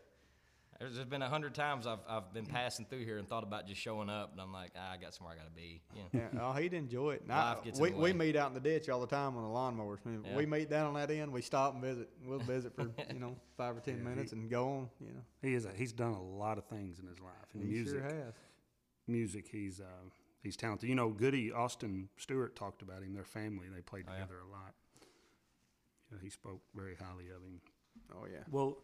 There's, 0.80 0.96
there's 0.96 1.08
been 1.08 1.22
a 1.22 1.28
hundred 1.28 1.54
times 1.56 1.86
I've 1.86 2.00
I've 2.08 2.34
been 2.34 2.46
passing 2.46 2.86
through 2.86 3.04
here 3.04 3.18
and 3.18 3.28
thought 3.28 3.44
about 3.44 3.68
just 3.68 3.82
showing 3.82 4.10
up, 4.10 4.32
and 4.32 4.40
I'm 4.40 4.54
like, 4.54 4.72
ah, 4.78 4.94
I 4.94 4.98
got 4.98 5.14
somewhere 5.14 5.34
I 5.36 5.38
gotta 5.38 5.52
be. 5.54 5.82
Yeah. 5.94 6.04
Yeah, 6.34 6.40
oh, 6.42 6.54
he'd 6.54 6.74
enjoy 6.74 7.16
it. 7.16 7.24
And 7.24 7.32
I- 7.34 7.54
Life 7.56 7.64
gets 7.66 7.80
in 7.80 7.84
we, 7.84 7.90
the 7.92 7.96
we 7.98 8.02
way. 8.04 8.14
meet 8.14 8.36
out 8.38 8.48
in 8.48 8.54
the 8.54 8.62
ditch 8.62 8.88
all 8.88 9.02
the 9.02 9.08
time 9.08 9.36
on 9.36 9.44
the 9.44 9.50
lawnmowers. 9.84 9.98
I 10.06 10.30
Yeah. 10.30 10.38
We 10.38 10.46
meet 10.46 10.70
down 10.70 10.88
on 10.88 10.94
that 10.94 11.12
end. 11.12 11.34
We 11.34 11.42
stop 11.42 11.74
and 11.74 11.84
visit. 11.84 12.10
We'll 12.26 12.40
visit 12.40 12.74
for 12.76 12.84
you 13.14 13.20
know 13.20 13.36
five 13.58 13.76
or 13.76 13.82
ten 13.82 14.02
minutes 14.04 14.32
and 14.32 14.50
go 14.50 14.68
on. 14.70 14.90
You 15.02 15.08
know, 15.14 15.22
He 15.42 15.54
is. 15.54 15.66
A, 15.66 15.72
he's 15.76 15.92
done 15.92 16.14
a 16.14 16.24
lot 16.24 16.58
of 16.58 16.64
things 16.66 17.00
in 17.00 17.08
his 17.08 17.20
life. 17.20 17.34
And 17.54 17.62
he 17.64 17.70
music, 17.70 18.00
sure 18.00 18.04
has. 18.04 18.34
music. 19.06 19.48
He's 19.52 19.82
uh, 19.82 19.84
he's 20.44 20.56
talented. 20.56 20.88
You 20.88 20.96
know, 20.96 21.10
Goody 21.10 21.52
Austin 21.52 22.08
Stewart 22.18 22.56
talked 22.56 22.82
about 22.82 23.04
him. 23.04 23.14
Their 23.14 23.26
family. 23.26 23.68
They 23.74 23.82
played 23.82 24.06
Oh, 24.08 24.14
yeah. 24.14 24.22
together 24.22 24.40
a 24.48 24.52
lot. 24.52 24.74
Yeah, 26.12 26.20
he 26.24 26.30
spoke 26.30 26.62
very 26.74 26.96
highly 26.96 27.26
of 27.28 27.42
him. 27.44 27.60
Oh 28.16 28.26
yeah. 28.32 28.44
Well, 28.50 28.78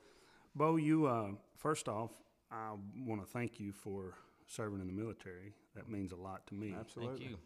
Bo, 0.56 0.78
you 0.78 1.06
uh, 1.06 1.30
first 1.58 1.90
off, 1.90 2.12
I 2.52 2.72
want 3.06 3.22
to 3.22 3.28
thank 3.28 3.60
you 3.60 3.74
for 3.74 4.14
serving 4.48 4.80
in 4.80 4.88
the 4.88 4.94
military. 4.94 5.54
That 5.76 5.90
means 5.90 6.12
a 6.12 6.16
lot 6.16 6.48
to 6.48 6.54
me. 6.54 6.74
Absolutely. 6.80 7.18
Thank 7.18 7.30
you. 7.32 7.38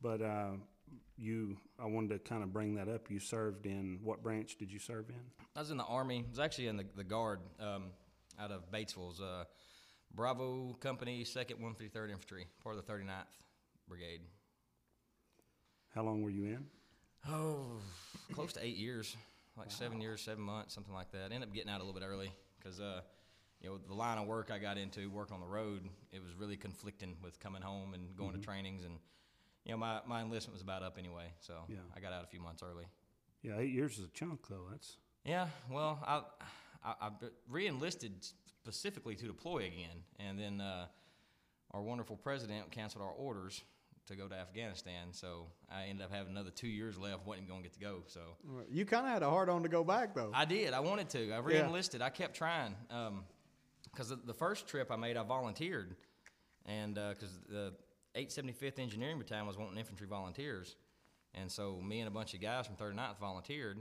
But 0.00 0.22
uh, 0.22 0.50
you, 1.16 1.56
I 1.78 1.86
wanted 1.86 2.10
to 2.10 2.18
kind 2.18 2.42
of 2.42 2.52
bring 2.52 2.74
that 2.74 2.88
up. 2.88 3.10
You 3.10 3.20
served 3.20 3.66
in 3.66 4.00
what 4.02 4.22
branch 4.22 4.56
did 4.58 4.72
you 4.72 4.80
serve 4.80 5.08
in? 5.08 5.20
I 5.54 5.60
was 5.60 5.70
in 5.70 5.76
the 5.76 5.84
army. 5.84 6.24
I 6.26 6.30
was 6.30 6.40
actually 6.40 6.66
in 6.66 6.76
the, 6.76 6.84
the 6.96 7.04
guard 7.04 7.38
um, 7.60 7.84
out 8.40 8.50
of 8.50 8.70
Batesville's 8.72 9.20
uh, 9.20 9.44
Bravo 10.14 10.76
Company, 10.80 11.22
Second 11.24 11.62
One 11.62 11.74
Fifty 11.74 11.88
Third 11.88 12.10
Infantry, 12.10 12.46
part 12.62 12.76
of 12.76 12.84
the 12.84 12.92
39th 12.92 13.24
Brigade. 13.88 14.20
How 15.94 16.02
long 16.02 16.22
were 16.22 16.30
you 16.30 16.44
in? 16.46 16.66
Oh, 17.28 17.66
close 18.32 18.52
to 18.54 18.64
eight 18.64 18.76
years, 18.76 19.16
like 19.56 19.70
seven 19.70 20.00
years, 20.00 20.20
seven 20.20 20.42
months, 20.42 20.74
something 20.74 20.94
like 20.94 21.10
that. 21.12 21.24
Ended 21.32 21.42
up 21.48 21.54
getting 21.54 21.70
out 21.70 21.80
a 21.80 21.84
little 21.84 21.98
bit 21.98 22.06
early 22.06 22.32
because, 22.58 22.80
uh, 22.80 23.00
you 23.60 23.68
know, 23.68 23.78
the 23.86 23.94
line 23.94 24.18
of 24.18 24.26
work 24.26 24.50
I 24.52 24.58
got 24.58 24.78
into, 24.78 25.08
working 25.10 25.34
on 25.34 25.40
the 25.40 25.46
road, 25.46 25.88
it 26.12 26.22
was 26.22 26.34
really 26.34 26.56
conflicting 26.56 27.16
with 27.22 27.38
coming 27.38 27.62
home 27.62 27.94
and 27.94 28.16
going 28.16 28.32
to 28.32 28.38
trainings, 28.38 28.84
and 28.84 28.98
you 29.64 29.72
know, 29.72 29.78
my, 29.78 30.00
my 30.06 30.22
enlistment 30.22 30.54
was 30.54 30.62
about 30.62 30.82
up 30.82 30.96
anyway, 30.98 31.32
so 31.38 31.54
Yeah. 31.68 31.76
I 31.96 32.00
got 32.00 32.12
out 32.12 32.24
a 32.24 32.26
few 32.26 32.40
months 32.40 32.62
early. 32.62 32.84
Yeah, 33.42 33.58
eight 33.58 33.72
years 33.72 33.98
is 33.98 34.04
a 34.06 34.08
chunk 34.08 34.48
though. 34.48 34.66
That's 34.70 34.96
Yeah, 35.24 35.46
well, 35.70 36.00
I, 36.04 36.22
I, 36.84 36.94
I 37.00 37.10
re-enlisted 37.48 38.12
specifically 38.46 39.14
to 39.16 39.26
deploy 39.26 39.58
again, 39.58 40.02
and 40.18 40.38
then 40.38 40.60
uh, 40.60 40.86
our 41.72 41.82
wonderful 41.82 42.16
president 42.16 42.70
canceled 42.70 43.04
our 43.04 43.10
orders 43.12 43.62
to 44.06 44.16
go 44.16 44.26
to 44.28 44.34
Afghanistan, 44.34 45.08
so 45.12 45.46
I 45.70 45.84
ended 45.84 46.04
up 46.04 46.12
having 46.12 46.32
another 46.32 46.50
two 46.50 46.68
years 46.68 46.98
left, 46.98 47.26
wasn't 47.26 47.48
going 47.48 47.62
to 47.62 47.68
get 47.68 47.74
to 47.74 47.80
go. 47.80 48.02
So 48.06 48.20
You 48.70 48.84
kind 48.84 49.06
of 49.06 49.12
had 49.12 49.22
a 49.22 49.30
hard 49.30 49.48
on 49.48 49.62
to 49.62 49.68
go 49.68 49.84
back 49.84 50.14
though. 50.14 50.30
I 50.34 50.44
did. 50.44 50.72
I 50.74 50.80
wanted 50.80 51.08
to. 51.10 51.32
I 51.32 51.38
re-enlisted. 51.38 52.02
I 52.02 52.10
kept 52.10 52.36
trying 52.36 52.74
um, 52.90 53.24
because 53.90 54.08
the, 54.08 54.16
the 54.16 54.34
first 54.34 54.66
trip 54.66 54.90
I 54.90 54.96
made, 54.96 55.16
I 55.16 55.22
volunteered, 55.22 55.94
and 56.66 56.98
uh, 56.98 57.10
because 57.10 57.38
the 57.48 57.72
875th 58.16 58.78
Engineering 58.78 59.18
Battalion 59.18 59.46
was 59.46 59.56
wanting 59.56 59.78
infantry 59.78 60.06
volunteers, 60.06 60.76
and 61.34 61.50
so 61.50 61.80
me 61.80 62.00
and 62.00 62.08
a 62.08 62.10
bunch 62.10 62.34
of 62.34 62.40
guys 62.40 62.66
from 62.66 62.76
39th 62.76 63.18
volunteered, 63.18 63.78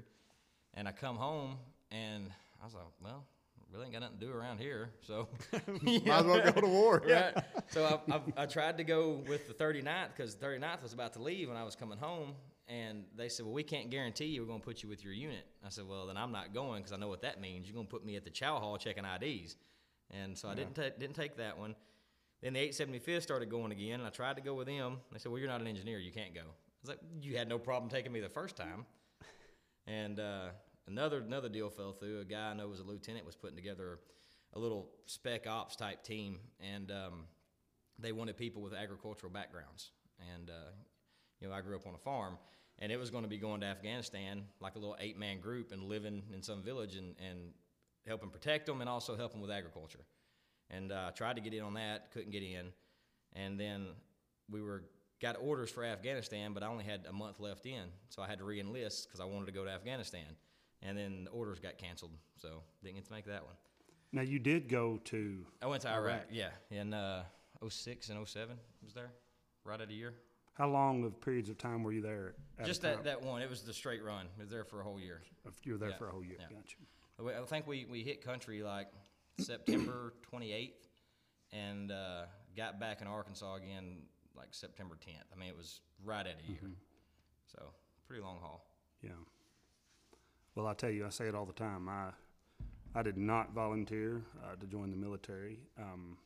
and 0.76 0.88
I 0.88 0.92
come 0.92 1.16
home 1.16 1.58
and 1.92 2.30
I 2.62 2.66
was 2.66 2.74
like, 2.74 2.84
well. 3.04 3.26
Really 3.72 3.86
ain't 3.86 3.94
got 3.94 4.02
nothing 4.02 4.20
to 4.20 4.26
do 4.26 4.34
around 4.34 4.60
here, 4.60 4.90
so 5.02 5.30
Might 5.82 6.08
as 6.08 6.26
well 6.26 6.52
go 6.52 6.62
to 6.62 6.68
war. 6.68 7.02
right. 7.08 7.34
So 7.70 8.02
I, 8.10 8.16
I, 8.16 8.44
I 8.44 8.46
tried 8.48 8.78
to 8.80 8.84
go 8.84 9.24
with 9.30 9.48
the 9.48 9.54
39th 9.54 10.10
because 10.16 10.36
the 10.36 10.46
39th 10.46 10.84
was 10.84 10.92
about 10.92 11.14
to 11.14 11.22
leave 11.22 11.48
when 11.48 11.56
I 11.56 11.64
was 11.64 11.74
coming 11.74 11.98
home. 11.98 12.34
And 12.68 13.06
they 13.16 13.30
said, 13.30 13.46
Well, 13.46 13.54
we 13.54 13.64
can't 13.64 13.90
guarantee 13.90 14.26
you 14.26 14.42
we're 14.42 14.48
going 14.48 14.60
to 14.60 14.66
put 14.66 14.84
you 14.84 14.90
with 14.90 15.04
your 15.06 15.14
unit. 15.14 15.46
I 15.66 15.70
said, 15.70 15.88
Well, 15.88 16.08
then 16.08 16.18
I'm 16.18 16.34
not 16.34 16.54
going 16.54 16.82
because 16.82 16.92
I 16.92 16.98
know 16.98 17.08
what 17.08 17.22
that 17.22 17.40
means. 17.40 17.68
You're 17.68 17.76
going 17.76 17.88
to 17.88 17.92
put 17.92 18.06
me 18.06 18.18
at 18.18 18.26
the 18.26 18.30
chow 18.30 18.60
hall 18.60 18.78
checking 18.78 19.06
IDs. 19.06 19.56
And 20.10 20.38
so 20.38 20.50
I 20.50 20.56
didn't, 20.56 20.76
ta- 20.76 20.96
didn't 21.00 21.16
take 21.16 21.38
that 21.38 21.58
one. 21.58 21.76
Then 22.42 22.54
the 22.54 22.60
875th 22.70 23.22
started 23.22 23.50
going 23.50 23.72
again, 23.72 24.00
and 24.00 24.04
I 24.04 24.10
tried 24.10 24.36
to 24.36 24.42
go 24.42 24.54
with 24.54 24.68
them. 24.68 24.98
They 25.14 25.20
said, 25.20 25.32
Well, 25.32 25.40
you're 25.40 25.50
not 25.50 25.62
an 25.62 25.68
engineer. 25.68 26.00
You 26.00 26.12
can't 26.12 26.34
go. 26.34 26.42
I 26.42 26.44
was 26.82 26.90
like, 26.90 27.00
You 27.22 27.38
had 27.38 27.48
no 27.48 27.58
problem 27.58 27.90
taking 27.90 28.12
me 28.12 28.20
the 28.20 28.30
first 28.30 28.58
time. 28.58 28.86
And 29.88 30.20
uh, 30.20 30.50
another 30.92 31.20
another 31.20 31.50
deal 31.50 31.70
fell 31.70 31.94
through. 31.94 32.20
A 32.20 32.26
guy 32.26 32.52
I 32.52 32.54
know 32.54 32.68
was 32.68 32.80
a 32.80 32.84
lieutenant 32.84 33.26
was 33.26 33.36
putting 33.36 33.56
together 33.56 34.00
a 34.54 34.60
little 34.60 34.90
spec 35.06 35.48
ops 35.48 35.76
type 35.76 36.04
team, 36.04 36.40
and 36.60 36.92
um, 36.92 37.24
they 37.98 38.12
wanted 38.12 38.38
people 38.38 38.62
with 38.62 38.74
agricultural 38.74 39.32
backgrounds. 39.32 39.92
And 40.36 40.50
uh, 40.50 40.72
you 41.40 41.48
know, 41.48 41.54
I 41.54 41.62
grew 41.62 41.76
up 41.76 41.88
on 41.88 41.96
a 41.96 41.98
farm, 41.98 42.38
and 42.80 42.92
it 42.92 42.98
was 42.98 43.10
going 43.10 43.24
to 43.24 43.30
be 43.30 43.38
going 43.38 43.62
to 43.62 43.68
Afghanistan 43.68 44.44
like 44.60 44.76
a 44.76 44.80
little 44.80 44.98
eight 45.00 45.18
man 45.18 45.40
group 45.40 45.72
and 45.72 45.84
living 45.84 46.24
in 46.34 46.44
some 46.44 46.62
village 46.62 46.96
and 46.96 47.16
and 47.30 47.54
helping 48.06 48.30
protect 48.30 48.66
them 48.66 48.82
and 48.82 48.90
also 48.90 49.16
helping 49.16 49.42
with 49.42 49.52
agriculture. 49.52 50.06
And 50.70 50.92
uh, 50.92 51.12
tried 51.12 51.36
to 51.36 51.42
get 51.42 51.54
in 51.54 51.64
on 51.64 51.74
that, 51.74 52.12
couldn't 52.12 52.32
get 52.32 52.44
in, 52.44 52.68
and 53.34 53.60
then 53.60 53.88
we 54.50 54.62
were 54.62 54.84
got 55.22 55.36
orders 55.40 55.70
for 55.70 55.84
Afghanistan, 55.84 56.52
but 56.54 56.64
I 56.64 56.68
only 56.68 56.84
had 56.84 57.06
a 57.08 57.14
month 57.14 57.40
left 57.40 57.66
in, 57.66 57.84
so 58.10 58.24
I 58.24 58.28
had 58.28 58.40
to 58.40 58.44
re-enlist 58.44 59.08
because 59.08 59.20
I 59.20 59.26
wanted 59.26 59.46
to 59.46 59.52
go 59.52 59.64
to 59.64 59.70
Afghanistan. 59.70 60.26
And 60.84 60.98
then 60.98 61.26
the 61.26 61.30
orders 61.32 61.60
got 61.60 61.78
canceled, 61.78 62.12
so 62.36 62.64
didn't 62.84 62.96
get 62.96 63.06
to 63.06 63.14
make 63.14 63.26
that 63.26 63.44
one. 63.46 63.54
now 64.12 64.22
you 64.22 64.40
did 64.40 64.68
go 64.68 65.00
to 65.06 65.46
I 65.62 65.68
went 65.68 65.84
to 65.84 65.90
Iraq, 65.90 66.24
yeah, 66.32 66.50
in 66.72 66.94
uh, 66.94 67.24
06 67.68 68.10
and 68.10 68.28
07 68.28 68.58
was 68.84 68.94
there, 68.94 69.12
right 69.64 69.80
at 69.80 69.90
a 69.90 69.94
year. 69.94 70.14
how 70.54 70.68
long 70.68 71.04
of 71.04 71.22
periods 71.22 71.50
of 71.50 71.58
time 71.58 71.84
were 71.84 71.92
you 71.92 72.02
there? 72.02 72.34
Just 72.66 72.82
that, 72.82 73.04
that 73.04 73.22
one, 73.22 73.42
it 73.42 73.50
was 73.50 73.62
the 73.62 73.74
straight 73.74 74.04
run. 74.04 74.26
I 74.38 74.42
was 74.42 74.50
there 74.50 74.64
for 74.64 74.82
a 74.82 74.84
whole 74.84 75.00
year. 75.00 75.22
You 75.64 75.74
were 75.74 75.78
there 75.78 75.90
yeah, 75.90 75.98
for 75.98 76.08
a 76.08 76.12
whole 76.12 76.24
year. 76.24 76.38
yeah. 76.40 76.48
Gotcha. 76.50 77.40
I 77.42 77.46
think 77.46 77.68
we, 77.68 77.86
we 77.86 78.02
hit 78.02 78.24
country 78.24 78.64
like 78.64 78.88
September 79.40 80.14
28th 80.34 80.72
and 81.54 81.92
uh, 81.92 82.24
got 82.58 82.80
back 82.80 83.02
in 83.02 83.08
Arkansas 83.08 83.56
again 83.56 83.98
like 84.36 84.48
September 84.52 84.96
10th. 84.96 85.32
I 85.34 85.40
mean, 85.40 85.50
it 85.50 85.58
was 85.58 85.82
right 86.04 86.26
at 86.26 86.38
a 86.48 86.50
year. 86.50 86.72
So, 87.48 87.64
pretty 88.08 88.24
long 88.24 88.38
haul. 88.42 88.66
Yeah. 89.04 89.12
Well, 90.56 90.68
I 90.68 90.74
tell 90.74 90.90
you, 90.90 91.06
I 91.06 91.10
say 91.10 91.28
it 91.28 91.36
all 91.36 91.46
the 91.46 91.54
time. 91.54 91.88
I 91.90 92.10
I 92.94 93.02
did 93.04 93.18
not 93.18 93.54
volunteer 93.54 94.22
uh, 94.44 94.56
to 94.60 94.68
join 94.68 94.92
the 94.92 94.98
military, 94.98 95.60
um, 95.80 96.18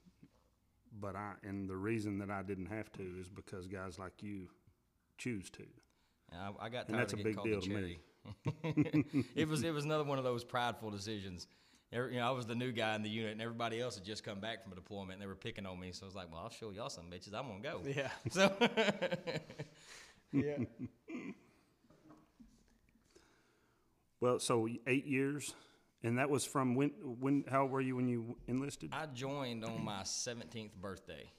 but 0.99 1.15
I 1.15 1.33
and 1.43 1.69
the 1.69 1.75
reason 1.75 2.17
that 2.19 2.29
I 2.31 2.41
didn't 2.43 2.67
have 2.67 2.91
to 2.93 3.03
is 3.19 3.29
because 3.29 3.67
guys 3.67 3.99
like 3.99 4.21
you 4.23 4.47
choose 5.17 5.49
to. 5.51 5.63
And 6.31 6.41
I, 6.41 6.65
I 6.65 6.69
got 6.69 6.87
And 6.87 6.95
tired 6.95 7.01
that's 7.01 7.13
of 7.13 7.19
a 7.19 7.23
big 7.23 7.35
called 7.35 7.47
deal 7.47 7.61
to 7.61 7.69
me. 7.69 7.75
cherry. 7.75 7.99
it 9.35 9.47
was 9.47 9.63
it 9.63 9.71
was 9.73 9.85
another 9.85 10.03
one 10.03 10.17
of 10.17 10.23
those 10.23 10.43
prideful 10.43 10.89
decisions. 10.91 11.47
Every, 11.93 12.13
you 12.15 12.19
know, 12.19 12.27
I 12.27 12.31
was 12.31 12.47
the 12.47 12.55
new 12.55 12.71
guy 12.71 12.95
in 12.95 13.03
the 13.03 13.09
unit, 13.09 13.31
and 13.33 13.41
everybody 13.41 13.79
else 13.79 13.95
had 13.95 14.03
just 14.03 14.23
come 14.23 14.39
back 14.39 14.63
from 14.63 14.71
a 14.71 14.75
deployment, 14.75 15.13
and 15.13 15.21
they 15.21 15.27
were 15.27 15.35
picking 15.35 15.65
on 15.67 15.79
me. 15.79 15.91
So 15.91 16.05
I 16.05 16.07
was 16.07 16.15
like, 16.15 16.31
"Well, 16.31 16.41
I'll 16.41 16.49
show 16.49 16.71
y'all 16.71 16.89
some 16.89 17.05
bitches. 17.11 17.33
I'm 17.33 17.47
gonna 17.47 17.61
go." 17.61 17.81
Yeah. 17.85 18.09
So 18.31 18.51
Yeah. 20.31 20.57
Well, 24.25 24.39
so 24.39 24.67
eight 24.87 25.05
years, 25.05 25.53
and 26.01 26.17
that 26.17 26.31
was 26.31 26.45
from 26.45 26.73
when? 26.73 26.89
When? 27.19 27.43
How 27.47 27.61
old 27.63 27.71
were 27.71 27.79
you 27.81 27.95
when 27.95 28.07
you 28.07 28.35
enlisted? 28.47 28.89
I 28.91 29.05
joined 29.05 29.63
on 29.63 29.83
my 29.85 30.01
17th 30.01 30.73
birthday. 30.81 31.29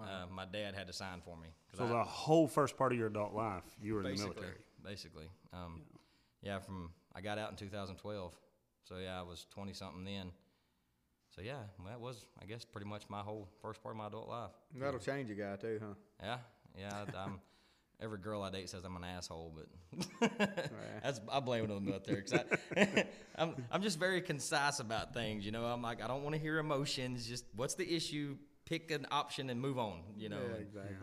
Uh, 0.00 0.26
my 0.30 0.44
dad 0.44 0.76
had 0.76 0.86
to 0.86 0.92
sign 0.92 1.20
for 1.24 1.36
me. 1.36 1.48
So 1.74 1.84
I- 1.84 1.88
the 1.88 2.04
whole 2.04 2.46
first 2.46 2.76
part 2.76 2.92
of 2.92 2.98
your 2.98 3.08
adult 3.08 3.34
life, 3.34 3.64
you 3.82 3.94
were 3.94 4.00
in 4.04 4.14
the 4.14 4.22
military. 4.22 4.58
basically, 4.84 5.28
um, 5.52 5.82
yeah. 6.40 6.60
From 6.60 6.92
I 7.16 7.20
got 7.20 7.36
out 7.38 7.50
in 7.50 7.56
2012, 7.56 8.32
so 8.84 8.98
yeah, 8.98 9.18
I 9.18 9.22
was 9.22 9.46
20 9.50 9.72
something 9.72 10.04
then. 10.04 10.30
So 11.34 11.42
yeah, 11.42 11.62
that 11.88 12.00
was 12.00 12.26
I 12.40 12.44
guess 12.46 12.64
pretty 12.64 12.86
much 12.86 13.08
my 13.08 13.22
whole 13.22 13.48
first 13.60 13.82
part 13.82 13.96
of 13.96 13.98
my 13.98 14.06
adult 14.06 14.28
life. 14.28 14.52
That'll 14.76 15.00
change 15.00 15.28
a 15.30 15.34
guy 15.34 15.56
too, 15.56 15.80
huh? 15.82 15.94
Yeah, 16.22 16.38
yeah. 16.78 17.04
I- 17.12 17.24
I'm 17.24 17.40
every 18.02 18.18
girl 18.18 18.42
I 18.42 18.50
date 18.50 18.68
says 18.68 18.84
I'm 18.84 18.96
an 18.96 19.04
asshole, 19.04 19.54
but 19.56 20.30
that's 21.02 21.20
I 21.30 21.40
blame 21.40 21.64
it 21.64 21.70
on 21.70 21.76
the 21.84 21.90
military 21.90 22.22
because 22.22 22.40
I'm 23.36 23.54
I'm 23.70 23.82
just 23.82 23.98
very 23.98 24.20
concise 24.20 24.80
about 24.80 25.14
things. 25.14 25.44
You 25.44 25.52
know, 25.52 25.64
I'm 25.64 25.82
like 25.82 26.02
I 26.02 26.06
don't 26.08 26.22
want 26.22 26.34
to 26.34 26.40
hear 26.40 26.58
emotions. 26.58 27.26
Just 27.26 27.44
what's 27.56 27.74
the 27.74 27.90
issue? 27.94 28.36
Pick 28.66 28.90
an 28.90 29.06
option 29.10 29.50
and 29.50 29.60
move 29.60 29.78
on. 29.78 30.00
You 30.16 30.28
know. 30.28 30.38
Yeah, 30.38 30.54
and- 30.54 30.62
exactly. 30.62 30.96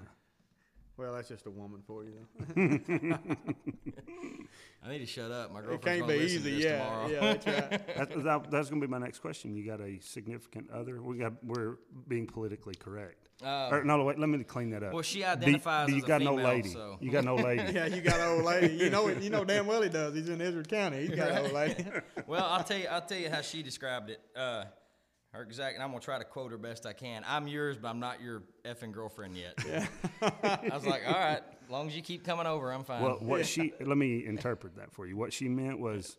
Well, 0.96 1.14
that's 1.14 1.28
just 1.28 1.46
a 1.46 1.52
woman 1.52 1.84
for 1.86 2.04
you, 2.04 2.14
though. 2.56 3.18
I 4.84 4.90
need 4.90 5.00
to 5.00 5.06
shut 5.06 5.32
up. 5.32 5.52
My 5.54 5.60
it 5.60 5.66
girlfriend's 5.68 5.86
can't 5.86 6.00
gonna 6.02 6.14
be 6.14 6.20
listen 6.20 6.42
to 6.42 6.50
easy. 6.50 6.56
this 6.56 6.66
Yeah, 6.66 6.78
tomorrow. 6.84 7.08
yeah, 7.08 7.20
that's 7.20 7.46
right. 7.46 7.98
That, 7.98 8.24
that, 8.24 8.52
that's 8.52 8.70
going 8.70 8.82
to 8.82 8.88
be 8.88 8.90
my 8.92 8.98
next 8.98 9.20
question. 9.20 9.56
You 9.56 9.64
got 9.64 9.80
a 9.80 10.00
significant 10.00 10.72
other? 10.72 11.00
We 11.02 11.18
got. 11.20 11.34
We're 11.44 11.78
being 12.08 12.26
politically 12.26 12.74
correct. 12.74 13.27
Uh, 13.44 13.70
or, 13.72 13.84
no, 13.84 14.04
wait. 14.04 14.18
Let 14.18 14.30
me 14.30 14.44
clean 14.44 14.72
that 14.72 14.82
up. 14.84 14.94
well, 14.94 15.04
she 15.04 15.20
Do- 15.20 15.26
identifies 15.26 15.88
do 15.88 15.92
you 15.94 15.98
as 16.00 16.04
a 16.06 16.08
got 16.08 16.22
no 16.22 16.34
lady. 16.36 16.70
so- 16.70 16.98
You 17.00 17.12
got 17.12 17.24
no 17.24 17.36
lady. 17.50 17.72
yeah, 17.74 17.86
you 17.86 18.02
got 18.02 18.20
an 18.20 18.28
old 18.30 18.44
lady. 18.46 18.74
You 18.76 18.90
know 18.90 19.08
it. 19.08 19.22
You 19.22 19.30
know 19.30 19.44
damn 19.46 19.68
well 19.68 19.82
he 19.84 19.90
does. 19.90 20.16
He's 20.16 20.28
in 20.30 20.42
Izard 20.42 20.68
County. 20.68 21.02
He's 21.06 21.16
got 21.16 21.30
an 21.32 21.38
old 21.46 21.52
lady. 21.54 21.86
well, 22.28 22.46
I'll 22.46 22.64
tell 22.64 22.78
you. 22.80 22.88
I'll 22.88 23.02
tell 23.02 23.20
you 23.20 23.30
how 23.30 23.42
she 23.42 23.62
described 23.62 24.10
it. 24.10 24.20
Uh, 24.36 24.66
her 25.34 25.44
exact, 25.44 25.76
and 25.76 25.84
I'm 25.84 25.90
gonna 25.90 26.00
try 26.00 26.18
to 26.18 26.24
quote 26.24 26.50
her 26.52 26.58
best 26.58 26.86
I 26.88 26.94
can. 26.94 27.24
I'm 27.28 27.48
yours, 27.48 27.78
but 27.78 27.90
I'm 27.90 28.00
not 28.00 28.22
your 28.22 28.42
effing 28.66 28.92
girlfriend 28.92 29.36
yet. 29.38 29.54
I 30.22 30.70
was 30.74 30.86
like, 30.86 31.02
all 31.06 31.14
right, 31.14 31.42
as 31.64 31.70
long 31.70 31.88
as 31.88 31.96
you 31.96 32.02
keep 32.02 32.24
coming 32.26 32.48
over, 32.48 32.72
I'm 32.72 32.84
fine. 32.86 33.04
Well, 33.04 33.18
what 33.22 33.46
she 33.46 33.74
let 33.80 33.98
me 33.98 34.26
interpret 34.26 34.78
that 34.78 34.92
for 34.94 35.06
you. 35.06 35.16
What 35.18 35.32
she 35.34 35.48
meant 35.48 35.80
was, 35.80 36.18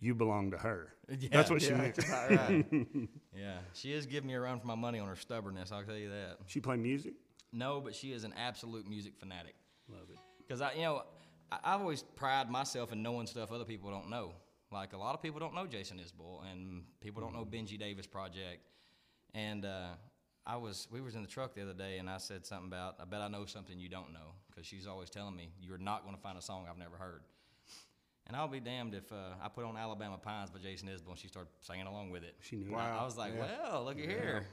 you 0.00 0.14
belong 0.14 0.50
to 0.52 0.58
her. 0.58 0.92
Yeah. 1.20 1.28
That's 1.32 1.48
what 1.48 1.62
she 1.62 1.68
Yeah, 1.70 1.76
meant. 1.78 1.98
right. 2.10 2.66
Yeah, 3.34 3.58
she 3.72 3.92
is 3.94 4.04
giving 4.04 4.28
me 4.28 4.34
a 4.34 4.40
run 4.40 4.60
for 4.60 4.66
my 4.66 4.74
money 4.74 4.98
on 4.98 5.08
her 5.08 5.16
stubbornness. 5.16 5.72
I'll 5.72 5.82
tell 5.82 5.96
you 5.96 6.10
that. 6.10 6.36
She 6.46 6.60
play 6.60 6.76
music. 6.76 7.14
No, 7.50 7.80
but 7.80 7.94
she 7.94 8.12
is 8.12 8.24
an 8.24 8.34
absolute 8.36 8.86
music 8.86 9.14
fanatic. 9.18 9.54
Love 9.88 10.10
it. 10.12 10.18
Because 10.46 10.60
I, 10.60 10.74
you 10.74 10.82
know, 10.82 11.04
I, 11.50 11.58
I've 11.64 11.80
always 11.80 12.02
pride 12.02 12.50
myself 12.50 12.92
in 12.92 13.02
knowing 13.02 13.26
stuff 13.26 13.50
other 13.52 13.64
people 13.64 13.90
don't 13.90 14.10
know. 14.10 14.32
Like 14.70 14.92
a 14.92 14.98
lot 14.98 15.14
of 15.14 15.22
people 15.22 15.40
don't 15.40 15.54
know 15.54 15.66
Jason 15.66 15.98
Isbell, 15.98 16.42
and 16.52 16.82
people 17.00 17.22
don't 17.22 17.32
know 17.32 17.46
Benjy 17.46 17.78
Davis 17.78 18.06
Project. 18.06 18.60
And 19.34 19.64
uh, 19.64 19.92
I 20.46 20.56
was, 20.56 20.88
we 20.90 21.00
was 21.00 21.14
in 21.14 21.22
the 21.22 21.28
truck 21.28 21.54
the 21.54 21.62
other 21.62 21.72
day, 21.72 21.96
and 21.96 22.10
I 22.10 22.18
said 22.18 22.44
something 22.44 22.66
about, 22.66 22.96
I 23.00 23.06
bet 23.06 23.22
I 23.22 23.28
know 23.28 23.46
something 23.46 23.78
you 23.78 23.88
don't 23.88 24.12
know, 24.12 24.34
because 24.50 24.66
she's 24.66 24.86
always 24.86 25.08
telling 25.08 25.34
me 25.34 25.48
you're 25.62 25.78
not 25.78 26.02
going 26.04 26.14
to 26.14 26.20
find 26.20 26.36
a 26.36 26.42
song 26.42 26.66
I've 26.70 26.76
never 26.76 26.96
heard. 26.96 27.22
And 28.28 28.36
I'll 28.36 28.46
be 28.48 28.60
damned 28.60 28.94
if 28.94 29.10
uh, 29.10 29.16
I 29.42 29.48
put 29.48 29.64
on 29.64 29.76
Alabama 29.76 30.18
Pines 30.18 30.50
by 30.50 30.58
Jason 30.58 30.88
Isbell 30.88 31.10
and 31.10 31.18
she 31.18 31.28
started 31.28 31.48
singing 31.60 31.86
along 31.86 32.10
with 32.10 32.22
it. 32.24 32.34
She 32.40 32.56
knew. 32.56 32.74
I- 32.74 32.76
Wow. 32.76 32.98
I 33.00 33.04
was 33.04 33.16
like, 33.16 33.32
Yeah. 33.34 33.46
well, 33.72 33.84
look 33.84 33.98
at 33.98 34.04
here. 34.04 34.46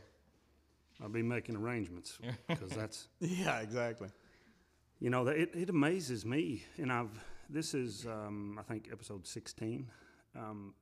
I'll 1.01 1.09
be 1.09 1.21
making 1.21 1.57
arrangements 1.57 2.17
because 2.47 2.69
that's 2.69 3.09
yeah, 3.19 3.59
exactly. 3.59 4.07
You 5.01 5.09
know, 5.09 5.27
it, 5.27 5.49
it 5.53 5.69
amazes 5.69 6.25
me, 6.25 6.63
and 6.77 6.89
I've 6.89 7.11
this 7.49 7.73
is 7.73 8.05
um, 8.05 8.57
I 8.57 8.63
think 8.63 8.87
episode 8.93 9.27
sixteen. 9.27 9.91
Um, 10.37 10.73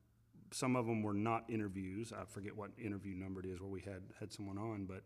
some 0.52 0.76
of 0.76 0.86
them 0.86 1.02
were 1.02 1.14
not 1.14 1.44
interviews. 1.50 2.12
I 2.12 2.24
forget 2.26 2.56
what 2.56 2.70
interview 2.78 3.16
number 3.16 3.40
it 3.40 3.46
is 3.46 3.60
where 3.60 3.68
we 3.68 3.80
had 3.80 4.02
had 4.20 4.32
someone 4.32 4.56
on, 4.56 4.84
but 4.86 5.02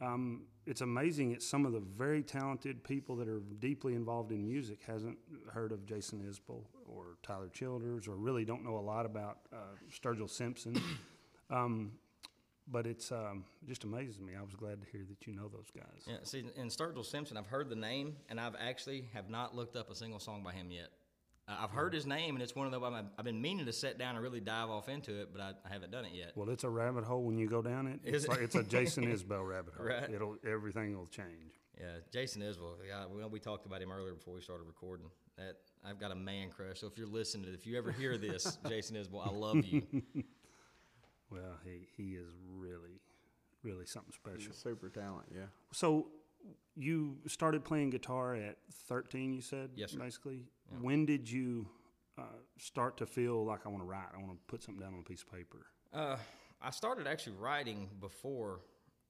um, 0.00 0.42
it's 0.66 0.80
amazing. 0.80 1.32
It's 1.32 1.46
some 1.46 1.66
of 1.66 1.72
the 1.72 1.80
very 1.80 2.22
talented 2.22 2.82
people 2.84 3.16
that 3.16 3.28
are 3.28 3.40
deeply 3.58 3.94
involved 3.94 4.32
in 4.32 4.44
music 4.44 4.78
hasn't 4.86 5.18
heard 5.52 5.72
of 5.72 5.84
Jason 5.86 6.20
Isbell 6.20 6.62
or 6.86 7.18
Tyler 7.22 7.48
Childers, 7.48 8.08
or 8.08 8.16
really 8.16 8.44
don't 8.44 8.64
know 8.64 8.78
a 8.78 8.80
lot 8.80 9.06
about 9.06 9.38
uh, 9.52 9.56
Sturgill 9.90 10.30
Simpson. 10.30 10.80
um, 11.50 11.92
but 12.66 12.86
it's 12.86 13.12
um, 13.12 13.44
just 13.66 13.84
amazes 13.84 14.20
me. 14.20 14.32
I 14.38 14.42
was 14.42 14.54
glad 14.54 14.80
to 14.80 14.86
hear 14.90 15.02
that 15.08 15.26
you 15.26 15.34
know 15.34 15.48
those 15.48 15.70
guys. 15.74 16.02
Yeah, 16.06 16.16
see, 16.22 16.44
in 16.56 16.68
Sturgill 16.68 17.04
Simpson, 17.04 17.36
I've 17.36 17.46
heard 17.46 17.68
the 17.68 17.76
name, 17.76 18.16
and 18.28 18.40
I've 18.40 18.56
actually 18.58 19.08
have 19.12 19.28
not 19.28 19.54
looked 19.54 19.76
up 19.76 19.90
a 19.90 19.94
single 19.94 20.18
song 20.18 20.42
by 20.42 20.52
him 20.52 20.70
yet. 20.70 20.88
Uh, 21.46 21.56
I've 21.60 21.70
heard 21.70 21.92
his 21.92 22.06
name, 22.06 22.34
and 22.36 22.42
it's 22.42 22.54
one 22.54 22.66
of 22.66 22.72
the. 22.72 22.80
I've, 22.80 23.04
I've 23.18 23.24
been 23.24 23.40
meaning 23.40 23.66
to 23.66 23.72
sit 23.72 23.98
down 23.98 24.14
and 24.14 24.22
really 24.22 24.40
dive 24.40 24.70
off 24.70 24.88
into 24.88 25.20
it, 25.20 25.28
but 25.32 25.40
I, 25.40 25.52
I 25.68 25.72
haven't 25.72 25.90
done 25.90 26.04
it 26.04 26.12
yet. 26.14 26.32
Well, 26.34 26.48
it's 26.48 26.64
a 26.64 26.70
rabbit 26.70 27.04
hole 27.04 27.22
when 27.22 27.38
you 27.38 27.48
go 27.48 27.60
down 27.60 27.86
it. 27.86 28.00
It's 28.02 28.24
it? 28.24 28.30
like 28.30 28.40
it's 28.40 28.54
a 28.54 28.62
Jason 28.62 29.04
Isbell 29.04 29.46
rabbit 29.46 29.74
hole. 29.76 29.86
Right. 29.86 30.10
It'll 30.10 30.36
everything 30.46 30.96
will 30.96 31.06
change. 31.06 31.60
Yeah, 31.78 31.86
Jason 32.12 32.40
Isbell. 32.40 32.76
Yeah, 32.88 33.04
we, 33.06 33.24
we 33.26 33.40
talked 33.40 33.66
about 33.66 33.82
him 33.82 33.92
earlier 33.92 34.14
before 34.14 34.34
we 34.34 34.40
started 34.40 34.64
recording. 34.64 35.06
That 35.36 35.56
I've 35.84 35.98
got 35.98 36.12
a 36.12 36.14
man 36.14 36.50
crush. 36.50 36.80
So 36.80 36.86
if 36.86 36.96
you're 36.96 37.08
listening, 37.08 37.46
to 37.46 37.52
if 37.52 37.66
you 37.66 37.76
ever 37.76 37.90
hear 37.92 38.16
this, 38.16 38.58
Jason 38.68 38.96
Isbell, 38.96 39.26
I 39.26 39.30
love 39.30 39.64
you. 39.64 39.82
Well, 41.30 41.58
he 41.64 41.88
he 41.96 42.12
is 42.12 42.28
really, 42.48 43.00
really 43.64 43.86
something 43.86 44.12
special. 44.12 44.52
Super 44.52 44.88
talent. 44.88 45.26
Yeah. 45.34 45.46
So, 45.72 46.08
you 46.76 47.16
started 47.26 47.64
playing 47.64 47.90
guitar 47.90 48.36
at 48.36 48.56
13. 48.88 49.32
You 49.32 49.40
said 49.40 49.70
Yes, 49.74 49.92
sir. 49.92 49.98
Basically, 49.98 50.44
when 50.80 51.06
did 51.06 51.30
you 51.30 51.66
uh, 52.18 52.22
start 52.58 52.96
to 52.98 53.06
feel 53.06 53.44
like 53.44 53.60
I 53.66 53.68
want 53.68 53.82
to 53.82 53.86
write? 53.86 54.06
I 54.14 54.18
want 54.18 54.30
to 54.32 54.38
put 54.46 54.62
something 54.62 54.82
down 54.82 54.94
on 54.94 55.00
a 55.00 55.08
piece 55.08 55.22
of 55.22 55.32
paper. 55.32 55.66
Uh, 55.92 56.16
I 56.60 56.70
started 56.70 57.06
actually 57.06 57.36
writing 57.36 57.88
before 58.00 58.60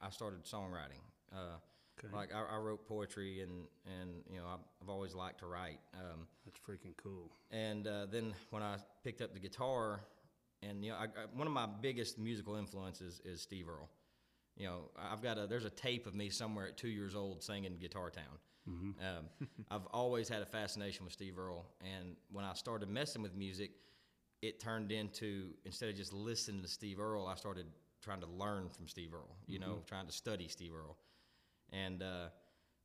I 0.01 0.11
started 0.11 0.45
songwriting. 0.45 1.01
Uh, 1.33 1.57
Okay. 1.99 2.15
Like 2.15 2.35
I, 2.35 2.57
I 2.57 2.59
wrote 2.59 2.87
poetry, 2.87 3.43
and 3.43 3.67
and 4.01 4.23
you 4.29 4.39
know 4.39 4.47
I've, 4.47 4.65
I've 4.83 4.89
always 4.89 5.15
liked 5.15 5.41
to 5.41 5.47
write. 5.47 5.79
Um, 5.95 6.27
That's 6.45 6.59
freaking 6.59 6.97
cool. 6.97 7.31
And 7.51 7.87
uh, 7.87 8.07
then 8.11 8.35
when 8.51 8.63
I 8.63 8.77
picked 9.05 9.21
up 9.23 9.33
the 9.33 9.39
guitar, 9.41 10.01
and 10.63 10.85
you 10.85 10.91
know, 10.91 10.97
I, 10.97 11.05
I, 11.05 11.27
one 11.35 11.47
of 11.47 11.53
my 11.53 11.67
biggest 11.67 12.19
musical 12.19 12.57
influences 12.57 13.21
is 13.25 13.41
Steve 13.41 13.69
Earle. 13.69 13.89
You 14.57 14.67
know, 14.67 14.91
I've 14.97 15.23
got 15.23 15.39
a 15.39 15.47
there's 15.47 15.65
a 15.65 15.71
tape 15.71 16.07
of 16.07 16.15
me 16.15 16.31
somewhere 16.31 16.67
at 16.67 16.77
two 16.77 16.89
years 16.89 17.15
old 17.15 17.43
singing 17.43 17.77
Guitar 17.81 18.11
Town. 18.11 18.39
Um, 18.67 19.47
I've 19.71 19.87
always 19.93 20.29
had 20.29 20.43
a 20.43 20.47
fascination 20.47 21.05
with 21.05 21.13
Steve 21.13 21.39
Earle, 21.39 21.67
and 21.81 22.17
when 22.31 22.45
I 22.45 22.55
started 22.55 22.89
messing 22.89 23.23
with 23.23 23.35
music, 23.35 23.73
it 24.43 24.61
turned 24.61 24.93
into 24.93 25.51
instead 25.65 25.89
of 25.89 25.97
just 25.97 26.13
listening 26.13 26.63
to 26.63 26.69
Steve 26.69 27.01
Earle, 27.01 27.27
I 27.27 27.35
started 27.35 27.67
trying 28.03 28.21
to 28.21 28.27
learn 28.27 28.69
from 28.69 28.87
Steve 28.89 29.13
Earle. 29.13 29.37
You 29.47 29.59
know, 29.59 29.83
trying 29.87 30.07
to 30.07 30.13
study 30.13 30.49
Steve 30.49 30.73
Earle, 30.75 30.97
and. 31.73 32.03
Uh, 32.03 32.29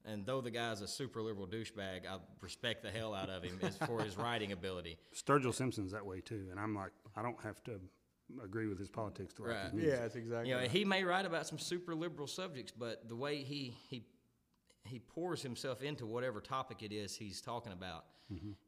and 0.06 0.26
though 0.26 0.40
the 0.40 0.50
guy's 0.50 0.80
a 0.80 0.88
super 0.88 1.22
liberal 1.22 1.46
douchebag, 1.46 2.08
I 2.10 2.20
respect 2.42 2.84
the 2.84 2.90
hell 2.90 3.14
out 3.14 3.30
of 3.30 3.44
him 3.44 3.60
as 3.62 3.76
for 3.86 4.02
his 4.02 4.18
writing 4.18 4.54
ability. 4.54 4.98
Sturgill 5.14 5.54
Simpson's 5.54 5.92
that 5.92 6.06
way 6.06 6.22
too, 6.22 6.48
and 6.50 6.58
I'm 6.58 6.74
like, 6.74 6.92
I 7.18 7.22
don't 7.22 7.40
have 7.44 7.62
to 7.66 7.82
agree 8.44 8.68
with 8.68 8.80
his 8.80 8.90
politics 8.90 9.34
to 9.36 9.44
like 9.44 9.64
his 9.64 9.74
music. 9.74 9.92
Yeah, 9.92 10.00
that's 10.02 10.16
exactly. 10.16 10.50
You 10.50 10.56
know, 10.56 10.62
right. 10.62 10.72
he 10.72 10.86
may 10.86 11.04
write 11.04 11.26
about 11.26 11.48
some 11.48 11.58
super 11.60 11.96
liberal 11.96 12.28
subjects, 12.28 12.72
but 12.72 13.08
the 13.08 13.16
way 13.16 13.38
he 13.44 13.76
he 13.88 14.06
he 14.84 15.00
pours 15.00 15.42
himself 15.42 15.82
into 15.82 16.06
whatever 16.06 16.40
topic 16.40 16.82
it 16.82 16.92
is 16.92 17.16
he's 17.16 17.42
talking 17.42 17.74
about, 17.74 18.06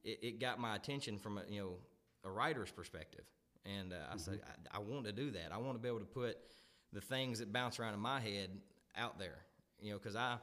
it, 0.03 0.19
it 0.21 0.39
got 0.39 0.59
my 0.59 0.75
attention 0.75 1.17
from 1.17 1.37
a 1.37 1.43
you 1.47 1.61
know 1.61 1.73
a 2.23 2.29
writer's 2.29 2.71
perspective, 2.71 3.25
and 3.65 3.93
uh, 3.93 4.13
I 4.13 4.17
said 4.17 4.41
I, 4.71 4.77
I 4.77 4.79
want 4.79 5.05
to 5.05 5.11
do 5.11 5.31
that. 5.31 5.51
I 5.51 5.57
want 5.57 5.75
to 5.75 5.79
be 5.79 5.87
able 5.87 5.99
to 5.99 6.05
put 6.05 6.37
the 6.93 7.01
things 7.01 7.39
that 7.39 7.53
bounce 7.53 7.79
around 7.79 7.93
in 7.93 7.99
my 7.99 8.19
head 8.19 8.49
out 8.97 9.17
there, 9.19 9.39
you 9.79 9.91
know, 9.91 9.97
because 9.97 10.15
I 10.15 10.37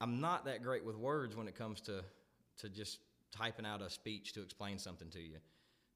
I'm 0.00 0.20
not 0.20 0.44
that 0.46 0.62
great 0.62 0.84
with 0.84 0.96
words 0.96 1.36
when 1.36 1.48
it 1.48 1.54
comes 1.54 1.80
to 1.82 2.02
to 2.58 2.68
just 2.68 2.98
typing 3.30 3.66
out 3.66 3.82
a 3.82 3.90
speech 3.90 4.32
to 4.32 4.42
explain 4.42 4.78
something 4.78 5.10
to 5.10 5.20
you. 5.20 5.38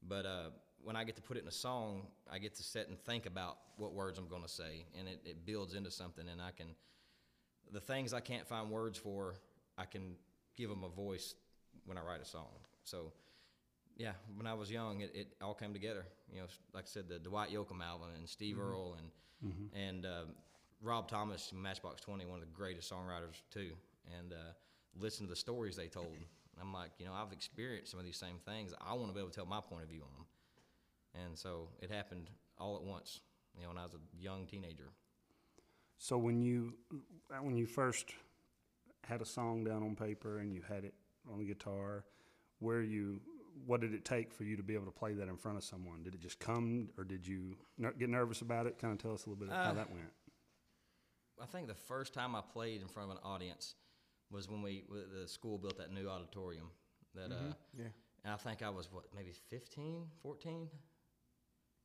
But 0.07 0.25
uh, 0.25 0.49
when 0.83 0.95
I 0.95 1.03
get 1.03 1.15
to 1.17 1.21
put 1.21 1.37
it 1.37 1.41
in 1.43 1.47
a 1.47 1.51
song, 1.51 2.07
I 2.31 2.39
get 2.39 2.55
to 2.55 2.63
sit 2.63 2.87
and 2.89 2.97
think 2.99 3.25
about 3.25 3.57
what 3.77 3.93
words 3.93 4.17
I'm 4.17 4.27
going 4.27 4.43
to 4.43 4.49
say, 4.49 4.85
and 4.97 5.07
it, 5.07 5.19
it 5.25 5.45
builds 5.45 5.73
into 5.73 5.91
something. 5.91 6.27
And 6.27 6.41
I 6.41 6.51
can, 6.51 6.67
the 7.71 7.79
things 7.79 8.13
I 8.13 8.19
can't 8.19 8.47
find 8.47 8.69
words 8.69 8.97
for, 8.97 9.35
I 9.77 9.85
can 9.85 10.15
give 10.55 10.69
them 10.69 10.83
a 10.83 10.89
voice 10.89 11.35
when 11.85 11.97
I 11.97 12.01
write 12.01 12.21
a 12.21 12.25
song. 12.25 12.49
So, 12.83 13.11
yeah, 13.97 14.13
when 14.35 14.47
I 14.47 14.53
was 14.53 14.71
young, 14.71 15.01
it, 15.01 15.11
it 15.13 15.27
all 15.41 15.53
came 15.53 15.73
together. 15.73 16.05
You 16.31 16.41
know, 16.41 16.47
like 16.73 16.85
I 16.85 16.87
said, 16.87 17.09
the 17.09 17.19
Dwight 17.19 17.49
Yoakam 17.49 17.81
album 17.81 18.09
and 18.17 18.27
Steve 18.27 18.59
Earle 18.59 18.95
and 18.97 19.09
and 19.73 20.05
um, 20.05 20.35
Rob 20.81 21.07
Thomas 21.07 21.49
from 21.49 21.61
Matchbox 21.61 22.01
Twenty, 22.01 22.25
one 22.25 22.39
of 22.39 22.45
the 22.45 22.53
greatest 22.53 22.91
songwriters 22.91 23.41
too. 23.51 23.71
And 24.17 24.33
uh, 24.33 24.53
listen 24.99 25.25
to 25.25 25.29
the 25.29 25.35
stories 25.35 25.75
they 25.75 25.87
told. 25.87 26.07
I'm 26.61 26.73
like, 26.73 26.91
you 26.99 27.05
know, 27.05 27.13
I've 27.13 27.31
experienced 27.31 27.91
some 27.91 28.01
of 28.01 28.05
these 28.05 28.17
same 28.17 28.35
things. 28.45 28.73
I 28.85 28.93
want 28.93 29.07
to 29.07 29.13
be 29.13 29.19
able 29.19 29.29
to 29.29 29.35
tell 29.35 29.45
my 29.45 29.61
point 29.61 29.83
of 29.83 29.89
view 29.89 30.01
on 30.01 30.09
them. 30.13 30.25
And 31.13 31.37
so 31.37 31.69
it 31.81 31.91
happened 31.91 32.29
all 32.57 32.75
at 32.75 32.83
once. 32.83 33.19
You 33.55 33.63
know, 33.63 33.69
when 33.69 33.77
I 33.77 33.83
was 33.83 33.93
a 33.93 33.99
young 34.17 34.45
teenager. 34.45 34.89
So 35.97 36.17
when 36.17 36.41
you 36.41 36.73
uh, 36.93 37.37
when 37.41 37.57
you 37.57 37.65
first 37.65 38.13
had 39.03 39.21
a 39.21 39.25
song 39.25 39.63
down 39.63 39.83
on 39.83 39.95
paper 39.95 40.39
and 40.39 40.53
you 40.53 40.61
had 40.67 40.83
it 40.85 40.93
on 41.31 41.39
the 41.39 41.45
guitar, 41.45 42.05
where 42.59 42.81
you 42.81 43.19
what 43.65 43.81
did 43.81 43.93
it 43.93 44.05
take 44.05 44.31
for 44.31 44.43
you 44.45 44.55
to 44.55 44.63
be 44.63 44.73
able 44.73 44.85
to 44.85 44.91
play 44.91 45.13
that 45.13 45.27
in 45.27 45.35
front 45.35 45.57
of 45.57 45.63
someone? 45.63 46.03
Did 46.03 46.13
it 46.15 46.21
just 46.21 46.39
come, 46.39 46.89
or 46.97 47.03
did 47.03 47.27
you 47.27 47.55
ner- 47.77 47.91
get 47.91 48.09
nervous 48.09 48.41
about 48.41 48.67
it? 48.67 48.77
Kind 48.79 48.93
of 48.93 48.99
tell 48.99 49.11
us 49.13 49.25
a 49.25 49.29
little 49.29 49.45
bit 49.45 49.53
how 49.53 49.71
Uh, 49.71 49.73
that 49.73 49.91
went. 49.91 50.13
I 51.41 51.45
think 51.45 51.67
the 51.67 51.73
first 51.73 52.13
time 52.13 52.35
I 52.35 52.41
played 52.41 52.81
in 52.81 52.87
front 52.87 53.11
of 53.11 53.17
an 53.17 53.23
audience 53.23 53.75
was 54.29 54.47
when 54.47 54.61
we 54.61 54.85
the 54.89 55.27
school 55.27 55.57
built 55.57 55.77
that 55.77 55.91
new 55.91 56.07
auditorium. 56.07 56.71
That 57.15 57.31
uh, 57.31 57.53
Yeah. 57.77 57.87
and 58.23 58.33
I 58.33 58.37
think 58.37 58.61
I 58.61 58.69
was 58.69 58.89
what 58.91 59.05
maybe 59.13 59.31
15, 59.49 60.07
14? 60.21 60.69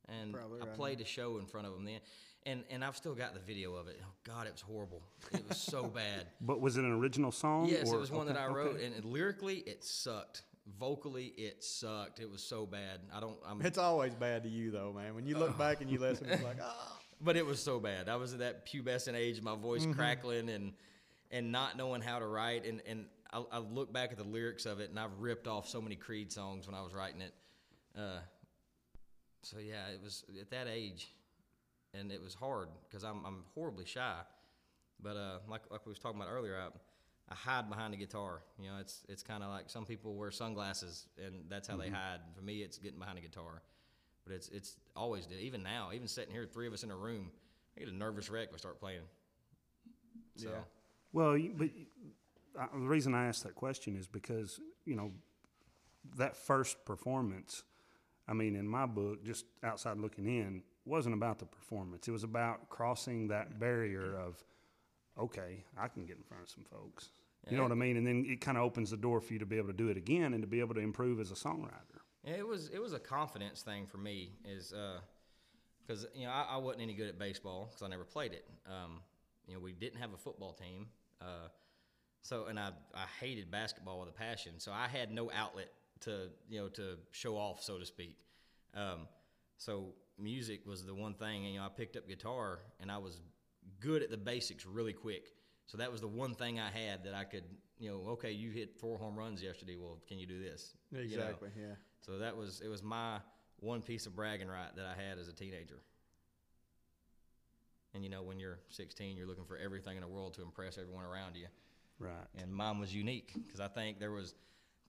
And 0.09 0.33
Probably 0.33 0.61
I 0.61 0.65
right 0.65 0.73
played 0.73 1.01
a 1.01 1.05
show 1.05 1.37
in 1.37 1.45
front 1.45 1.67
of 1.67 1.73
them 1.73 1.85
then, 1.85 1.99
and 2.45 2.63
and 2.69 2.83
I've 2.83 2.95
still 2.95 3.15
got 3.15 3.33
the 3.33 3.39
video 3.39 3.75
of 3.75 3.87
it. 3.87 3.99
Oh 4.01 4.13
God, 4.23 4.47
it 4.47 4.53
was 4.53 4.61
horrible. 4.61 5.01
It 5.33 5.47
was 5.47 5.57
so 5.57 5.83
bad. 5.95 6.27
But 6.41 6.61
was 6.61 6.77
it 6.77 6.83
an 6.83 6.91
original 6.91 7.31
song? 7.31 7.67
Yes, 7.67 7.91
or- 7.91 7.95
it 7.95 7.99
was 7.99 8.11
one 8.11 8.27
that 8.27 8.37
I 8.37 8.47
wrote, 8.47 8.75
okay. 8.75 8.85
and, 8.85 8.95
and 8.95 9.05
lyrically 9.05 9.57
it 9.57 9.83
sucked. 9.83 10.43
Vocally, 10.79 11.25
it 11.37 11.63
sucked. 11.63 12.19
It 12.19 12.29
was 12.29 12.41
so 12.41 12.65
bad. 12.65 12.99
I 13.13 13.19
don't. 13.19 13.37
I'm, 13.47 13.61
It's 13.61 13.77
always 13.77 14.15
bad 14.15 14.43
to 14.43 14.49
you 14.49 14.71
though, 14.71 14.93
man. 14.93 15.13
When 15.13 15.27
you 15.27 15.37
look 15.37 15.51
uh-huh. 15.51 15.59
back 15.59 15.81
and 15.81 15.91
you 15.91 15.99
listen, 15.99 16.27
it's 16.27 16.43
like, 16.43 16.57
oh. 16.61 16.97
but 17.21 17.35
it 17.37 17.45
was 17.45 17.61
so 17.61 17.79
bad. 17.79 18.09
I 18.09 18.15
was 18.15 18.33
at 18.33 18.39
that 18.39 18.65
pubescent 18.65 19.13
age, 19.13 19.41
my 19.41 19.55
voice 19.55 19.83
mm-hmm. 19.83 19.93
crackling 19.93 20.49
and 20.49 20.73
and 21.31 21.51
not 21.51 21.77
knowing 21.77 22.01
how 22.01 22.19
to 22.19 22.25
write. 22.25 22.65
And 22.65 22.81
and 22.87 23.05
I, 23.31 23.43
I 23.51 23.57
look 23.59 23.91
back 23.93 24.11
at 24.11 24.17
the 24.17 24.23
lyrics 24.23 24.65
of 24.65 24.79
it, 24.79 24.89
and 24.89 24.99
I've 24.99 25.19
ripped 25.19 25.47
off 25.47 25.67
so 25.67 25.81
many 25.81 25.95
Creed 25.95 26.31
songs 26.31 26.67
when 26.67 26.75
I 26.75 26.81
was 26.81 26.93
writing 26.93 27.21
it. 27.21 27.33
Uh, 27.97 28.19
so 29.45 29.57
yeah, 29.59 29.89
it 29.93 30.01
was 30.03 30.23
at 30.41 30.49
that 30.49 30.67
age, 30.67 31.11
and 31.93 32.11
it 32.11 32.21
was 32.21 32.33
hard 32.33 32.69
because 32.89 33.03
I'm 33.03 33.23
I'm 33.25 33.43
horribly 33.53 33.85
shy. 33.85 34.15
But 34.99 35.17
uh, 35.17 35.37
like 35.47 35.61
like 35.69 35.85
we 35.85 35.91
was 35.91 35.99
talking 35.99 36.19
about 36.19 36.31
earlier, 36.31 36.57
I, 36.57 36.69
I 37.31 37.35
hide 37.35 37.69
behind 37.69 37.93
the 37.93 37.97
guitar. 37.97 38.41
You 38.59 38.69
know, 38.71 38.77
it's 38.81 39.05
it's 39.07 39.21
kind 39.21 39.43
of 39.43 39.49
like 39.51 39.69
some 39.69 39.85
people 39.85 40.15
wear 40.15 40.31
sunglasses, 40.31 41.05
and 41.23 41.43
that's 41.47 41.67
how 41.67 41.77
they 41.77 41.89
hide. 41.89 42.21
For 42.35 42.41
me, 42.41 42.63
it's 42.63 42.79
getting 42.79 42.97
behind 42.97 43.19
a 43.19 43.21
guitar. 43.21 43.61
But 44.25 44.33
it's 44.33 44.49
it's 44.49 44.77
always 44.95 45.27
did. 45.27 45.39
Even 45.39 45.61
now, 45.61 45.91
even 45.93 46.07
sitting 46.07 46.33
here, 46.33 46.47
three 46.51 46.65
of 46.65 46.73
us 46.73 46.81
in 46.81 46.89
a 46.89 46.95
room, 46.95 47.29
I 47.77 47.81
get 47.81 47.89
a 47.89 47.95
nervous 47.95 48.31
wreck 48.31 48.47
when 48.47 48.55
I 48.55 48.57
start 48.57 48.79
playing. 48.79 49.01
So 50.37 50.49
Yeah. 50.49 50.55
Well, 51.13 51.37
but 51.55 51.69
uh, 52.59 52.65
the 52.73 52.87
reason 52.87 53.13
I 53.13 53.27
asked 53.27 53.43
that 53.43 53.53
question 53.53 53.95
is 53.95 54.07
because 54.07 54.59
you 54.85 54.95
know 54.95 55.11
that 56.17 56.35
first 56.35 56.83
performance. 56.83 57.63
I 58.27 58.33
mean, 58.33 58.55
in 58.55 58.67
my 58.67 58.85
book, 58.85 59.23
just 59.23 59.45
outside 59.63 59.97
looking 59.97 60.25
in, 60.25 60.63
wasn't 60.85 61.15
about 61.15 61.39
the 61.39 61.45
performance. 61.45 62.07
It 62.07 62.11
was 62.11 62.23
about 62.23 62.69
crossing 62.69 63.27
that 63.29 63.59
barrier 63.59 64.17
of, 64.17 64.43
okay, 65.19 65.63
I 65.77 65.87
can 65.87 66.05
get 66.05 66.17
in 66.17 66.23
front 66.23 66.43
of 66.43 66.49
some 66.49 66.63
folks. 66.63 67.09
You 67.49 67.57
know 67.57 67.63
what 67.63 67.71
I 67.71 67.75
mean? 67.75 67.97
And 67.97 68.07
then 68.07 68.25
it 68.27 68.41
kind 68.41 68.57
of 68.57 68.63
opens 68.63 68.89
the 68.89 68.97
door 68.97 69.21
for 69.21 69.33
you 69.33 69.39
to 69.39 69.45
be 69.45 69.57
able 69.57 69.67
to 69.67 69.73
do 69.73 69.89
it 69.89 69.97
again 69.97 70.33
and 70.33 70.41
to 70.41 70.47
be 70.47 70.59
able 70.61 70.73
to 70.73 70.81
improve 70.81 71.19
as 71.19 71.29
a 71.29 71.35
songwriter. 71.35 72.01
It 72.23 72.45
was 72.45 72.69
it 72.69 72.81
was 72.81 72.93
a 72.93 72.99
confidence 72.99 73.61
thing 73.61 73.85
for 73.85 73.99
me, 73.99 74.31
is 74.43 74.73
because 75.85 76.07
you 76.15 76.25
know 76.25 76.31
I, 76.31 76.47
I 76.53 76.57
wasn't 76.57 76.81
any 76.81 76.95
good 76.95 77.07
at 77.07 77.19
baseball 77.19 77.67
because 77.69 77.83
I 77.83 77.87
never 77.87 78.03
played 78.03 78.33
it. 78.33 78.49
Um, 78.65 79.01
you 79.47 79.53
know, 79.53 79.59
we 79.59 79.73
didn't 79.73 79.99
have 79.99 80.11
a 80.13 80.17
football 80.17 80.53
team, 80.53 80.87
uh, 81.21 81.49
so 82.23 82.45
and 82.45 82.59
I 82.59 82.71
I 82.95 83.05
hated 83.19 83.51
basketball 83.51 83.99
with 83.99 84.09
a 84.09 84.13
passion. 84.13 84.53
So 84.57 84.71
I 84.71 84.87
had 84.87 85.11
no 85.11 85.29
outlet 85.31 85.69
to 86.05 86.29
you 86.49 86.59
know 86.59 86.69
to 86.69 86.97
show 87.11 87.35
off, 87.35 87.61
so 87.61 87.77
to 87.77 87.85
speak. 87.85 88.17
Um, 88.73 89.07
so 89.57 89.93
music 90.17 90.65
was 90.65 90.85
the 90.85 90.95
one 90.95 91.13
thing, 91.13 91.45
and 91.45 91.53
you 91.53 91.59
know 91.59 91.65
I 91.65 91.69
picked 91.69 91.95
up 91.95 92.07
guitar 92.07 92.59
and 92.79 92.91
I 92.91 92.97
was 92.97 93.21
good 93.79 94.01
at 94.01 94.09
the 94.09 94.17
basics 94.17 94.65
really 94.65 94.93
quick. 94.93 95.33
So 95.65 95.77
that 95.77 95.91
was 95.91 96.01
the 96.01 96.07
one 96.07 96.35
thing 96.35 96.59
I 96.59 96.69
had 96.69 97.03
that 97.05 97.15
I 97.15 97.23
could, 97.23 97.43
you 97.79 97.89
know, 97.89 98.11
okay, 98.11 98.31
you 98.31 98.51
hit 98.51 98.75
four 98.79 98.99
home 98.99 99.17
runs 99.17 99.41
yesterday. 99.41 99.77
Well, 99.77 99.97
can 100.07 100.19
you 100.19 100.27
do 100.27 100.39
this? 100.39 100.75
You 100.91 100.99
know? 100.99 101.03
Exactly. 101.03 101.49
Yeah. 101.59 101.75
So 102.01 102.19
that 102.19 102.35
was 102.37 102.61
it 102.63 102.67
was 102.67 102.83
my 102.83 103.17
one 103.59 103.81
piece 103.81 104.05
of 104.05 104.15
bragging 104.15 104.47
right 104.47 104.75
that 104.75 104.85
I 104.85 105.01
had 105.01 105.17
as 105.17 105.27
a 105.27 105.33
teenager. 105.33 105.81
And 107.93 108.03
you 108.03 108.09
know, 108.09 108.21
when 108.21 108.39
you're 108.39 108.59
16, 108.69 109.15
you're 109.17 109.27
looking 109.27 109.45
for 109.45 109.57
everything 109.57 109.95
in 109.95 110.01
the 110.01 110.07
world 110.07 110.33
to 110.35 110.41
impress 110.41 110.77
everyone 110.77 111.05
around 111.05 111.35
you. 111.35 111.47
Right. 111.97 112.27
And 112.37 112.53
mine 112.53 112.79
was 112.79 112.93
unique 112.93 113.33
because 113.33 113.61
I 113.61 113.69
think 113.69 113.99
there 113.99 114.11
was 114.11 114.35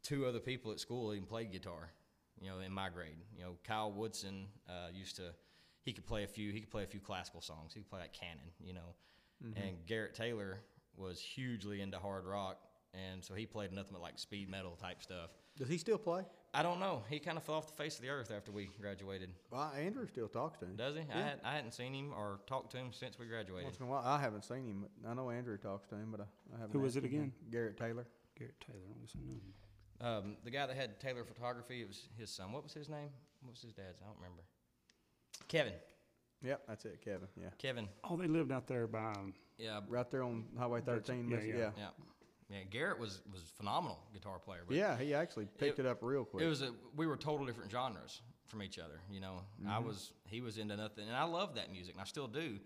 two 0.03 0.27
other 0.27 0.41
people 0.41 0.73
at 0.73 0.81
school 0.81 1.13
even 1.15 1.27
played 1.27 1.53
guitar. 1.53 1.91
You 2.41 2.51
know, 2.51 2.59
in 2.59 2.71
my 2.71 2.91
grade, 2.91 3.17
you 3.35 3.43
know, 3.43 3.57
Kyle 3.65 3.91
Woodson 3.91 4.47
uh, 4.69 4.89
used 4.93 5.17
to. 5.17 5.33
He 5.83 5.93
could 5.93 6.05
play 6.07 6.25
a 6.25 6.27
few. 6.27 6.53
He 6.53 6.61
could 6.61 6.71
play 6.71 6.83
a 6.83 6.87
few 6.87 7.01
classical 7.01 7.41
songs. 7.41 7.73
He 7.73 7.81
could 7.81 7.91
play 7.91 8.01
like 8.01 8.13
canon. 8.13 8.51
You 8.61 8.75
know, 8.75 8.95
and 9.57 9.77
Garrett 9.87 10.15
Taylor 10.15 10.61
was 10.97 11.21
hugely 11.21 11.81
into 11.81 11.99
hard 11.99 12.27
rock, 12.27 12.59
and 12.93 13.25
so 13.25 13.35
he 13.35 13.47
played 13.47 13.73
nothing 13.73 13.93
but 13.93 14.03
like 14.03 14.19
speed 14.19 14.51
metal 14.51 14.77
type 14.81 15.03
stuff. 15.03 15.31
Does 15.57 15.69
he 15.69 15.79
still 15.79 15.97
play? 15.97 16.25
I 16.53 16.63
don't 16.63 16.81
know. 16.81 17.03
He 17.09 17.19
kind 17.19 17.37
of 17.37 17.45
fell 17.45 17.57
off 17.57 17.67
the 17.67 17.83
face 17.83 17.97
of 17.97 18.03
the 18.03 18.09
earth 18.09 18.31
after 18.35 18.51
we 18.53 18.69
graduated. 18.81 19.31
Well, 19.51 19.73
Andrew 19.79 20.07
still 20.07 20.29
talks 20.29 20.59
to 20.59 20.67
him. 20.67 20.77
Does 20.77 20.95
he? 20.95 21.03
I, 21.13 21.19
had, 21.19 21.41
I 21.45 21.55
hadn't 21.55 21.73
seen 21.73 21.95
him 21.95 22.13
or 22.15 22.41
talked 22.47 22.73
to 22.73 22.79
him 22.79 22.89
since 22.93 23.19
we 23.19 23.27
graduated. 23.27 23.65
Once 23.65 23.79
in 23.79 23.87
a 23.87 23.89
while, 23.89 24.03
I 24.05 24.21
haven't 24.21 24.45
seen 24.45 24.67
him. 24.67 24.87
I 25.07 25.15
know 25.15 25.31
Andrew 25.31 25.57
talks 25.57 25.87
to 25.89 25.95
him, 25.95 26.09
but 26.11 26.21
I, 26.21 26.25
I 26.55 26.61
haven't. 26.61 26.73
Who 26.73 26.81
was 26.81 26.97
asked 26.97 27.05
it 27.05 27.09
him. 27.09 27.21
again? 27.21 27.33
Garrett 27.51 27.77
Taylor. 27.79 28.07
Garrett 28.39 28.61
Taylor. 28.61 28.81
I 28.95 29.01
guess 29.01 29.13
I 29.17 29.25
knew 29.25 29.35
him. 29.35 29.53
Um, 30.01 30.37
the 30.45 30.51
guy 30.51 30.67
that 30.67 30.77
had 30.77 31.01
Taylor 31.01 31.25
Photography, 31.25 31.81
it 31.83 31.89
was 31.89 32.09
his 32.19 32.31
son. 32.31 32.53
What 32.53 32.63
was 32.63 32.73
his 32.73 32.89
name? 32.89 33.09
What 33.43 33.53
was 33.53 33.63
his 33.63 33.73
dad's? 33.73 34.01
I 34.03 34.07
don't 34.07 34.17
remember. 34.17 34.43
Kevin. 35.49 35.73
Yep, 36.43 36.63
that's 36.69 36.85
it, 36.85 37.01
Kevin. 37.03 37.29
Yeah, 37.41 37.49
Kevin. 37.59 37.89
Oh, 38.05 38.17
they 38.17 38.27
lived 38.27 38.53
out 38.53 38.67
there 38.67 38.87
by. 38.87 39.13
Um, 39.13 39.35
Yeah. 39.59 39.81
right 39.89 40.11
there 40.11 40.23
on 40.23 40.45
Highway 40.59 40.83
13. 40.83 41.31
yeah, 41.31 41.39
yeah. 41.39 41.45
yeah. 41.47 41.71
Yeah. 41.77 41.89
Yeah. 42.49 42.63
Garrett 42.71 42.99
was 42.99 43.23
was 43.33 43.43
phenomenal 43.57 43.99
guitar 44.13 44.39
player. 44.39 44.63
But 44.67 44.77
Yeah, 44.77 44.97
he 44.99 45.15
actually 45.15 45.47
picked 45.59 45.79
it, 45.79 45.87
up 45.87 45.99
real 46.03 46.25
quick. 46.25 46.45
It 46.45 46.49
was 46.49 46.63
a 46.63 46.73
we 46.95 47.07
were 47.07 47.17
total 47.17 47.47
different 47.47 47.71
genres 47.71 48.21
from 48.45 48.63
each 48.63 48.79
other. 48.79 49.01
You 49.11 49.21
know, 49.21 49.41
I 49.67 49.79
was 49.79 50.13
he 50.29 50.41
was 50.41 50.59
into 50.59 50.77
nothing, 50.77 51.09
and 51.09 51.17
I 51.17 51.25
love 51.25 51.55
that 51.57 51.73
music, 51.73 51.95
and 51.95 52.01
I 52.03 52.05
still 52.05 52.29
do. 52.29 52.59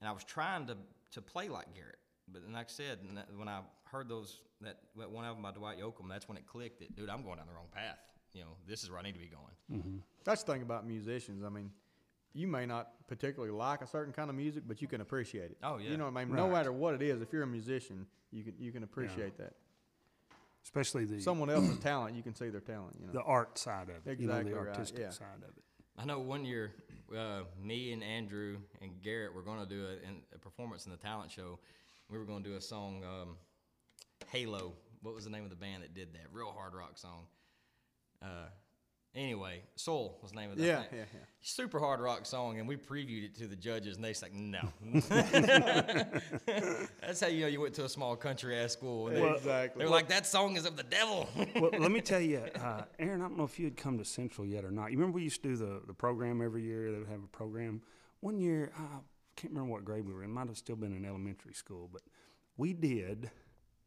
And 0.00 0.08
I 0.08 0.12
was 0.12 0.24
trying 0.24 0.66
to 0.68 0.76
to 1.12 1.20
play 1.22 1.48
like 1.48 1.74
Garrett, 1.74 1.98
but 2.28 2.42
like 2.50 2.66
I 2.66 2.70
said, 2.70 2.98
when 3.36 3.48
I 3.48 3.60
heard 3.90 4.08
those 4.08 4.38
that, 4.62 4.78
that 4.98 5.10
one 5.10 5.24
album 5.24 5.42
by 5.42 5.52
Dwight 5.52 5.78
Yoakam, 5.78 6.08
that's 6.08 6.28
when 6.28 6.36
it 6.38 6.46
clicked. 6.46 6.80
That 6.80 6.94
dude, 6.96 7.08
I'm 7.08 7.22
going 7.22 7.36
down 7.38 7.46
the 7.46 7.54
wrong 7.54 7.68
path. 7.72 7.98
You 8.32 8.42
know, 8.42 8.56
this 8.68 8.82
is 8.82 8.90
where 8.90 8.98
I 8.98 9.02
need 9.02 9.14
to 9.14 9.18
be 9.20 9.30
going. 9.30 10.02
That's 10.24 10.42
the 10.42 10.52
thing 10.52 10.62
about 10.62 10.86
musicians. 10.86 11.42
I 11.44 11.48
mean, 11.48 11.70
you 12.34 12.46
may 12.46 12.66
not 12.66 12.88
particularly 13.08 13.52
like 13.52 13.80
a 13.80 13.86
certain 13.86 14.12
kind 14.12 14.28
of 14.28 14.36
music, 14.36 14.64
but 14.66 14.82
you 14.82 14.88
can 14.88 15.00
appreciate 15.00 15.50
it. 15.52 15.56
Oh, 15.62 15.78
yeah. 15.78 15.90
You 15.90 15.96
know 15.96 16.04
what 16.04 16.20
I 16.20 16.24
mean? 16.24 16.36
No 16.36 16.48
matter 16.50 16.70
what 16.72 16.94
it 16.94 17.02
is, 17.02 17.22
if 17.22 17.32
you're 17.32 17.44
a 17.44 17.46
musician, 17.46 18.06
you 18.30 18.42
can 18.44 18.54
you 18.58 18.72
can 18.72 18.82
appreciate 18.82 19.38
that. 19.38 19.54
especially 20.62 21.04
the 21.06 21.20
Someone 21.20 21.48
else's 21.48 21.78
talent, 21.78 22.14
you 22.14 22.22
can 22.22 22.34
see 22.34 22.50
their 22.50 22.60
talent. 22.60 22.96
You 23.00 23.06
know. 23.06 23.12
the 23.12 23.22
art 23.22 23.56
side 23.58 23.88
of 23.88 24.06
it, 24.06 24.20
you 24.20 24.26
know, 24.26 24.34
Exactly 24.34 24.52
the 24.52 24.58
right, 24.58 24.68
artistic 24.68 25.00
yeah. 25.00 25.10
side 25.10 25.38
of 25.42 25.48
it. 25.56 25.62
I 25.98 26.04
know 26.04 26.18
one 26.18 26.44
year, 26.44 26.72
uh, 27.16 27.42
me 27.62 27.92
and 27.92 28.02
Andrew 28.04 28.58
and 28.82 29.00
Garrett 29.02 29.32
were 29.34 29.42
going 29.42 29.60
to 29.60 29.66
do 29.66 29.86
a, 29.86 30.34
a 30.34 30.38
performance 30.38 30.84
in 30.84 30.92
the 30.92 30.98
talent 30.98 31.30
show. 31.30 31.58
We 32.10 32.18
were 32.18 32.26
going 32.26 32.42
to 32.42 32.50
do 32.50 32.56
a 32.56 32.60
song, 32.60 33.02
um, 33.02 33.36
Halo. 34.30 34.72
What 35.02 35.14
was 35.14 35.24
the 35.24 35.30
name 35.30 35.44
of 35.44 35.50
the 35.50 35.56
band 35.56 35.82
that 35.82 35.94
did 35.94 36.12
that? 36.14 36.26
Real 36.32 36.52
hard 36.56 36.74
rock 36.74 36.98
song. 36.98 37.26
Uh, 38.22 38.48
anyway, 39.14 39.60
Soil 39.76 40.18
was 40.22 40.32
the 40.32 40.40
name 40.40 40.50
of 40.50 40.58
that. 40.58 40.64
Yeah, 40.64 40.82
thing. 40.82 40.98
yeah, 40.98 41.04
yeah. 41.12 41.20
Super 41.42 41.78
hard 41.78 42.00
rock 42.00 42.26
song, 42.26 42.58
and 42.58 42.66
we 42.66 42.76
previewed 42.76 43.24
it 43.24 43.36
to 43.36 43.46
the 43.46 43.56
judges, 43.56 43.96
and 43.96 44.04
they 44.04 44.12
said, 44.12 44.34
"No." 44.34 44.60
That's 47.00 47.20
how 47.20 47.28
you 47.28 47.42
know 47.42 47.46
you 47.46 47.60
went 47.60 47.74
to 47.74 47.84
a 47.84 47.88
small 47.88 48.16
country 48.16 48.58
ass 48.58 48.72
school. 48.72 49.08
And 49.08 49.16
they, 49.16 49.30
Exactly. 49.30 49.80
They 49.80 49.84
were 49.84 49.90
like, 49.94 50.08
"That 50.08 50.26
song 50.26 50.56
is 50.56 50.66
of 50.66 50.76
the 50.76 50.82
devil." 50.82 51.28
well, 51.56 51.70
let 51.78 51.90
me 51.92 52.00
tell 52.00 52.20
you, 52.20 52.38
uh, 52.60 52.82
Aaron. 52.98 53.20
I 53.20 53.24
don't 53.28 53.38
know 53.38 53.44
if 53.44 53.58
you 53.58 53.66
had 53.66 53.76
come 53.76 53.98
to 53.98 54.04
Central 54.04 54.46
yet 54.46 54.64
or 54.64 54.70
not. 54.70 54.90
You 54.90 54.98
remember 54.98 55.16
we 55.16 55.22
used 55.24 55.42
to 55.42 55.48
do 55.50 55.56
the, 55.56 55.82
the 55.86 55.94
program 55.94 56.42
every 56.42 56.62
year. 56.62 56.90
They 56.90 56.98
would 56.98 57.08
have 57.08 57.22
a 57.22 57.28
program. 57.28 57.82
One 58.20 58.40
year, 58.40 58.72
I 58.76 58.80
can't 59.36 59.52
remember 59.52 59.72
what 59.72 59.84
grade 59.84 60.06
we 60.06 60.14
were 60.14 60.24
in. 60.24 60.32
Might 60.32 60.48
have 60.48 60.56
still 60.56 60.76
been 60.76 60.96
in 60.96 61.04
elementary 61.04 61.54
school, 61.54 61.88
but 61.92 62.02
we 62.56 62.72
did 62.72 63.30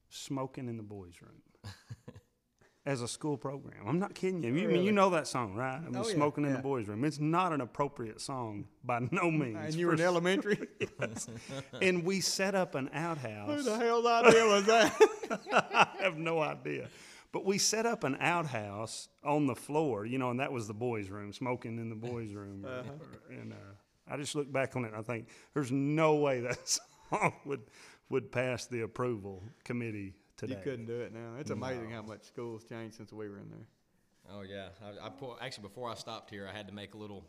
smoking 0.10 0.68
in 0.68 0.78
the 0.78 0.84
boys' 0.84 1.14
room 1.22 1.42
as 2.86 3.02
a 3.02 3.08
school 3.08 3.38
program. 3.38 3.88
I'm 3.88 4.00
not 4.00 4.16
kidding 4.16 4.42
you. 4.42 4.54
You, 4.54 4.70
I 4.70 4.72
mean, 4.74 4.84
you 4.84 4.92
know 4.92 5.10
that 5.12 5.28
song, 5.28 5.54
right? 5.54 5.76
I 5.78 5.82
mean, 5.82 5.96
Oh, 5.96 6.08
yeah, 6.08 6.14
smoking 6.16 6.46
in 6.46 6.54
the 6.54 6.60
boys' 6.60 6.88
room. 6.88 7.04
It's 7.06 7.20
not 7.20 7.54
an 7.54 7.62
appropriate 7.62 8.20
song 8.22 8.66
by 8.84 9.00
no 9.12 9.30
means. 9.30 9.58
And 9.60 9.76
you 9.76 9.88
were 9.88 9.94
in 9.94 10.02
elementary. 10.02 10.58
and 11.82 12.04
we 12.04 12.22
set 12.22 12.56
up 12.56 12.76
an 12.76 12.90
outhouse. 12.94 13.50
Who 13.58 13.62
the 13.64 13.78
hell's 13.78 14.06
idea 14.06 14.46
was 14.46 14.66
that? 14.66 14.96
I 16.00 16.04
have 16.04 16.18
no 16.18 16.40
idea. 16.42 16.88
But 17.32 17.46
we 17.46 17.60
set 17.60 17.86
up 17.86 18.04
an 18.04 18.18
outhouse 18.20 19.08
on 19.24 19.46
the 19.46 19.56
floor, 19.56 20.04
you 20.06 20.18
know, 20.18 20.32
and 20.32 20.40
that 20.40 20.52
was 20.52 20.68
the 20.68 20.74
boys' 20.74 21.10
room, 21.10 21.32
smoking 21.32 21.78
in 21.78 21.90
the 21.90 21.96
boys' 21.96 22.34
room. 22.34 22.66
or- 22.66 23.34
and 23.36 23.54
uh, 23.54 23.56
I 24.12 24.18
just 24.18 24.34
look 24.34 24.52
back 24.52 24.76
on 24.76 24.86
it 24.86 24.88
and 24.88 24.96
I 24.98 25.04
think 25.04 25.28
there's 25.54 25.72
no 25.72 26.16
way 26.16 26.40
that 26.40 26.68
song 27.12 27.34
would 27.46 27.62
would 28.10 28.32
pass 28.32 28.66
the 28.68 28.82
approval 28.82 29.44
committee 29.64 30.16
today. 30.38 30.56
you 30.56 30.60
couldn't 30.64 30.86
do 30.86 31.00
it 31.02 31.14
now. 31.14 31.34
It's 31.40 31.52
amazing 31.52 31.92
how 31.92 32.02
much 32.02 32.24
schools 32.24 32.64
changed 32.64 32.96
since 32.98 33.12
we 33.14 33.30
were 33.30 33.38
in 33.38 33.50
there. 33.50 33.68
Oh 34.32 34.42
yeah, 34.42 34.70
I, 34.84 35.08
I 35.08 35.10
pull, 35.10 35.38
actually 35.42 35.64
before 35.64 35.90
I 35.90 35.96
stopped 35.96 36.30
here, 36.30 36.48
I 36.52 36.56
had 36.56 36.68
to 36.68 36.74
make 36.74 36.94
a 36.94 36.98
little 36.98 37.26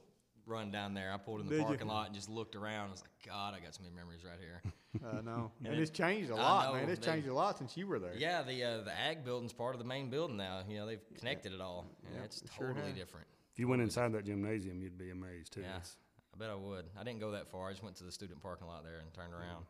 run 0.46 0.70
down 0.70 0.94
there. 0.94 1.12
I 1.12 1.16
pulled 1.16 1.40
in 1.40 1.46
the 1.46 1.52
Did 1.52 1.60
you? 1.60 1.66
parking 1.66 1.86
lot 1.88 2.06
and 2.06 2.14
just 2.14 2.28
looked 2.28 2.56
around. 2.56 2.88
I 2.88 2.90
was 2.90 3.02
like, 3.02 3.26
God, 3.26 3.54
I 3.54 3.60
got 3.60 3.74
so 3.74 3.82
many 3.82 3.94
memories 3.94 4.20
right 4.24 4.38
here. 4.40 4.60
I 5.18 5.20
know. 5.22 5.50
and 5.64 5.72
it- 5.74 5.80
it's 5.80 5.90
changed 5.90 6.30
a 6.30 6.34
lot, 6.36 6.66
know, 6.74 6.80
man. 6.80 6.88
It's 6.90 7.04
they- 7.06 7.12
changed 7.12 7.28
a 7.28 7.34
lot 7.34 7.56
since 7.58 7.76
you 7.76 7.86
were 7.86 7.98
there. 7.98 8.14
yeah, 8.16 8.42
the 8.42 8.62
uh, 8.62 8.80
the 8.82 8.92
ag 8.98 9.24
building's 9.24 9.52
part 9.52 9.74
of 9.74 9.78
the 9.78 9.86
main 9.86 10.10
building 10.10 10.36
now. 10.36 10.60
You 10.68 10.78
know, 10.78 10.86
they've 10.86 11.00
connected 11.18 11.52
it 11.52 11.60
all. 11.60 11.86
and 12.06 12.16
Yeah, 12.16 12.24
it's 12.24 12.42
sure 12.56 12.68
totally 12.68 12.88
have. 12.88 12.96
different. 12.96 13.26
If 13.52 13.58
you 13.58 13.68
went 13.68 13.82
inside 13.82 14.12
that 14.12 14.24
gymnasium, 14.24 14.80
you'd 14.82 14.98
be 14.98 15.10
amazed 15.10 15.52
too. 15.52 15.60
Yeah, 15.62 15.78
I 15.78 16.38
bet 16.38 16.50
I 16.50 16.54
would. 16.54 16.84
I 16.98 17.04
didn't 17.04 17.20
go 17.20 17.30
that 17.32 17.48
far. 17.50 17.68
I 17.68 17.72
just 17.72 17.82
went 17.82 17.96
to 17.96 18.04
the 18.04 18.12
student 18.12 18.42
parking 18.42 18.66
lot 18.66 18.84
there 18.84 18.98
and 19.00 19.12
turned 19.14 19.32
around. 19.32 19.64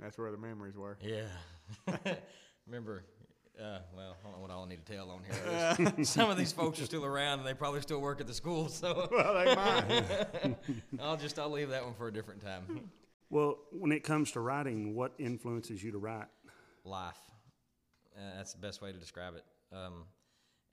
That's 0.00 0.16
where 0.18 0.30
the 0.30 0.38
memories 0.38 0.76
were. 0.76 0.96
Yeah. 1.02 1.26
Remember, 2.66 3.04
uh, 3.60 3.80
well, 3.94 4.16
I 4.18 4.22
don't 4.22 4.32
know 4.32 4.42
what 4.42 4.50
all 4.50 4.64
I 4.64 4.68
need 4.68 4.84
to 4.84 4.92
tell 4.92 5.10
on 5.10 5.20
here. 5.24 6.04
Some 6.04 6.30
of 6.30 6.38
these 6.38 6.52
folks 6.52 6.80
are 6.80 6.86
still 6.86 7.04
around 7.04 7.40
and 7.40 7.48
they 7.48 7.54
probably 7.54 7.82
still 7.82 8.00
work 8.00 8.20
at 8.20 8.26
the 8.26 8.34
school, 8.34 8.68
so 8.68 9.08
Well, 9.12 9.34
they 9.34 9.54
might. 9.54 10.56
I'll 11.00 11.16
just 11.16 11.38
I'll 11.38 11.50
leave 11.50 11.68
that 11.70 11.84
one 11.84 11.94
for 11.94 12.08
a 12.08 12.12
different 12.12 12.42
time. 12.42 12.90
Well, 13.28 13.58
when 13.70 13.92
it 13.92 14.02
comes 14.02 14.32
to 14.32 14.40
writing, 14.40 14.94
what 14.94 15.12
influences 15.18 15.82
you 15.82 15.92
to 15.92 15.98
write? 15.98 16.28
Life. 16.84 17.18
Uh, 18.16 18.36
that's 18.36 18.54
the 18.54 18.60
best 18.60 18.80
way 18.80 18.92
to 18.92 18.98
describe 18.98 19.34
it. 19.34 19.44
Um, 19.72 20.04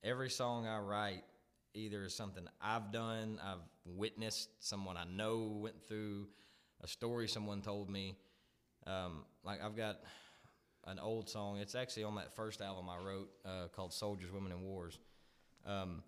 every 0.03 0.29
song 0.29 0.65
I 0.65 0.79
write 0.79 1.23
either 1.73 2.05
is 2.05 2.15
something 2.15 2.47
I've 2.61 2.91
done, 2.91 3.39
I've 3.43 3.59
witnessed, 3.85 4.49
someone 4.59 4.97
I 4.97 5.03
know 5.03 5.59
went 5.61 5.75
through, 5.87 6.27
a 6.81 6.87
story 6.87 7.27
someone 7.27 7.61
told 7.61 7.89
me. 7.89 8.15
Um, 8.87 9.25
like 9.43 9.61
I've 9.63 9.75
got 9.75 9.97
an 10.85 10.99
old 10.99 11.29
song. 11.29 11.57
It's 11.57 11.75
actually 11.75 12.03
on 12.03 12.15
that 12.15 12.33
first 12.35 12.61
album 12.61 12.85
I 12.89 12.97
wrote 12.97 13.29
uh, 13.45 13.67
called 13.75 13.93
"Soldiers, 13.93 14.31
Women, 14.31 14.51
and 14.51 14.61
Wars." 14.61 14.99
Um, 15.65 16.03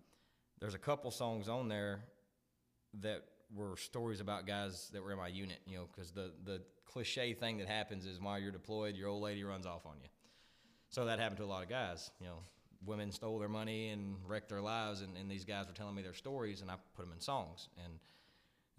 there's 0.58 0.74
a 0.74 0.78
couple 0.78 1.10
songs 1.10 1.48
on 1.48 1.68
there 1.68 2.00
that 3.00 3.22
were 3.54 3.76
stories 3.76 4.20
about 4.20 4.46
guys 4.46 4.90
that 4.92 5.02
were 5.02 5.12
in 5.12 5.18
my 5.18 5.28
unit. 5.28 5.58
You 5.66 5.78
know, 5.78 5.88
because 5.94 6.12
the 6.12 6.32
the 6.44 6.62
cliche 6.86 7.34
thing 7.34 7.58
that 7.58 7.68
happens 7.68 8.06
is 8.06 8.20
while 8.20 8.38
you're 8.38 8.50
deployed, 8.50 8.96
your 8.96 9.08
old 9.08 9.22
lady 9.22 9.44
runs 9.44 9.66
off 9.66 9.86
on 9.86 9.94
you. 10.02 10.08
So 10.88 11.04
that 11.04 11.18
happened 11.18 11.38
to 11.38 11.44
a 11.44 11.46
lot 11.46 11.62
of 11.62 11.68
guys. 11.68 12.10
You 12.20 12.26
know, 12.26 12.38
women 12.84 13.12
stole 13.12 13.38
their 13.38 13.48
money 13.48 13.90
and 13.90 14.16
wrecked 14.26 14.48
their 14.48 14.60
lives, 14.60 15.02
and, 15.02 15.16
and 15.16 15.30
these 15.30 15.44
guys 15.44 15.66
were 15.66 15.72
telling 15.72 15.94
me 15.94 16.02
their 16.02 16.14
stories, 16.14 16.62
and 16.62 16.70
I 16.70 16.74
put 16.96 17.04
them 17.04 17.12
in 17.12 17.20
songs. 17.20 17.68
And, 17.76 17.86
and 17.86 17.98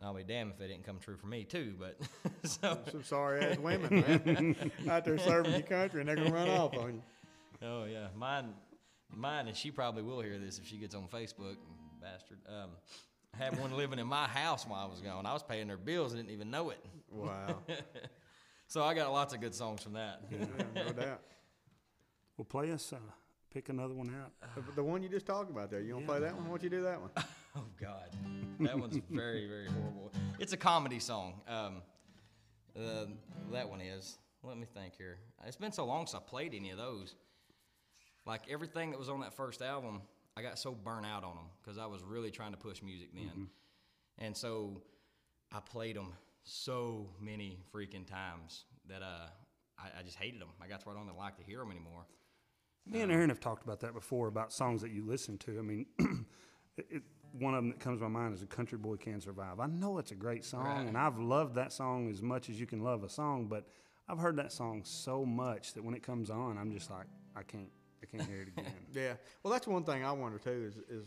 I'll 0.03 0.13
be 0.13 0.23
damned 0.23 0.51
if 0.55 0.61
it 0.61 0.67
didn't 0.67 0.85
come 0.85 0.97
true 0.99 1.15
for 1.17 1.27
me 1.27 1.43
too. 1.43 1.75
But 1.79 1.97
so 2.43 2.77
Some 2.91 3.03
sorry 3.03 3.41
ass 3.43 3.57
women, 3.59 4.01
man. 4.01 4.71
Out 4.89 5.05
there 5.05 5.17
serving 5.17 5.51
your 5.51 5.61
country 5.61 6.01
and 6.01 6.09
they're 6.09 6.15
going 6.15 6.29
to 6.29 6.33
run 6.33 6.49
off 6.49 6.75
on 6.77 6.95
you. 6.95 7.01
Oh 7.61 7.85
yeah, 7.85 8.07
mine, 8.15 8.53
mine, 9.15 9.47
and 9.47 9.55
she 9.55 9.69
probably 9.69 10.01
will 10.01 10.21
hear 10.21 10.39
this 10.39 10.57
if 10.57 10.65
she 10.65 10.77
gets 10.77 10.95
on 10.95 11.07
Facebook, 11.07 11.57
bastard. 12.01 12.39
Um, 12.47 12.69
I 13.33 13.43
had 13.43 13.59
one 13.59 13.77
living 13.77 13.99
in 13.99 14.07
my 14.07 14.27
house 14.27 14.65
while 14.67 14.83
I 14.83 14.89
was 14.89 14.99
gone. 14.99 15.25
I 15.25 15.33
was 15.33 15.43
paying 15.43 15.67
their 15.67 15.77
bills 15.77 16.13
and 16.13 16.21
didn't 16.21 16.33
even 16.33 16.49
know 16.49 16.71
it. 16.71 16.83
Wow. 17.11 17.57
So 18.67 18.81
I 18.85 18.93
got 18.93 19.11
lots 19.11 19.33
of 19.33 19.41
good 19.41 19.53
songs 19.53 19.83
from 19.83 19.91
that. 19.93 20.21
yeah, 20.31 20.45
no 20.73 20.93
doubt. 20.93 21.19
Well, 22.37 22.45
play 22.45 22.71
us. 22.71 22.93
Uh, 22.93 22.99
pick 23.53 23.67
another 23.67 23.93
one 23.93 24.15
out. 24.23 24.31
The, 24.55 24.75
the 24.75 24.83
one 24.83 25.03
you 25.03 25.09
just 25.09 25.25
talked 25.25 25.51
about 25.51 25.69
there. 25.69 25.81
You 25.81 25.95
want 25.95 26.05
to 26.07 26.11
play 26.13 26.21
that 26.21 26.33
one? 26.33 26.45
Why 26.45 26.51
don't 26.51 26.63
you 26.63 26.69
do 26.69 26.83
that 26.83 27.01
one? 27.01 27.09
Oh 27.53 27.65
God, 27.81 28.07
that 28.63 28.79
one's 28.79 28.99
very 29.09 29.47
very 29.47 29.67
horrible. 29.67 30.11
It's 30.39 30.53
a 30.53 30.57
comedy 30.57 30.99
song. 30.99 31.41
Um, 31.47 31.81
uh, 32.77 33.05
that 33.51 33.69
one 33.69 33.81
is. 33.81 34.17
Let 34.43 34.57
me 34.57 34.65
think 34.65 34.95
here. 34.97 35.17
It's 35.45 35.57
been 35.57 35.71
so 35.71 35.85
long 35.85 36.07
since 36.07 36.15
I 36.15 36.27
played 36.27 36.53
any 36.55 36.71
of 36.71 36.77
those. 36.77 37.15
Like 38.25 38.41
everything 38.49 38.91
that 38.91 38.99
was 38.99 39.09
on 39.09 39.21
that 39.21 39.33
first 39.33 39.61
album, 39.61 40.01
I 40.35 40.41
got 40.41 40.57
so 40.57 40.71
burnt 40.71 41.05
out 41.05 41.23
on 41.23 41.35
them 41.35 41.45
because 41.61 41.77
I 41.77 41.85
was 41.85 42.03
really 42.03 42.31
trying 42.31 42.51
to 42.51 42.57
push 42.57 42.81
music 42.81 43.09
then, 43.13 43.47
and 44.19 44.35
so 44.35 44.81
I 45.51 45.59
played 45.59 45.95
them 45.95 46.13
so 46.43 47.09
many 47.19 47.59
freaking 47.73 48.05
times 48.05 48.65
that 48.87 49.01
uh, 49.01 49.27
I, 49.77 49.99
I 49.99 50.03
just 50.03 50.17
hated 50.17 50.41
them. 50.41 50.49
I 50.61 50.67
got 50.67 50.79
to 50.81 50.85
where 50.87 50.95
I 50.95 50.99
don't 50.99 51.07
even 51.07 51.17
like 51.17 51.37
to 51.37 51.43
hear 51.43 51.59
them 51.59 51.71
anymore. 51.71 52.05
Me 52.87 53.01
and 53.01 53.11
Aaron 53.11 53.29
have 53.29 53.39
talked 53.39 53.63
about 53.63 53.79
that 53.81 53.93
before 53.93 54.27
about 54.27 54.51
songs 54.51 54.81
that 54.81 54.91
you 54.91 55.05
listen 55.05 55.37
to. 55.39 55.59
I 55.59 55.61
mean, 55.61 55.85
it, 56.77 56.85
it, 56.89 57.03
one 57.33 57.53
of 57.53 57.63
them 57.63 57.69
that 57.69 57.79
comes 57.79 57.99
to 57.99 58.09
my 58.09 58.19
mind 58.21 58.33
is 58.33 58.41
"A 58.41 58.45
Country 58.47 58.77
Boy 58.77 58.95
Can 58.97 59.21
Survive." 59.21 59.59
I 59.59 59.67
know 59.67 59.97
it's 59.97 60.11
a 60.11 60.15
great 60.15 60.43
song, 60.45 60.65
Right. 60.65 60.85
and 60.87 60.97
I've 60.97 61.19
loved 61.19 61.55
that 61.55 61.71
song 61.73 62.09
as 62.09 62.21
much 62.21 62.49
as 62.49 62.59
you 62.59 62.65
can 62.67 62.81
love 62.81 63.03
a 63.03 63.09
song. 63.09 63.47
But 63.47 63.67
I've 64.09 64.19
heard 64.19 64.35
that 64.37 64.51
song 64.51 64.81
so 64.83 65.25
much 65.25 65.73
that 65.73 65.83
when 65.83 65.93
it 65.93 66.03
comes 66.03 66.29
on, 66.29 66.57
I'm 66.57 66.71
just 66.71 66.89
like, 66.91 67.05
I 67.35 67.43
can't, 67.43 67.69
I 68.03 68.05
can't 68.05 68.27
hear 68.29 68.41
it 68.41 68.47
again. 68.57 68.73
Yeah. 68.93 69.13
Well, 69.43 69.53
that's 69.53 69.67
one 69.67 69.83
thing 69.83 70.03
I 70.03 70.11
wonder 70.11 70.37
too 70.37 70.65
is 70.67 70.77
is 70.89 71.05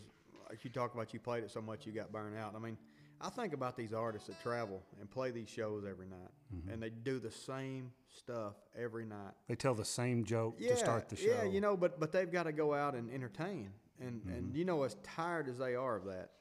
like 0.49 0.63
you 0.63 0.69
talk 0.69 0.93
about 0.93 1.13
you 1.13 1.19
played 1.19 1.43
it 1.43 1.51
so 1.51 1.61
much 1.61 1.85
you 1.85 1.91
got 1.91 2.11
burned 2.11 2.37
out. 2.37 2.53
I 2.55 2.59
mean, 2.59 2.77
I 3.21 3.29
think 3.29 3.53
about 3.53 3.77
these 3.77 3.93
artists 3.93 4.27
that 4.27 4.41
travel 4.43 4.81
and 4.99 5.09
play 5.09 5.31
these 5.31 5.49
shows 5.49 5.83
every 5.89 6.07
night, 6.07 6.31
Mm-hmm. 6.55 6.69
and 6.69 6.81
they 6.83 6.89
do 6.91 7.17
the 7.19 7.31
same 7.31 7.91
stuff 8.09 8.53
every 8.77 9.05
night. 9.05 9.33
they 9.47 9.55
tell 9.55 9.73
the 9.73 9.83
same 9.83 10.23
joke 10.23 10.55
Yeah, 10.59 10.71
to 10.71 10.77
start 10.77 11.09
the 11.09 11.15
show. 11.15 11.27
yeah, 11.29 11.43
you 11.43 11.59
know, 11.61 11.75
but 11.75 11.99
but 11.99 12.11
they've 12.11 12.31
got 12.31 12.43
to 12.43 12.51
go 12.51 12.73
out 12.73 12.93
and 12.95 13.09
entertain, 13.11 13.71
and 13.99 14.21
Mm-hmm. 14.21 14.29
and 14.29 14.55
you 14.55 14.65
know, 14.65 14.83
as 14.83 14.95
tired 15.03 15.47
as 15.47 15.57
they 15.57 15.75
are 15.75 15.95
of 15.95 16.05
that, 16.05 16.31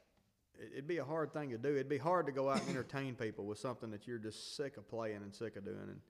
it, 0.58 0.70
it'd 0.72 0.86
be 0.88 0.98
a 0.98 1.04
hard 1.04 1.32
thing 1.32 1.50
to 1.50 1.58
do. 1.58 1.70
It'd 1.70 1.88
be 1.88 1.98
hard 1.98 2.26
to 2.26 2.32
go 2.32 2.50
out 2.50 2.60
and 2.60 2.70
entertain 2.70 3.14
people 3.14 3.44
with 3.46 3.58
something 3.58 3.90
that 3.90 4.06
you're 4.06 4.18
just 4.18 4.56
sick 4.56 4.76
of 4.76 4.88
playing 4.88 5.16
and 5.16 5.34
sick 5.34 5.56
of 5.56 5.64
doing, 5.64 5.76
and 5.80 6.00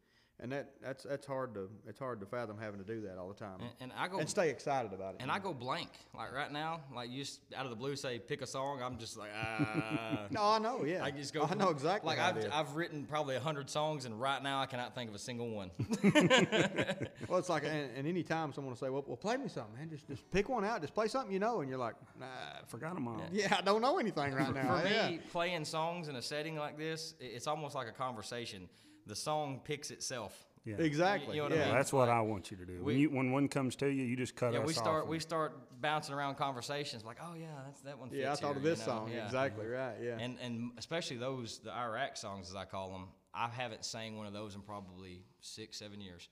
and 0.40 0.50
that 0.52 0.72
that's 0.82 1.04
that's 1.04 1.26
hard 1.26 1.54
to 1.54 1.68
it's 1.86 1.98
hard 1.98 2.18
to 2.20 2.26
fathom 2.26 2.58
having 2.60 2.80
to 2.80 2.86
do 2.86 3.00
that 3.02 3.18
all 3.18 3.28
the 3.28 3.34
time, 3.34 3.58
And, 3.60 3.70
and 3.80 3.92
I 3.96 4.08
go 4.08 4.18
and 4.18 4.28
stay 4.28 4.50
excited 4.50 4.92
about 4.92 5.14
it. 5.14 5.20
and 5.22 5.30
I 5.30 5.38
go 5.38 5.54
blank. 5.54 5.90
Like 6.16 6.32
right 6.32 6.50
now, 6.50 6.80
like 6.94 7.08
you 7.10 7.22
just 7.22 7.40
out 7.56 7.64
of 7.64 7.70
the 7.70 7.76
blue 7.76 7.94
say 7.96 8.18
pick 8.18 8.42
a 8.42 8.46
song. 8.46 8.80
I'm 8.82 8.98
just 8.98 9.16
like 9.16 9.30
ah. 9.40 10.26
no, 10.30 10.42
I 10.42 10.58
know, 10.58 10.84
yeah, 10.84 11.04
I 11.04 11.10
just 11.12 11.32
go. 11.34 11.42
I 11.48 11.54
know 11.54 11.70
exactly. 11.70 12.08
Like 12.08 12.18
I've. 12.18 12.52
I've 12.52 12.74
written 12.74 13.04
probably 13.06 13.36
a 13.36 13.40
hundred 13.40 13.70
songs, 13.70 14.04
and 14.06 14.20
right 14.20 14.42
now 14.42 14.60
I 14.60 14.66
cannot 14.66 14.94
think 14.94 15.08
of 15.08 15.14
a 15.14 15.18
single 15.20 15.50
one. 15.50 15.70
Well, 17.28 17.38
it's 17.38 17.48
like, 17.48 17.64
and, 17.64 17.90
and 17.96 18.06
any 18.06 18.22
time 18.22 18.52
someone 18.52 18.72
will 18.72 18.76
say, 18.78 18.90
well, 18.90 19.02
well, 19.06 19.16
play 19.16 19.36
me 19.36 19.48
something, 19.48 19.74
man. 19.76 19.88
Just, 19.88 20.06
just 20.06 20.30
pick 20.30 20.48
one 20.48 20.64
out. 20.64 20.80
Just 20.82 20.94
play 20.94 21.08
something 21.08 21.32
you 21.32 21.38
know. 21.38 21.60
And 21.60 21.70
you're 21.70 21.78
like, 21.78 21.94
nah, 22.18 22.26
I 22.26 22.66
forgot 22.66 22.94
them 22.94 23.08
all. 23.08 23.20
yeah, 23.32 23.56
I 23.58 23.62
don't 23.62 23.80
know 23.80 23.98
anything 23.98 24.34
right 24.34 24.54
now. 24.62 24.78
For 24.80 24.88
yeah. 24.88 25.08
me, 25.10 25.20
playing 25.32 25.64
songs 25.64 26.08
in 26.08 26.16
a 26.16 26.22
setting 26.22 26.56
like 26.56 26.76
this, 26.76 27.14
it's 27.20 27.46
almost 27.46 27.74
like 27.74 27.88
a 27.88 27.92
conversation. 27.92 28.68
The 29.06 29.16
song 29.16 29.60
picks 29.64 29.90
itself. 29.90 30.46
Yeah. 30.64 30.76
Exactly. 30.78 31.36
You 31.36 31.42
know 31.42 31.48
what 31.50 31.52
I 31.52 31.56
yeah. 31.56 31.64
mean? 31.66 31.74
That's 31.74 31.92
what 31.92 32.08
I 32.08 32.22
want 32.22 32.50
you 32.50 32.56
to 32.56 32.64
do. 32.64 32.76
We- 32.78 32.82
when, 32.82 32.96
you, 32.98 33.10
when 33.10 33.32
one 33.32 33.48
comes 33.48 33.76
to 33.76 33.86
you, 33.88 34.02
you 34.04 34.16
just 34.16 34.34
cut 34.34 34.54
Yeah, 34.54 34.60
us 34.60 34.66
we 34.66 34.72
off 34.72 34.78
start 34.78 35.00
and- 35.02 35.10
we 35.10 35.18
start 35.20 35.80
bouncing 35.82 36.14
around 36.14 36.36
conversations 36.36 37.04
like, 37.04 37.18
oh 37.22 37.34
yeah, 37.38 37.48
that's 37.66 37.82
that 37.82 37.98
one. 37.98 38.08
Fits 38.08 38.22
Yeah, 38.22 38.32
I 38.32 38.36
thought 38.36 38.48
here, 38.48 38.56
of 38.56 38.62
this 38.62 38.80
you 38.80 38.86
know? 38.86 38.92
song. 38.92 39.10
Yeah. 39.12 39.26
Exactly 39.26 39.66
uh-huh. 39.66 39.74
right. 39.74 39.96
Yeah. 40.02 40.16
And 40.18 40.38
and 40.40 40.70
especially 40.78 41.18
those 41.18 41.58
the 41.58 41.70
Iraq 41.72 42.16
songs 42.16 42.48
as 42.48 42.56
I 42.56 42.64
call 42.64 42.92
them. 42.92 43.08
I 43.34 43.48
haven't 43.48 43.84
sang 43.84 44.16
one 44.16 44.26
of 44.26 44.32
those 44.32 44.54
in 44.54 44.62
probably 44.62 45.24
six 45.40 45.76
seven 45.78 46.00
years, 46.00 46.28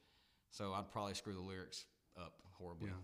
so 0.51 0.73
I'd 0.73 0.91
probably 0.91 1.15
screw 1.15 1.35
the 1.35 1.41
lyrics 1.41 1.85
up 2.17 2.33
horribly. 2.59 2.89
Yeah. 2.89 2.95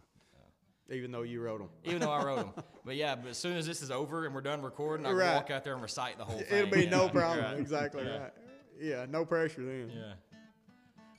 Even 0.90 1.12
though 1.12 1.20
you 1.20 1.42
wrote 1.42 1.58
them. 1.58 1.68
Even 1.84 2.00
though 2.00 2.10
I 2.10 2.24
wrote 2.24 2.54
them, 2.56 2.64
but 2.86 2.96
yeah. 2.96 3.14
But 3.14 3.28
as 3.28 3.36
soon 3.36 3.58
as 3.58 3.66
this 3.66 3.82
is 3.82 3.90
over 3.90 4.24
and 4.24 4.34
we're 4.34 4.40
done 4.40 4.62
recording, 4.62 5.04
I 5.04 5.10
can 5.10 5.18
Right. 5.18 5.34
walk 5.34 5.50
out 5.50 5.62
there 5.62 5.74
and 5.74 5.82
recite 5.82 6.16
the 6.16 6.24
whole 6.24 6.38
thing. 6.38 6.46
It'll 6.50 6.70
be 6.70 6.84
yeah. 6.84 6.90
no 6.90 7.08
problem. 7.10 7.44
Right. 7.44 7.58
Exactly 7.58 8.04
Yeah. 8.04 8.18
right. 8.18 8.32
Yeah, 8.80 9.06
no 9.08 9.24
pressure 9.24 9.64
then. 9.64 9.90
Yeah. 9.94 10.12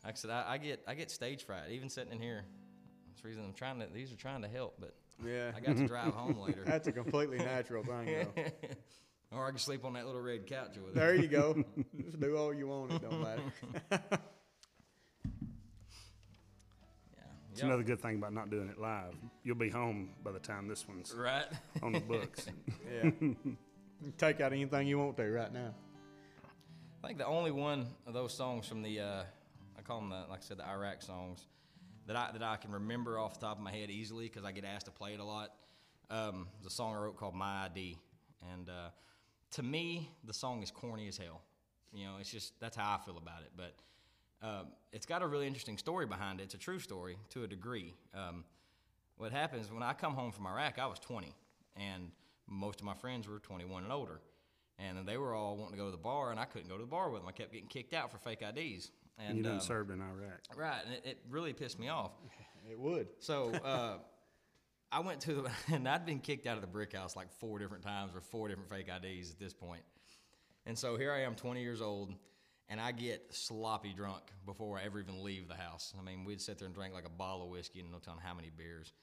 Like 0.03 0.14
I 0.14 0.16
said, 0.16 0.32
I, 0.32 0.45
I 0.53 0.57
get 0.57 0.82
I 0.88 0.93
get 0.95 1.12
stage 1.12 1.43
fright 1.45 1.72
even 1.72 1.89
sitting 1.89 2.14
in 2.14 2.20
here. 2.22 2.43
That's 3.07 3.22
the 3.22 3.28
reason 3.28 3.43
I'm 3.45 3.53
trying 3.53 3.80
to. 3.80 3.88
These 3.93 4.12
are 4.14 4.16
trying 4.16 4.41
to 4.43 4.47
help, 4.47 4.76
but 4.80 4.93
Yeah. 5.26 5.51
I 5.55 5.60
got 5.60 5.76
to 5.78 5.86
drive 5.88 6.14
home 6.14 6.38
later. 6.45 6.64
That's 6.66 6.88
a 6.88 6.91
completely 6.91 7.38
natural 7.38 7.84
thing, 7.84 8.05
though. 8.36 8.43
or 9.38 9.45
I 9.45 9.49
can 9.49 9.60
sleep 9.60 9.84
on 9.84 9.93
that 9.93 10.05
little 10.05 10.22
red 10.22 10.47
couch 10.47 10.78
over 10.82 10.91
There 10.93 11.07
there. 11.14 11.16
you 11.16 11.28
go. 11.28 11.64
Just 12.05 12.20
do 12.20 12.38
all 12.38 12.53
you 12.53 12.68
want. 12.68 12.93
It 12.93 13.01
don't 13.01 13.22
matter. 13.22 13.41
Yeah. 13.91 13.97
It's 17.51 17.60
Yep. 17.62 17.66
another 17.68 17.84
good 17.84 18.01
thing 18.01 18.16
about 18.16 18.34
not 18.34 18.49
doing 18.49 18.70
it 18.70 18.78
live. 18.80 19.14
You'll 19.43 19.55
be 19.57 19.70
home 19.70 20.12
by 20.24 20.32
the 20.32 20.39
time 20.39 20.68
this 20.68 20.88
one's 20.88 21.14
Right. 21.14 21.45
on 21.84 21.91
the 21.91 21.99
books. 21.99 22.47
Yeah. 22.89 23.12
Take 24.18 24.39
out 24.39 24.53
anything 24.53 24.88
you 24.88 24.97
want 24.97 25.18
to 25.18 25.30
right 25.30 25.51
now. 25.51 25.74
I 27.02 27.08
think 27.08 27.18
the 27.18 27.26
only 27.26 27.52
one 27.52 27.88
of 28.06 28.14
those 28.14 28.34
songs 28.34 28.68
from 28.68 28.82
the, 28.82 29.00
uh, 29.00 29.24
I 29.78 29.82
call 29.82 30.02
them 30.02 30.10
the, 30.10 30.26
like 30.30 30.39
I 30.39 30.41
said, 30.41 30.58
the 30.58 30.68
Iraq 30.68 31.02
songs, 31.02 31.45
that 32.08 32.18
I 32.18 32.32
that 32.34 32.43
I 32.43 32.58
can 32.58 32.72
remember 32.72 33.18
off 33.18 33.39
the 33.39 33.45
top 33.45 33.58
of 33.58 33.64
my 33.64 33.72
head 33.72 33.89
easily 33.89 34.26
because 34.26 34.43
I 34.43 34.52
get 34.52 34.66
asked 34.66 34.88
to 34.88 34.91
play 34.91 35.14
it 35.14 35.20
a 35.20 35.24
lot. 35.24 35.52
Um, 36.10 36.47
a 36.66 36.70
song 36.70 36.95
I 36.95 36.97
wrote 36.97 37.16
called 37.18 37.36
My 37.36 37.66
ID, 37.66 37.97
and 38.52 38.68
uh, 38.68 38.89
to 39.52 39.64
me, 39.64 40.10
the 40.26 40.34
song 40.34 40.62
is 40.62 40.72
corny 40.72 41.08
as 41.08 41.18
hell. 41.18 41.41
You 41.93 42.06
know, 42.06 42.14
it's 42.20 42.32
just 42.32 42.60
that's 42.60 42.76
how 42.76 42.95
I 42.95 43.06
feel 43.06 43.18
about 43.18 43.43
it. 43.43 43.52
But 43.56 43.76
um, 44.45 44.68
it's 44.91 45.06
got 45.06 45.22
a 45.22 45.28
really 45.28 45.47
interesting 45.47 45.78
story 45.78 46.06
behind 46.06 46.41
it. 46.41 46.43
It's 46.45 46.56
a 46.56 46.58
true 46.58 46.80
story 46.80 47.18
to 47.30 47.43
a 47.43 47.47
degree. 47.47 47.93
Um, 48.14 48.43
what 49.18 49.32
happens 49.32 49.72
when 49.72 49.84
I 49.84 49.93
come 49.93 50.16
home 50.16 50.32
from 50.32 50.47
Iraq? 50.47 50.80
I 50.80 50.88
was 50.88 51.00
20, 51.00 51.34
and 51.78 52.12
most 52.47 52.80
of 52.80 52.86
my 52.86 52.95
friends 52.95 53.28
were 53.28 53.39
21 53.39 53.84
and 53.84 53.93
older, 53.93 54.20
and 54.80 54.98
then 54.98 55.06
they 55.06 55.18
were 55.18 55.34
all 55.34 55.58
wanting 55.58 55.74
to 55.74 55.78
go 55.78 55.86
to 55.86 55.92
the 55.92 55.98
bar, 55.98 56.32
and 56.32 56.40
I 56.40 56.46
couldn't 56.46 56.70
go 56.70 56.78
to 56.78 56.84
the 56.84 56.90
bar 56.90 57.10
with 57.10 57.22
them. 57.22 57.30
I 57.30 57.34
kept 57.34 57.52
getting 57.52 57.68
kicked 57.68 57.94
out 57.94 58.12
for 58.12 58.18
fake 58.18 58.42
IDs. 58.42 58.92
And, 59.18 59.28
And 59.28 59.38
you 59.38 59.44
done 59.44 59.54
um, 59.56 59.60
served 59.60 59.92
in 59.92 60.02
Iraq. 60.02 60.40
right, 60.56 60.82
and 60.86 60.94
it, 60.96 61.02
it 61.06 61.18
really 61.30 61.54
pissed 61.54 61.80
me 61.80 61.90
off. 61.90 62.12
It 62.70 62.78
would. 62.80 63.08
So 63.18 63.52
uh, 63.52 63.98
I 64.92 65.00
went 65.00 65.22
to 65.22 65.34
the, 65.34 65.52
and 65.74 65.88
I'd 65.88 66.06
been 66.06 66.20
kicked 66.20 66.46
out 66.46 66.56
of 66.56 66.62
the 66.62 66.68
brick 66.68 66.94
house 66.96 67.16
like 67.16 67.32
four 67.32 67.58
different 67.58 67.84
times 67.84 68.14
with 68.14 68.24
four 68.26 68.48
different 68.48 68.70
fake 68.70 68.88
IDs 68.90 69.32
at 69.32 69.40
this 69.40 69.54
point. 69.54 69.82
And 70.68 70.78
so 70.78 70.96
here 70.96 71.12
I 71.12 71.22
am, 71.22 71.34
20 71.34 71.64
years 71.64 71.82
old, 71.82 72.14
and 72.68 72.80
I 72.80 72.92
get 72.92 73.34
sloppy 73.34 73.94
drunk 73.94 74.22
before 74.46 74.78
I 74.78 74.84
ever 74.84 75.00
even 75.00 75.24
leave 75.24 75.48
the 75.48 75.56
house. 75.56 75.94
I 76.00 76.04
mean, 76.04 76.26
we'd 76.26 76.42
sit 76.42 76.60
there 76.60 76.68
and 76.68 76.76
drink 76.76 76.94
like 76.94 77.06
a 77.08 77.10
bottle 77.10 77.44
of 77.44 77.50
whiskey 77.50 77.80
and 77.80 77.92
no 77.92 77.98
telling 77.98 78.20
how 78.20 78.36
many 78.36 78.52
beers. 78.56 78.94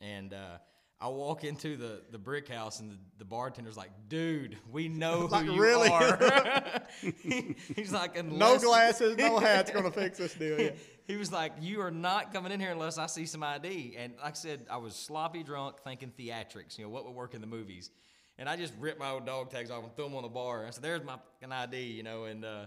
And 0.00 0.32
uh, 0.32 0.58
I 1.02 1.08
walk 1.08 1.42
into 1.42 1.76
the, 1.76 2.00
the 2.12 2.18
brick 2.18 2.48
house, 2.48 2.78
and 2.78 2.92
the, 2.92 2.96
the 3.18 3.24
bartender's 3.24 3.76
like, 3.76 3.90
dude, 4.08 4.56
we 4.70 4.88
know 4.88 5.20
who 5.26 5.28
Like, 5.28 5.46
you 5.46 5.60
really? 5.60 5.88
are. 5.90 6.80
He- 7.22 7.56
He's 7.74 7.92
like, 7.92 8.22
No 8.24 8.58
glasses, 8.58 9.16
no 9.16 9.38
hat's 9.40 9.70
going 9.72 9.84
to 9.84 9.90
fix 9.90 10.18
this 10.18 10.34
deal. 10.34 10.60
Yeah. 10.60 10.70
he 11.08 11.16
was 11.16 11.32
like, 11.32 11.52
"You 11.60 11.80
are 11.80 11.90
not 11.90 12.32
coming 12.32 12.52
in 12.52 12.60
here 12.60 12.70
unless 12.70 12.98
I 12.98 13.06
see 13.06 13.26
some 13.26 13.42
ID." 13.42 13.96
And 13.98 14.12
like 14.22 14.32
I 14.34 14.36
said, 14.36 14.66
I 14.70 14.76
was 14.76 14.94
sloppy 14.94 15.42
drunk, 15.42 15.76
thinking 15.82 16.12
theatrics. 16.16 16.78
You 16.78 16.84
know 16.84 16.90
what 16.90 17.04
would 17.04 17.14
work 17.14 17.34
in 17.34 17.40
the 17.40 17.46
movies, 17.46 17.90
and 18.38 18.48
I 18.48 18.54
just 18.56 18.72
ripped 18.78 19.00
my 19.00 19.10
old 19.10 19.26
dog 19.26 19.50
tags 19.50 19.70
off 19.70 19.82
and 19.82 19.94
threw 19.96 20.04
them 20.04 20.14
on 20.14 20.22
the 20.22 20.28
bar. 20.28 20.64
I 20.66 20.70
said, 20.70 20.84
"There's 20.84 21.02
my 21.02 21.16
fucking 21.40 21.52
ID," 21.52 21.76
you 21.82 22.02
know. 22.04 22.24
And 22.24 22.44
uh, 22.44 22.66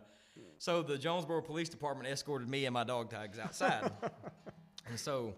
so 0.57 0.81
the 0.83 0.97
Jonesboro 0.97 1.41
Police 1.43 1.69
Department 1.69 2.09
escorted 2.09 2.49
me 2.49 2.65
and 2.65 2.73
my 2.73 2.83
dog 2.83 3.09
tags 3.09 3.39
outside. 3.39 3.89
and 4.87 4.99
so 4.99 5.35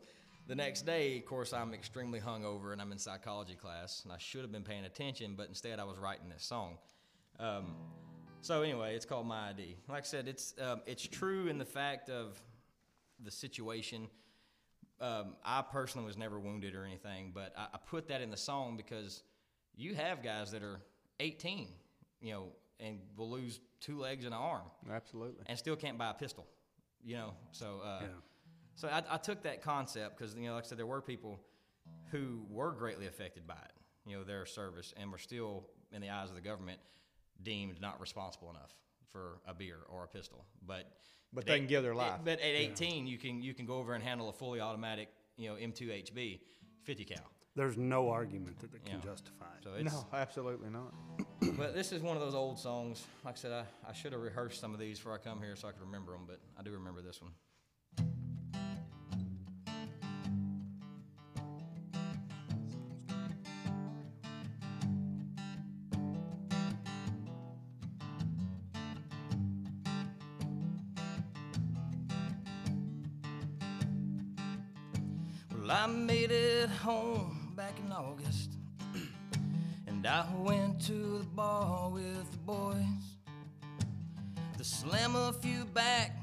the 0.48 0.56
next 0.56 0.86
day, 0.86 1.18
of 1.18 1.26
course, 1.26 1.54
I'm 1.54 1.74
extremely 1.74 2.20
hungover 2.20 2.72
and 2.72 2.82
I'm 2.82 2.92
in 2.92 2.98
psychology 2.98 3.56
class, 3.56 4.02
and 4.04 4.14
I 4.14 4.18
should 4.18 4.42
have 4.42 4.52
been 4.52 4.64
paying 4.64 4.86
attention, 4.86 5.36
but 5.36 5.48
instead 5.48 5.80
I 5.80 5.84
was 5.84 5.98
writing 5.98 6.30
this 6.30 6.44
song. 6.44 6.78
Um, 7.40 7.76
so 8.42 8.62
anyway, 8.62 8.96
it's 8.96 9.06
called 9.06 9.28
My 9.28 9.50
ID. 9.50 9.76
Like 9.90 10.04
I 10.04 10.06
said, 10.06 10.28
it's 10.28 10.54
um, 10.62 10.82
it's 10.86 11.06
true 11.06 11.48
in 11.48 11.58
the 11.58 11.66
fact 11.66 12.10
of 12.10 12.42
the 13.24 13.32
situation. 13.32 14.08
Um, 15.00 15.36
I 15.44 15.62
personally 15.62 16.08
was 16.08 16.18
never 16.18 16.40
wounded 16.40 16.74
or 16.76 16.84
anything, 16.84 17.32
but 17.34 17.54
I, 17.58 17.68
I 17.74 17.78
put 17.86 18.08
that 18.08 18.22
in 18.22 18.32
the 18.32 18.38
song 18.38 18.78
because 18.78 19.24
you 19.76 19.94
have 19.96 20.24
guys 20.24 20.52
that 20.52 20.64
are 20.64 20.80
18, 21.20 21.68
you 22.22 22.32
know, 22.34 22.48
and 22.80 23.00
will 23.16 23.30
lose 23.30 23.60
two 23.80 24.00
legs 24.00 24.26
and 24.26 24.34
an 24.34 24.40
arm, 24.40 24.64
Absolutely. 24.92 25.44
and 25.46 25.58
still 25.58 25.76
can't 25.76 25.98
buy 25.98 26.10
a 26.10 26.14
pistol, 26.14 26.48
you 27.04 27.16
know. 27.16 27.34
So, 27.52 27.82
uh, 27.84 28.00
Yeah. 28.02 28.08
So 28.78 28.88
I, 28.88 29.04
I 29.10 29.18
took 29.18 29.44
that 29.44 29.62
concept 29.62 30.18
because 30.18 30.34
you 30.36 30.44
know, 30.48 30.54
like 30.56 30.64
I 30.64 30.68
said, 30.68 30.78
there 30.78 30.86
were 30.86 31.02
people 31.02 31.40
who 32.12 32.46
were 32.50 32.72
greatly 32.72 33.08
affected 33.08 33.46
by 33.46 33.56
it, 33.56 33.74
you 34.10 34.16
know, 34.18 34.24
their 34.24 34.46
service, 34.46 34.94
and 34.96 35.12
were 35.12 35.18
still, 35.18 35.66
in 35.92 36.02
the 36.02 36.10
eyes 36.10 36.30
of 36.30 36.36
the 36.36 36.42
government, 36.42 36.80
deemed 37.44 37.82
not 37.82 38.00
responsible 38.00 38.50
enough 38.50 38.74
for 39.12 39.40
a 39.48 39.54
beer 39.54 39.78
or 39.90 40.04
a 40.04 40.08
pistol. 40.08 40.46
But 40.66 40.86
But 41.34 41.42
at 41.42 41.48
they 41.48 41.58
can 41.60 41.68
give 41.68 41.84
their 41.84 41.96
life. 41.96 42.20
But 42.24 42.40
at 42.40 42.46
18, 42.46 43.08
you 43.08 43.18
can 43.18 43.42
you 43.42 43.54
can 43.54 43.66
go 43.66 43.76
over 43.76 43.94
and 43.94 44.04
handle 44.04 44.30
a 44.30 44.34
fully 44.34 44.62
automatic, 44.62 45.10
you 45.38 45.50
know, 45.50 45.56
M2 45.56 46.12
HB, 46.12 46.40
50 46.84 47.06
cal. 47.06 47.18
there's 47.56 47.78
no 47.78 48.10
argument 48.10 48.60
that, 48.60 48.72
they 48.72 48.80
can 48.80 49.00
Yeah. 49.00 49.12
justify 49.12 49.46
it. 49.58 49.64
So 49.64 49.74
it's, 49.74 49.92
No, 49.94 50.06
absolutely 50.14 50.70
not. 50.70 50.94
but 51.58 51.74
this 51.74 51.92
is 51.92 52.02
one 52.02 52.16
of 52.16 52.22
those 52.22 52.36
old 52.36 52.58
songs. 52.60 53.06
Like 53.26 53.34
I 53.36 53.38
said, 53.38 53.52
I, 53.52 53.66
I 53.90 53.94
should 53.94 54.12
have 54.14 54.22
rehearsed 54.22 54.62
some 54.62 54.74
of 54.74 54.80
these 54.80 54.98
before 55.00 55.14
I 55.14 55.18
come 55.18 55.42
here 55.42 55.56
so 55.56 55.68
I 55.68 55.72
could 55.72 55.82
remember 55.82 56.12
them, 56.12 56.26
but 56.28 56.40
I 56.60 56.64
do 56.64 56.72
remember 56.72 57.02
this 57.02 57.22
one. 57.22 57.32
August, 77.98 78.52
and 79.88 80.06
I 80.06 80.24
went 80.36 80.80
to 80.86 81.18
the 81.18 81.26
bar 81.36 81.90
with 81.90 82.32
the 82.32 82.38
boys 82.46 83.18
to 84.56 84.64
slam 84.64 85.16
a 85.16 85.34
few 85.34 85.66
back 85.66 86.16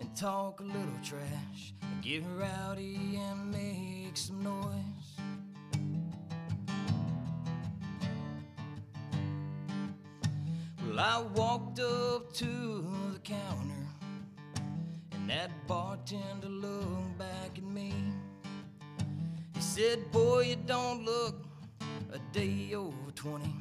and 0.00 0.16
talk 0.16 0.58
a 0.58 0.64
little 0.64 0.98
trash, 1.04 1.72
and 1.82 2.02
get 2.02 2.24
rowdy 2.36 3.16
and 3.16 3.52
make 3.52 4.16
some 4.16 4.42
noise. 4.42 5.10
Well, 10.84 10.98
I 10.98 11.22
walked 11.32 11.78
up 11.78 12.32
to 12.32 12.84
the 13.12 13.20
counter, 13.20 13.86
and 15.12 15.30
that 15.30 15.50
bartender 15.68 16.48
looked 16.48 17.18
back 17.18 17.56
at 17.56 17.62
me. 17.62 17.92
Said, 19.74 20.12
Boy, 20.12 20.42
you 20.50 20.56
don't 20.68 21.04
look 21.04 21.34
a 22.12 22.20
day 22.32 22.74
over 22.76 23.10
20, 23.16 23.52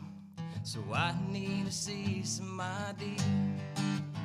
so 0.64 0.80
I 0.94 1.16
need 1.28 1.66
to 1.66 1.72
see 1.72 2.22
some 2.22 2.62
ID. 2.62 3.18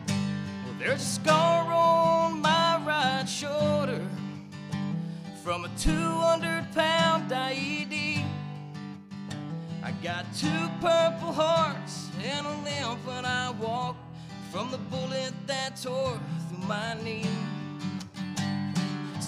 Well, 0.07 0.75
there's 0.79 1.01
a 1.01 1.07
scar 1.07 1.73
on 1.73 2.43
my 2.43 2.83
right 2.87 3.27
shoulder 3.27 4.07
from 5.43 5.65
a 5.65 5.71
200 5.79 6.67
pound 6.75 7.31
IED. 7.31 8.23
I 9.83 9.91
got 10.03 10.27
two 10.35 10.69
purple 10.83 11.33
hearts 11.33 12.11
and 12.23 12.47
a 12.47 12.51
limp 12.51 13.07
when 13.07 13.25
I 13.25 13.49
walk 13.53 13.97
from 14.53 14.71
the 14.71 14.77
bullet 14.77 15.33
that 15.47 15.81
tore 15.83 16.21
through 16.51 16.69
my 16.69 17.03
knee. 17.03 17.25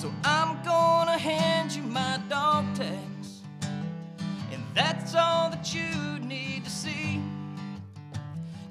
So 0.00 0.10
I'm 0.24 0.64
gonna 0.64 1.18
hand 1.18 1.72
you 1.76 1.82
my 1.82 2.18
dog 2.30 2.64
tags, 2.74 3.42
and 4.50 4.62
that's 4.74 5.14
all 5.14 5.50
that 5.50 5.74
you 5.74 6.18
need 6.26 6.64
to 6.64 6.70
see. 6.70 7.20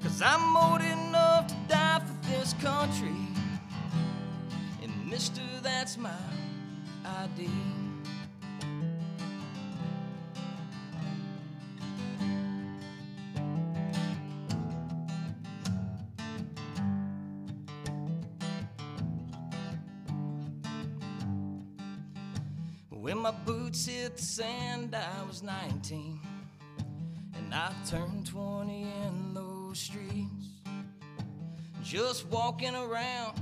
Cause 0.02 0.20
I'm 0.22 0.56
old 0.56 0.80
enough 0.80 1.46
to 1.46 1.54
die 1.68 2.00
for 2.00 2.30
this 2.30 2.52
country, 2.54 3.14
and 4.82 4.92
mister, 5.08 5.42
that's 5.62 5.96
my 5.96 6.10
ID. 7.04 7.48
Sand, 24.40 24.96
I 24.96 25.22
was 25.28 25.42
19. 25.42 26.18
And 27.36 27.54
I 27.54 27.72
turned 27.86 28.26
20 28.26 28.82
in 28.82 29.34
those 29.34 29.78
streets. 29.78 30.46
Just 31.82 32.26
walking 32.28 32.74
around 32.74 33.38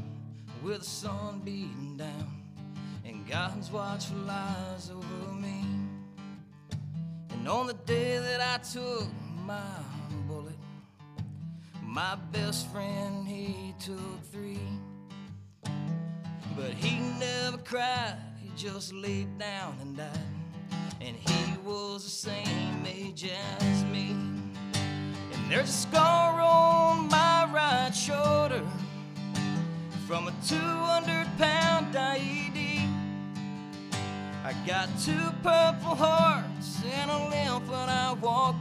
with 0.60 0.80
the 0.80 0.84
sun 0.84 1.40
beating 1.44 1.96
down. 1.98 2.42
And 3.04 3.24
God's 3.28 3.70
watchful 3.70 4.28
eyes 4.28 4.90
over 4.90 5.32
me. 5.34 5.62
And 7.30 7.46
on 7.46 7.68
the 7.68 7.74
day 7.74 8.18
that 8.18 8.40
I 8.40 8.58
took 8.64 9.06
my 9.46 9.78
bullet, 10.26 10.58
my 11.80 12.16
best 12.32 12.72
friend, 12.72 13.24
he 13.24 13.72
took 13.78 14.20
three. 14.32 14.68
But 16.56 16.72
he 16.72 16.98
never 17.20 17.58
cried, 17.58 18.16
he 18.42 18.50
just 18.56 18.92
laid 18.92 19.38
down 19.38 19.76
and 19.80 19.96
died. 19.96 20.37
And 21.00 21.16
he 21.16 21.56
was 21.64 22.04
the 22.04 22.10
same 22.10 22.84
age 22.84 23.30
as 23.60 23.84
me. 23.84 24.16
And 25.32 25.50
there's 25.50 25.68
a 25.68 25.72
scar 25.72 26.40
on 26.40 27.08
my 27.08 27.48
right 27.52 27.94
shoulder 27.94 28.62
from 30.06 30.28
a 30.28 30.32
200 30.46 31.26
pound 31.38 31.94
IED. 31.94 32.88
I 34.44 34.52
got 34.66 34.88
two 34.98 35.30
purple 35.42 35.94
hearts 35.94 36.82
and 37.00 37.10
a 37.10 37.28
limp 37.28 37.68
when 37.68 37.88
I 37.88 38.14
walk 38.14 38.56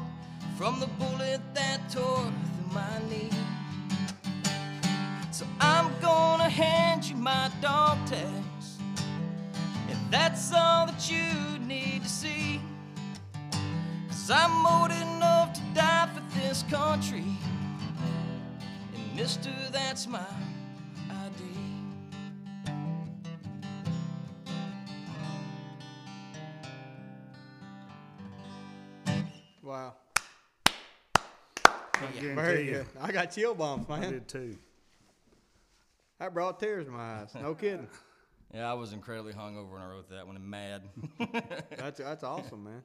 from 0.57 0.79
the 0.79 0.87
bullet 0.87 1.41
that 1.53 1.89
tore 1.89 2.17
through 2.17 2.73
my 2.73 2.99
knee. 3.09 3.29
So 5.31 5.45
I'm 5.59 5.89
gonna 6.01 6.49
hand 6.49 7.05
you 7.05 7.15
my 7.15 7.49
dog 7.61 7.97
tags, 8.05 8.77
and 9.89 9.99
that's 10.11 10.51
all 10.51 10.87
that 10.87 11.09
you 11.09 11.46
to 12.07 12.13
see. 12.13 12.61
Cause 14.07 14.31
I'm 14.31 14.65
old 14.65 14.91
enough 14.91 15.53
to 15.53 15.61
die 15.73 16.09
for 16.13 16.39
this 16.39 16.63
country, 16.69 17.23
and 18.95 19.15
mister, 19.15 19.49
that's 19.71 20.07
my 20.07 20.25
ID. 21.09 21.43
Wow. 29.61 29.95
I 31.65 32.05
Very 32.35 32.65
you, 32.65 32.71
good. 32.71 32.85
I 33.01 33.11
got 33.11 33.31
chill 33.33 33.53
bumps, 33.53 33.89
I 33.89 33.99
man. 33.99 34.11
did 34.13 34.27
too. 34.29 34.57
That 36.19 36.33
brought 36.33 36.59
tears 36.59 36.85
to 36.85 36.91
my 36.91 37.21
eyes. 37.21 37.35
No 37.35 37.53
kidding. 37.53 37.87
Yeah, 38.53 38.69
I 38.69 38.73
was 38.73 38.93
incredibly 38.93 39.33
hungover 39.33 39.71
when 39.73 39.81
I 39.81 39.87
wrote 39.89 40.09
that 40.09 40.25
one 40.25 40.35
and 40.35 40.45
mad. 40.45 40.83
That's 41.77 41.99
that's 41.99 42.23
awesome, 42.23 42.63
man. 42.63 42.83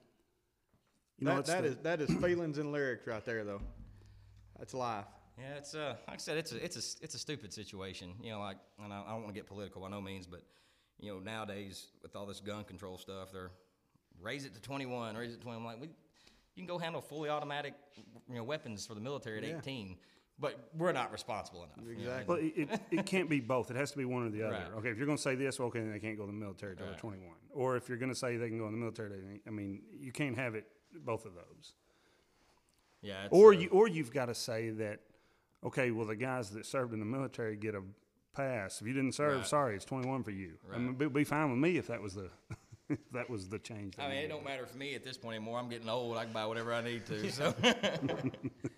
You 1.19 1.27
know, 1.27 1.35
that 1.35 1.41
it's 1.41 1.49
that 1.51 1.63
the- 1.63 1.69
is 1.69 1.77
that 1.83 2.01
is 2.01 2.11
feelings 2.21 2.59
and 2.59 2.73
lyrics 2.73 3.07
right 3.07 3.25
there, 3.25 3.45
though. 3.45 3.61
That's 4.59 4.75
life. 4.75 5.05
Yeah, 5.39 5.55
it's 5.57 5.75
uh, 5.75 5.95
like 6.09 6.17
I 6.17 6.19
said, 6.19 6.37
it's 6.37 6.53
a 6.53 6.65
it's 6.65 6.77
a 6.77 7.05
it's 7.05 7.15
a 7.15 7.19
stupid 7.19 7.53
situation. 7.53 8.11
You 8.23 8.33
know, 8.33 8.41
like, 8.41 8.57
and 8.83 8.93
I, 8.93 9.03
I 9.07 9.11
don't 9.11 9.23
want 9.23 9.29
to 9.29 9.35
get 9.35 9.47
political 9.47 9.81
by 9.83 9.89
no 9.89 10.01
means, 10.01 10.27
but 10.27 10.43
you 10.99 11.13
know, 11.13 11.21
nowadays 11.21 11.87
with 12.03 12.17
all 12.17 12.27
this 12.27 12.41
gun 12.41 12.65
control 12.65 12.99
stuff, 12.99 13.33
they're 13.33 13.51
raise 14.21 14.45
it 14.45 14.55
to 14.55 14.61
21, 14.61 15.17
raise 15.17 15.33
it 15.33 15.37
to 15.39 15.43
20. 15.43 15.59
I'm 15.59 15.65
like, 15.65 15.81
we, 15.81 15.87
you 15.89 15.93
can 16.57 16.67
go 16.67 16.79
handle 16.79 17.01
fully 17.01 17.29
automatic, 17.29 17.75
you 18.29 18.37
know, 18.37 18.45
weapons 18.45 18.87
for 18.87 18.95
the 18.95 19.01
military 19.01 19.39
at 19.39 19.45
Yeah. 19.45 19.59
18, 19.59 19.97
but 20.39 20.69
we're 20.77 20.93
not 20.93 21.13
responsible 21.13 21.65
enough. 21.65 21.89
Exactly. 21.91 22.25
Well, 22.27 22.39
it, 22.39 22.71
it, 22.73 22.81
it 23.01 23.07
can't 23.07 23.29
be 23.29 23.41
both. 23.41 23.71
It 23.71 23.77
has 23.77 23.93
to 23.93 23.99
be 23.99 24.05
one 24.05 24.27
or 24.27 24.31
the 24.31 24.43
other. 24.43 24.55
Right. 24.55 24.79
Okay, 24.79 24.89
if 24.89 24.97
you're 24.97 25.07
going 25.07 25.19
to 25.19 25.23
say 25.23 25.35
this, 25.35 25.59
well, 25.59 25.69
okay, 25.69 25.81
then 25.81 25.93
they 25.93 25.99
can't 26.01 26.17
go 26.17 26.25
in 26.25 26.29
the 26.31 26.37
military 26.45 26.77
till 26.77 26.87
they're 26.87 26.95
21. 26.97 27.29
Or 27.53 27.77
if 27.77 27.89
you're 27.89 27.99
going 27.99 28.11
to 28.11 28.15
say 28.19 28.37
they 28.37 28.49
can 28.49 28.59
go 28.59 28.67
in 28.67 28.73
the 28.73 28.79
military, 28.79 29.41
I 29.47 29.51
mean, 29.51 29.83
you 29.99 30.11
can't 30.13 30.37
have 30.37 30.55
it 30.55 30.67
both 31.05 31.27
of 31.27 31.35
those. 31.35 31.75
yeah. 33.03 33.25
It's, 33.25 33.33
Or 33.33 33.49
uh, 33.55 33.57
you, 33.59 33.69
or 33.69 33.89
you've 33.89 34.13
got 34.13 34.27
to 34.27 34.35
say 34.35 34.71
that, 34.71 35.01
okay, 35.65 35.91
well, 35.91 36.07
the 36.07 36.17
guys 36.17 36.51
that 36.51 36.67
served 36.67 36.93
in 36.93 36.99
the 36.99 37.07
military 37.07 37.57
get 37.57 37.75
a 37.75 37.83
pass. 38.35 38.81
If 38.81 38.87
you 38.87 38.95
didn't 38.95 39.13
serve, 39.13 39.37
Right. 39.39 39.47
sorry, 39.47 39.77
it's 39.77 39.85
21 39.85 40.23
for 40.25 40.31
you. 40.31 40.55
I 40.73 40.79
mean, 40.79 40.87
Right. 40.89 40.97
it'd 41.03 41.13
be 41.13 41.25
fine 41.25 41.51
with 41.51 41.59
me 41.59 41.77
if 41.77 41.87
that 41.89 42.01
was 42.03 42.15
the, 42.15 42.31
if 42.89 42.99
that 43.13 43.29
was 43.31 43.49
the 43.49 43.59
change. 43.59 43.97
they 43.97 44.03
I 44.03 44.09
mean, 44.09 44.19
it 44.19 44.29
don't 44.29 44.45
matter 44.45 44.67
for 44.67 44.77
me 44.79 44.95
at 44.95 45.05
this 45.05 45.17
point 45.19 45.37
anymore. 45.37 45.59
I'm 45.59 45.69
getting 45.69 45.89
old. 45.89 46.17
I 46.17 46.25
can 46.25 46.33
buy 46.33 46.47
whatever 46.47 46.73
I 46.75 46.83
need 46.83 47.05
to. 47.07 47.31
So 47.31 47.55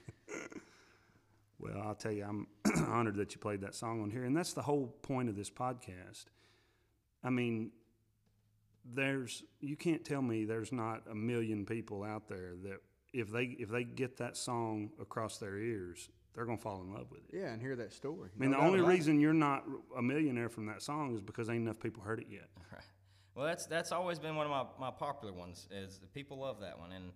Well, 1.64 1.82
I'll 1.82 1.94
tell 1.94 2.12
you, 2.12 2.24
I'm 2.24 2.46
honored 2.88 3.16
that 3.16 3.32
you 3.34 3.40
played 3.40 3.62
that 3.62 3.74
song 3.74 4.02
on 4.02 4.10
here, 4.10 4.24
and 4.24 4.36
that's 4.36 4.52
the 4.52 4.62
whole 4.62 4.88
point 5.02 5.28
of 5.28 5.36
this 5.36 5.50
podcast. 5.50 6.26
I 7.22 7.30
mean, 7.30 7.70
there's 8.84 9.42
you 9.60 9.76
can't 9.76 10.04
tell 10.04 10.20
me 10.20 10.44
there's 10.44 10.72
not 10.72 11.02
a 11.10 11.14
million 11.14 11.64
people 11.64 12.02
out 12.02 12.28
there 12.28 12.52
that 12.64 12.80
if 13.12 13.30
they 13.30 13.44
if 13.58 13.70
they 13.70 13.84
get 13.84 14.18
that 14.18 14.36
song 14.36 14.90
across 15.00 15.38
their 15.38 15.56
ears, 15.56 16.10
they're 16.34 16.44
gonna 16.44 16.58
fall 16.58 16.82
in 16.82 16.92
love 16.92 17.10
with 17.10 17.20
it. 17.28 17.38
Yeah, 17.38 17.52
and 17.52 17.62
hear 17.62 17.76
that 17.76 17.94
story. 17.94 18.28
I 18.36 18.38
mean, 18.38 18.50
No 18.50 18.58
the 18.58 18.62
only 18.64 18.80
about 18.80 18.90
it. 18.90 18.94
reason 18.94 19.20
you're 19.20 19.32
not 19.32 19.64
a 19.96 20.02
millionaire 20.02 20.50
from 20.50 20.66
that 20.66 20.82
song 20.82 21.14
is 21.14 21.22
because 21.22 21.48
ain't 21.48 21.62
enough 21.62 21.80
people 21.80 22.02
heard 22.02 22.20
it 22.20 22.26
yet. 22.30 22.48
Right. 22.72 22.82
Well, 23.36 23.46
that's 23.46 23.66
that's 23.66 23.90
always 23.90 24.18
been 24.20 24.36
one 24.36 24.46
of 24.46 24.50
my, 24.50 24.64
my 24.88 24.90
popular 24.92 25.32
ones. 25.32 25.66
Is 25.70 25.98
people 26.12 26.38
love 26.38 26.60
that 26.60 26.78
one, 26.78 26.92
and 26.92 27.10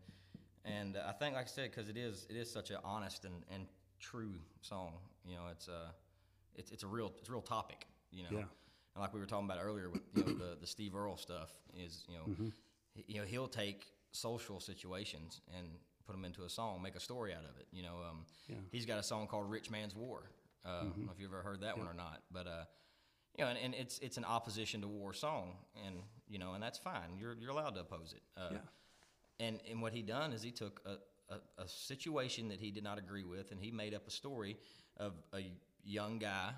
and 0.64 0.96
I 0.96 1.12
think, 1.12 1.34
like 1.36 1.44
I 1.44 1.49
said, 1.49 1.70
because 1.70 1.88
it 1.88 1.96
is 1.96 2.26
it 2.30 2.36
is 2.36 2.51
such 2.51 2.70
an 2.70 2.78
honest 2.82 3.24
and, 3.24 3.34
and 3.53 3.66
true 3.99 4.34
song. 4.61 4.92
You 5.24 5.36
know, 5.36 5.42
it's 5.51 5.68
uh 5.68 5.88
it's 6.55 6.70
it's 6.70 6.82
a 6.82 6.86
real 6.86 7.12
it's 7.18 7.28
a 7.28 7.32
real 7.32 7.42
topic. 7.42 7.86
You 8.11 8.22
know, 8.24 8.28
Yeah. 8.32 8.38
and 8.94 9.03
like 9.03 9.12
we 9.14 9.20
were 9.20 9.26
talking 9.26 9.46
about 9.46 9.59
earlier 9.62 9.90
with 9.90 10.03
you 10.14 10.24
know 10.24 10.32
the 10.32 10.57
the 10.61 10.66
Steve 10.66 10.94
Earle 10.94 11.16
stuff 11.16 11.51
is 11.76 12.05
you 12.09 12.16
know 12.16 12.24
Mm-hmm. 12.24 12.49
he- 12.94 13.05
you 13.09 13.20
know 13.20 13.26
he'll 13.26 13.49
take 13.49 13.86
social 14.12 14.59
situations 14.61 15.40
and 15.57 15.66
put 16.07 16.12
them 16.12 16.24
into 16.24 16.44
a 16.44 16.49
song, 16.49 16.80
make 16.82 16.96
a 16.96 17.01
story 17.01 17.32
out 17.34 17.44
of 17.44 17.59
it. 17.61 17.66
You 17.70 17.82
know, 17.82 17.96
um, 18.09 18.24
Yeah. 18.49 18.57
he's 18.72 18.86
got 18.86 18.99
a 18.99 19.03
song 19.03 19.26
called 19.26 19.51
"Rich 19.51 19.70
Man's 19.70 19.94
War." 19.94 20.30
Uh, 20.64 20.68
I 20.68 20.82
don't 20.84 21.07
know 21.07 21.12
if 21.12 21.20
you've 21.20 21.32
ever 21.32 21.42
heard 21.42 21.61
that 21.61 21.76
one 21.78 21.86
or 21.86 21.94
not, 21.94 22.22
but 22.32 22.46
uh, 22.46 22.64
you 23.38 23.44
know, 23.44 23.51
and, 23.51 23.59
and 23.59 23.74
it's 23.74 23.99
it's 24.01 24.16
an 24.16 24.24
opposition 24.24 24.80
to 24.80 24.88
war 24.88 25.12
song, 25.12 25.57
and 25.86 25.96
you 26.28 26.38
know, 26.38 26.55
and 26.55 26.62
that's 26.62 26.78
fine. 26.78 27.16
You're 27.18 27.34
you're 27.38 27.51
allowed 27.51 27.74
to 27.74 27.80
oppose 27.80 28.14
it. 28.14 28.22
Uh, 28.36 28.49
Yeah. 28.53 28.59
And 29.40 29.61
and 29.70 29.80
what 29.80 29.92
he 29.92 30.03
done 30.03 30.32
is 30.32 30.42
he 30.42 30.51
took 30.51 30.80
a, 30.84 30.96
a, 31.31 31.62
a 31.62 31.68
situation 31.68 32.49
that 32.49 32.61
he 32.61 32.70
did 32.70 32.85
not 32.85 32.99
agree 32.99 33.24
with, 33.24 33.51
and 33.51 33.61
he 33.61 33.70
made 33.70 33.95
up 33.95 34.07
a 34.07 34.11
story 34.11 34.57
of 34.97 35.12
a 35.33 35.41
young 35.85 36.18
guy, 36.18 36.51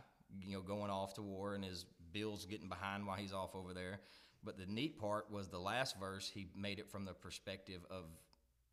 you 0.44 0.54
know, 0.54 0.62
going 0.62 0.90
off 0.90 1.14
to 1.14 1.22
war, 1.22 1.54
and 1.54 1.64
his 1.64 1.86
bills 2.12 2.46
getting 2.46 2.68
behind 2.68 3.06
while 3.06 3.16
he's 3.16 3.32
off 3.32 3.54
over 3.54 3.72
there. 3.72 4.00
But 4.42 4.58
the 4.58 4.66
neat 4.66 4.98
part 4.98 5.30
was 5.30 5.48
the 5.48 5.58
last 5.58 5.98
verse. 5.98 6.30
He 6.32 6.48
made 6.56 6.78
it 6.78 6.90
from 6.90 7.04
the 7.04 7.12
perspective 7.12 7.82
of 7.90 8.04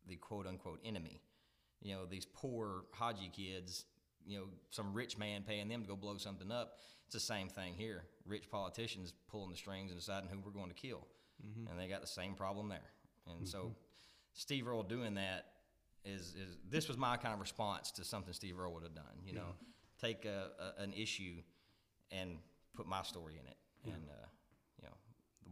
the 0.06 0.16
quote 0.16 0.46
unquote 0.46 0.80
enemy. 0.84 1.20
You 1.82 1.94
know, 1.94 2.06
these 2.06 2.24
poor 2.26 2.84
Haji 2.92 3.30
kids. 3.34 3.84
You 4.26 4.38
know, 4.38 4.44
some 4.70 4.92
rich 4.92 5.16
man 5.16 5.42
paying 5.46 5.68
them 5.68 5.82
to 5.82 5.88
go 5.88 5.96
blow 5.96 6.18
something 6.18 6.50
up. 6.50 6.74
It's 7.06 7.14
the 7.14 7.20
same 7.20 7.48
thing 7.48 7.72
here. 7.74 8.04
Rich 8.26 8.50
politicians 8.50 9.14
pulling 9.30 9.50
the 9.50 9.56
strings 9.56 9.90
and 9.90 9.98
deciding 9.98 10.28
who 10.28 10.38
we're 10.44 10.50
going 10.50 10.68
to 10.68 10.74
kill, 10.74 11.06
mm-hmm. 11.42 11.66
and 11.66 11.80
they 11.80 11.88
got 11.88 12.02
the 12.02 12.06
same 12.06 12.34
problem 12.34 12.68
there. 12.68 12.90
And 13.26 13.48
so, 13.48 13.58
mm-hmm. 13.58 13.72
Steve 14.34 14.68
Earle 14.68 14.82
doing 14.82 15.14
that 15.14 15.46
is 16.04 16.34
is 16.34 16.56
this 16.70 16.88
was 16.88 16.96
my 16.96 17.16
kind 17.16 17.34
of 17.34 17.40
response 17.40 17.90
to 17.92 18.04
something 18.04 18.32
Steve 18.32 18.58
Earle 18.58 18.72
would 18.74 18.82
have 18.82 18.94
done. 18.94 19.04
You 19.24 19.34
know, 19.34 19.54
take 20.00 20.24
a, 20.24 20.50
a, 20.78 20.82
an 20.82 20.92
issue 20.92 21.42
and 22.10 22.38
put 22.74 22.86
my 22.86 23.02
story 23.02 23.34
in 23.40 23.46
it, 23.46 23.56
and 23.84 24.08
uh, 24.10 24.26
you 24.80 24.88
know, 24.88 24.94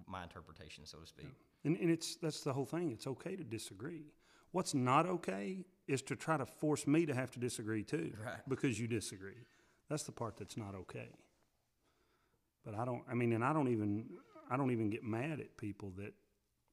my 0.06 0.22
interpretation, 0.22 0.86
so 0.86 0.98
to 0.98 1.06
speak. 1.06 1.26
And, 1.64 1.76
and 1.76 1.90
it's 1.90 2.16
that's 2.16 2.40
the 2.40 2.52
whole 2.52 2.64
thing. 2.64 2.90
It's 2.92 3.06
okay 3.06 3.36
to 3.36 3.44
disagree. 3.44 4.04
What's 4.52 4.74
not 4.74 5.06
okay 5.06 5.64
is 5.86 6.02
to 6.02 6.16
try 6.16 6.36
to 6.36 6.46
force 6.46 6.86
me 6.86 7.04
to 7.06 7.14
have 7.14 7.30
to 7.32 7.38
disagree 7.38 7.82
too, 7.82 8.12
Right. 8.24 8.36
because 8.48 8.78
you 8.80 8.86
disagree. 8.86 9.44
That's 9.90 10.04
the 10.04 10.12
part 10.12 10.36
that's 10.36 10.56
not 10.56 10.74
okay. 10.74 11.08
But 12.64 12.74
I 12.74 12.84
don't. 12.84 13.02
I 13.10 13.14
mean, 13.14 13.32
and 13.32 13.44
I 13.44 13.52
don't 13.52 13.68
even. 13.68 14.06
I 14.48 14.56
don't 14.56 14.70
even 14.70 14.90
get 14.90 15.02
mad 15.02 15.40
at 15.40 15.56
people 15.56 15.92
that 15.98 16.14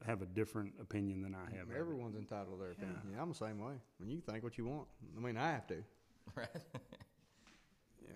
have 0.06 0.22
a 0.22 0.26
different 0.26 0.74
opinion 0.82 1.22
than 1.22 1.34
I 1.36 1.50
have. 1.56 1.70
of 1.70 1.76
it. 1.76 1.78
Everyone's 1.80 2.16
entitled 2.16 2.58
to 2.58 2.64
their 2.64 2.72
opinion. 2.72 3.00
Yeah. 3.14 3.22
I'm 3.22 3.30
the 3.30 3.36
same 3.36 3.60
way. 3.60 3.74
When 3.98 4.10
you 4.10 4.20
think 4.22 4.44
what 4.44 4.58
you 4.58 4.66
want, 4.66 4.88
I 5.18 5.20
mean, 5.22 5.38
I 5.38 5.52
have 5.52 5.68
to. 5.68 5.76
Right. 6.36 6.48
Yeah. 8.02 8.14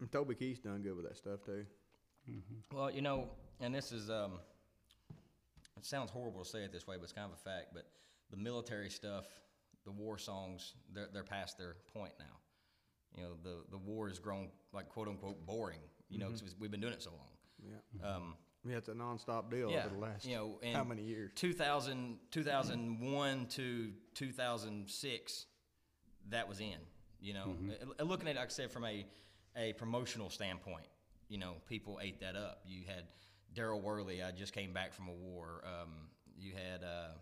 And 0.00 0.10
Toby 0.10 0.34
Keith's 0.34 0.60
done 0.60 0.82
good 0.82 0.96
with 0.96 1.06
that 1.06 1.16
stuff 1.16 1.40
too. 1.44 1.64
Well, 2.72 2.90
you 2.90 3.02
know, 3.02 3.28
and 3.60 3.74
this 3.74 3.92
is 3.92 4.10
um, 4.10 4.32
it 5.76 5.84
sounds 5.84 6.10
horrible 6.10 6.42
to 6.42 6.48
say 6.48 6.60
it 6.60 6.72
this 6.72 6.86
way, 6.86 6.96
but 6.96 7.04
it's 7.04 7.12
kind 7.12 7.30
of 7.30 7.38
a 7.38 7.42
fact. 7.42 7.68
But 7.74 7.86
the 8.30 8.36
military 8.36 8.90
stuff, 8.90 9.26
the 9.84 9.92
war 9.92 10.18
songs, 10.18 10.74
they're 10.94 11.08
they're 11.12 11.22
past 11.24 11.56
their 11.58 11.76
point 11.92 12.12
now. 12.18 12.24
You 13.16 13.22
know, 13.24 13.30
the 13.42 13.62
the 13.70 13.78
war 13.78 14.08
has 14.08 14.18
grown 14.18 14.48
like 14.72 14.88
quote 14.88 15.08
unquote 15.08 15.44
boring. 15.46 15.80
You 16.08 16.18
know, 16.18 16.30
'cause 16.30 16.54
we've 16.58 16.70
been 16.70 16.80
doing 16.80 16.92
it 16.94 17.02
so 17.02 17.10
long. 17.10 17.28
Yeah. 18.00 18.08
Um, 18.16 18.34
Yeah, 18.68 18.76
it's 18.78 18.88
a 18.88 18.92
nonstop 18.92 19.50
deal 19.50 19.70
yeah, 19.70 19.84
over 19.86 19.94
the 19.94 20.00
last 20.00 20.24
you 20.26 20.36
know, 20.36 20.58
how 20.72 20.84
many 20.84 21.02
years? 21.02 21.32
2000, 21.34 22.18
2001 22.30 23.46
to 23.46 23.92
2006, 24.14 25.46
that 26.30 26.48
was 26.48 26.60
in. 26.60 26.74
You 27.20 27.34
know, 27.34 27.56
Uh, 27.98 28.04
looking 28.04 28.28
at 28.28 28.36
it, 28.36 28.38
like 28.38 28.48
I 28.48 28.50
said, 28.50 28.70
from 28.70 28.84
a, 28.84 29.06
a 29.56 29.72
promotional 29.74 30.30
standpoint, 30.30 30.86
you 31.28 31.38
know, 31.38 31.54
people 31.66 31.98
ate 32.02 32.20
that 32.20 32.36
up. 32.36 32.60
You 32.66 32.84
had 32.86 33.04
Darryl 33.54 33.80
Worley, 33.82 34.22
I 34.22 34.30
just 34.32 34.52
came 34.52 34.72
back 34.72 34.92
from 34.92 35.08
a 35.08 35.12
war. 35.12 35.64
Um, 35.64 36.08
you 36.36 36.52
had, 36.52 36.84
uh, 36.84 37.14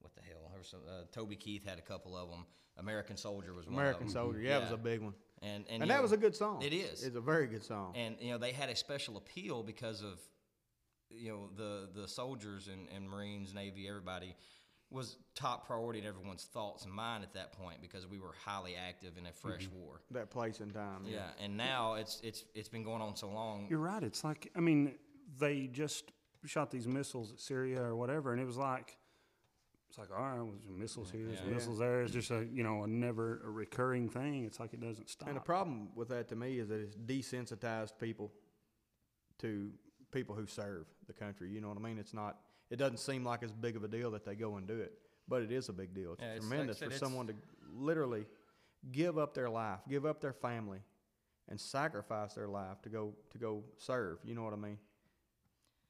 what 0.00 0.14
the 0.14 0.20
hell? 0.22 0.50
Some, 0.62 0.80
uh, 0.88 1.04
Toby 1.12 1.36
Keith 1.36 1.64
had 1.66 1.78
a 1.78 1.82
couple 1.82 2.16
of 2.16 2.30
them. 2.30 2.46
American 2.76 3.16
Soldier 3.16 3.54
was 3.54 3.66
one 3.66 3.74
American 3.74 4.06
of 4.06 4.12
them. 4.12 4.22
Soldier. 4.22 4.40
Yeah, 4.40 4.58
it 4.58 4.62
was 4.62 4.72
a 4.72 4.76
big 4.76 5.00
one. 5.00 5.14
And, 5.44 5.64
and, 5.68 5.82
And, 5.82 5.90
that 5.90 5.96
know, 5.96 6.02
was 6.02 6.12
a 6.12 6.16
good 6.16 6.34
song. 6.34 6.62
It 6.62 6.72
is. 6.72 7.02
It's 7.04 7.16
a 7.16 7.20
very 7.20 7.46
good 7.46 7.64
song. 7.64 7.92
and 7.94 8.16
you 8.20 8.30
know 8.32 8.38
they 8.38 8.52
had 8.52 8.70
a 8.70 8.76
special 8.76 9.16
appeal 9.16 9.62
because 9.62 10.02
of 10.02 10.18
you 11.10 11.30
know 11.30 11.48
the 11.56 12.00
the 12.00 12.08
soldiers 12.08 12.68
and, 12.68 12.88
and 12.94 13.08
marines 13.08 13.54
navy 13.54 13.88
everybody 13.88 14.34
was 14.90 15.16
top 15.34 15.66
priority 15.66 15.98
in 15.98 16.06
everyone's 16.06 16.44
thoughts 16.44 16.84
and 16.84 16.92
mind 16.92 17.22
at 17.24 17.32
that 17.34 17.52
point 17.52 17.80
because 17.80 18.06
we 18.06 18.18
were 18.18 18.32
highly 18.44 18.74
active 18.76 19.16
in 19.18 19.26
a 19.26 19.32
fresh 19.32 19.66
mm-hmm. 19.66 19.80
war 19.80 20.00
that 20.10 20.30
place 20.30 20.60
and 20.60 20.72
time. 20.72 21.02
yeah 21.04 21.28
and 21.42 21.56
now 21.56 21.94
it's 21.94 22.20
it's 22.22 22.44
it's 22.54 22.68
been 22.68 22.84
going 22.84 23.02
on 23.02 23.14
so 23.16 23.28
long 23.28 23.66
You're 23.68 23.78
right. 23.78 24.02
It's 24.02 24.24
like 24.24 24.50
I 24.56 24.60
mean, 24.60 24.94
they 25.38 25.66
just 25.66 26.12
shot 26.46 26.70
these 26.70 26.86
missiles 26.86 27.32
at 27.32 27.40
Syria 27.40 27.82
or 27.82 27.96
whatever, 27.96 28.32
and 28.32 28.40
it 28.40 28.44
was 28.44 28.56
like 28.56 28.96
it's 29.96 30.10
like 30.10 30.18
all 30.18 30.24
right, 30.24 30.36
well, 30.42 30.52
there's 30.60 30.76
missiles 30.76 31.10
here, 31.10 31.26
there's 31.26 31.40
Yeah. 31.40 31.52
missiles 31.54 31.78
there. 31.78 32.02
It's 32.02 32.12
just 32.12 32.30
a 32.32 32.44
you 32.52 32.64
know 32.64 32.82
a 32.82 32.86
never 32.86 33.40
a 33.44 33.50
recurring 33.50 34.08
thing. 34.08 34.44
It's 34.44 34.58
like 34.58 34.72
it 34.74 34.80
doesn't 34.80 35.08
stop. 35.08 35.28
And 35.28 35.36
the 35.36 35.40
problem 35.40 35.94
with 35.94 36.08
that 36.08 36.28
to 36.28 36.36
me 36.36 36.58
is 36.58 36.68
that 36.68 36.80
it's 36.80 36.96
desensitized 36.96 37.98
people 38.00 38.32
to 39.38 39.70
people 40.10 40.34
who 40.34 40.46
serve 40.46 40.86
the 41.06 41.12
country. 41.12 41.50
You 41.50 41.60
know 41.60 41.68
what 41.68 41.76
I 41.76 41.80
mean? 41.80 41.98
It's 41.98 42.12
not. 42.14 42.40
It 42.70 42.76
doesn't 42.76 42.98
seem 42.98 43.24
like 43.24 43.42
as 43.44 43.52
big 43.52 43.76
of 43.76 43.84
a 43.84 43.88
deal 43.88 44.10
that 44.12 44.24
they 44.24 44.34
go 44.34 44.56
and 44.56 44.66
do 44.66 44.80
it, 44.80 44.98
but 45.28 45.42
it 45.42 45.52
is 45.52 45.68
a 45.68 45.72
big 45.72 45.94
deal. 45.94 46.14
It's 46.14 46.22
Yeah, 46.22 46.32
it's 46.32 46.42
like 46.44 46.48
tremendous 46.50 46.78
said, 46.78 46.88
for 46.88 46.94
it's- 46.94 47.00
someone 47.00 47.26
to 47.28 47.34
literally 47.72 48.26
give 48.90 49.16
up 49.16 49.32
their 49.34 49.48
life, 49.50 49.80
give 49.88 50.04
up 50.06 50.20
their 50.20 50.32
family, 50.32 50.80
and 51.48 51.60
sacrifice 51.60 52.34
their 52.34 52.48
life 52.48 52.82
to 52.82 52.88
go 52.88 53.14
to 53.30 53.38
go 53.38 53.62
serve. 53.76 54.18
You 54.24 54.34
know 54.34 54.42
what 54.42 54.54
I 54.54 54.56
mean? 54.56 54.78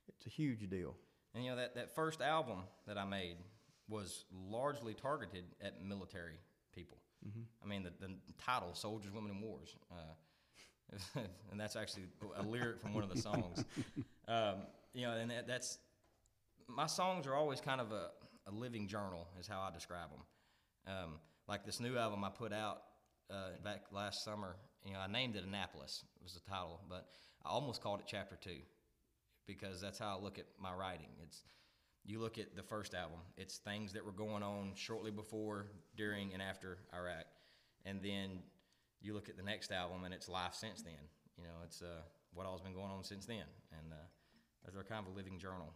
It's 0.08 0.26
a 0.26 0.30
huge 0.30 0.68
deal. 0.68 0.94
and 1.34 1.42
you 1.44 1.50
know 1.50 1.56
that 1.56 1.74
that 1.74 1.92
first 1.96 2.20
album 2.20 2.60
that 2.86 2.96
i 2.96 3.04
made 3.04 3.36
was 3.88 4.24
largely 4.32 4.94
targeted 4.94 5.44
at 5.62 5.82
military 5.84 6.38
people 6.74 6.98
i 7.62 7.66
mean 7.66 7.82
the, 7.82 7.92
the 8.00 8.12
title 8.38 8.74
soldiers 8.74 9.12
women 9.12 9.30
and 9.30 9.42
wars 9.42 9.76
uh, 9.90 10.14
and 11.50 11.58
that's 11.60 11.76
actually 11.76 12.04
a 12.36 12.42
lyric 12.42 12.80
from 12.80 12.94
one 12.94 13.04
of 13.04 13.10
the 13.10 13.20
songs. 13.20 13.64
Um, 14.26 14.62
you 14.94 15.02
know, 15.02 15.12
and 15.12 15.30
that, 15.30 15.46
that's 15.46 15.76
my 16.66 16.86
songs 16.86 17.26
are 17.26 17.34
always 17.34 17.60
kind 17.60 17.78
of 17.78 17.92
a, 17.92 18.08
a 18.46 18.50
living 18.50 18.88
journal, 18.88 19.28
is 19.38 19.46
how 19.46 19.60
I 19.60 19.70
describe 19.70 20.08
them. 20.08 20.94
Um, 20.94 21.10
like 21.46 21.66
this 21.66 21.78
new 21.78 21.98
album 21.98 22.24
I 22.24 22.30
put 22.30 22.50
out 22.50 22.84
uh, 23.30 23.50
back 23.62 23.82
last 23.92 24.24
summer. 24.24 24.56
You 24.86 24.94
know, 24.94 25.00
I 25.00 25.08
named 25.08 25.36
it 25.36 25.44
Annapolis 25.44 26.04
was 26.22 26.32
the 26.32 26.40
title, 26.50 26.80
but 26.88 27.08
I 27.44 27.50
almost 27.50 27.82
called 27.82 28.00
it 28.00 28.06
Chapter 28.08 28.38
Two 28.40 28.62
because 29.46 29.78
that's 29.78 29.98
how 29.98 30.16
I 30.16 30.22
look 30.22 30.38
at 30.38 30.46
my 30.58 30.72
writing. 30.72 31.10
It's 31.22 31.42
you 32.04 32.20
look 32.20 32.38
at 32.38 32.54
the 32.56 32.62
first 32.62 32.94
album; 32.94 33.18
it's 33.36 33.58
things 33.58 33.92
that 33.94 34.04
were 34.04 34.12
going 34.12 34.42
on 34.42 34.72
shortly 34.74 35.10
before, 35.10 35.66
during, 35.96 36.32
and 36.32 36.42
after 36.42 36.78
Iraq, 36.94 37.24
and 37.86 38.02
then 38.02 38.40
you 39.00 39.14
look 39.14 39.28
at 39.28 39.36
the 39.36 39.42
next 39.42 39.70
album 39.72 40.04
and 40.04 40.14
it's 40.14 40.28
life 40.28 40.54
since 40.54 40.82
then. 40.82 40.94
You 41.36 41.44
know, 41.44 41.56
it's 41.64 41.82
uh, 41.82 41.86
what 42.32 42.46
all's 42.46 42.60
been 42.62 42.72
going 42.74 42.90
on 42.90 43.04
since 43.04 43.26
then, 43.26 43.44
and 43.72 43.92
uh, 43.92 44.70
they're 44.72 44.84
kind 44.84 45.04
of 45.06 45.12
a 45.12 45.16
living 45.16 45.38
journal. 45.38 45.72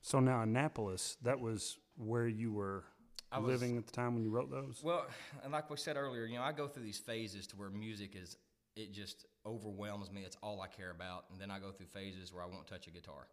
so 0.00 0.20
now 0.20 0.42
Annapolis, 0.42 1.16
that 1.22 1.40
was 1.40 1.78
where 1.96 2.26
you 2.28 2.52
were 2.52 2.84
I 3.32 3.38
was- 3.38 3.60
living 3.60 3.76
at 3.76 3.86
the 3.86 3.92
time 3.92 4.14
when 4.14 4.22
you 4.22 4.30
wrote 4.30 4.50
those. 4.50 4.80
Well, 4.82 5.06
and 5.42 5.52
like 5.52 5.68
we 5.70 5.76
said 5.76 5.96
earlier, 5.96 6.24
you 6.24 6.36
know, 6.36 6.42
I 6.44 6.52
go 6.52 6.68
through 6.68 6.84
these 6.84 6.98
phases 6.98 7.46
to 7.48 7.56
where 7.56 7.70
music 7.70 8.14
is 8.14 8.36
it 8.76 8.92
just 8.92 9.26
overwhelms 9.44 10.10
me. 10.12 10.22
It's 10.22 10.36
all 10.42 10.60
I 10.60 10.68
care 10.68 10.90
about, 10.92 11.24
and 11.32 11.40
then 11.40 11.50
I 11.50 11.58
go 11.58 11.72
through 11.72 11.86
phases 11.86 12.32
where 12.32 12.44
I 12.44 12.46
won't 12.46 12.66
touch 12.68 12.86
a 12.86 12.90
guitar. 12.92 13.26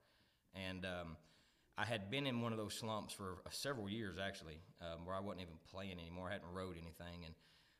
And 0.55 0.85
um, 0.85 1.17
I 1.77 1.85
had 1.85 2.09
been 2.09 2.25
in 2.27 2.41
one 2.41 2.51
of 2.51 2.57
those 2.57 2.73
slumps 2.73 3.13
for 3.13 3.37
uh, 3.45 3.49
several 3.51 3.89
years 3.89 4.17
actually, 4.17 4.59
um, 4.81 5.05
where 5.05 5.15
I 5.15 5.19
wasn't 5.19 5.41
even 5.41 5.55
playing 5.69 5.99
anymore. 5.99 6.29
I 6.29 6.33
hadn't 6.33 6.51
wrote 6.53 6.75
anything, 6.81 7.25
and 7.25 7.33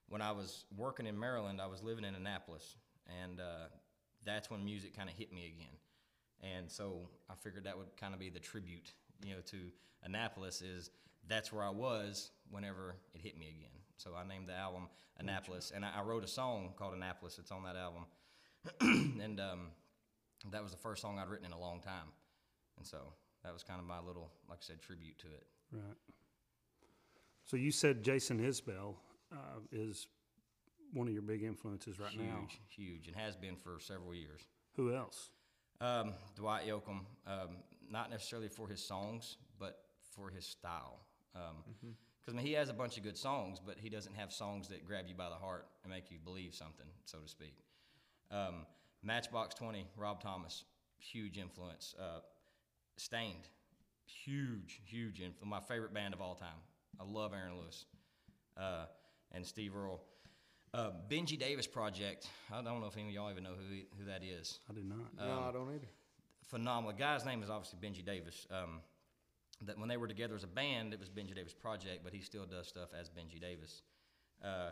when 0.08 0.22
I 0.22 0.32
was 0.32 0.66
working 0.76 1.08
in 1.08 1.20
Maryland, 1.20 1.60
I 1.62 1.68
was 1.68 1.82
living 1.82 2.06
in 2.06 2.16
Annapolis, 2.16 2.76
and 3.24 3.40
uh, 3.40 3.68
that's 4.24 4.50
when 4.50 4.64
music 4.64 4.96
kind 4.96 5.10
of 5.10 5.16
hit 5.16 5.34
me 5.34 5.54
again. 5.56 5.76
And 6.42 6.70
so 6.70 7.10
I 7.30 7.34
figured 7.36 7.64
that 7.64 7.78
would 7.78 7.96
kind 7.98 8.14
of 8.14 8.20
be 8.20 8.30
the 8.30 8.40
tribute, 8.40 8.94
you 9.24 9.34
know, 9.34 9.42
to 9.48 9.58
Annapolis 10.04 10.62
is 10.62 10.92
that's 11.28 11.52
where 11.52 11.64
I 11.64 11.70
was 11.70 12.32
whenever 12.52 12.96
it 13.14 13.22
hit 13.22 13.38
me 13.38 13.48
again. 13.48 13.76
So 13.98 14.12
I 14.16 14.28
named 14.28 14.48
the 14.48 14.54
album 14.54 14.88
Annapolis, 15.18 15.72
and 15.74 15.86
I, 15.86 15.92
I 15.98 16.02
wrote 16.02 16.24
a 16.24 16.28
song 16.28 16.74
called 16.78 16.94
Annapolis. 16.94 17.40
It's 17.40 17.52
on 17.52 17.64
that 17.64 17.76
album, 17.76 18.06
and 19.22 19.40
um, 19.40 19.60
that 20.52 20.62
was 20.62 20.72
the 20.72 20.78
first 20.78 21.02
song 21.02 21.18
I'd 21.18 21.30
written 21.30 21.46
in 21.46 21.54
a 21.54 21.60
long 21.60 21.80
time, 21.80 22.08
and 22.78 22.86
so 22.86 23.14
that 23.44 23.54
was 23.54 23.64
kind 23.64 23.80
of 23.80 23.86
my 23.86 24.00
little, 24.00 24.32
like 24.50 24.60
I 24.62 24.66
said, 24.66 24.82
tribute 24.82 25.18
to 25.20 25.28
it. 25.28 25.48
Right. 25.72 25.98
So 27.46 27.58
you 27.58 27.72
said 27.72 28.04
Jason 28.04 28.40
Isbell 28.40 28.96
uh, 29.32 29.60
is 29.72 30.08
one 30.94 31.08
of 31.08 31.14
your 31.14 31.22
big 31.22 31.44
influences 31.44 32.00
right 32.00 32.12
huge, 32.12 32.24
now. 32.24 32.48
huge, 32.70 33.08
and 33.08 33.16
has 33.16 33.36
been 33.36 33.56
for 33.56 33.80
several 33.80 34.16
years. 34.16 34.42
Who 34.76 34.96
else? 34.96 35.30
Um, 35.82 36.14
Dwight 36.36 36.66
Yoakam, 36.66 37.02
um, 37.28 37.58
not 37.90 38.10
necessarily 38.10 38.48
for 38.48 38.68
his 38.68 38.82
songs, 38.82 39.38
but 39.60 39.80
for 40.16 40.30
his 40.30 40.46
style. 40.46 41.00
Because 41.34 42.34
I 42.34 42.38
mean, 42.38 42.46
he 42.46 42.54
has 42.54 42.70
a 42.70 42.74
bunch 42.74 42.98
of 42.98 43.04
good 43.04 43.18
songs, 43.18 43.60
but 43.64 43.76
he 43.78 43.90
doesn't 43.90 44.16
have 44.16 44.32
songs 44.32 44.70
that 44.70 44.86
grab 44.86 45.06
you 45.08 45.16
by 45.16 45.30
the 45.30 45.36
heart 45.36 45.68
and 45.84 45.92
make 45.92 46.10
you 46.10 46.18
believe 46.24 46.56
something, 46.56 46.88
so 47.06 47.20
to 47.20 47.28
speak. 47.28 47.56
Um, 48.32 48.66
Matchbox 49.04 49.54
Twenty, 49.54 49.86
Rob 49.98 50.22
Thomas, 50.22 50.64
huge 50.98 51.38
influence. 51.38 51.94
Uh, 52.00 52.22
Staind, 52.98 53.48
huge, 54.06 54.82
huge 54.86 55.20
influence. 55.20 55.46
My 55.46 55.60
favorite 55.60 55.94
band 55.94 56.14
of 56.14 56.22
all 56.22 56.36
time. 56.36 56.60
I 57.00 57.04
love 57.04 57.34
Aaron 57.34 57.58
Lewis 57.60 57.86
uh, 58.58 58.86
and 59.34 59.46
Steve 59.46 59.76
Earle. 59.76 60.02
Uh, 60.74 60.92
Benjy 61.10 61.38
Davis 61.38 61.68
Project. 61.68 62.28
I 62.52 62.62
don't 62.62 62.82
know 62.82 62.88
if 62.88 62.98
any 62.98 63.08
of 63.08 63.14
y'all 63.14 63.32
even 63.32 63.44
know 63.44 63.52
who 63.52 63.74
he, 63.74 63.86
who 63.98 64.06
that 64.06 64.22
is. 64.24 64.60
I 64.70 64.74
do 64.74 64.82
not. 64.84 65.16
no, 65.18 65.46
I 65.50 65.52
don't 65.52 65.70
either. 65.74 65.88
Phenomenal. 66.48 66.92
The 66.92 67.00
guy's 67.00 67.26
name 67.26 67.44
is 67.44 67.50
obviously 67.50 67.80
Benjy 67.80 68.04
Davis. 68.06 68.46
Um, 68.52 68.82
that 69.62 69.80
when 69.80 69.88
they 69.88 69.96
were 69.98 70.08
together 70.08 70.36
as 70.36 70.44
a 70.44 70.48
band, 70.48 70.94
it 70.94 71.00
was 71.00 71.10
Benjy 71.10 71.34
Davis 71.34 71.54
Project, 71.54 72.02
but 72.04 72.14
he 72.14 72.20
still 72.22 72.46
does 72.46 72.68
stuff 72.68 72.90
as 72.98 73.10
Benjy 73.10 73.40
Davis. 73.40 73.84
Uh, 74.44 74.72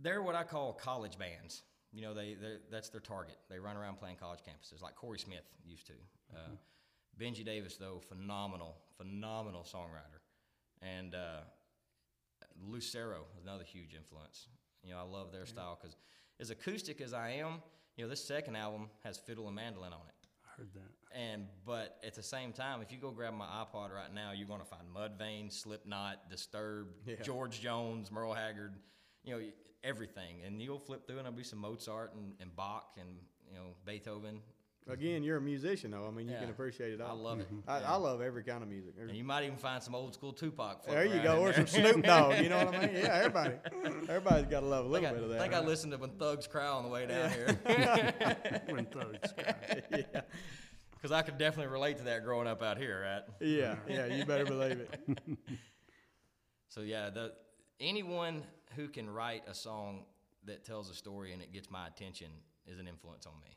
they're 0.00 0.22
what 0.22 0.34
I 0.34 0.44
call 0.44 0.74
college 0.74 1.18
bands. 1.18 1.62
You 1.92 2.02
know, 2.02 2.14
they 2.14 2.34
they're- 2.34 2.60
that's 2.70 2.88
their 2.90 3.00
target. 3.00 3.36
They 3.50 3.58
run 3.58 3.76
around 3.76 3.96
playing 3.96 4.16
college 4.16 4.40
campuses, 4.40 4.82
like 4.82 4.94
Corey 4.96 5.18
Smith 5.18 5.44
used 5.64 5.86
to. 5.86 5.94
Uh, 6.34 6.38
Benji 7.20 7.44
Davis, 7.44 7.76
though, 7.76 8.00
phenomenal, 8.08 8.76
phenomenal 8.96 9.62
songwriter, 9.62 10.20
and 10.80 11.14
uh, 11.14 11.40
Lucero 12.68 13.26
is 13.36 13.42
another 13.42 13.64
huge 13.64 13.94
influence. 13.94 14.48
You 14.82 14.92
know, 14.92 14.98
I 14.98 15.02
love 15.02 15.32
their 15.32 15.46
style 15.46 15.78
because 15.80 15.96
as 16.40 16.50
acoustic 16.50 17.00
as 17.00 17.12
I 17.12 17.30
am, 17.30 17.62
you 17.96 18.04
know, 18.04 18.10
this 18.10 18.24
second 18.24 18.56
album 18.56 18.88
has 19.04 19.18
fiddle 19.18 19.46
and 19.46 19.54
mandolin 19.56 19.92
on 19.92 20.00
it. 20.08 20.14
I 20.44 20.60
heard 20.60 20.72
that. 20.74 21.16
And 21.16 21.46
but 21.64 21.98
at 22.04 22.14
the 22.14 22.22
same 22.22 22.52
time, 22.52 22.80
if 22.82 22.90
you 22.90 22.98
go 22.98 23.10
grab 23.10 23.34
my 23.34 23.46
iPod 23.46 23.92
right 23.94 24.12
now, 24.12 24.32
you're 24.32 24.48
gonna 24.48 24.64
find 24.64 24.82
Mudvayne, 24.92 25.52
Slipknot, 25.52 26.30
Disturbed, 26.30 26.94
Yeah. 27.06 27.16
George 27.22 27.60
Jones, 27.60 28.10
Merle 28.10 28.34
Haggard, 28.34 28.74
you 29.24 29.34
know 29.36 29.42
everything. 29.84 30.42
And 30.44 30.60
you'll 30.60 30.78
flip 30.78 31.06
through 31.06 31.18
and 31.18 31.26
there'll 31.26 31.36
be 31.36 31.44
some 31.44 31.58
Mozart 31.60 32.14
and, 32.14 32.34
and 32.40 32.54
Bach 32.56 32.96
and 32.98 33.08
you 33.48 33.56
know 33.56 33.74
Beethoven. 33.84 34.40
Again, 34.88 35.22
you're 35.22 35.36
a 35.36 35.40
musician, 35.40 35.92
though. 35.92 36.06
I 36.08 36.10
mean, 36.10 36.28
you 36.28 36.34
can 36.34 36.50
appreciate 36.50 36.92
it 36.92 37.00
all. 37.00 37.10
I 37.10 37.12
love 37.12 37.38
it. 37.40 37.48
I, 37.68 37.78
Yeah. 37.78 37.92
I 37.92 37.96
love 37.96 38.20
every 38.20 38.42
kind 38.42 38.64
of 38.64 38.68
music. 38.68 38.94
And 39.00 39.16
you 39.16 39.22
might 39.22 39.44
even 39.44 39.56
find 39.56 39.80
some 39.80 39.94
old 39.94 40.12
school 40.12 40.32
Tupac. 40.32 40.84
There 40.84 40.94
floating 40.94 41.12
you 41.12 41.18
around 41.18 41.24
go, 41.24 41.32
in 41.34 41.38
or 41.38 41.52
there. 41.52 41.66
some 41.66 41.66
Snoop 41.92 42.04
Dogg. 42.04 42.38
You 42.40 42.48
know 42.48 42.64
what 42.64 42.74
I 42.74 42.86
mean? 42.86 42.96
Yeah, 42.96 43.14
everybody, 43.14 43.54
everybody's 44.08 44.46
got 44.46 44.60
to 44.60 44.66
love 44.66 44.86
a 44.86 44.88
little 44.88 45.06
think, 45.06 45.06
I, 45.06 45.14
bit 45.14 45.22
of 45.22 45.28
that. 45.30 45.38
I 45.38 45.42
think 45.42 45.54
I 45.54 45.58
right? 45.58 45.66
listened 45.68 45.92
to 45.92 45.98
when 45.98 46.10
Thugs 46.10 46.48
Cry 46.48 46.66
on 46.66 46.82
the 46.82 46.88
way 46.88 47.06
down 47.06 47.30
here 47.30 47.58
When 48.68 48.86
thugs 48.86 49.32
cry. 49.32 49.54
yeah, 49.92 50.20
because 50.94 51.12
I 51.12 51.22
could 51.22 51.38
definitely 51.38 51.72
relate 51.72 51.98
to 51.98 52.04
that 52.04 52.24
growing 52.24 52.48
up 52.48 52.60
out 52.60 52.76
here, 52.76 53.02
right? 53.04 53.22
yeah, 53.40 53.76
yeah. 53.88 54.06
You 54.06 54.24
better 54.24 54.44
believe 54.44 54.80
it. 54.80 55.18
So 56.68 56.80
yeah, 56.80 57.10
the 57.10 57.34
anyone 57.78 58.42
who 58.74 58.88
can 58.88 59.08
write 59.08 59.42
a 59.46 59.54
song 59.54 60.04
that 60.46 60.64
tells 60.64 60.90
a 60.90 60.94
story 60.94 61.32
and 61.32 61.40
it 61.40 61.52
gets 61.52 61.70
my 61.70 61.86
attention 61.86 62.28
is 62.66 62.78
an 62.80 62.88
influence 62.88 63.26
on 63.26 63.34
me. 63.40 63.56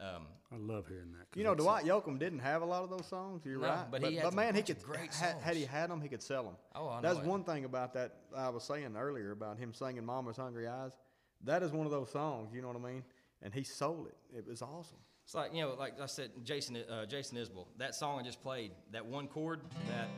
Um, 0.00 0.26
I 0.52 0.56
love 0.56 0.86
hearing 0.88 1.12
that. 1.12 1.36
You 1.38 1.44
know, 1.44 1.54
Dwight 1.54 1.84
Yoakam 1.84 2.18
didn't 2.18 2.38
have 2.40 2.62
a 2.62 2.64
lot 2.64 2.82
of 2.82 2.90
those 2.90 3.06
songs. 3.06 3.42
You're 3.44 3.60
No, 3.60 3.68
right, 3.68 3.90
but 3.90 4.02
he 4.02 4.16
had 4.16 4.24
some 4.26 4.34
man, 4.34 4.54
he 4.54 4.62
could. 4.62 4.82
great 4.82 5.12
had, 5.14 5.36
had 5.40 5.56
he 5.56 5.64
had 5.64 5.90
them, 5.90 6.00
he 6.00 6.08
could 6.08 6.22
sell 6.22 6.42
them. 6.44 6.54
Oh, 6.74 6.88
I 6.88 6.96
know 6.96 7.02
That's 7.02 7.18
it. 7.20 7.24
one 7.28 7.44
thing 7.44 7.64
about 7.64 7.92
that 7.94 8.16
I 8.36 8.48
was 8.48 8.64
saying 8.64 8.96
earlier 8.96 9.30
about 9.32 9.58
him 9.58 9.72
singing 9.74 10.04
"Mama's 10.04 10.36
Hungry 10.38 10.66
Eyes." 10.66 10.92
That 11.44 11.62
is 11.62 11.70
one 11.72 11.86
of 11.86 11.92
those 11.92 12.10
songs. 12.10 12.52
You 12.54 12.62
know 12.62 12.68
what 12.68 12.76
I 12.76 12.92
mean? 12.92 13.04
And 13.42 13.52
he 13.54 13.62
sold 13.62 14.08
it. 14.08 14.16
It 14.38 14.46
was 14.48 14.60
awesome. 14.62 14.98
it's 15.24 15.34
like 15.34 15.54
you 15.54 15.60
know, 15.62 15.74
like 15.78 16.00
I 16.00 16.06
said, 16.06 16.30
Jason 16.44 16.76
uh, 16.90 17.04
Jason 17.06 17.36
Isbell. 17.38 17.66
That 17.78 17.94
song 17.94 18.18
I 18.18 18.22
just 18.22 18.42
played, 18.42 18.72
that 18.92 19.04
one 19.06 19.28
chord, 19.28 19.60
that 19.88 20.08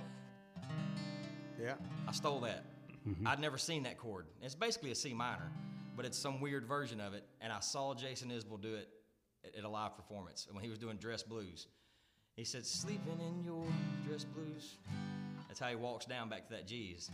Yeah. 1.60 1.74
I 2.08 2.12
stole 2.12 2.40
that. 2.40 2.64
I'd 3.26 3.40
never 3.40 3.58
seen 3.58 3.82
that 3.82 3.98
chord. 3.98 4.26
It's 4.42 4.54
basically 4.54 4.92
a 4.92 4.94
C 4.94 5.12
minor, 5.12 5.50
but 5.96 6.06
it's 6.06 6.16
some 6.16 6.40
weird 6.40 6.64
version 6.66 7.00
of 7.00 7.14
it. 7.14 7.24
And 7.40 7.52
I 7.52 7.58
saw 7.60 7.94
Jason 7.94 8.30
Isbell 8.30 8.60
do 8.62 8.74
it 8.76 8.88
at, 9.44 9.56
at 9.56 9.64
a 9.64 9.68
live 9.68 9.96
performance 9.96 10.46
when 10.50 10.62
he 10.62 10.70
was 10.70 10.78
doing 10.78 10.96
Dress 10.96 11.22
Blues. 11.22 11.66
He 12.36 12.44
said, 12.44 12.64
"Sleeping 12.66 13.20
in 13.20 13.44
your 13.44 13.64
dress 14.06 14.24
blues." 14.24 14.78
That's 15.48 15.60
how 15.60 15.68
he 15.68 15.76
walks 15.76 16.06
down 16.06 16.28
back 16.30 16.46
to 16.46 16.52
that 16.54 16.66
G's. 16.66 17.10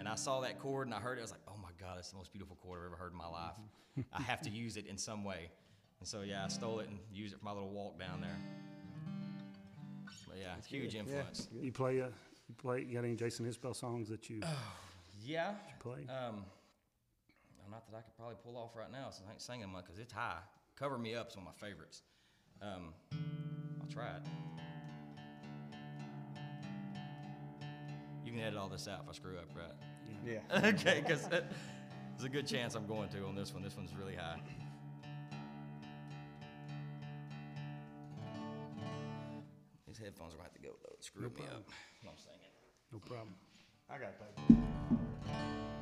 And 0.00 0.08
I 0.08 0.16
saw 0.16 0.40
that 0.40 0.58
chord 0.58 0.88
and 0.88 0.94
I 0.94 0.98
heard 0.98 1.18
it. 1.18 1.20
I 1.20 1.22
was 1.22 1.30
like, 1.30 1.40
"Oh 1.46 1.56
my 1.62 1.68
God, 1.80 1.96
that's 1.96 2.10
the 2.10 2.16
most 2.16 2.32
beautiful 2.32 2.56
chord 2.56 2.80
I've 2.80 2.86
ever 2.86 2.96
heard 2.96 3.12
in 3.12 3.18
my 3.18 3.28
life. 3.28 3.54
I 4.12 4.22
have 4.22 4.40
to 4.42 4.50
use 4.50 4.76
it 4.76 4.86
in 4.86 4.98
some 4.98 5.22
way." 5.24 5.48
And 6.00 6.08
so 6.08 6.22
yeah, 6.22 6.44
I 6.44 6.48
stole 6.48 6.80
it 6.80 6.88
and 6.88 6.98
used 7.12 7.34
it 7.34 7.38
for 7.38 7.44
my 7.44 7.52
little 7.52 7.70
walk 7.70 7.98
down 8.00 8.20
there. 8.20 8.36
But 10.26 10.38
yeah, 10.40 10.54
it's 10.58 10.66
huge 10.66 10.94
influence. 10.96 11.48
Yeah, 11.54 11.62
You 11.62 11.72
play, 11.72 12.00
uh, 12.00 12.06
you 12.48 12.54
play. 12.56 12.80
You 12.80 12.94
got 12.94 13.04
any 13.04 13.14
Jason 13.14 13.46
Isbell 13.46 13.76
songs 13.76 14.08
that 14.08 14.28
you 14.28 14.40
Yeah. 15.24 15.52
play? 15.78 16.06
Um, 16.08 16.44
not 17.70 17.86
that 17.90 17.96
I 17.96 18.00
could 18.02 18.14
probably 18.16 18.36
pull 18.44 18.56
off 18.58 18.76
right 18.76 18.90
now 18.92 19.08
since 19.10 19.26
I 19.28 19.32
ain't 19.32 19.40
singing 19.40 19.68
much 19.70 19.84
because 19.86 19.98
it's 20.00 20.12
high. 20.12 20.40
Cover 20.78 20.98
Me 20.98 21.14
Up's 21.14 21.36
one 21.36 21.46
of 21.46 21.52
my 21.52 21.66
favorites. 21.66 22.02
Um, 22.60 22.94
I'll 23.80 23.88
try 23.88 24.16
it. 24.16 24.22
You 28.24 28.32
can 28.32 28.40
edit 28.40 28.58
all 28.58 28.68
this 28.68 28.88
out 28.88 29.00
if 29.02 29.08
I 29.08 29.12
screw 29.12 29.36
up, 29.36 29.48
right? 29.54 29.74
Yeah. 30.24 30.68
okay, 30.68 31.02
because 31.06 31.28
there's 31.28 32.24
a 32.24 32.28
good 32.28 32.46
chance 32.46 32.74
I'm 32.74 32.86
going 32.86 33.08
to 33.10 33.26
on 33.26 33.34
this 33.34 33.52
one. 33.52 33.62
This 33.62 33.76
one's 33.76 33.94
really 33.94 34.14
high. 34.14 34.40
These 39.86 39.98
headphones 39.98 40.32
are 40.32 40.38
going 40.38 40.48
to 40.48 40.52
have 40.52 40.54
to 40.54 40.62
go, 40.62 40.70
though. 40.82 40.94
It 40.96 41.04
screwed 41.04 41.34
me 41.36 41.42
up. 41.52 41.68
I'm 42.02 42.16
singing. 42.16 42.40
no 42.92 42.98
problem. 42.98 43.34
I 43.90 43.98
got 43.98 44.14
that. 44.18 45.81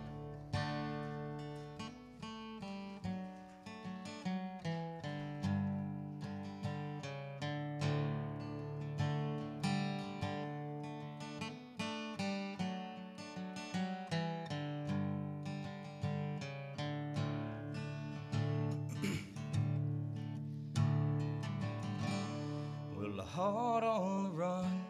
Heart 23.34 23.84
on 23.84 24.24
the 24.24 24.30
run 24.30 24.84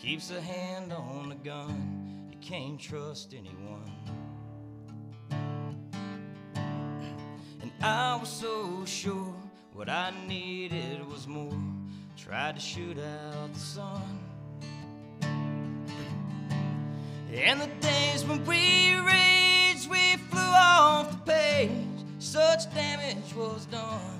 keeps 0.00 0.30
a 0.30 0.40
hand 0.40 0.92
on 0.92 1.28
the 1.28 1.34
gun. 1.36 2.28
You 2.30 2.36
can't 2.40 2.78
trust 2.78 3.32
anyone. 3.32 3.92
And 7.62 7.70
I 7.80 8.16
was 8.16 8.28
so 8.28 8.84
sure 8.84 9.34
what 9.72 9.88
I 9.88 10.12
needed 10.26 11.08
was 11.08 11.28
more. 11.28 11.56
Tried 12.16 12.56
to 12.56 12.60
shoot 12.60 12.98
out 12.98 13.52
the 13.52 13.60
sun. 13.60 14.18
And 17.32 17.60
the 17.60 17.70
days 17.80 18.24
when 18.24 18.44
we 18.44 18.94
raged, 18.96 19.88
we 19.88 20.16
flew 20.30 20.40
off 20.40 21.10
the 21.10 21.32
page. 21.32 21.70
Such 22.18 22.72
damage 22.74 23.34
was 23.34 23.66
done. 23.66 24.13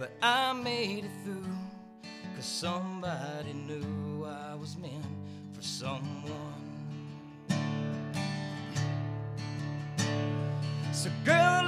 But 0.00 0.12
I 0.22 0.54
made 0.54 1.04
it 1.04 1.10
through, 1.22 1.44
cause 2.34 2.46
somebody 2.46 3.52
knew 3.52 4.24
I 4.24 4.54
was 4.54 4.78
meant 4.78 5.04
for 5.52 5.60
someone. 5.60 6.00
So, 10.94 11.10
girl, 11.22 11.59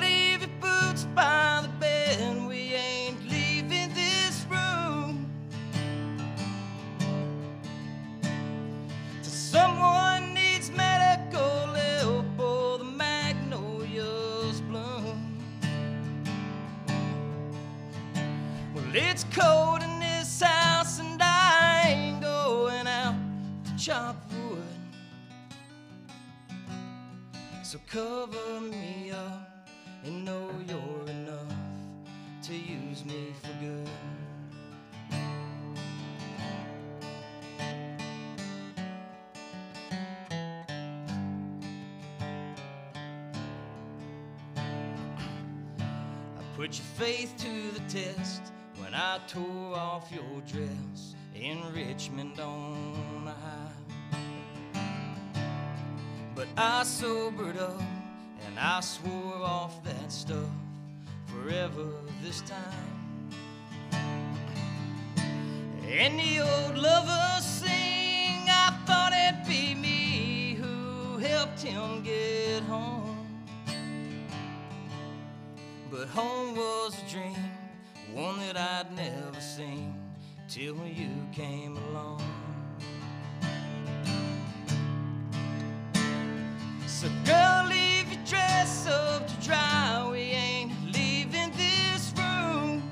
off 50.03 50.13
your 50.13 50.43
dress 50.47 51.15
in 51.35 51.59
Richmond 51.75 52.39
on 52.41 53.25
the 53.25 53.31
high. 53.31 54.19
But 56.35 56.49
I 56.57 56.83
sobered 56.83 57.57
up 57.57 57.81
and 58.47 58.59
I 58.59 58.81
swore 58.81 59.43
off 59.43 59.83
that 59.85 60.11
stuff 60.11 60.51
forever 61.27 61.87
this 62.23 62.41
time. 62.43 63.31
And 65.89 66.19
the 66.19 66.41
old 66.41 66.79
lovers 66.79 67.45
sing, 67.45 68.49
I 68.49 68.77
thought 68.87 69.13
it'd 69.13 69.47
be 69.47 69.75
me 69.75 70.57
who 70.61 71.19
helped 71.19 71.61
him 71.61 72.03
get 72.03 72.63
home. 72.65 73.27
But 75.91 76.09
home 76.09 76.57
was 76.57 76.97
a 77.07 77.11
dream, 77.11 77.52
one 78.15 78.39
that 78.41 78.57
I'd 78.57 78.95
never 78.95 79.41
seen 79.41 79.95
till 80.49 80.77
you 80.87 81.09
came 81.33 81.79
along. 81.89 82.23
So, 86.87 87.09
girl, 87.25 87.67
leave 87.69 88.13
your 88.13 88.23
dress 88.27 88.87
up 88.87 89.27
to 89.27 89.47
dry. 89.47 90.09
We 90.11 90.19
ain't 90.19 90.73
leaving 90.93 91.51
this 91.57 92.13
room 92.17 92.83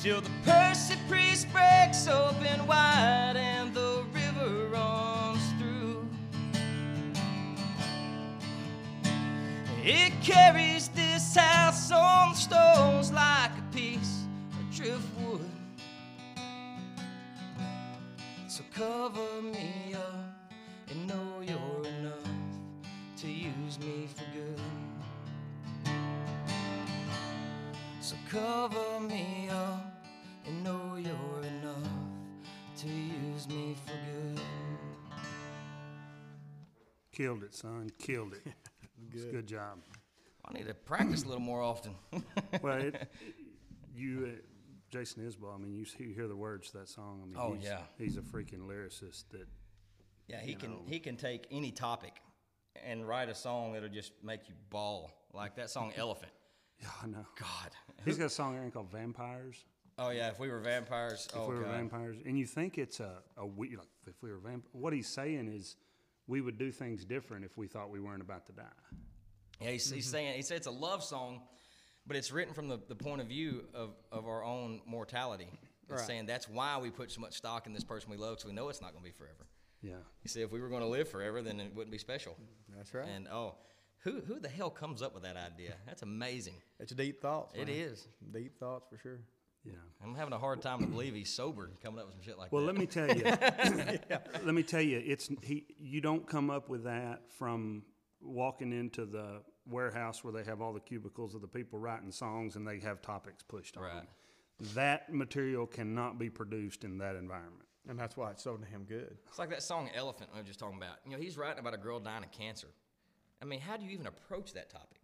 till 0.00 0.20
the 0.20 0.30
Percy 0.44 0.96
priest 1.08 1.46
breaks 1.52 2.08
open 2.08 2.66
wide 2.66 3.36
and 3.36 3.72
the 3.72 4.04
river 4.12 4.68
runs 4.68 5.40
through. 5.58 6.06
It 9.84 10.12
carries 10.22 10.75
house 11.36 11.90
on 11.92 12.30
the 12.30 12.36
stones 12.36 13.12
like 13.12 13.50
a 13.58 13.74
piece 13.74 14.24
of 14.52 14.76
driftwood. 14.76 15.50
So 18.48 18.62
cover 18.74 19.42
me 19.42 19.94
up 19.94 20.50
and 20.90 21.06
know 21.06 21.40
you're 21.42 21.86
enough 21.98 22.30
to 23.18 23.28
use 23.28 23.78
me 23.78 24.08
for 24.14 24.24
good. 24.34 24.60
So 28.00 28.16
cover 28.30 29.00
me 29.00 29.48
up 29.50 30.04
and 30.46 30.64
know 30.64 30.96
you're 30.96 31.42
enough 31.42 31.90
to 32.78 32.88
use 32.88 33.48
me 33.48 33.76
for 33.84 33.92
good. 33.92 34.40
Killed 37.12 37.42
it, 37.44 37.54
son. 37.54 37.90
Killed 37.98 38.34
it. 38.34 38.52
It's 39.12 39.24
a 39.24 39.28
good 39.28 39.46
job. 39.46 39.78
I 40.48 40.52
need 40.52 40.66
to 40.66 40.74
practice 40.74 41.24
a 41.24 41.26
little 41.28 41.42
more 41.42 41.60
often. 41.60 41.94
Well, 42.62 42.76
it, 42.78 43.10
you, 43.94 44.28
uh, 44.32 44.40
Jason 44.90 45.22
Isbell. 45.28 45.54
I 45.54 45.58
mean, 45.58 45.74
you, 45.74 45.84
you 45.98 46.14
hear 46.14 46.28
the 46.28 46.36
words 46.36 46.70
to 46.70 46.78
that 46.78 46.88
song. 46.88 47.20
I 47.22 47.26
mean, 47.26 47.36
Oh, 47.38 47.54
he's, 47.54 47.64
yeah. 47.64 47.80
he's 47.98 48.16
a 48.16 48.20
freaking 48.20 48.60
lyricist. 48.68 49.24
That 49.32 49.46
yeah, 50.28 50.40
he 50.40 50.54
can 50.54 50.70
know. 50.70 50.82
he 50.86 50.98
can 51.00 51.16
take 51.16 51.46
any 51.50 51.70
topic 51.72 52.14
and 52.84 53.06
write 53.06 53.28
a 53.28 53.34
song 53.34 53.72
that'll 53.72 53.88
just 53.88 54.12
make 54.22 54.48
you 54.48 54.54
bawl. 54.70 55.10
Like 55.32 55.56
that 55.56 55.70
song 55.70 55.92
Elephant. 55.96 56.32
yeah, 56.80 56.88
I 57.02 57.06
know. 57.06 57.26
God. 57.38 57.70
He's 58.04 58.16
got 58.18 58.26
a 58.26 58.30
song 58.30 58.54
there 58.54 58.70
called 58.70 58.90
"Vampires." 58.90 59.64
Oh 59.98 60.10
yeah, 60.10 60.28
if 60.28 60.38
we 60.38 60.48
were 60.48 60.60
vampires. 60.60 61.26
If 61.32 61.38
oh 61.38 61.48
we 61.48 61.54
were 61.56 61.62
God. 61.62 61.72
vampires, 61.76 62.16
and 62.24 62.38
you 62.38 62.46
think 62.46 62.78
it's 62.78 63.00
a 63.00 63.22
a 63.36 63.46
we 63.46 63.76
like 63.76 63.88
if 64.06 64.14
we 64.22 64.30
were 64.30 64.38
vamp. 64.38 64.66
What 64.72 64.92
he's 64.92 65.08
saying 65.08 65.48
is, 65.48 65.76
we 66.26 66.40
would 66.40 66.58
do 66.58 66.70
things 66.70 67.04
different 67.04 67.44
if 67.44 67.56
we 67.58 67.66
thought 67.66 67.90
we 67.90 68.00
weren't 68.00 68.22
about 68.22 68.46
to 68.46 68.52
die. 68.52 68.64
Yeah, 69.60 69.70
he's, 69.70 69.90
he's 69.90 70.06
mm-hmm. 70.06 70.12
saying 70.12 70.34
he 70.36 70.42
said 70.42 70.58
it's 70.58 70.66
a 70.66 70.70
love 70.70 71.02
song, 71.02 71.42
but 72.06 72.16
it's 72.16 72.30
written 72.30 72.54
from 72.54 72.68
the, 72.68 72.78
the 72.88 72.94
point 72.94 73.20
of 73.20 73.28
view 73.28 73.64
of, 73.74 73.90
of 74.12 74.26
our 74.26 74.44
own 74.44 74.80
mortality. 74.86 75.48
It's 75.88 76.00
Right. 76.00 76.06
saying 76.06 76.26
that's 76.26 76.48
why 76.48 76.78
we 76.78 76.90
put 76.90 77.12
so 77.12 77.20
much 77.20 77.34
stock 77.34 77.66
in 77.66 77.72
this 77.72 77.84
person 77.84 78.10
we 78.10 78.16
love, 78.16 78.36
because 78.36 78.46
we 78.46 78.52
know 78.52 78.68
it's 78.68 78.80
not 78.80 78.92
going 78.92 79.04
to 79.04 79.10
be 79.10 79.16
forever. 79.16 79.46
Yeah. 79.82 79.94
He 80.20 80.28
said 80.28 80.42
if 80.42 80.50
we 80.50 80.60
were 80.60 80.68
going 80.68 80.82
to 80.82 80.88
live 80.88 81.08
forever, 81.08 81.42
then 81.42 81.60
it 81.60 81.72
wouldn't 81.74 81.92
be 81.92 81.98
special. 81.98 82.36
That's 82.76 82.92
right. 82.92 83.06
And 83.08 83.28
oh, 83.28 83.54
who 84.02 84.20
who 84.26 84.40
the 84.40 84.48
hell 84.48 84.70
comes 84.70 85.00
up 85.00 85.14
with 85.14 85.22
that 85.22 85.36
idea? 85.36 85.74
That's 85.86 86.02
amazing. 86.02 86.54
it's 86.80 86.92
deep 86.92 87.20
thoughts. 87.20 87.54
It 87.54 87.68
man. 87.68 87.76
is. 87.76 88.08
deep 88.32 88.58
thoughts 88.58 88.86
for 88.90 88.98
sure. 88.98 89.20
Yeah. 89.64 89.72
I'm 90.02 90.14
having 90.14 90.32
a 90.32 90.38
hard 90.38 90.62
time 90.62 90.80
to 90.80 90.86
believe 90.86 91.14
he's 91.14 91.32
sober 91.32 91.70
coming 91.82 91.98
up 91.98 92.06
with 92.06 92.14
some 92.14 92.22
shit 92.22 92.38
like 92.38 92.52
Well, 92.52 92.64
that. 92.66 92.66
Well, 92.66 92.74
let 92.74 92.80
me 92.80 92.86
tell 92.86 93.16
you. 93.16 93.24
Let 94.44 94.54
me 94.54 94.62
tell 94.62 94.80
you, 94.80 95.02
it's 95.04 95.28
he. 95.42 95.66
You 95.76 96.00
don't 96.00 96.26
come 96.26 96.50
up 96.50 96.68
with 96.68 96.84
that 96.84 97.22
from 97.38 97.82
walking 98.26 98.72
into 98.72 99.06
the 99.06 99.42
warehouse 99.68 100.22
where 100.22 100.32
they 100.32 100.44
have 100.44 100.60
all 100.60 100.72
the 100.72 100.80
cubicles 100.80 101.34
of 101.34 101.40
the 101.40 101.48
people 101.48 101.78
writing 101.78 102.10
songs 102.10 102.56
and 102.56 102.66
they 102.66 102.78
have 102.80 103.02
topics 103.02 103.42
pushed 103.42 103.76
on. 103.76 103.82
Right. 103.82 103.94
them. 103.94 104.06
That 104.74 105.12
material 105.12 105.66
cannot 105.66 106.18
be 106.18 106.30
produced 106.30 106.84
in 106.84 106.98
that 106.98 107.16
environment. 107.16 107.66
And 107.88 107.98
that's 107.98 108.16
why 108.16 108.30
it's 108.30 108.42
so 108.42 108.56
damn 108.56 108.84
good. 108.84 109.16
It's 109.28 109.38
like 109.38 109.50
that 109.50 109.62
song 109.62 109.90
Elephant 109.94 110.30
I 110.34 110.38
was 110.38 110.46
just 110.46 110.58
talking 110.58 110.76
about. 110.76 110.96
You 111.04 111.12
know, 111.12 111.18
he's 111.18 111.36
writing 111.36 111.60
about 111.60 111.74
a 111.74 111.78
girl 111.78 112.00
dying 112.00 112.24
of 112.24 112.32
cancer. 112.32 112.68
I 113.40 113.44
mean, 113.44 113.60
how 113.60 113.76
do 113.76 113.84
you 113.84 113.90
even 113.90 114.06
approach 114.06 114.54
that 114.54 114.70
topic? 114.70 115.00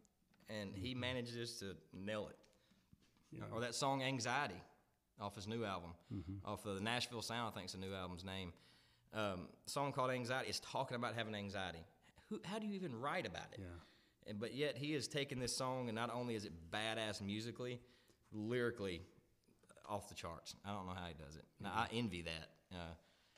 And 0.48 0.74
he 0.74 0.94
manages 0.94 1.58
to 1.60 1.76
nail 1.92 2.28
it. 2.30 2.36
Or 3.52 3.60
that 3.60 3.74
song 3.74 4.02
Anxiety 4.02 4.60
off 5.20 5.34
his 5.36 5.46
new 5.46 5.64
album, 5.64 5.90
off 6.44 6.66
of 6.66 6.74
the 6.74 6.80
Nashville 6.80 7.22
Sound, 7.22 7.52
I 7.52 7.54
think 7.54 7.66
is 7.66 7.72
the 7.72 7.78
new 7.78 7.94
album's 7.94 8.24
name. 8.24 8.52
Um, 9.14 9.48
song 9.66 9.92
called 9.92 10.10
Anxiety 10.10 10.50
is 10.50 10.60
talking 10.60 10.96
about 10.96 11.14
having 11.14 11.34
anxiety. 11.34 11.84
Who, 12.32 12.40
how 12.44 12.58
do 12.58 12.66
you 12.66 12.72
even 12.72 12.98
write 12.98 13.26
about 13.26 13.52
it? 13.52 13.58
Yeah. 13.58 13.66
And, 14.26 14.40
but 14.40 14.54
yet 14.54 14.78
he 14.78 14.94
has 14.94 15.06
taken 15.06 15.38
this 15.38 15.54
song, 15.54 15.88
and 15.90 15.94
not 15.94 16.10
only 16.14 16.34
is 16.34 16.46
it 16.46 16.52
badass 16.72 17.20
musically, 17.20 17.78
lyrically, 18.32 19.02
uh, 19.68 19.92
off 19.92 20.08
the 20.08 20.14
charts. 20.14 20.54
I 20.64 20.72
don't 20.72 20.86
know 20.86 20.94
how 20.94 21.06
he 21.06 21.14
does 21.22 21.36
it. 21.36 21.44
Now, 21.60 21.72
I 21.74 21.88
envy 21.92 22.22
that 22.22 22.48
uh, 22.72 22.94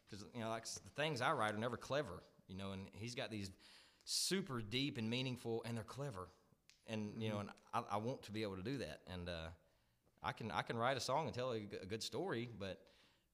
because 0.08 0.24
you 0.32 0.42
know, 0.42 0.48
like 0.48 0.64
the 0.66 0.90
things 0.94 1.20
I 1.20 1.32
write 1.32 1.54
are 1.54 1.58
never 1.58 1.76
clever. 1.76 2.22
You 2.46 2.56
know, 2.56 2.70
and 2.70 2.86
he's 2.92 3.16
got 3.16 3.32
these 3.32 3.50
super 4.04 4.60
deep 4.60 4.96
and 4.96 5.10
meaningful, 5.10 5.64
and 5.66 5.76
they're 5.76 5.82
clever. 5.82 6.28
And 6.86 7.20
you 7.20 7.30
know, 7.30 7.36
mm-hmm. 7.36 7.48
and 7.72 7.86
I, 7.90 7.94
I 7.94 7.96
want 7.96 8.22
to 8.24 8.30
be 8.30 8.42
able 8.42 8.56
to 8.56 8.62
do 8.62 8.78
that. 8.78 9.00
And 9.12 9.28
uh, 9.28 9.48
I 10.22 10.30
can 10.30 10.52
I 10.52 10.62
can 10.62 10.76
write 10.76 10.96
a 10.96 11.00
song 11.00 11.26
and 11.26 11.34
tell 11.34 11.50
a 11.50 11.86
good 11.86 12.02
story, 12.02 12.48
but 12.60 12.78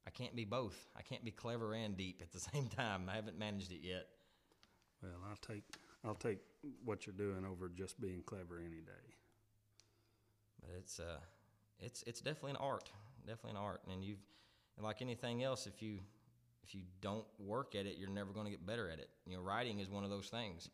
I 0.07 0.11
can't 0.11 0.35
be 0.35 0.47
both. 0.47 0.89
I 0.97 1.03
can't 1.03 1.25
be 1.25 1.31
clever 1.31 1.75
and 1.75 1.97
deep 1.97 2.23
at 2.23 2.33
the 2.33 2.41
same 2.53 2.69
time. 2.69 3.11
I 3.13 3.17
haven't 3.17 3.39
managed 3.39 3.73
it 3.73 3.81
yet. 3.83 4.07
Well, 5.03 5.13
I'll 5.29 5.37
take 5.37 5.65
I'll 6.05 6.15
take 6.15 6.39
what 6.85 7.07
you're 7.07 7.15
doing 7.15 7.45
over 7.45 7.69
just 7.69 8.01
being 8.01 8.23
clever 8.25 8.59
any 8.59 8.81
day. 8.81 9.15
But 10.61 10.71
it's 10.79 11.01
uh, 11.01 11.19
it's 11.79 12.03
it's 12.07 12.21
definitely 12.21 12.53
an 12.53 12.57
art, 12.57 12.91
definitely 13.27 13.53
an 13.53 13.65
art. 13.65 13.83
And 13.91 14.05
you've 14.05 14.23
and 14.77 14.85
like 14.85 15.03
anything 15.03 15.43
else, 15.43 15.67
if 15.67 15.83
you 15.83 15.99
if 16.63 16.75
you 16.75 16.83
don't 17.01 17.25
work 17.39 17.75
at 17.75 17.87
it, 17.87 17.97
you're 17.99 18.09
never 18.09 18.33
going 18.33 18.47
to 18.47 18.51
get 18.51 18.65
better 18.65 18.89
at 18.91 18.99
it. 18.99 19.09
You 19.27 19.37
know, 19.37 19.43
writing 19.43 19.81
is 19.81 19.91
one 19.91 20.05
of 20.05 20.11
those 20.11 20.29
things 20.29 20.69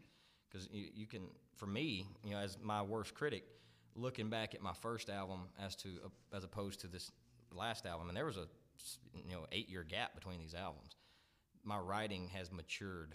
because 0.48 0.68
you, 0.70 0.88
you 0.94 1.06
can, 1.06 1.22
for 1.54 1.66
me, 1.66 2.06
you 2.24 2.32
know, 2.32 2.38
as 2.38 2.58
my 2.62 2.82
worst 2.82 3.14
critic, 3.14 3.44
looking 3.94 4.28
back 4.28 4.54
at 4.54 4.60
my 4.60 4.72
first 4.74 5.08
album 5.08 5.40
as 5.58 5.74
to 5.76 5.88
as 6.34 6.44
opposed 6.44 6.80
to 6.80 6.86
this 6.86 7.10
last 7.52 7.86
album, 7.86 8.08
and 8.08 8.16
there 8.16 8.26
was 8.26 8.36
a 8.36 8.46
you 9.26 9.34
know 9.34 9.46
eight 9.52 9.68
year 9.68 9.84
gap 9.84 10.14
between 10.14 10.38
these 10.38 10.54
albums. 10.54 10.96
My 11.64 11.78
writing 11.78 12.28
has 12.28 12.52
matured 12.52 13.14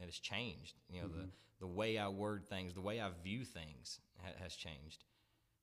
and 0.00 0.08
it's 0.08 0.18
changed. 0.18 0.74
You 0.90 1.02
know, 1.02 1.08
the 1.08 1.28
the 1.60 1.66
way 1.66 1.98
I 1.98 2.08
word 2.08 2.44
things, 2.46 2.74
the 2.74 2.80
way 2.80 3.00
I 3.00 3.08
view 3.22 3.44
things 3.44 4.00
ha- 4.22 4.32
has 4.42 4.54
changed 4.54 5.04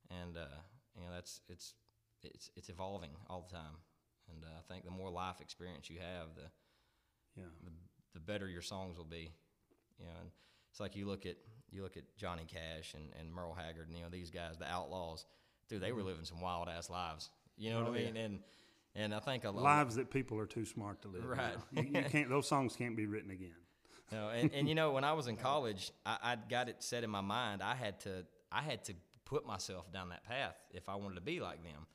and 0.10 0.36
uh, 0.38 0.42
you 0.96 1.04
know 1.06 1.10
that's 1.14 1.42
it's 1.48 1.74
it's 2.24 2.50
it's 2.56 2.70
evolving 2.70 3.12
all 3.30 3.46
the 3.50 3.56
time. 3.56 3.76
And 4.30 4.44
uh, 4.44 4.48
I 4.60 4.74
think 4.74 4.86
the 4.86 4.92
more 4.92 5.10
life 5.10 5.42
experience 5.42 5.90
you 5.90 6.00
have, 6.00 6.36
the, 6.36 6.50
Yeah. 7.36 7.48
the 7.64 7.72
the 8.14 8.20
better 8.20 8.48
your 8.48 8.62
songs 8.62 8.98
will 8.98 9.06
be. 9.06 9.32
You 10.00 10.06
know, 10.06 10.12
and 10.22 10.30
it's 10.70 10.80
like 10.80 10.96
you 10.96 11.06
look 11.06 11.26
at 11.26 11.36
you 11.72 11.84
look 11.84 11.98
at 11.98 12.04
Johnny 12.18 12.46
Cash 12.46 12.94
and, 12.94 13.04
and 13.20 13.32
Merle 13.34 13.54
Haggard, 13.54 13.88
and 13.88 13.98
you 13.98 14.04
know 14.04 14.10
these 14.10 14.32
guys, 14.32 14.58
the 14.58 14.70
Outlaws, 14.70 15.26
dude, 15.70 15.82
they 15.82 15.92
were 15.92 16.04
living 16.04 16.26
some 16.26 16.42
wild 16.42 16.68
ass 16.70 16.90
lives. 16.90 17.30
You 17.58 17.72
know 17.72 17.80
what 17.84 17.90
Oh, 17.90 17.94
I 17.94 17.98
yeah. 18.00 18.06
mean? 18.08 18.18
And 18.18 18.40
and 18.96 19.16
I 19.16 19.20
think 19.20 19.44
a 19.46 19.52
lot. 19.52 19.64
Lives 19.64 19.96
that 19.96 20.10
people 20.10 20.38
are 20.40 20.46
too 20.46 20.66
smart 20.66 21.02
to 21.04 21.08
live. 21.08 21.24
Right. 21.26 21.56
You, 21.72 21.84
you 21.84 22.04
can't. 22.10 22.30
Those 22.30 22.48
songs 22.48 22.76
can't 22.76 22.96
be 22.98 23.06
written 23.06 23.32
again. 23.32 23.56
No, 24.12 24.30
and, 24.30 24.52
and 24.54 24.68
you 24.68 24.76
know, 24.76 24.92
when 24.92 25.04
I 25.04 25.14
was 25.14 25.28
in 25.28 25.38
college, 25.38 25.92
I, 26.06 26.18
I 26.24 26.36
got 26.50 26.70
it 26.70 26.78
set 26.80 27.04
in 27.04 27.10
my 27.10 27.22
mind. 27.22 27.62
I 27.64 27.76
had 27.76 28.00
to, 28.02 28.26
I 28.52 28.62
had 28.62 28.84
to 28.86 28.94
put 29.26 29.46
myself 29.46 29.92
down 29.94 30.10
that 30.10 30.24
path 30.26 30.56
if 30.74 30.90
I 30.90 30.96
wanted 30.96 31.16
to 31.16 31.22
be 31.22 31.40
like 31.40 31.64
them. 31.64 31.86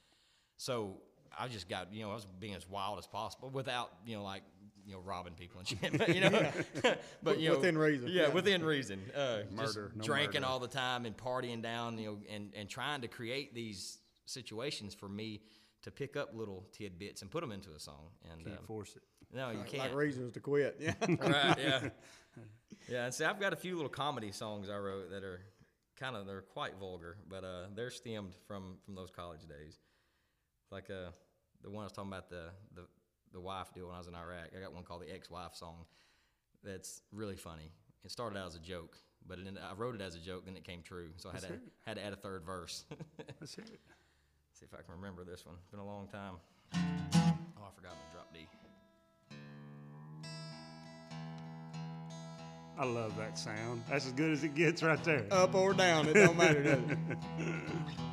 So 0.56 0.96
I 1.38 1.48
just 1.48 1.68
got, 1.68 1.92
you 1.92 2.02
know, 2.02 2.10
I 2.10 2.14
was 2.14 2.26
being 2.40 2.54
as 2.54 2.68
wild 2.68 2.98
as 2.98 3.06
possible 3.06 3.50
without, 3.50 3.90
you 4.06 4.16
know, 4.16 4.22
like, 4.22 4.42
you 4.86 4.94
know, 4.94 5.00
robbing 5.00 5.34
people 5.34 5.58
and 5.60 5.68
shit. 5.68 5.98
But, 5.98 6.14
you 6.14 6.20
know, 6.20 6.50
but 7.22 7.38
you 7.38 7.50
know, 7.50 7.56
Within 7.56 7.76
reason, 7.76 8.08
Yeah, 8.08 8.28
yeah. 8.28 8.28
within 8.28 8.64
reason. 8.64 9.00
Uh, 9.14 9.38
Murder, 9.50 9.92
no 9.94 10.02
drinking 10.04 10.40
murder. 10.42 10.52
all 10.52 10.58
the 10.60 10.68
time 10.68 11.04
and 11.06 11.16
partying 11.16 11.60
down, 11.62 11.98
you 11.98 12.06
know, 12.06 12.18
and 12.32 12.52
and 12.56 12.68
trying 12.68 13.00
to 13.02 13.08
create 13.08 13.54
these 13.54 13.98
situations 14.26 14.94
for 14.94 15.08
me 15.08 15.40
to 15.82 15.90
pick 15.90 16.16
up 16.16 16.30
little 16.34 16.64
tidbits 16.72 17.22
and 17.22 17.30
put 17.30 17.40
them 17.42 17.52
into 17.52 17.70
a 17.74 17.78
song. 17.80 18.10
And 18.30 18.44
Can't 18.44 18.58
um, 18.58 18.64
force 18.64 18.96
it. 18.96 19.02
No, 19.32 19.50
you 19.50 19.58
Like, 19.58 19.66
can't. 19.68 19.82
like 19.84 19.94
reasons 19.94 20.32
to 20.34 20.40
quit. 20.40 20.76
Yeah. 20.80 20.94
right, 21.08 21.58
yeah. 21.58 21.88
Yeah, 22.88 23.06
and 23.06 23.14
see, 23.14 23.24
I've 23.24 23.40
got 23.40 23.52
a 23.52 23.56
few 23.56 23.74
little 23.74 23.88
comedy 23.90 24.30
songs 24.30 24.68
I 24.70 24.76
wrote 24.76 25.10
that 25.10 25.24
are 25.24 25.40
kind 25.98 26.14
of 26.14 26.24
they're 26.26 26.42
quite 26.42 26.76
vulgar, 26.78 27.16
but 27.28 27.42
uh, 27.42 27.64
they're 27.74 27.90
stemmed 27.90 28.34
from 28.46 28.76
from 28.84 28.94
those 28.94 29.10
college 29.10 29.40
days. 29.48 29.80
Like 30.70 30.88
uh, 30.90 31.10
the 31.64 31.70
one 31.70 31.80
I 31.82 31.86
was 31.86 31.92
talking 31.92 32.12
about 32.12 32.28
the 32.30 32.50
the 32.74 32.82
the 33.32 33.40
wife 33.40 33.72
deal 33.74 33.86
when 33.86 33.94
I 33.96 33.98
was 33.98 34.06
in 34.06 34.14
Iraq. 34.14 34.50
I 34.56 34.60
got 34.60 34.72
one 34.72 34.84
called 34.84 35.02
the 35.02 35.12
ex-wife 35.12 35.54
song. 35.54 35.84
That's 36.62 37.02
really 37.12 37.34
funny. 37.36 37.72
It 38.04 38.10
started 38.12 38.38
out 38.38 38.46
as 38.46 38.54
a 38.54 38.60
joke, 38.60 38.96
but 39.26 39.38
it, 39.38 39.46
ended- 39.48 39.64
I 39.68 39.74
wrote 39.74 39.96
it 39.96 40.00
as 40.00 40.14
a 40.14 40.20
joke, 40.20 40.44
then 40.44 40.56
it 40.56 40.62
came 40.62 40.82
true, 40.82 41.08
so 41.16 41.30
I 41.30 41.32
had 41.32 41.42
Let's 41.42 41.54
to 41.54 41.54
it. 41.54 41.62
had 41.86 41.96
to 41.96 42.04
add 42.04 42.12
a 42.12 42.16
third 42.16 42.44
verse. 42.44 42.84
Let's 43.40 43.54
hear 43.54 43.64
it. 43.64 43.80
See 44.52 44.64
if 44.64 44.72
I 44.74 44.82
can 44.82 44.94
remember 44.94 45.24
this 45.24 45.44
one. 45.44 45.56
It's 45.60 45.70
been 45.70 45.80
a 45.80 45.86
long 45.86 46.06
time. 46.06 46.34
Oh, 46.74 47.64
I 47.66 47.70
forgot 47.74 47.92
my 47.94 48.12
drop 48.12 48.32
D. 48.32 48.46
I 52.78 52.84
love 52.84 53.16
that 53.16 53.38
sound. 53.38 53.82
That's 53.88 54.06
as 54.06 54.12
good 54.12 54.32
as 54.32 54.44
it 54.44 54.54
gets 54.54 54.82
right 54.82 55.02
there. 55.02 55.26
Up 55.30 55.54
or 55.54 55.72
down, 55.72 56.08
it 56.08 56.14
don't 56.14 56.36
matter, 56.36 56.62
does 56.62 56.78
it? 56.90 56.98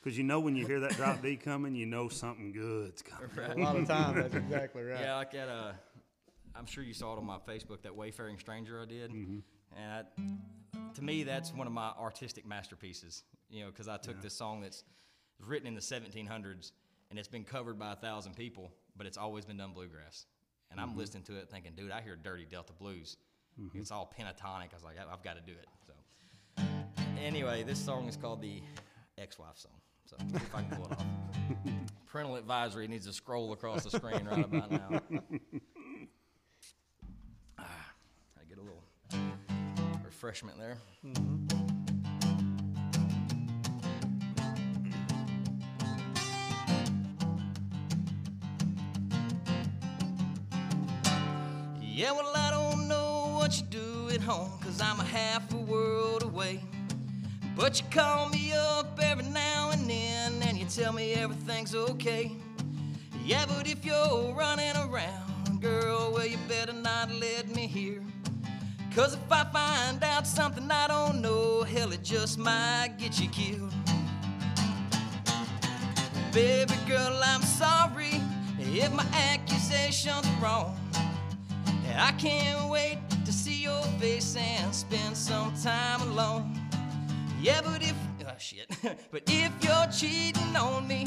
Because 0.00 0.16
you 0.16 0.24
know 0.24 0.40
when 0.40 0.56
you 0.56 0.66
hear 0.66 0.80
that 0.80 0.92
drop 0.92 1.20
D 1.20 1.36
coming, 1.36 1.74
you 1.74 1.84
know 1.84 2.08
something 2.08 2.50
good's 2.52 3.02
coming. 3.02 3.28
A 3.60 3.62
lot 3.62 3.76
of 3.76 3.86
times, 3.86 4.16
that's 4.16 4.34
exactly 4.34 4.82
right. 4.82 5.00
Yeah, 5.02 5.16
like 5.16 5.32
that. 5.32 5.48
Uh, 5.50 5.72
I'm 6.54 6.64
sure 6.64 6.82
you 6.82 6.94
saw 6.94 7.12
it 7.12 7.18
on 7.18 7.26
my 7.26 7.36
Facebook. 7.36 7.82
That 7.82 7.94
Wayfaring 7.94 8.38
Stranger 8.38 8.80
I 8.80 8.86
did, 8.86 9.10
and 9.10 9.42
I, 9.76 10.04
to 10.94 11.04
me, 11.04 11.24
that's 11.24 11.52
one 11.52 11.66
of 11.66 11.74
my 11.74 11.90
artistic 12.00 12.46
masterpieces. 12.46 13.24
You 13.50 13.64
know, 13.64 13.70
because 13.70 13.86
I 13.86 13.98
took 13.98 14.22
this 14.22 14.32
song 14.32 14.62
that's 14.62 14.82
written 15.46 15.66
in 15.66 15.74
the 15.74 15.80
1700s, 15.80 16.72
and 17.10 17.18
it's 17.18 17.28
been 17.28 17.44
covered 17.44 17.78
by 17.78 17.92
a 17.92 17.96
thousand 17.96 18.34
people, 18.34 18.72
but 18.96 19.06
it's 19.06 19.18
always 19.18 19.44
been 19.44 19.58
done 19.58 19.72
bluegrass. 19.72 20.24
And 20.70 20.80
I'm 20.80 20.90
mm-hmm. 20.90 20.98
listening 20.98 21.22
to 21.24 21.36
it, 21.36 21.48
thinking, 21.50 21.72
dude, 21.76 21.90
I 21.90 22.00
hear 22.00 22.16
dirty 22.16 22.46
Delta 22.48 22.72
blues. 22.72 23.16
Mm-hmm. 23.60 23.78
It's 23.78 23.90
all 23.90 24.12
pentatonic. 24.18 24.70
I 24.72 24.74
was 24.74 24.84
like, 24.84 24.96
I've 24.98 25.22
got 25.22 25.36
to 25.36 25.42
do 25.42 25.52
it. 25.52 25.66
So, 25.86 26.62
anyway, 27.20 27.62
this 27.62 27.78
song 27.78 28.08
is 28.08 28.16
called 28.16 28.42
the 28.42 28.62
ex-wife 29.16 29.56
song. 29.56 29.72
So, 30.06 30.16
if 30.34 30.54
I 30.54 30.62
can 30.62 30.76
pull 30.76 30.86
it 30.86 30.92
off. 30.92 31.04
Parental 32.06 32.36
advisory 32.36 32.88
needs 32.88 33.06
to 33.06 33.12
scroll 33.12 33.52
across 33.52 33.84
the 33.84 33.90
screen 33.90 34.26
right 34.26 34.44
about 34.44 34.70
now. 34.70 35.00
Ah, 37.60 37.64
I 38.40 38.44
get 38.48 38.58
a 38.58 38.60
little 38.60 38.84
refreshment 40.04 40.56
there. 40.56 40.78
Mm-hmm. 41.04 41.67
Yeah, 51.98 52.12
well, 52.12 52.30
I 52.32 52.52
don't 52.52 52.86
know 52.86 53.34
what 53.36 53.58
you 53.58 53.64
do 53.66 54.08
at 54.14 54.20
home, 54.20 54.52
cause 54.62 54.80
I'm 54.80 55.00
a 55.00 55.04
half 55.04 55.52
a 55.52 55.56
world 55.56 56.22
away. 56.22 56.62
But 57.56 57.80
you 57.80 57.86
call 57.90 58.28
me 58.28 58.52
up 58.52 59.00
every 59.02 59.24
now 59.24 59.70
and 59.72 59.90
then, 59.90 60.40
and 60.42 60.56
you 60.56 60.64
tell 60.66 60.92
me 60.92 61.14
everything's 61.14 61.74
okay. 61.74 62.36
Yeah, 63.24 63.46
but 63.48 63.68
if 63.68 63.84
you're 63.84 64.32
running 64.32 64.76
around, 64.76 65.60
girl, 65.60 66.12
well, 66.14 66.24
you 66.24 66.38
better 66.46 66.72
not 66.72 67.10
let 67.10 67.48
me 67.48 67.66
hear. 67.66 68.00
Cause 68.94 69.14
if 69.14 69.32
I 69.32 69.42
find 69.52 70.04
out 70.04 70.24
something 70.24 70.70
I 70.70 70.86
don't 70.86 71.20
know, 71.20 71.64
hell, 71.64 71.90
it 71.90 72.04
just 72.04 72.38
might 72.38 72.94
get 72.96 73.20
you 73.20 73.28
killed. 73.28 73.74
Baby 76.32 76.74
girl, 76.86 77.20
I'm 77.24 77.42
sorry 77.42 78.22
if 78.56 78.92
my 78.92 79.06
accusations 79.12 80.24
are 80.24 80.40
wrong. 80.40 80.87
I 81.98 82.12
can't 82.12 82.70
wait 82.70 82.98
to 83.24 83.32
see 83.32 83.64
your 83.64 83.82
face 83.98 84.36
and 84.36 84.72
spend 84.72 85.16
some 85.16 85.52
time 85.56 86.00
alone. 86.02 86.56
Yeah, 87.42 87.60
but 87.60 87.82
if 87.82 87.94
oh 88.24 88.32
shit, 88.38 88.68
but 89.10 89.22
if 89.26 89.52
you're 89.60 89.86
cheating 89.90 90.56
on 90.56 90.86
me, 90.86 91.06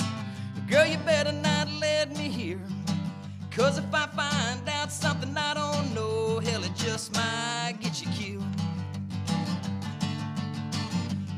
girl, 0.70 0.86
you 0.86 0.98
better 1.00 1.32
not 1.32 1.70
let 1.80 2.10
me 2.18 2.28
hear. 2.28 2.60
Cause 3.52 3.78
if 3.78 3.94
I 3.94 4.08
find 4.08 4.68
out 4.68 4.92
something 4.92 5.36
I 5.38 5.54
don't 5.54 5.96
know, 5.96 6.40
hell, 6.40 6.64
it 6.64 6.76
just 6.76 7.14
might 7.14 7.78
get 7.80 8.02
you 8.02 8.12
killed. 8.12 8.44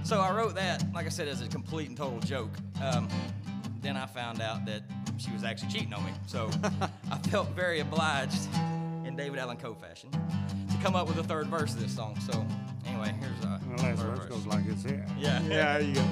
So 0.03 0.19
I 0.19 0.31
wrote 0.31 0.55
that, 0.55 0.83
like 0.93 1.05
I 1.05 1.09
said, 1.09 1.27
as 1.27 1.41
a 1.41 1.47
complete 1.47 1.89
and 1.89 1.97
total 1.97 2.19
joke. 2.19 2.51
Um, 2.83 3.07
then 3.81 3.97
I 3.97 4.05
found 4.07 4.41
out 4.41 4.65
that 4.65 4.81
she 5.17 5.31
was 5.31 5.43
actually 5.43 5.71
cheating 5.71 5.93
on 5.93 6.03
me. 6.05 6.11
So 6.25 6.49
I 7.11 7.17
felt 7.29 7.49
very 7.49 7.81
obliged, 7.81 8.47
in 9.13 9.17
David 9.17 9.37
Allen 9.37 9.57
Coe 9.57 9.75
fashion, 9.75 10.09
to 10.09 10.77
come 10.81 10.95
up 10.95 11.07
with 11.07 11.19
a 11.19 11.23
third 11.23 11.45
verse 11.45 11.75
of 11.75 11.79
this 11.79 11.95
song. 11.95 12.17
So 12.21 12.43
anyway, 12.87 13.13
here's 13.19 13.45
uh, 13.45 13.59
Well, 13.67 13.77
that's 13.77 14.01
third 14.01 14.17
verse. 14.17 14.25
goes 14.29 14.47
like 14.47 14.65
it's 14.65 14.83
here. 14.83 15.05
Yeah. 15.19 15.39
Yeah, 15.43 15.77
there 15.77 15.81
you 15.81 15.93
go. 15.93 16.05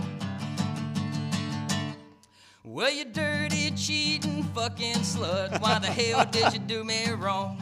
Well, 2.63 2.91
you 2.91 3.05
dirty, 3.05 3.71
cheating, 3.71 4.43
fucking 4.53 4.97
slut. 4.97 5.59
Why 5.59 5.79
the 5.79 5.87
hell 5.87 6.25
did 6.25 6.53
you 6.53 6.59
do 6.59 6.83
me 6.83 7.09
wrong? 7.09 7.57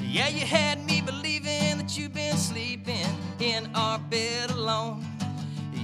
Yeah, 0.00 0.28
you 0.28 0.46
had 0.46 0.84
me 0.86 1.00
believing 1.00 1.78
that 1.78 1.98
you've 1.98 2.14
been 2.14 2.36
sleeping 2.36 3.06
in 3.40 3.68
our 3.74 3.98
bed 3.98 4.50
alone. 4.52 5.04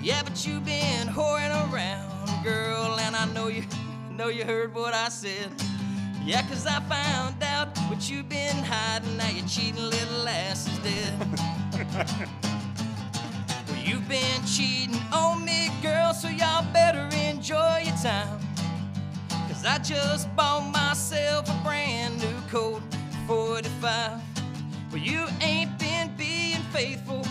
Yeah, 0.00 0.22
but 0.22 0.46
you've 0.46 0.64
been 0.64 1.08
whoring 1.08 1.50
around, 1.72 2.44
girl, 2.44 2.96
and 3.00 3.16
I 3.16 3.26
know 3.32 3.48
you 3.48 3.64
know 4.12 4.28
you 4.28 4.44
heard 4.44 4.72
what 4.76 4.94
I 4.94 5.08
said. 5.08 5.50
Yeah, 6.26 6.42
cause 6.42 6.66
I 6.66 6.80
found 6.80 7.40
out 7.40 7.78
what 7.88 8.10
you've 8.10 8.28
been 8.28 8.56
hiding. 8.56 9.16
Now 9.16 9.28
your 9.28 9.46
cheating 9.46 9.80
little 9.80 10.26
ass 10.28 10.66
is 10.66 10.78
dead. 10.80 12.28
Well, 13.68 13.78
you've 13.78 14.08
been 14.08 14.44
cheating 14.44 15.00
on 15.12 15.44
me, 15.44 15.70
girl, 15.82 16.14
so 16.14 16.28
y'all 16.28 16.64
better 16.72 17.08
enjoy 17.16 17.82
your 17.84 17.96
time. 17.96 18.40
Cause 19.48 19.64
I 19.64 19.78
just 19.78 20.34
bought 20.36 20.70
myself 20.72 21.48
a 21.48 21.62
brand 21.64 22.18
new 22.18 22.36
Colt 22.50 22.82
45. 23.26 24.20
Well, 24.90 25.00
you 25.00 25.26
ain't 25.40 25.78
been 25.78 26.12
being 26.16 26.62
faithful, 26.72 27.24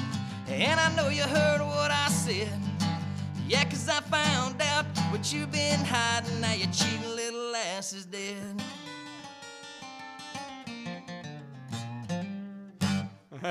and 0.48 0.80
I 0.80 0.94
know 0.96 1.10
you 1.10 1.24
heard 1.24 1.60
what 1.62 1.92
I 1.92 2.08
said. 2.10 2.60
Yeah, 3.48 3.64
cause 3.66 3.88
I 3.90 4.00
found 4.02 4.62
out 4.62 4.86
what 5.12 5.34
you've 5.34 5.52
been 5.52 5.80
hiding. 5.80 6.42
Now 6.42 6.54
your 6.54 6.72
cheating 6.72 7.16
little 7.16 7.56
ass 7.56 7.94
is 7.94 8.06
dead. 8.06 8.62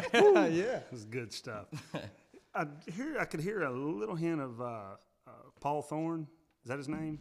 yeah. 0.15 0.81
That's 0.91 1.05
good 1.05 1.33
stuff. 1.33 1.67
I 2.55 2.67
hear 2.95 3.17
I 3.19 3.25
could 3.25 3.41
hear 3.41 3.63
a 3.63 3.73
little 3.73 4.15
hint 4.15 4.41
of 4.41 4.61
uh, 4.61 4.65
uh, 4.65 5.31
Paul 5.61 5.83
Thorne. 5.83 6.27
Is 6.63 6.69
that 6.69 6.79
his 6.79 6.89
name? 6.89 7.19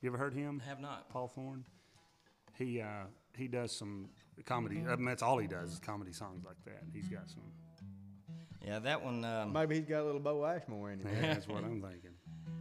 You 0.00 0.10
ever 0.10 0.18
heard 0.18 0.34
him? 0.34 0.60
Have 0.66 0.80
not. 0.80 1.08
Paul 1.08 1.28
Thorne. 1.28 1.64
He 2.58 2.80
uh, 2.80 3.06
he 3.36 3.48
does 3.48 3.72
some 3.72 4.08
comedy. 4.44 4.82
I 4.88 4.96
mean, 4.96 5.06
that's 5.06 5.22
all 5.22 5.38
he 5.38 5.46
does 5.46 5.72
is 5.72 5.78
comedy 5.78 6.12
songs 6.12 6.44
like 6.44 6.62
that. 6.66 6.82
He's 6.92 7.08
got 7.08 7.28
some. 7.28 7.42
Yeah, 8.64 8.78
that 8.80 9.02
one. 9.02 9.24
Um, 9.24 9.52
Maybe 9.52 9.76
he's 9.76 9.84
got 9.86 10.02
a 10.02 10.04
little 10.04 10.20
Bo 10.20 10.44
Ashmore 10.44 10.90
in 10.90 11.00
him. 11.00 11.08
Yeah, 11.14 11.34
that's 11.34 11.48
what 11.48 11.64
I'm 11.64 11.82
thinking. 11.82 12.13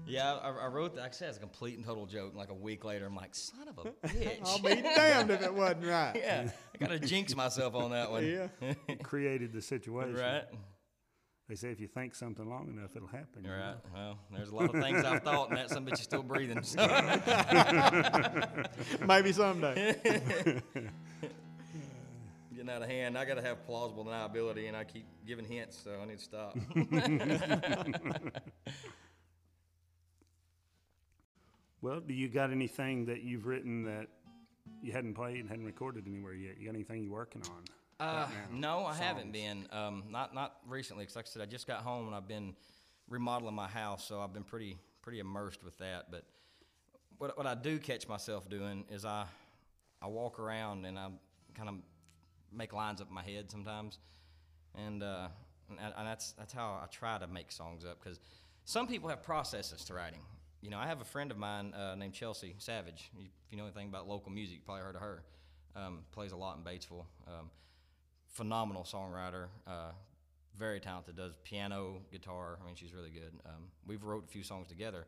Yeah, 0.08 0.34
I, 0.36 0.50
I 0.50 0.68
wrote 0.68 0.96
that. 0.96 1.02
Like 1.02 1.12
I 1.12 1.14
said, 1.14 1.30
as 1.30 1.38
a 1.38 1.40
complete 1.40 1.76
and 1.78 1.86
total 1.86 2.06
joke. 2.06 2.30
And 2.30 2.38
like 2.38 2.50
a 2.50 2.54
week 2.54 2.84
later, 2.84 3.06
I'm 3.06 3.16
like, 3.16 3.36
son 3.36 3.68
of 3.68 3.78
a 3.78 4.08
bitch. 4.08 4.40
I'll 4.46 4.60
be 4.60 4.82
damned 4.82 5.32
if 5.32 5.42
it 5.42 5.54
wasn't 5.54 5.86
right. 5.86 6.14
yeah, 6.18 6.50
I 6.74 6.78
gotta 6.78 7.00
jinx 7.00 7.36
myself 7.36 7.76
on 7.76 7.92
that 7.92 8.12
one. 8.12 8.26
Yeah. 8.26 8.74
Created 9.04 9.54
the 9.54 9.62
situation. 9.62 10.16
Right. 10.16 10.44
They 11.50 11.56
say 11.56 11.72
if 11.72 11.80
you 11.80 11.88
think 11.88 12.16
something 12.16 12.50
long 12.50 12.70
enough, 12.70 12.96
it'll 12.96 13.08
happen. 13.08 13.44
you 13.44 13.52
All 13.52 13.58
know? 13.58 13.64
right. 13.64 13.76
Well, 13.94 14.18
there's 14.34 14.50
a 14.50 14.56
lot 14.56 14.74
of 14.74 14.82
things 14.82 15.04
I've 15.04 15.24
thought, 15.24 15.50
and 15.50 15.58
that 15.58 15.70
some 15.70 15.86
bitch 15.86 15.94
is 15.94 16.00
still 16.02 16.24
breathing. 16.24 16.64
So. 16.64 16.88
Maybe 19.06 19.34
someday. 19.34 20.62
Getting 22.56 22.70
out 22.70 22.82
of 22.82 22.88
hand. 22.88 23.18
I 23.18 23.26
got 23.26 23.36
to 23.36 23.42
have 23.42 23.66
plausible 23.66 24.06
deniability, 24.06 24.70
and 24.70 24.78
I 24.78 24.86
keep 24.86 25.06
giving 25.28 25.44
hints, 25.44 25.78
so 25.84 25.92
I 26.02 26.06
need 26.06 26.20
to 26.20 26.24
stop. 26.24 26.58
Well, 31.84 32.00
do 32.00 32.14
you 32.14 32.30
got 32.30 32.50
anything 32.50 33.08
that 33.08 33.24
you've 33.24 33.46
written 33.46 33.84
that 33.84 34.08
you 34.82 34.94
hadn't 34.94 35.16
played 35.16 35.42
and 35.42 35.50
hadn't 35.50 35.66
recorded 35.66 36.08
anywhere 36.08 36.34
yet? 36.34 36.58
You 36.58 36.68
got 36.68 36.76
anything 36.76 37.04
you're 37.04 37.12
working 37.12 37.42
on? 37.44 37.66
Uh, 38.00 38.26
right 38.26 38.54
no, 38.54 38.86
I 38.86 38.96
haven't 38.96 39.34
been. 39.34 39.68
Um, 39.70 40.06
not 40.10 40.34
not 40.34 40.56
recently, 40.66 41.06
'cause 41.06 41.18
like 41.18 41.26
I 41.26 41.30
said, 41.30 41.42
I 41.42 41.46
just 41.46 41.68
got 41.68 41.82
home 41.82 42.08
and 42.08 42.16
I've 42.16 42.28
been 42.28 42.56
remodeling 43.10 43.54
my 43.54 43.68
house, 43.68 44.08
so 44.08 44.22
I've 44.22 44.32
been 44.32 44.46
pretty 44.46 44.78
pretty 45.02 45.20
immersed 45.20 45.62
with 45.62 45.78
that. 45.80 46.10
But 46.10 46.24
what 47.18 47.38
what 47.38 47.46
I 47.46 47.54
do 47.54 47.78
catch 47.80 48.08
myself 48.08 48.48
doing 48.48 48.86
is 48.90 49.04
I 49.04 49.26
I 50.02 50.08
walk 50.08 50.40
around 50.40 50.86
and 50.86 50.98
I 50.98 51.10
kind 51.54 51.68
of 51.68 51.76
make 52.50 52.72
lines 52.72 53.02
up 53.02 53.10
in 53.10 53.14
my 53.14 53.24
head 53.24 53.52
sometimes, 53.52 54.00
and 54.74 55.04
uh, 55.04 55.28
and, 55.70 55.80
and 55.98 56.08
that's 56.08 56.32
that's 56.32 56.54
how 56.54 56.80
I 56.82 56.88
try 56.88 57.18
to 57.20 57.28
make 57.28 57.52
songs 57.52 57.84
up 57.84 58.02
because 58.02 58.22
some 58.64 58.88
people 58.88 59.10
have 59.10 59.22
processes 59.22 59.84
to 59.84 59.94
writing. 59.94 60.22
You 60.64 60.70
know, 60.70 60.80
I 60.80 60.88
have 60.88 61.02
a 61.02 61.06
friend 61.06 61.30
of 61.30 61.38
mine 61.38 61.74
uh, 61.74 61.94
named 61.96 62.14
Chelsea 62.14 62.56
Savage. 62.58 63.12
If 63.20 63.28
you 63.52 63.58
know 63.58 63.66
anything 63.66 63.90
about 63.90 64.08
local 64.08 64.32
music, 64.32 64.56
you 64.56 64.62
probably 64.64 64.84
heard 64.84 64.96
of 64.96 65.02
her. 65.02 65.22
Um, 65.76 66.04
plays 66.14 66.32
a 66.32 66.38
lot 66.38 66.56
in 66.56 66.64
Batesville. 66.64 67.04
Um, 67.28 67.50
phenomenal 68.30 68.84
songwriter, 68.84 69.48
uh, 69.68 69.92
very 70.58 70.80
talented. 70.80 71.18
Does 71.18 71.34
piano, 71.44 71.98
guitar. 72.14 72.60
I 72.62 72.66
mean, 72.66 72.76
she's 72.76 72.94
really 72.94 73.10
good. 73.10 73.34
Um, 73.46 73.66
we've 73.86 74.06
wrote 74.06 74.24
a 74.24 74.32
few 74.32 74.42
songs 74.42 74.70
together 74.70 75.06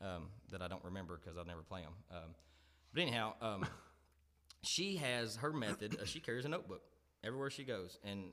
um, 0.00 0.28
that 0.52 0.62
I 0.62 0.68
don't 0.68 0.84
remember 0.84 1.18
because 1.20 1.36
I 1.36 1.42
never 1.48 1.62
play 1.62 1.80
them. 1.80 1.94
Um, 2.12 2.34
but 2.94 3.02
anyhow, 3.02 3.32
um, 3.40 3.66
she 4.62 4.98
has 4.98 5.34
her 5.34 5.52
method. 5.52 5.98
Uh, 6.00 6.04
she 6.04 6.20
carries 6.20 6.44
a 6.44 6.48
notebook 6.48 6.82
everywhere 7.24 7.50
she 7.50 7.64
goes, 7.64 7.98
and 8.04 8.30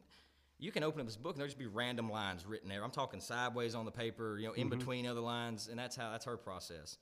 you 0.59 0.71
can 0.71 0.83
open 0.83 0.99
up 0.99 1.07
this 1.07 1.15
book 1.15 1.33
and 1.33 1.39
there'll 1.39 1.47
just 1.47 1.57
be 1.57 1.67
random 1.67 2.09
lines 2.09 2.45
written 2.45 2.69
there. 2.69 2.83
I'm 2.83 2.91
talking 2.91 3.19
sideways 3.19 3.75
on 3.75 3.85
the 3.85 3.91
paper, 3.91 4.37
you 4.37 4.47
know, 4.47 4.53
in 4.53 4.69
mm-hmm. 4.69 4.77
between 4.77 5.07
other 5.07 5.21
lines, 5.21 5.67
and 5.69 5.79
that's 5.79 5.95
how 5.95 6.11
that's 6.11 6.25
her 6.25 6.37
process. 6.37 6.97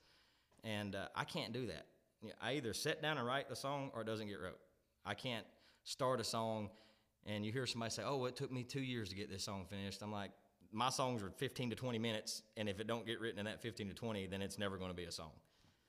And 0.64 0.94
uh, 0.94 1.08
I 1.14 1.24
can't 1.24 1.52
do 1.52 1.66
that. 1.66 1.86
You 2.22 2.28
know, 2.28 2.34
I 2.40 2.54
either 2.54 2.72
sit 2.72 3.02
down 3.02 3.18
and 3.18 3.26
write 3.26 3.48
the 3.48 3.56
song 3.56 3.90
or 3.94 4.02
it 4.02 4.06
doesn't 4.06 4.28
get 4.28 4.40
wrote. 4.40 4.58
I 5.04 5.14
can't 5.14 5.46
start 5.84 6.20
a 6.20 6.24
song 6.24 6.70
and 7.26 7.44
you 7.44 7.52
hear 7.52 7.66
somebody 7.66 7.90
say, 7.90 8.02
"Oh, 8.04 8.24
it 8.24 8.36
took 8.36 8.50
me 8.50 8.62
two 8.62 8.80
years 8.80 9.10
to 9.10 9.14
get 9.14 9.30
this 9.30 9.44
song 9.44 9.66
finished." 9.68 10.02
I'm 10.02 10.12
like, 10.12 10.30
my 10.72 10.90
songs 10.90 11.22
are 11.22 11.30
15 11.30 11.70
to 11.70 11.76
20 11.76 11.98
minutes, 11.98 12.42
and 12.56 12.68
if 12.68 12.80
it 12.80 12.86
don't 12.86 13.06
get 13.06 13.20
written 13.20 13.38
in 13.38 13.44
that 13.46 13.62
15 13.62 13.88
to 13.88 13.94
20, 13.94 14.26
then 14.26 14.42
it's 14.42 14.58
never 14.58 14.76
going 14.76 14.90
to 14.90 14.96
be 14.96 15.04
a 15.04 15.12
song. 15.12 15.30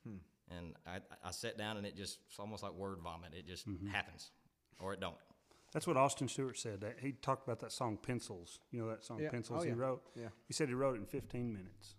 Hmm. 0.06 0.18
And 0.52 0.76
I, 0.86 1.00
I 1.24 1.32
sat 1.32 1.58
down 1.58 1.78
and 1.78 1.86
it 1.86 1.96
just 1.96 2.20
it's 2.28 2.40
almost 2.40 2.64
like 2.64 2.74
word 2.74 3.00
vomit. 3.04 3.34
It 3.34 3.48
just 3.48 3.68
mm-hmm. 3.68 3.88
happens, 3.88 4.32
or 4.80 4.94
it 4.94 5.00
don't. 5.00 5.16
That's 5.72 5.86
what 5.86 5.98
Austin 5.98 6.28
Stewart 6.28 6.58
said. 6.58 6.82
That 6.82 6.98
he 7.00 7.12
talked 7.12 7.44
about 7.48 7.60
that 7.60 7.72
song 7.72 7.98
"Pencils." 8.02 8.60
You 8.72 8.82
know 8.82 8.90
that 8.90 9.04
song 9.04 9.20
Yeah. 9.20 9.30
"Pencils" 9.30 9.64
Oh, 9.64 9.68
he 9.68 9.74
wrote. 9.74 10.02
Yeah. 10.16 10.30
He 10.48 10.54
said 10.54 10.68
he 10.68 10.74
wrote 10.74 10.96
it 10.96 11.00
in 11.00 11.06
15 11.06 11.52
minutes. 11.54 11.96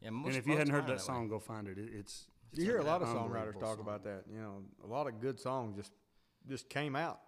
Yeah, 0.00 0.10
most, 0.10 0.28
and 0.28 0.36
if 0.36 0.46
you 0.46 0.56
hadn't 0.56 0.72
heard 0.72 0.80
mine 0.82 0.86
that 0.88 0.92
are 0.94 0.96
way. 0.96 1.02
song, 1.02 1.28
go 1.28 1.38
find 1.38 1.68
it. 1.68 1.78
it 1.78 1.90
it's 1.94 2.26
You 2.52 2.64
hear 2.64 2.78
a 2.78 2.84
lot 2.84 3.02
of 3.02 3.08
songwriters 3.08 3.54
talk 3.58 3.76
song. 3.76 3.80
about 3.80 4.04
that. 4.04 4.24
You 4.30 4.38
know, 4.40 4.62
a 4.84 4.86
lot 4.86 5.06
of 5.06 5.20
good 5.20 5.38
songs 5.40 5.76
just 5.76 5.92
just 6.48 6.68
came 6.68 6.96
out. 6.96 7.20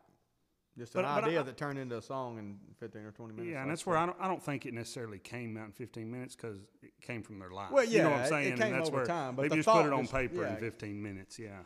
Just 0.76 0.92
But- 0.92 1.04
an 1.04 1.14
but 1.14 1.24
idea 1.28 1.38
I- 1.40 1.42
that 1.44 1.56
turned 1.56 1.78
into 1.78 1.96
a 1.96 2.02
song 2.02 2.36
in 2.38 2.58
15 2.80 3.02
or 3.02 3.12
20 3.12 3.32
minutes. 3.34 3.52
yeah, 3.52 3.62
and 3.62 3.70
that's 3.70 3.86
where 3.86 3.96
I 3.96 4.06
don't, 4.06 4.16
I 4.20 4.26
don't 4.26 4.42
think 4.42 4.66
it 4.66 4.74
necessarily 4.74 5.20
came 5.20 5.56
out 5.56 5.66
in 5.66 5.72
15 5.72 6.10
minutes 6.10 6.34
because 6.34 6.58
it 6.82 7.00
came 7.00 7.22
from 7.22 7.38
their 7.38 7.50
life. 7.52 7.70
Well, 7.70 7.84
you 7.84 7.98
know 8.02 8.08
yeah, 8.08 8.10
what 8.10 8.20
I'm 8.22 8.28
saying? 8.28 8.42
it 8.42 8.46
saying. 8.46 8.56
came 8.58 8.66
and 8.72 8.74
that's 8.80 8.88
over 8.88 8.96
where 8.96 9.06
time, 9.06 9.36
but 9.36 9.42
they 9.42 9.48
the 9.50 9.54
just 9.56 9.68
put 9.68 9.86
it 9.86 9.92
on 9.92 10.00
was- 10.00 10.10
paper 10.10 10.42
yeah. 10.42 10.54
in 10.54 10.56
15 10.58 11.00
minutes. 11.00 11.38
Yeah. 11.38 11.62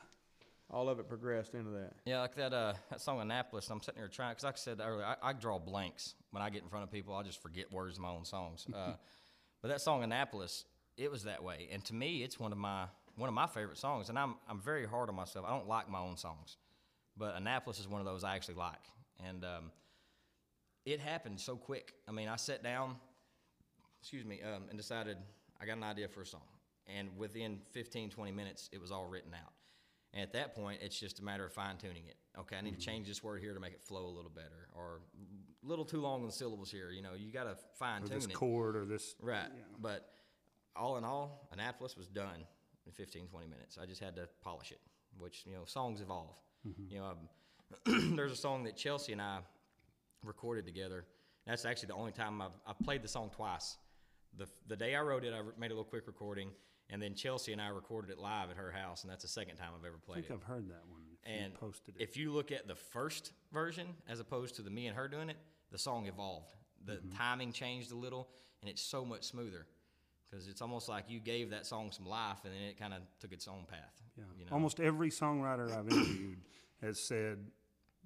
All 0.70 0.88
of 0.88 0.98
it 0.98 1.08
progressed 1.08 1.54
into 1.54 1.70
that. 1.70 1.92
Yeah, 2.04 2.20
like 2.20 2.34
that 2.36 2.52
uh, 2.52 2.74
that 2.90 3.00
song 3.00 3.20
Annapolis. 3.20 3.68
I'm 3.70 3.80
sitting 3.80 4.00
here 4.00 4.08
trying 4.08 4.32
because, 4.32 4.44
like 4.44 4.54
I 4.54 4.58
said 4.58 4.80
earlier, 4.80 5.04
I, 5.04 5.16
I 5.22 5.32
draw 5.32 5.58
blanks 5.58 6.14
when 6.30 6.42
I 6.42 6.50
get 6.50 6.62
in 6.62 6.68
front 6.68 6.84
of 6.84 6.90
people. 6.90 7.14
I 7.14 7.22
just 7.22 7.40
forget 7.42 7.72
words 7.72 7.96
of 7.96 8.02
my 8.02 8.10
own 8.10 8.24
songs. 8.24 8.66
Uh, 8.72 8.92
but 9.62 9.68
that 9.68 9.80
song 9.80 10.02
Annapolis, 10.02 10.64
it 10.96 11.10
was 11.10 11.24
that 11.24 11.42
way, 11.42 11.68
and 11.72 11.84
to 11.86 11.94
me, 11.94 12.22
it's 12.22 12.38
one 12.38 12.52
of 12.52 12.58
my 12.58 12.84
one 13.16 13.28
of 13.28 13.34
my 13.34 13.46
favorite 13.46 13.78
songs. 13.78 14.08
And 14.08 14.18
I'm 14.18 14.34
I'm 14.48 14.60
very 14.60 14.86
hard 14.86 15.08
on 15.08 15.14
myself. 15.14 15.46
I 15.46 15.50
don't 15.50 15.68
like 15.68 15.88
my 15.88 16.00
own 16.00 16.16
songs, 16.16 16.56
but 17.16 17.34
Annapolis 17.34 17.80
is 17.80 17.88
one 17.88 18.00
of 18.00 18.06
those 18.06 18.22
I 18.24 18.36
actually 18.36 18.56
like. 18.56 18.84
And 19.26 19.44
um, 19.44 19.72
it 20.84 21.00
happened 21.00 21.40
so 21.40 21.56
quick. 21.56 21.94
I 22.06 22.12
mean, 22.12 22.28
I 22.28 22.36
sat 22.36 22.62
down, 22.62 22.96
excuse 24.00 24.24
me, 24.24 24.40
um, 24.42 24.64
and 24.68 24.78
decided 24.78 25.16
I 25.60 25.66
got 25.66 25.76
an 25.76 25.82
idea 25.82 26.08
for 26.08 26.22
a 26.22 26.26
song. 26.26 26.42
And 26.86 27.08
within 27.18 27.58
15, 27.72 28.10
20 28.10 28.32
minutes, 28.32 28.70
it 28.72 28.80
was 28.80 28.90
all 28.90 29.04
written 29.06 29.34
out. 29.34 29.52
And 30.14 30.22
at 30.22 30.32
that 30.32 30.54
point, 30.54 30.80
it's 30.82 30.98
just 30.98 31.20
a 31.20 31.24
matter 31.24 31.44
of 31.44 31.52
fine 31.52 31.76
tuning 31.76 32.04
it. 32.06 32.16
Okay, 32.38 32.56
I 32.56 32.60
need 32.60 32.78
to 32.78 32.84
change 32.84 33.08
this 33.08 33.22
word 33.22 33.42
here 33.42 33.52
to 33.52 33.60
make 33.60 33.72
it 33.72 33.82
flow 33.82 34.06
a 34.06 34.14
little 34.14 34.30
better, 34.30 34.68
or 34.74 35.00
a 35.62 35.68
little 35.68 35.84
too 35.84 36.00
long 36.00 36.20
in 36.20 36.26
the 36.26 36.32
syllables 36.32 36.70
here. 36.70 36.90
You 36.90 37.02
know, 37.02 37.14
you 37.16 37.32
got 37.32 37.44
to 37.44 37.56
fine 37.78 38.02
tune 38.02 38.10
this 38.10 38.26
it. 38.26 38.32
chord 38.32 38.76
or 38.76 38.84
this. 38.84 39.16
Right. 39.20 39.48
But 39.80 40.08
all 40.76 40.96
in 40.96 41.04
all, 41.04 41.48
Annapolis 41.52 41.96
was 41.96 42.06
done 42.06 42.46
in 42.86 42.92
15, 42.92 43.26
20 43.26 43.46
minutes. 43.46 43.78
I 43.80 43.86
just 43.86 44.00
had 44.00 44.16
to 44.16 44.28
polish 44.42 44.72
it, 44.72 44.80
which, 45.18 45.44
you 45.46 45.52
know, 45.52 45.64
songs 45.64 46.00
evolve. 46.00 46.36
You 46.88 47.00
know, 47.00 47.12
um, 47.86 48.16
there's 48.16 48.32
a 48.32 48.36
song 48.36 48.64
that 48.64 48.76
Chelsea 48.76 49.12
and 49.12 49.20
I 49.20 49.38
recorded 50.24 50.64
together. 50.64 51.04
That's 51.46 51.64
actually 51.64 51.88
the 51.88 51.94
only 51.94 52.12
time 52.12 52.40
I've, 52.40 52.52
I've 52.66 52.78
played 52.80 53.02
the 53.02 53.08
song 53.08 53.30
twice. 53.34 53.76
The, 54.36 54.46
the 54.66 54.76
day 54.76 54.94
I 54.94 55.00
wrote 55.00 55.24
it, 55.24 55.34
I 55.34 55.40
made 55.58 55.70
a 55.70 55.74
little 55.74 55.84
quick 55.84 56.06
recording, 56.06 56.50
and 56.90 57.00
then 57.02 57.14
Chelsea 57.14 57.52
and 57.52 57.60
I 57.60 57.68
recorded 57.68 58.10
it 58.10 58.18
live 58.18 58.50
at 58.50 58.56
her 58.56 58.70
house, 58.70 59.02
and 59.02 59.10
that's 59.10 59.22
the 59.22 59.28
second 59.28 59.56
time 59.56 59.70
I've 59.78 59.84
ever 59.86 59.98
played. 59.98 60.18
it. 60.20 60.24
I 60.24 60.28
think 60.28 60.40
it. 60.40 60.42
I've 60.44 60.48
heard 60.54 60.68
that 60.68 60.82
one. 60.88 61.02
And 61.24 61.52
posted 61.54 61.96
it. 61.96 62.02
if 62.02 62.16
you 62.16 62.32
look 62.32 62.50
at 62.52 62.66
the 62.66 62.74
first 62.74 63.32
version 63.52 63.86
as 64.08 64.18
opposed 64.20 64.54
to 64.56 64.62
the 64.62 64.70
me 64.70 64.86
and 64.86 64.96
her 64.96 65.08
doing 65.08 65.28
it, 65.28 65.36
the 65.70 65.78
song 65.78 66.06
evolved. 66.06 66.54
The 66.84 66.94
Mm-hmm. 66.94 67.16
timing 67.16 67.52
changed 67.52 67.92
a 67.92 67.96
little, 67.96 68.28
and 68.62 68.70
it's 68.70 68.80
so 68.80 69.04
much 69.04 69.24
smoother 69.24 69.66
because 70.30 70.46
it's 70.48 70.62
almost 70.62 70.88
like 70.88 71.04
you 71.08 71.20
gave 71.20 71.50
that 71.50 71.66
song 71.66 71.90
some 71.92 72.06
life, 72.06 72.38
and 72.44 72.54
then 72.54 72.62
it 72.62 72.78
kind 72.78 72.94
of 72.94 73.00
took 73.20 73.32
its 73.32 73.46
own 73.48 73.64
path. 73.68 74.00
yeah. 74.16 74.24
You 74.38 74.44
know? 74.46 74.52
Almost 74.52 74.80
every 74.80 75.10
songwriter 75.10 75.70
I've 75.76 75.88
interviewed 75.90 76.38
has 76.80 76.98
said 77.00 77.38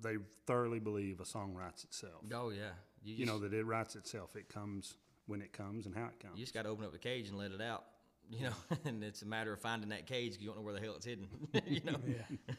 they 0.01 0.17
thoroughly 0.47 0.81
believe 0.81 1.21
a 1.21 1.25
song 1.27 1.55
writes 1.55 1.85
itself. 1.85 2.25
Oh 2.35 2.51
yeah. 2.51 2.71
You, 3.05 3.15
You 3.17 3.27
know 3.27 3.39
that 3.41 3.53
it 3.53 3.65
writes 3.65 3.95
itself. 3.95 4.35
It 4.37 4.49
comes 4.49 4.97
when 5.27 5.43
it 5.43 5.53
comes 5.53 5.87
and 5.87 5.95
how 5.95 6.07
it 6.07 6.19
comes. 6.19 6.37
you 6.39 6.43
just 6.45 6.55
got 6.55 6.63
to 6.63 6.69
open 6.71 6.85
up 6.85 6.93
the 6.93 6.99
cage 6.99 7.29
and 7.29 7.37
let 7.39 7.53
it 7.53 7.61
out. 7.61 7.85
You 8.33 8.45
know, 8.47 8.53
and 8.87 9.05
it's 9.05 9.21
a 9.23 9.27
matter 9.27 9.53
of 9.53 9.61
finding 9.61 9.91
that 9.91 10.07
cage 10.07 10.33
'cause 10.33 10.41
you 10.41 10.49
don't 10.49 10.57
know 10.57 10.63
where 10.63 10.73
the 10.73 10.81
hell 10.81 10.95
it's 10.97 11.05
hidden. 11.05 11.29
you 11.67 11.81
know. 11.85 11.99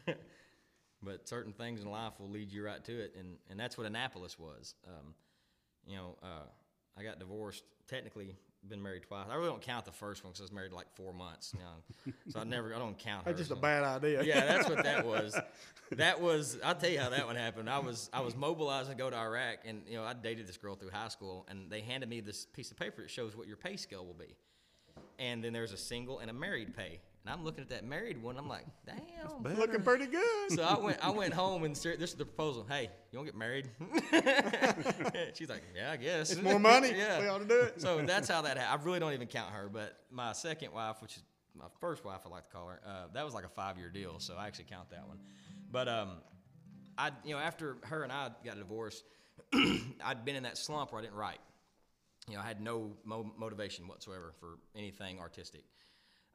Yeah. 0.07 0.13
but 1.01 1.27
certain 1.27 1.51
things 1.51 1.81
in 1.81 1.89
life 1.89 2.13
will 2.19 2.29
lead 2.29 2.51
you 2.51 2.63
right 2.63 2.83
to 2.85 2.91
it, 2.93 3.15
and 3.17 3.37
and 3.49 3.59
that's 3.59 3.77
what 3.77 3.87
Annapolis 3.87 4.37
was. 4.37 4.75
Um, 4.87 5.15
you 5.87 5.95
know, 5.95 6.15
uh, 6.21 6.45
I 6.97 7.03
got 7.03 7.19
divorced. 7.19 7.63
Technically, 7.87 8.35
been 8.69 8.81
married 8.81 9.03
twice. 9.03 9.25
I 9.29 9.35
really 9.35 9.49
don't 9.49 9.61
count 9.61 9.85
the 9.85 9.91
first 9.91 10.23
one 10.23 10.31
because 10.31 10.41
I 10.41 10.45
was 10.45 10.51
married 10.51 10.71
like 10.73 10.87
four 10.95 11.11
months. 11.11 11.53
You 11.53 11.59
know, 11.59 12.13
so 12.29 12.39
I 12.39 12.43
never, 12.43 12.73
I 12.73 12.79
don't 12.79 12.97
count. 12.97 13.25
That's 13.25 13.39
hers, 13.39 13.49
just 13.49 13.59
a 13.59 13.61
bad 13.61 13.83
idea. 13.83 14.23
yeah, 14.23 14.45
that's 14.45 14.69
what 14.69 14.83
that 14.83 15.05
was. 15.05 15.35
That 15.91 16.21
was. 16.21 16.57
I'll 16.63 16.75
tell 16.75 16.89
you 16.89 16.99
how 16.99 17.09
that 17.09 17.25
one 17.25 17.35
happened. 17.35 17.69
I 17.69 17.79
was 17.79 18.09
I 18.13 18.21
was 18.21 18.35
mobilized 18.35 18.89
to 18.89 18.95
go 18.95 19.09
to 19.09 19.17
Iraq, 19.17 19.59
and 19.65 19.81
you 19.87 19.97
know 19.97 20.03
I 20.03 20.13
dated 20.13 20.47
this 20.47 20.57
girl 20.57 20.75
through 20.75 20.91
high 20.91 21.09
school, 21.09 21.45
and 21.49 21.69
they 21.69 21.81
handed 21.81 22.09
me 22.09 22.21
this 22.21 22.45
piece 22.45 22.71
of 22.71 22.77
paper 22.77 23.01
that 23.01 23.09
shows 23.09 23.35
what 23.35 23.47
your 23.47 23.57
pay 23.57 23.75
scale 23.75 24.05
will 24.05 24.13
be. 24.13 24.35
And 25.19 25.44
then 25.44 25.53
there's 25.53 25.72
a 25.73 25.77
single 25.77 26.19
and 26.19 26.30
a 26.30 26.34
married 26.34 26.76
pay, 26.76 26.99
and 27.23 27.34
I'm 27.34 27.44
looking 27.44 27.61
at 27.61 27.69
that 27.69 27.85
married 27.85 28.22
one. 28.22 28.38
I'm 28.38 28.48
like, 28.48 28.65
damn. 28.85 29.57
Looking 29.57 29.81
pretty 29.81 30.07
good. 30.07 30.52
So 30.52 30.64
I 30.64 30.77
went 30.77 30.98
I 31.02 31.11
went 31.11 31.34
home 31.34 31.64
and 31.64 31.77
ser- 31.77 31.98
this 31.98 32.11
is 32.11 32.18
the 32.18 32.26
proposal. 32.26 32.65
Hey, 32.68 32.90
you 33.11 33.19
want 33.19 33.27
to 33.27 33.31
get 33.31 33.40
married? 33.40 33.69
She's 35.35 35.49
like, 35.49 35.64
yeah, 35.76 35.91
I 35.91 35.98
guess. 35.98 36.31
It's 36.31 36.41
more 36.41 36.60
money. 36.60 36.94
yeah. 36.98 37.22
We 37.22 37.27
ought 37.27 37.40
to 37.40 37.45
do 37.45 37.60
it. 37.61 37.80
So 37.80 38.02
that's 38.02 38.27
how 38.27 38.41
that 38.41 38.57
happened. 38.57 38.81
I 38.81 38.85
really 38.85 38.99
don't 38.99 39.14
even 39.14 39.27
count 39.27 39.53
her, 39.53 39.69
but 39.72 39.98
my 40.11 40.34
second 40.34 40.73
wife, 40.73 41.02
which 41.02 41.15
is 41.15 41.23
my 41.56 41.68
first 41.80 42.03
wife, 42.03 42.22
I 42.26 42.30
like 42.30 42.49
to 42.49 42.56
call 42.56 42.68
her, 42.68 42.81
uh, 42.85 43.06
that 43.14 43.23
was 43.23 43.34
like 43.34 43.45
a 43.45 43.49
five 43.49 43.77
year 43.77 43.90
deal, 43.90 44.19
so 44.19 44.35
I 44.35 44.48
actually 44.48 44.65
count 44.65 44.90
that 44.90 45.07
one. 45.07 45.19
But 45.72 45.88
um, 45.88 46.10
I, 46.98 47.11
you 47.23 47.34
know, 47.34 47.40
after 47.40 47.77
her 47.84 48.03
and 48.03 48.11
I 48.11 48.31
got 48.44 48.57
divorced, 48.57 49.03
I'd 49.53 50.26
been 50.26 50.35
in 50.35 50.44
that 50.44 50.57
slump 50.57 50.91
where 50.91 50.99
I 50.99 51.03
didn't 51.03 51.18
write. 51.18 51.40
You 52.27 52.35
know, 52.35 52.41
I 52.41 52.45
had 52.45 52.61
no 52.61 52.91
mo- 53.03 53.33
motivation 53.37 53.87
whatsoever 53.87 54.33
for 54.39 54.57
anything 54.75 55.19
artistic. 55.19 55.63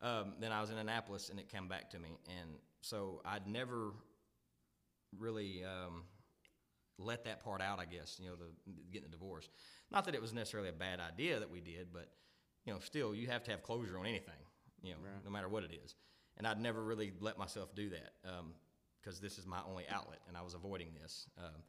Um, 0.01 0.35
then 0.39 0.53
I 0.53 0.61
was 0.61 0.71
in 0.71 0.79
Annapolis, 0.79 1.31
and 1.31 1.39
it 1.39 1.49
came 1.49 1.67
back 1.67 1.91
to 1.91 1.99
me, 1.99 2.19
and 2.41 2.51
so 2.83 3.21
I'd 3.25 3.47
never 3.47 3.93
really 5.19 5.65
um, 5.65 6.03
let 6.99 7.25
that 7.25 7.43
part 7.43 7.61
out. 7.61 7.81
I 7.81 7.85
guess 7.85 8.19
you 8.23 8.29
know, 8.29 8.37
the 8.37 8.73
getting 8.93 9.11
the 9.11 9.17
divorce. 9.17 9.49
Not 9.91 10.05
that 10.05 10.15
it 10.15 10.21
was 10.21 10.33
necessarily 10.33 10.69
a 10.69 10.73
bad 10.73 11.01
idea 11.01 11.41
that 11.41 11.51
we 11.51 11.61
did, 11.61 11.89
but 11.93 12.09
you 12.65 12.73
know, 12.73 12.79
still 12.81 13.15
you 13.15 13.27
have 13.29 13.43
to 13.45 13.51
have 13.51 13.63
closure 13.63 13.99
on 13.99 14.07
anything, 14.07 14.35
you 14.83 14.93
know, 14.93 14.99
no 15.25 15.31
matter 15.31 15.49
what 15.49 15.65
it 15.65 15.71
is. 15.85 15.95
And 16.37 16.47
I'd 16.47 16.61
never 16.61 16.85
really 16.85 17.13
let 17.21 17.39
myself 17.39 17.75
do 17.75 17.91
that 17.91 18.13
because 19.01 19.19
this 19.19 19.39
is 19.39 19.47
my 19.47 19.59
only 19.69 19.85
outlet, 19.91 20.21
and 20.29 20.37
I 20.37 20.43
was 20.43 20.55
avoiding 20.55 20.89
this. 21.01 21.27
Um, 21.39 21.63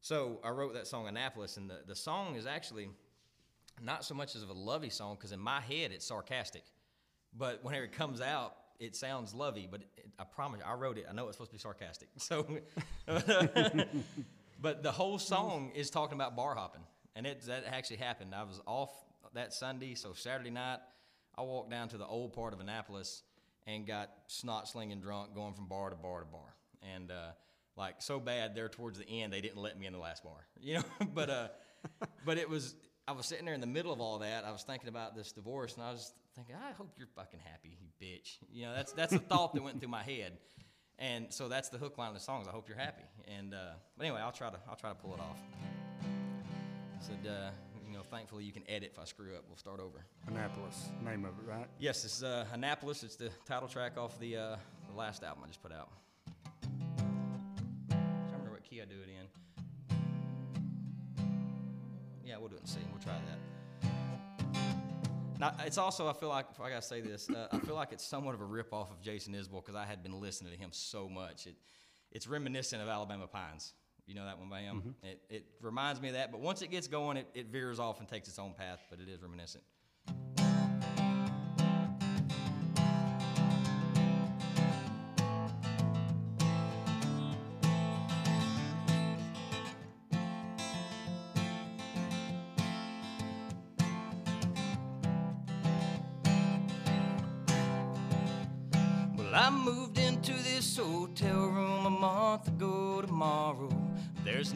so 0.00 0.40
I 0.42 0.48
wrote 0.50 0.72
that 0.74 0.86
song 0.86 1.08
Annapolis, 1.08 1.58
and 1.58 1.68
the, 1.68 1.80
the 1.86 1.94
song 1.94 2.36
is 2.36 2.46
actually 2.46 2.88
not 3.82 4.04
so 4.04 4.14
much 4.14 4.36
as 4.36 4.42
of 4.42 4.50
a 4.50 4.54
lovey 4.54 4.90
song 4.90 5.16
because 5.16 5.32
in 5.32 5.40
my 5.40 5.60
head 5.60 5.92
it's 5.92 6.04
sarcastic, 6.04 6.64
but 7.36 7.64
whenever 7.64 7.84
it 7.84 7.92
comes 7.92 8.20
out, 8.20 8.56
it 8.78 8.96
sounds 8.96 9.34
lovey. 9.34 9.68
But 9.70 9.82
it, 9.96 10.08
I 10.18 10.24
promise, 10.24 10.60
I 10.66 10.74
wrote 10.74 10.98
it. 10.98 11.06
I 11.08 11.12
know 11.12 11.28
it's 11.28 11.36
supposed 11.36 11.50
to 11.50 11.56
be 11.56 11.60
sarcastic. 11.60 12.08
So, 12.18 12.46
but 14.60 14.82
the 14.82 14.92
whole 14.92 15.18
song 15.18 15.72
is 15.74 15.90
talking 15.90 16.14
about 16.14 16.36
bar 16.36 16.54
hopping, 16.54 16.82
and 17.14 17.26
it 17.26 17.42
that 17.42 17.64
actually 17.66 17.96
happened. 17.96 18.34
I 18.34 18.42
was 18.42 18.60
off 18.66 18.90
that 19.34 19.52
Sunday, 19.52 19.94
so 19.94 20.12
Saturday 20.12 20.50
night, 20.50 20.78
I 21.36 21.42
walked 21.42 21.70
down 21.70 21.88
to 21.88 21.98
the 21.98 22.06
old 22.06 22.32
part 22.32 22.52
of 22.52 22.60
Annapolis 22.60 23.22
and 23.66 23.86
got 23.86 24.10
snot 24.26 24.68
slinging 24.68 25.00
drunk, 25.00 25.34
going 25.34 25.54
from 25.54 25.66
bar 25.66 25.90
to 25.90 25.96
bar 25.96 26.20
to 26.20 26.26
bar, 26.26 26.54
and 26.94 27.10
uh, 27.10 27.30
like 27.76 28.02
so 28.02 28.20
bad 28.20 28.54
there 28.54 28.68
towards 28.68 28.98
the 28.98 29.08
end 29.08 29.32
they 29.32 29.40
didn't 29.40 29.58
let 29.58 29.78
me 29.78 29.86
in 29.86 29.92
the 29.92 29.98
last 29.98 30.22
bar, 30.24 30.46
you 30.60 30.74
know. 30.74 30.84
but 31.14 31.30
uh, 31.30 31.48
but 32.24 32.38
it 32.38 32.48
was 32.48 32.74
I 33.10 33.12
was 33.12 33.26
sitting 33.26 33.44
there 33.44 33.54
in 33.54 33.60
the 33.60 33.66
middle 33.66 33.92
of 33.92 34.00
all 34.00 34.20
that. 34.20 34.44
I 34.44 34.52
was 34.52 34.62
thinking 34.62 34.88
about 34.88 35.16
this 35.16 35.32
divorce, 35.32 35.74
and 35.74 35.82
I 35.82 35.90
was 35.90 36.12
thinking, 36.36 36.54
I 36.54 36.70
hope 36.70 36.92
you're 36.96 37.08
fucking 37.08 37.40
happy, 37.42 37.76
you 37.80 37.88
bitch. 38.00 38.36
You 38.52 38.66
know, 38.66 38.72
that's 38.72 38.92
that's 38.92 39.12
the 39.12 39.18
thought 39.18 39.52
that 39.54 39.62
went 39.64 39.80
through 39.80 39.88
my 39.88 40.04
head, 40.04 40.38
and 40.96 41.26
so 41.30 41.48
that's 41.48 41.70
the 41.70 41.76
hook 41.76 41.98
line 41.98 42.06
of 42.06 42.14
the 42.14 42.20
songs. 42.20 42.46
I 42.46 42.52
hope 42.52 42.68
you're 42.68 42.78
happy. 42.78 43.02
And 43.36 43.52
uh, 43.52 43.72
but 43.98 44.06
anyway, 44.06 44.20
I'll 44.20 44.30
try 44.30 44.48
to 44.48 44.56
I'll 44.68 44.76
try 44.76 44.90
to 44.90 44.94
pull 44.94 45.14
it 45.14 45.18
off. 45.18 45.38
Said, 47.00 47.28
uh, 47.28 47.50
you 47.84 47.94
know, 47.94 48.02
thankfully 48.08 48.44
you 48.44 48.52
can 48.52 48.62
edit 48.68 48.90
if 48.92 48.98
I 49.00 49.04
screw 49.06 49.34
up. 49.34 49.42
We'll 49.48 49.56
start 49.56 49.80
over. 49.80 50.04
Annapolis, 50.28 50.90
name 51.04 51.24
of 51.24 51.32
it, 51.32 51.50
right? 51.50 51.66
Yes, 51.80 52.04
it's 52.04 52.22
uh, 52.22 52.44
Annapolis. 52.52 53.02
It's 53.02 53.16
the 53.16 53.30
title 53.44 53.66
track 53.66 53.98
off 53.98 54.20
the 54.20 54.36
uh, 54.36 54.56
the 54.88 54.96
last 54.96 55.24
album 55.24 55.42
I 55.44 55.48
just 55.48 55.60
put 55.60 55.72
out. 55.72 55.88
I 57.90 57.96
remember 58.34 58.52
what 58.52 58.62
key 58.62 58.80
I 58.80 58.84
do 58.84 59.00
it 59.02 59.08
in. 59.19 59.19
Yeah, 62.64 62.72
we'll 62.72 62.82
do 62.82 62.82
it 62.82 62.82
in 62.82 62.82
C. 62.82 62.88
We'll 62.90 63.02
try 63.02 63.12
that. 63.12 63.38
Now, 65.38 65.54
it's 65.64 65.78
also 65.78 66.06
I 66.08 66.12
feel 66.12 66.28
like 66.28 66.46
I 66.62 66.68
gotta 66.68 66.82
say 66.82 67.00
this. 67.00 67.30
Uh, 67.30 67.48
I 67.50 67.58
feel 67.58 67.74
like 67.74 67.92
it's 67.92 68.04
somewhat 68.04 68.34
of 68.34 68.42
a 68.42 68.44
rip 68.44 68.74
off 68.74 68.90
of 68.90 69.00
Jason 69.00 69.32
Isbell 69.32 69.64
because 69.64 69.74
I 69.74 69.86
had 69.86 70.02
been 70.02 70.20
listening 70.20 70.52
to 70.52 70.58
him 70.58 70.68
so 70.72 71.08
much. 71.08 71.46
It 71.46 71.54
it's 72.12 72.26
reminiscent 72.26 72.82
of 72.82 72.88
Alabama 72.88 73.26
Pines. 73.26 73.72
You 74.06 74.14
know 74.16 74.24
that 74.24 74.38
one 74.38 74.48
by 74.50 74.60
him? 74.60 74.94
It, 75.02 75.20
it 75.30 75.44
reminds 75.62 76.00
me 76.00 76.08
of 76.08 76.14
that, 76.14 76.32
but 76.32 76.40
once 76.40 76.62
it 76.62 76.70
gets 76.70 76.88
going, 76.88 77.16
it, 77.16 77.28
it 77.34 77.46
veers 77.46 77.78
off 77.78 78.00
and 78.00 78.08
takes 78.08 78.28
its 78.28 78.38
own 78.40 78.52
path, 78.54 78.80
but 78.90 78.98
it 78.98 79.08
is 79.08 79.22
reminiscent. 79.22 79.62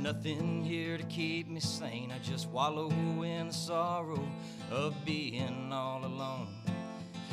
Nothing 0.04 0.62
here 0.62 0.98
to 0.98 1.02
keep 1.04 1.48
me 1.48 1.58
sane. 1.58 2.12
I 2.14 2.18
just 2.18 2.50
wallow 2.50 2.90
in 3.22 3.46
the 3.46 3.54
sorrow 3.54 4.22
of 4.70 4.94
being 5.06 5.72
all 5.72 6.04
alone. 6.04 6.48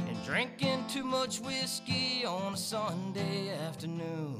And 0.07 0.23
drinking 0.23 0.85
too 0.87 1.03
much 1.03 1.41
whiskey 1.41 2.23
on 2.25 2.53
a 2.53 2.57
Sunday 2.57 3.49
afternoon. 3.67 4.39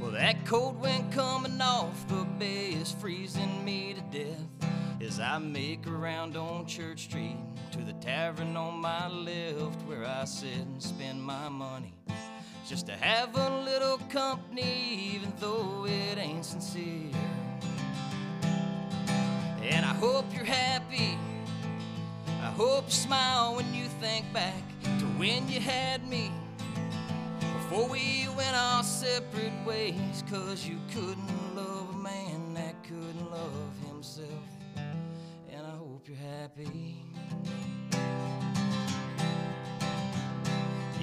Well, 0.00 0.12
that 0.12 0.42
cold 0.46 0.80
wind 0.80 1.12
coming 1.12 1.60
off 1.60 2.08
the 2.08 2.24
bay 2.38 2.68
is 2.70 2.92
freezing 2.92 3.62
me 3.62 3.92
to 3.92 4.18
death 4.18 4.70
as 5.02 5.20
I 5.20 5.36
make 5.36 5.84
a 5.84 5.90
round 5.90 6.38
on 6.38 6.64
Church 6.64 7.04
Street 7.04 7.36
to 7.72 7.78
the 7.82 7.92
tavern 7.94 8.56
on 8.56 8.78
my 8.78 9.06
left 9.08 9.82
where 9.82 10.06
I 10.06 10.24
sit 10.24 10.56
and 10.56 10.82
spend 10.82 11.22
my 11.22 11.50
money 11.50 11.92
just 12.68 12.86
to 12.86 12.92
have 12.96 13.36
a 13.36 13.60
little 13.64 13.98
company, 14.08 15.12
even 15.14 15.32
though 15.38 15.86
it 15.86 16.18
ain't 16.18 16.44
sincere. 16.44 17.12
And 19.62 19.84
I 19.84 19.94
hope 19.94 20.24
you're 20.34 20.44
happy. 20.44 21.16
I 22.42 22.50
hope 22.50 22.86
you 22.86 22.92
smile 22.92 23.54
when 23.54 23.72
you 23.72 23.84
think 24.00 24.32
back 24.32 24.62
to 24.82 25.04
when 25.16 25.48
you 25.48 25.60
had 25.60 26.08
me. 26.08 26.32
Before 27.40 27.88
we 27.88 28.26
went 28.36 28.56
our 28.56 28.82
separate 28.82 29.52
ways, 29.64 30.24
cause 30.28 30.66
you 30.66 30.78
couldn't 30.92 31.56
love 31.56 31.94
a 31.94 31.98
man 31.98 32.54
that 32.54 32.82
couldn't 32.82 33.30
love 33.30 33.72
himself. 33.86 34.28
And 34.76 35.64
I 35.64 35.76
hope 35.76 36.08
you're 36.08 36.16
happy. 36.16 36.96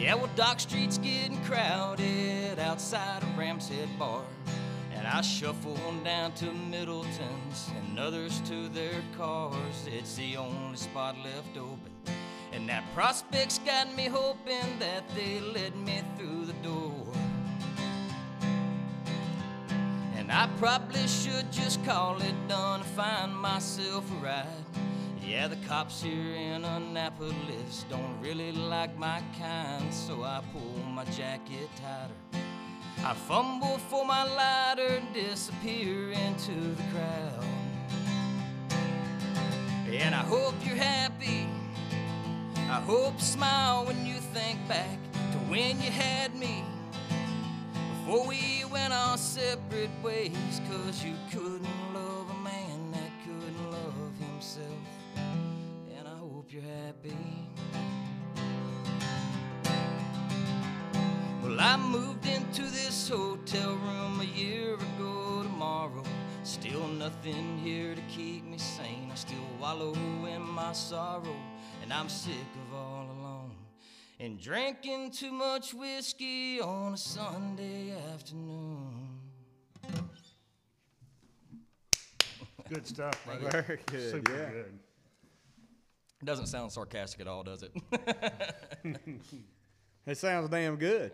Yeah, 0.04 0.16
well, 0.16 0.30
Dock 0.36 0.60
Street's 0.60 0.98
getting 0.98 1.42
crowded 1.46 2.60
outside 2.60 3.24
of 3.24 3.38
Ram's 3.38 3.70
Head 3.70 3.88
Bar. 3.98 4.22
And 4.94 5.08
I 5.08 5.22
shuffle 5.22 5.80
on 5.88 6.04
down 6.04 6.34
to 6.34 6.52
Middleton's 6.52 7.72
and 7.78 7.98
others 7.98 8.42
to 8.50 8.68
their 8.68 9.02
cars. 9.18 9.88
It's 9.88 10.16
the 10.16 10.36
only 10.36 10.76
spot 10.76 11.16
left 11.24 11.56
open. 11.56 11.94
And 12.52 12.68
that 12.68 12.84
prospect's 12.94 13.60
got 13.60 13.96
me 13.96 14.08
hoping 14.08 14.78
that 14.80 15.08
they 15.16 15.40
let 15.40 15.74
me 15.78 16.02
through 16.18 16.48
the 16.48 16.54
door. 16.62 17.06
And 20.18 20.30
I 20.30 20.50
probably 20.58 21.08
should 21.08 21.50
just 21.50 21.82
call 21.86 22.22
it 22.22 22.36
done 22.50 22.82
and 22.82 22.90
find 22.90 23.34
myself 23.34 24.04
a 24.12 24.16
ride. 24.16 24.48
Yeah, 25.26 25.48
the 25.48 25.56
cops 25.68 26.04
here 26.04 26.36
in 26.36 26.66
Annapolis 26.66 27.86
don't 27.90 28.20
really 28.22 28.52
like 28.52 28.98
my 28.98 29.22
kind, 29.40 29.94
so 29.94 30.22
I 30.22 30.42
pull 30.52 30.84
my 30.86 31.06
jacket 31.06 31.70
tighter. 31.78 32.44
I 33.06 33.14
fumble 33.14 33.78
for 33.90 34.06
my 34.06 34.24
lighter 34.24 34.96
and 34.96 35.14
disappear 35.14 36.12
into 36.12 36.52
the 36.52 36.84
crowd. 36.92 37.46
And 39.92 40.14
I 40.14 40.24
hope 40.24 40.56
you're 40.66 40.76
happy. 40.76 41.48
I 42.70 42.82
hope 42.82 43.14
you 43.16 43.24
smile 43.24 43.86
when 43.86 44.06
you 44.06 44.16
think 44.16 44.60
back 44.68 44.98
to 45.32 45.38
when 45.50 45.82
you 45.82 45.90
had 45.90 46.36
me. 46.36 46.66
Before 48.06 48.28
we 48.28 48.66
went 48.70 48.92
our 48.92 49.18
separate 49.18 49.92
ways, 50.04 50.62
cause 50.70 51.04
you 51.04 51.16
couldn't 51.32 51.83
I 61.66 61.78
moved 61.78 62.26
into 62.26 62.64
this 62.64 63.08
hotel 63.08 63.76
room 63.76 64.20
a 64.20 64.26
year 64.26 64.74
ago 64.74 65.44
tomorrow. 65.44 66.04
Still 66.44 66.86
nothing 66.90 67.58
here 67.58 67.96
to 67.96 68.02
keep 68.10 68.44
me 68.44 68.58
sane. 68.58 69.10
I 69.10 69.16
still 69.16 69.48
wallow 69.62 69.94
in 69.94 70.42
my 70.42 70.74
sorrow, 70.74 71.38
and 71.82 71.94
I'm 71.94 72.10
sick 72.10 72.34
of 72.68 72.76
all 72.76 73.08
alone. 73.18 73.56
And 74.20 74.42
drinking 74.42 75.12
too 75.12 75.32
much 75.32 75.74
whiskey 75.74 76.60
on 76.60 76.96
a 76.96 76.98
Sunday 76.98 77.96
afternoon. 78.14 79.22
Good 82.68 82.86
stuff, 82.86 83.24
brother. 83.26 83.64
Very 83.64 83.80
good, 83.86 84.12
Super 84.12 84.32
yeah. 84.34 84.50
good. 84.50 84.80
It 86.22 86.26
doesn't 86.26 86.48
sound 86.48 86.74
sarcastic 86.74 87.22
at 87.22 87.28
all, 87.30 87.44
does 87.44 87.64
it? 87.64 87.72
It 90.06 90.18
sounds 90.18 90.50
damn 90.50 90.76
good. 90.76 91.14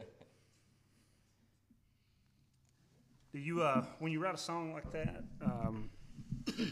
Do 3.31 3.39
you, 3.39 3.61
uh, 3.61 3.83
when 3.99 4.11
you 4.11 4.19
write 4.19 4.33
a 4.33 4.39
song 4.39 4.73
like 4.73 4.91
that, 4.91 5.23
um, 5.43 5.89
is 6.47 6.69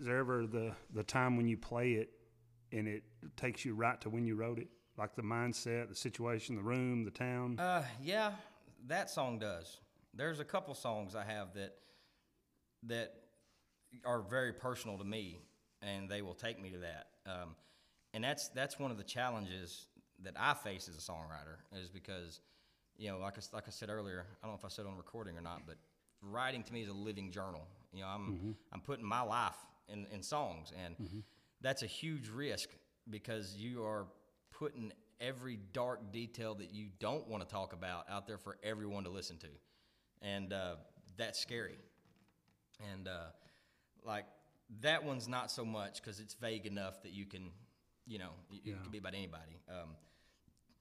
there 0.00 0.18
ever 0.18 0.46
the, 0.46 0.72
the 0.92 1.04
time 1.04 1.36
when 1.36 1.46
you 1.46 1.56
play 1.56 1.92
it 1.92 2.10
and 2.72 2.88
it 2.88 3.04
takes 3.36 3.64
you 3.64 3.74
right 3.74 4.00
to 4.00 4.10
when 4.10 4.24
you 4.26 4.34
wrote 4.34 4.58
it? 4.58 4.68
Like 4.98 5.14
the 5.14 5.22
mindset, 5.22 5.88
the 5.88 5.94
situation, 5.94 6.56
the 6.56 6.62
room, 6.62 7.04
the 7.04 7.10
town? 7.10 7.58
Uh, 7.60 7.84
yeah, 8.02 8.32
that 8.86 9.10
song 9.10 9.38
does. 9.38 9.78
There's 10.14 10.40
a 10.40 10.44
couple 10.44 10.74
songs 10.74 11.14
I 11.14 11.24
have 11.24 11.54
that 11.54 11.74
that 12.84 13.14
are 14.04 14.22
very 14.22 14.52
personal 14.52 14.98
to 14.98 15.04
me, 15.04 15.38
and 15.82 16.08
they 16.08 16.22
will 16.22 16.34
take 16.34 16.60
me 16.60 16.70
to 16.70 16.78
that. 16.78 17.06
Um, 17.26 17.54
and 18.14 18.24
that's 18.24 18.48
that's 18.48 18.78
one 18.78 18.90
of 18.90 18.96
the 18.96 19.04
challenges 19.04 19.86
that 20.22 20.34
I 20.38 20.54
face 20.54 20.88
as 20.88 20.96
a 20.96 21.00
songwriter 21.00 21.58
is 21.78 21.90
because, 21.90 22.40
you 22.98 23.10
know, 23.10 23.18
like 23.18 23.34
I, 23.38 23.42
like 23.54 23.64
I 23.66 23.70
said 23.70 23.88
earlier, 23.90 24.24
I 24.42 24.46
don't 24.46 24.54
know 24.54 24.58
if 24.58 24.64
I 24.64 24.68
said 24.68 24.86
on 24.86 24.96
recording 24.96 25.36
or 25.36 25.40
not, 25.42 25.62
but 25.66 25.76
writing 26.22 26.62
to 26.62 26.72
me 26.72 26.82
is 26.82 26.88
a 26.88 26.92
living 26.92 27.30
journal. 27.30 27.66
You 27.92 28.02
know, 28.02 28.08
I'm 28.08 28.56
I'm 28.72 28.80
putting 28.80 29.04
my 29.04 29.22
life 29.22 29.56
in, 29.88 30.06
in 30.12 30.22
songs, 30.22 30.72
and 30.84 30.96
that's 31.60 31.82
a 31.82 31.86
huge 31.86 32.28
risk 32.28 32.68
because 33.10 33.56
you 33.56 33.82
are 33.84 34.06
putting 34.50 34.92
every 35.20 35.58
dark 35.72 36.12
detail 36.12 36.54
that 36.56 36.72
you 36.74 36.88
don't 36.98 37.26
want 37.28 37.42
to 37.46 37.48
talk 37.52 37.72
about 37.72 38.04
out 38.10 38.26
there 38.26 38.38
for 38.38 38.56
everyone 38.62 39.04
to 39.04 39.10
listen 39.10 39.36
to, 39.38 39.48
and 40.22 40.52
uh, 40.52 40.76
that's 41.16 41.38
scary. 41.38 41.76
And 42.92 43.08
uh, 43.08 43.26
like 44.04 44.26
that 44.82 45.04
one's 45.04 45.28
not 45.28 45.50
so 45.50 45.64
much 45.64 46.02
because 46.02 46.20
it's 46.20 46.34
vague 46.34 46.66
enough 46.66 47.02
that 47.02 47.12
you 47.12 47.24
can, 47.24 47.50
you 48.06 48.18
know, 48.18 48.30
it 48.50 48.60
Yeah. 48.64 48.74
can 48.82 48.90
be 48.90 48.98
about 48.98 49.14
anybody. 49.14 49.60
Um, 49.68 49.90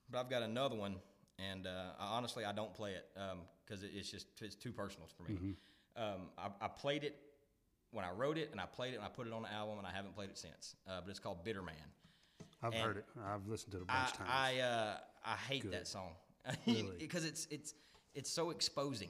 but 0.09 0.19
I've 0.19 0.29
got 0.29 0.41
another 0.43 0.75
one, 0.75 0.95
and 1.39 1.67
uh, 1.67 1.93
I, 1.99 2.17
honestly, 2.17 2.45
I 2.45 2.51
don't 2.51 2.73
play 2.73 2.91
it 2.91 3.05
because 3.65 3.83
it, 3.83 3.91
it's 3.93 4.09
just 4.09 4.27
it's 4.41 4.55
too 4.55 4.71
personal 4.71 5.07
for 5.17 5.31
me. 5.31 5.55
Um, 5.97 6.29
I, 6.37 6.65
I 6.65 6.67
played 6.67 7.03
it 7.03 7.15
when 7.91 8.03
I 8.03 8.11
wrote 8.11 8.37
it, 8.37 8.49
and 8.51 8.59
I 8.59 8.65
played 8.65 8.93
it, 8.93 8.97
and 8.97 9.05
I 9.05 9.09
put 9.09 9.27
it 9.27 9.33
on 9.33 9.43
the 9.43 9.51
album, 9.51 9.77
and 9.77 9.87
I 9.87 9.91
haven't 9.91 10.15
played 10.15 10.29
it 10.29 10.37
since. 10.37 10.75
Uh, 10.87 11.01
but 11.01 11.09
it's 11.09 11.19
called 11.19 11.43
Bitter 11.43 11.61
Man. 11.61 11.75
I've 12.61 12.73
and 12.73 12.81
heard 12.81 12.97
it. 12.97 13.05
I've 13.25 13.47
listened 13.47 13.71
to 13.73 13.77
it 13.77 13.83
a 13.83 13.85
bunch 13.85 14.11
of 14.11 14.17
times. 14.17 14.29
I, 14.31 14.59
uh, 14.59 14.97
I 15.25 15.35
hate 15.35 15.69
that 15.71 15.87
song 15.87 16.11
Really? 16.67 16.97
because 16.99 17.25
it's 17.25 17.47
it's 17.49 17.73
it's 18.13 18.29
so 18.29 18.49
exposing. 18.49 19.09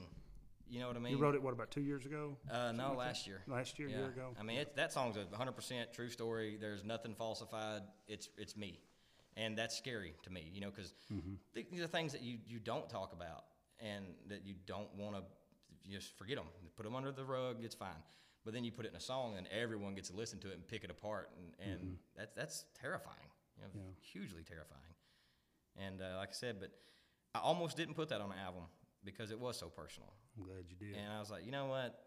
You 0.68 0.80
know 0.80 0.88
what 0.88 0.96
I 0.96 0.98
mean? 0.98 1.12
you 1.12 1.18
wrote 1.18 1.36
it, 1.36 1.42
what, 1.42 1.52
about 1.52 1.70
two 1.70 1.80
years 1.80 2.06
ago? 2.06 2.36
Uh, 2.50 2.72
no, 2.72 2.94
last 2.94 3.24
year. 3.28 3.40
Last 3.46 3.78
year, 3.78 3.88
Yeah. 3.88 3.98
year 3.98 4.06
ago? 4.08 4.34
I 4.38 4.42
mean, 4.42 4.58
it, 4.58 4.74
that 4.74 4.92
song's 4.92 5.16
a 5.16 5.22
100% 5.26 5.92
true 5.92 6.08
story. 6.08 6.58
There's 6.60 6.82
nothing 6.82 7.14
falsified. 7.14 7.82
It's 8.08 8.28
it's 8.36 8.56
me, 8.56 8.80
and 9.36 9.56
that's 9.56 9.76
scary 9.76 10.14
to 10.22 10.30
me. 10.30 10.50
You 10.52 10.60
know, 10.62 10.70
because 10.70 10.94
Mm-hmm. 11.12 11.34
these 11.70 11.80
are 11.80 11.86
things 11.86 12.12
that 12.12 12.22
you 12.22 12.38
you 12.46 12.58
don't 12.58 12.88
talk 12.88 13.12
about, 13.12 13.44
and 13.80 14.04
that 14.28 14.44
you 14.44 14.54
don't 14.66 14.92
want 14.96 15.16
to 15.16 15.22
just 15.90 16.16
forget 16.18 16.36
them. 16.36 16.46
Put 16.76 16.84
them 16.84 16.94
under 16.94 17.12
the 17.12 17.24
rug. 17.24 17.56
It's 17.62 17.74
fine. 17.74 18.02
But 18.44 18.54
then 18.54 18.62
you 18.64 18.70
put 18.72 18.84
it 18.86 18.90
in 18.90 18.96
a 18.96 19.00
song, 19.00 19.34
and 19.36 19.46
everyone 19.48 19.94
gets 19.94 20.08
to 20.10 20.16
listen 20.16 20.38
to 20.40 20.50
it 20.50 20.54
and 20.54 20.66
pick 20.66 20.84
it 20.84 20.90
apart, 20.90 21.30
and, 21.36 21.70
and 21.70 21.80
Mm-hmm. 21.80 21.94
that's 22.16 22.32
that's 22.34 22.64
terrifying. 22.80 23.28
You 23.56 23.62
know, 23.64 23.70
hugely 24.00 24.42
terrifying. 24.42 24.94
And 25.78 26.00
uh, 26.02 26.16
like 26.18 26.28
I 26.30 26.32
said, 26.32 26.56
but 26.60 26.70
I 27.34 27.38
almost 27.40 27.76
didn't 27.76 27.94
put 27.94 28.08
that 28.10 28.20
on 28.20 28.28
the 28.30 28.36
album 28.38 28.62
because 29.04 29.30
it 29.30 29.38
was 29.40 29.58
so 29.58 29.68
personal. 29.68 30.12
I'm 30.36 30.44
glad 30.44 30.64
you 30.68 30.76
did. 30.76 30.96
And 30.96 31.10
I 31.12 31.18
was 31.20 31.30
like, 31.30 31.44
you 31.46 31.52
know 31.52 31.66
what? 31.66 31.98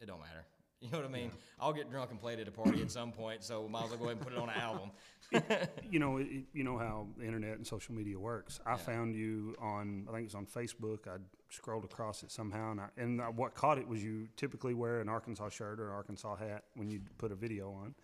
It 0.00 0.06
don't 0.06 0.20
matter. 0.20 0.44
You 0.84 0.90
know 0.90 0.98
what 0.98 1.06
I 1.06 1.12
mean? 1.12 1.30
I'll 1.58 1.72
get 1.72 1.90
drunk 1.90 2.10
and 2.10 2.20
play 2.20 2.34
it 2.34 2.40
at 2.40 2.48
a 2.48 2.50
party 2.50 2.82
at 2.82 2.90
some 2.90 3.10
point, 3.10 3.42
so 3.42 3.66
might 3.68 3.84
as 3.84 3.90
well 3.90 3.98
go 4.00 4.04
ahead 4.04 4.18
and 4.18 4.26
put 4.26 4.34
it 4.34 4.38
on 4.38 4.50
an 4.50 4.60
album. 4.60 4.90
you 5.90 5.98
know, 5.98 6.18
it, 6.18 6.44
you 6.52 6.62
know 6.62 6.76
how 6.76 7.06
the 7.16 7.24
internet 7.24 7.56
and 7.56 7.66
social 7.66 7.94
media 7.94 8.18
works. 8.18 8.60
I 8.66 8.76
found 8.76 9.14
you 9.14 9.56
on, 9.58 10.06
I 10.10 10.12
think 10.12 10.26
it's 10.26 10.34
on 10.34 10.44
Facebook. 10.44 11.08
I 11.08 11.16
scrolled 11.48 11.84
across 11.86 12.22
it 12.22 12.30
somehow, 12.30 12.72
and, 12.72 12.80
I, 12.82 12.88
and 12.98 13.22
I, 13.22 13.30
what 13.30 13.54
caught 13.54 13.78
it 13.78 13.88
was 13.88 14.04
you 14.04 14.28
typically 14.36 14.74
wear 14.74 15.00
an 15.00 15.08
Arkansas 15.08 15.48
shirt 15.48 15.80
or 15.80 15.88
an 15.88 15.94
Arkansas 15.94 16.36
hat 16.36 16.64
when 16.74 16.90
you 16.90 17.00
put 17.16 17.32
a 17.32 17.34
video 17.34 17.70
on. 17.70 17.94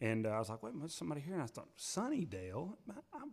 And 0.00 0.26
uh, 0.26 0.30
I 0.30 0.38
was 0.40 0.48
like, 0.48 0.64
wait, 0.64 0.72
there's 0.76 0.94
somebody 0.94 1.20
here. 1.20 1.34
And 1.34 1.44
I 1.44 1.46
thought, 1.46 1.68
Sunnydale? 1.78 2.72
I, 2.90 3.18
I'm, 3.22 3.30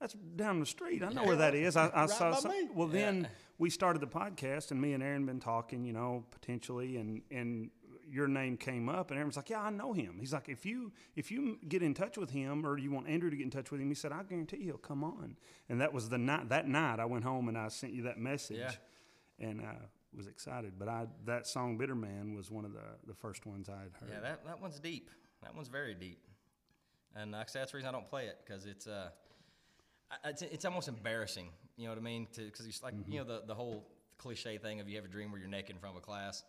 that's 0.00 0.14
down 0.14 0.60
the 0.60 0.66
street. 0.66 1.02
I 1.02 1.10
know 1.10 1.24
where 1.24 1.36
that 1.36 1.54
is. 1.54 1.76
I, 1.76 1.90
I 1.92 2.06
saw. 2.06 2.30
by 2.30 2.38
Some, 2.38 2.52
me. 2.52 2.68
well, 2.74 2.88
then 2.88 3.28
we 3.58 3.68
started 3.68 4.00
the 4.00 4.06
podcast, 4.06 4.70
and 4.70 4.80
me 4.80 4.92
and 4.92 5.02
Aaron 5.02 5.26
been 5.26 5.40
talking, 5.40 5.84
you 5.84 5.92
know, 5.92 6.24
potentially, 6.30 6.96
and 6.96 7.22
and 7.30 7.70
your 8.10 8.28
name 8.28 8.56
came 8.56 8.88
up, 8.88 9.10
and 9.10 9.18
everyone's 9.18 9.36
like, 9.36 9.50
"Yeah, 9.50 9.60
I 9.62 9.70
know 9.70 9.92
him." 9.92 10.16
He's 10.20 10.32
like, 10.32 10.48
"If 10.48 10.64
you 10.66 10.92
if 11.16 11.30
you 11.30 11.58
get 11.68 11.82
in 11.82 11.94
touch 11.94 12.16
with 12.18 12.30
him, 12.30 12.66
or 12.66 12.78
you 12.78 12.90
want 12.90 13.08
Andrew 13.08 13.30
to 13.30 13.36
get 13.36 13.44
in 13.44 13.50
touch 13.50 13.70
with 13.70 13.80
him," 13.80 13.88
he 13.88 13.94
said, 13.94 14.12
"I 14.12 14.22
guarantee 14.22 14.62
he'll 14.64 14.78
come 14.78 15.02
on." 15.04 15.36
And 15.68 15.80
that 15.80 15.92
was 15.92 16.08
the 16.08 16.18
night. 16.18 16.48
That 16.48 16.66
night, 16.68 17.00
I 17.00 17.04
went 17.04 17.24
home 17.24 17.48
and 17.48 17.56
I 17.58 17.68
sent 17.68 17.92
you 17.92 18.02
that 18.04 18.18
message, 18.18 18.58
Yeah. 18.58 19.46
and 19.48 19.60
I 19.60 19.76
was 20.16 20.26
excited. 20.26 20.74
But 20.78 20.88
I 20.88 21.06
that 21.26 21.46
song 21.46 21.76
"Bitter 21.78 21.94
Man" 21.94 22.34
was 22.34 22.50
one 22.50 22.64
of 22.64 22.72
the 22.72 22.84
the 23.06 23.14
first 23.14 23.46
ones 23.46 23.68
I 23.68 23.72
had 23.82 23.92
heard. 24.00 24.10
Yeah, 24.12 24.20
that, 24.20 24.44
that 24.46 24.60
one's 24.60 24.78
deep. 24.80 25.10
That 25.42 25.54
one's 25.54 25.68
very 25.68 25.94
deep. 25.94 26.20
And 27.16 27.32
like 27.32 27.48
I 27.48 27.50
said, 27.50 27.62
that's 27.62 27.72
the 27.72 27.78
reason 27.78 27.88
I 27.88 27.92
don't 27.92 28.08
play 28.08 28.26
it 28.26 28.38
because 28.44 28.66
it's 28.66 28.86
uh, 28.86 29.10
it's, 30.24 30.42
it's 30.42 30.64
almost 30.64 30.88
embarrassing. 30.88 31.48
You 31.76 31.84
know 31.84 31.90
what 31.90 31.98
I 31.98 32.02
mean? 32.02 32.26
To 32.32 32.42
because 32.42 32.66
it's 32.66 32.82
like 32.82 32.94
Mm-hmm. 32.94 33.12
you 33.12 33.18
know 33.18 33.24
the 33.24 33.42
the 33.46 33.54
whole 33.54 33.86
cliche 34.18 34.58
thing 34.58 34.80
of 34.80 34.88
you 34.88 34.96
have 34.96 35.04
a 35.04 35.08
dream 35.08 35.30
where 35.30 35.40
you're 35.40 35.48
naked 35.48 35.70
in 35.70 35.78
front 35.78 35.96
of 35.96 36.02
a 36.02 36.04
class. 36.04 36.42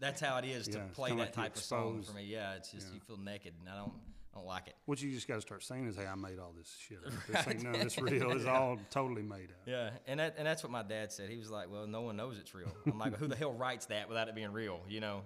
That's 0.00 0.20
how 0.20 0.38
it 0.38 0.44
is 0.44 0.66
to 0.68 0.78
Yeah, 0.78 0.84
play 0.92 1.10
that 1.10 1.18
like 1.18 1.32
type 1.32 1.56
of 1.56 1.62
song 1.62 2.02
for 2.02 2.12
me. 2.12 2.24
Yeah, 2.24 2.54
it's 2.54 2.70
just 2.70 2.92
you 2.92 3.00
feel 3.00 3.16
naked, 3.16 3.54
and 3.60 3.68
I 3.68 3.76
don't 3.76 3.92
I 4.34 4.38
don't 4.38 4.46
like 4.46 4.66
it. 4.66 4.74
What 4.86 5.00
you 5.00 5.12
just 5.12 5.28
got 5.28 5.36
to 5.36 5.40
start 5.40 5.62
saying 5.62 5.86
is, 5.86 5.96
"Hey, 5.96 6.06
I 6.06 6.16
made 6.16 6.38
all 6.40 6.52
this 6.56 6.76
shit 6.80 6.98
up. 7.06 7.12
This 7.28 7.48
ain't 7.48 7.62
none 7.62 7.76
of 7.76 7.82
this 7.82 7.98
real. 7.98 8.32
It's 8.32 8.46
all 8.46 8.78
totally 8.90 9.22
made 9.22 9.50
up." 9.50 9.62
Yeah, 9.66 9.90
and 10.06 10.18
that 10.18 10.34
and 10.36 10.46
that's 10.46 10.62
what 10.62 10.72
my 10.72 10.82
dad 10.82 11.12
said. 11.12 11.30
He 11.30 11.36
was 11.36 11.50
like, 11.50 11.70
"Well, 11.70 11.86
no 11.86 12.02
one 12.02 12.16
knows 12.16 12.38
it's 12.38 12.54
real." 12.54 12.74
I'm 12.86 12.98
like, 12.98 13.16
"Who 13.16 13.28
the 13.28 13.36
hell 13.36 13.52
writes 13.52 13.86
that 13.86 14.08
without 14.08 14.28
it 14.28 14.34
being 14.34 14.52
real?" 14.52 14.80
You 14.88 15.00
know, 15.00 15.22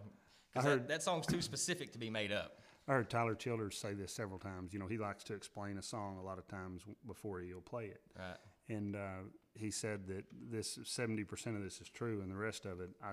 because 0.53 0.67
that, 0.67 0.89
that 0.89 1.03
song's 1.03 1.27
too 1.27 1.41
specific 1.41 1.93
to 1.93 1.99
be 1.99 2.11
made 2.11 2.33
up. 2.33 2.61
I 2.87 2.93
heard 2.93 3.11
Tyler 3.11 3.35
Childers 3.35 3.77
say 3.77 3.93
this 3.95 4.13
several 4.13 4.39
times. 4.39 4.73
You 4.73 4.79
know, 4.79 4.87
he 4.87 4.97
likes 4.97 5.23
to 5.25 5.35
explain 5.35 5.77
a 5.79 5.83
song 5.83 6.17
a 6.19 6.23
lot 6.23 6.39
of 6.39 6.49
times 6.49 6.83
before 7.07 7.41
he'll 7.41 7.61
play 7.61 7.87
it. 7.87 8.01
Right. 8.19 8.37
And 8.69 8.97
uh, 8.97 9.25
he 9.59 9.71
said 9.71 10.07
that 10.09 10.25
this 10.51 10.79
seventy 10.85 11.25
percent 11.25 11.57
of 11.57 11.63
this 11.63 11.81
is 11.81 11.89
true, 11.89 12.21
and 12.23 12.31
the 12.31 12.37
rest 12.37 12.65
of 12.65 12.81
it, 12.81 12.91
I 13.03 13.13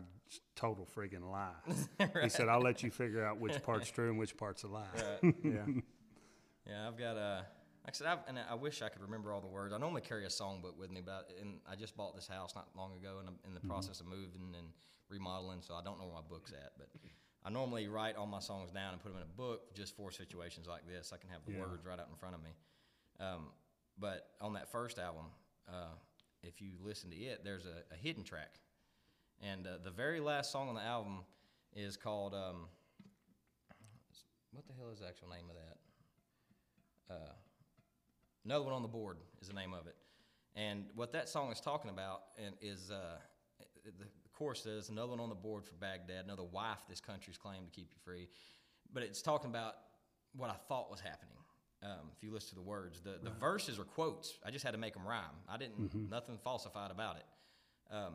total 0.55 0.85
friggin' 0.95 1.29
lie. 1.29 1.51
He 2.23 2.29
said, 2.29 2.47
"I'll 2.49 2.61
let 2.61 2.83
you 2.83 2.91
figure 2.91 3.25
out 3.25 3.39
which 3.39 3.61
part's 3.63 3.89
true 3.89 4.09
and 4.09 4.17
which 4.19 4.37
part's 4.37 4.63
a 4.63 4.67
lie." 4.67 4.87
Yeah. 5.43 5.65
Yeah, 6.67 6.87
I've 6.87 6.97
got 6.97 7.15
uh, 7.17 7.41
like 7.85 7.89
I 7.89 7.91
said, 7.93 8.07
I've, 8.07 8.19
and 8.27 8.39
I 8.39 8.55
wish 8.55 8.81
I 8.81 8.89
could 8.89 9.01
remember 9.03 9.31
all 9.31 9.41
the 9.41 9.47
words. 9.47 9.73
I 9.73 9.77
normally 9.77 10.01
carry 10.01 10.25
a 10.25 10.29
songbook 10.29 10.77
with 10.77 10.89
me, 10.89 11.01
but 11.05 11.29
I, 11.37 11.41
and 11.41 11.59
I 11.69 11.75
just 11.75 11.95
bought 11.95 12.15
this 12.15 12.27
house 12.27 12.55
not 12.55 12.67
long 12.75 12.93
ago, 12.97 13.17
and 13.19 13.27
I'm 13.27 13.37
in 13.47 13.53
the 13.53 13.59
process 13.59 13.99
of 13.99 14.07
moving 14.07 14.55
and 14.57 14.67
remodeling, 15.09 15.61
so 15.61 15.75
I 15.75 15.83
don't 15.83 15.99
know 15.99 16.05
where 16.05 16.15
my 16.15 16.27
book's 16.27 16.51
at. 16.51 16.71
But 16.77 16.87
I 17.43 17.51
normally 17.51 17.87
write 17.87 18.15
all 18.15 18.25
my 18.25 18.39
songs 18.39 18.71
down 18.71 18.93
and 18.93 19.01
put 19.03 19.09
them 19.13 19.17
in 19.21 19.23
a 19.23 19.37
book 19.37 19.75
just 19.75 19.95
for 19.95 20.09
situations 20.11 20.65
like 20.67 20.87
this. 20.87 21.11
I 21.13 21.17
can 21.17 21.29
have 21.29 21.45
the 21.45 21.51
Yeah. 21.53 21.59
words 21.61 21.85
right 21.85 21.99
out 21.99 22.07
in 22.09 22.15
front 22.15 22.33
of 22.33 22.41
me. 22.41 22.49
Um, 23.19 23.51
but 23.99 24.31
on 24.41 24.53
that 24.53 24.71
first 24.71 24.97
album, 24.97 25.25
uh, 25.69 25.93
if 26.45 26.61
you 26.61 26.71
listen 26.83 27.09
to 27.09 27.15
it, 27.15 27.41
there's 27.43 27.65
a, 27.65 27.93
a 27.93 27.97
hidden 27.97 28.23
track, 28.23 28.59
and 29.41 29.67
uh, 29.67 29.71
the 29.83 29.91
very 29.91 30.19
last 30.19 30.51
song 30.51 30.69
on 30.69 30.75
the 30.75 30.83
album 30.83 31.19
is 31.75 31.97
called 31.97 32.33
um, 32.33 32.67
what 34.51 34.65
the 34.67 34.73
hell 34.73 34.91
is 34.93 34.99
the 34.99 35.07
actual 35.07 35.29
name 35.29 35.49
of 35.49 35.55
that? 35.55 35.77
uh, 37.09 37.33
another 38.45 38.63
one 38.63 38.73
on 38.73 38.81
the 38.81 38.87
board 38.87 39.17
is 39.41 39.47
the 39.47 39.53
name 39.53 39.73
of 39.73 39.87
it. 39.87 39.95
And 40.55 40.85
what 40.95 41.11
that 41.13 41.27
song 41.27 41.51
is 41.51 41.59
talking 41.59 41.91
about 41.91 42.21
and 42.43 42.55
is 42.61 42.91
uh, 42.91 43.17
the, 43.83 44.05
chorus 44.33 44.63
says 44.63 44.89
another 44.89 45.11
one 45.11 45.21
on 45.21 45.29
the 45.29 45.35
board 45.35 45.63
for 45.65 45.73
Baghdad, 45.75 46.25
another 46.25 46.43
wife 46.43 46.79
this 46.89 46.99
country's 46.99 47.37
claimed 47.37 47.65
to 47.65 47.71
keep 47.71 47.89
you 47.91 47.97
free. 48.03 48.27
But 48.93 49.03
it's 49.03 49.21
talking 49.21 49.49
about 49.49 49.75
what 50.35 50.49
I 50.49 50.55
thought 50.67 50.91
was 50.91 50.99
happening. 50.99 51.34
Um, 51.85 52.09
if 52.15 52.23
you 52.23 52.33
listen 52.33 52.49
to 52.49 52.55
the 52.55 52.61
words, 52.61 52.99
the, 53.01 53.19
the 53.21 53.29
verses 53.29 53.77
are 53.77 53.83
quotes. 53.83 54.39
I 54.43 54.49
just 54.49 54.65
had 54.65 54.71
to 54.71 54.79
make 54.79 54.95
them 54.95 55.07
rhyme. 55.07 55.37
I 55.47 55.57
didn't 55.57 56.09
nothing 56.09 56.39
falsified 56.43 56.89
about 56.89 57.17
it. 57.17 57.25
Um, 57.91 58.13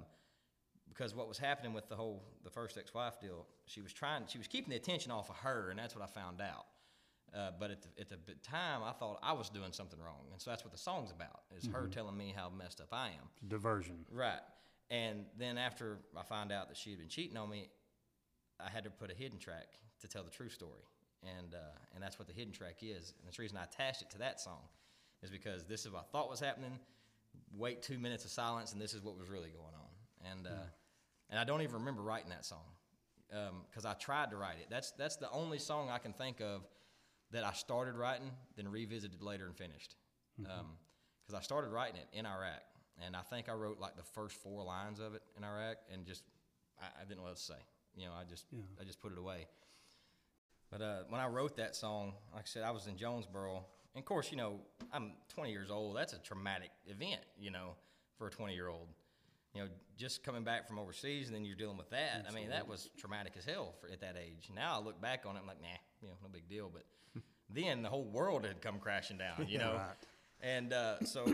because 0.89 1.15
what 1.15 1.29
was 1.29 1.39
happening 1.39 1.73
with 1.73 1.89
the 1.89 1.95
whole 1.95 2.25
the 2.43 2.51
first 2.51 2.77
ex-wife 2.77 3.21
deal, 3.21 3.47
she 3.67 3.81
was 3.81 3.93
trying, 3.93 4.25
she 4.27 4.39
was 4.39 4.49
keeping 4.49 4.71
the 4.71 4.77
attention 4.77 5.13
off 5.13 5.31
of 5.31 5.37
her, 5.37 5.71
and 5.71 5.79
that's 5.79 5.95
what 5.95 6.03
I 6.03 6.09
found 6.09 6.41
out. 6.41 6.67
Uh, 7.33 7.53
but 7.61 7.71
at 7.71 7.83
the, 7.83 7.89
at 8.01 8.09
the 8.09 8.35
time, 8.43 8.83
I 8.83 8.91
thought 8.91 9.21
I 9.23 9.33
was 9.33 9.51
doing 9.51 9.73
something 9.73 10.01
wrong, 10.01 10.27
and 10.33 10.41
so 10.41 10.51
that's 10.51 10.65
what 10.65 10.73
the 10.73 10.79
song's 10.79 11.13
about: 11.13 11.43
is 11.57 11.69
her 11.73 11.87
telling 11.87 12.17
me 12.17 12.35
how 12.37 12.51
messed 12.51 12.81
up 12.81 12.89
I 12.93 13.09
am. 13.09 13.29
Diversion. 13.47 14.05
Right. 14.11 14.41
And 14.91 15.27
then 15.39 15.57
after 15.57 15.99
I 16.17 16.25
found 16.25 16.51
out 16.51 16.69
that 16.69 16.77
she 16.77 16.91
had 16.91 16.99
been 16.99 17.09
cheating 17.09 17.37
on 17.37 17.49
me, 17.49 17.69
I 18.59 18.69
had 18.69 18.83
to 18.83 18.91
put 18.91 19.13
a 19.13 19.15
hidden 19.15 19.39
track 19.39 19.69
to 20.01 20.09
tell 20.09 20.25
the 20.25 20.31
true 20.31 20.49
story, 20.49 20.83
and 21.23 21.55
uh, 21.55 21.59
and 21.95 22.03
that's 22.03 22.19
what 22.19 22.29
the 22.29 22.35
hidden 22.35 22.53
track 22.53 22.77
is. 22.83 23.15
And 23.19 23.27
that's 23.27 23.37
the 23.37 23.43
reason 23.43 23.57
I 23.59 23.65
attached 23.65 24.03
it 24.03 24.11
to 24.11 24.19
that 24.19 24.41
song, 24.41 24.61
is 25.23 25.31
because 25.31 25.65
this 25.65 25.85
is 25.85 25.93
what 25.93 26.01
I 26.01 26.13
thought 26.13 26.31
was 26.31 26.41
happening. 26.41 26.79
Wait 27.57 27.83
two 27.83 27.99
minutes 27.99 28.25
of 28.25 28.31
silence, 28.31 28.73
and 28.73 28.81
this 28.81 28.95
is 28.95 29.03
what 29.03 29.17
was 29.19 29.29
really 29.29 29.51
going 29.51 29.75
on. 29.75 30.31
And 30.33 30.47
uh, 30.47 30.51
and 31.31 31.39
I 31.39 31.45
don't 31.45 31.63
even 31.63 31.75
remember 31.77 32.03
writing 32.03 32.31
that 32.31 32.45
song 32.45 32.65
because 33.69 33.85
I 33.85 33.95
tried 33.95 34.31
to 34.31 34.37
write 34.37 34.57
it. 34.61 34.67
That's 34.71 34.91
that's 34.93 35.17
the 35.17 35.31
only 35.31 35.59
song 35.59 35.89
I 35.91 35.99
can 35.99 36.13
think 36.13 36.41
of 36.41 36.67
that 37.33 37.45
I 37.45 37.53
started 37.53 37.95
writing, 37.95 38.31
then 38.57 38.67
revisited 38.69 39.23
later 39.23 39.47
and 39.47 39.57
finished. 39.57 39.95
Because 40.37 41.35
I 41.39 41.43
started 41.43 41.69
writing 41.71 41.97
it 41.97 42.09
in 42.19 42.27
Iraq, 42.27 42.63
and 43.05 43.15
I 43.15 43.21
think 43.23 43.49
I 43.49 43.53
wrote 43.53 43.79
like 43.79 43.97
the 43.97 44.03
first 44.03 44.37
four 44.37 44.65
lines 44.65 44.99
of 44.99 45.15
it 45.15 45.23
in 45.37 45.45
Iraq, 45.45 45.77
and 45.93 46.05
just 46.05 46.25
I, 46.81 46.87
I 47.01 47.05
didn't 47.05 47.19
know 47.19 47.25
what 47.25 47.37
to 47.37 47.43
say. 47.43 47.61
You 47.95 48.07
know, 48.07 48.13
I 48.13 48.25
just 48.25 48.47
Yeah. 48.51 48.63
I 48.81 48.85
just 48.85 49.01
put 49.01 49.13
it 49.13 49.19
away. 49.19 49.47
But 50.71 50.83
uh, 50.83 50.99
when 51.09 51.21
I 51.21 51.27
wrote 51.27 51.57
that 51.57 51.75
song, 51.75 52.13
like 52.33 52.45
I 52.45 52.47
said, 52.47 52.63
I 52.63 52.71
was 52.71 52.87
in 52.87 52.97
Jonesboro. 52.97 53.65
And 53.95 54.03
of 54.03 54.05
course, 54.05 54.31
you 54.31 54.37
know, 54.37 54.61
I'm 54.93 55.13
20 55.29 55.51
years 55.51 55.71
old. 55.71 55.97
That's 55.97 56.13
a 56.13 56.19
traumatic 56.19 56.71
event, 56.87 57.23
you 57.39 57.51
know, 57.51 57.75
for 58.19 58.29
a 58.29 58.31
20 58.31 58.55
year 58.55 58.69
old. 58.69 58.87
You 59.55 59.63
know, 59.63 59.69
just 59.97 60.23
coming 60.23 60.45
back 60.45 60.69
from 60.69 60.79
overseas 60.79 61.27
and 61.27 61.35
then 61.35 61.45
you're 61.45 61.57
dealing 61.57 61.77
with 61.77 61.91
that. 61.91 62.25
I 62.29 62.33
mean, 62.33 62.51
that 62.51 62.69
was 62.69 62.89
traumatic 62.97 63.33
as 63.37 63.45
hell 63.45 63.75
for, 63.81 63.89
at 63.89 64.01
that 64.01 64.15
age. 64.17 64.49
Now 64.55 64.79
I 64.79 64.83
look 64.83 65.01
back 65.01 65.25
on 65.27 65.35
it, 65.35 65.41
I'm 65.41 65.47
like, 65.49 65.61
nah, 65.61 65.69
you 66.01 66.07
know, 66.07 66.15
no 66.23 66.29
big 66.29 66.49
deal. 66.49 66.71
But 66.73 66.85
then 67.51 67.83
the 67.83 67.89
whole 67.89 68.05
world 68.05 68.45
had 68.45 68.61
come 68.61 68.79
crashing 68.79 69.19
down, 69.19 69.47
you 69.49 69.59
know. 69.65 69.75
Right. 69.75 69.97
And 70.41 70.73
uh, 70.73 71.01
so 71.05 71.25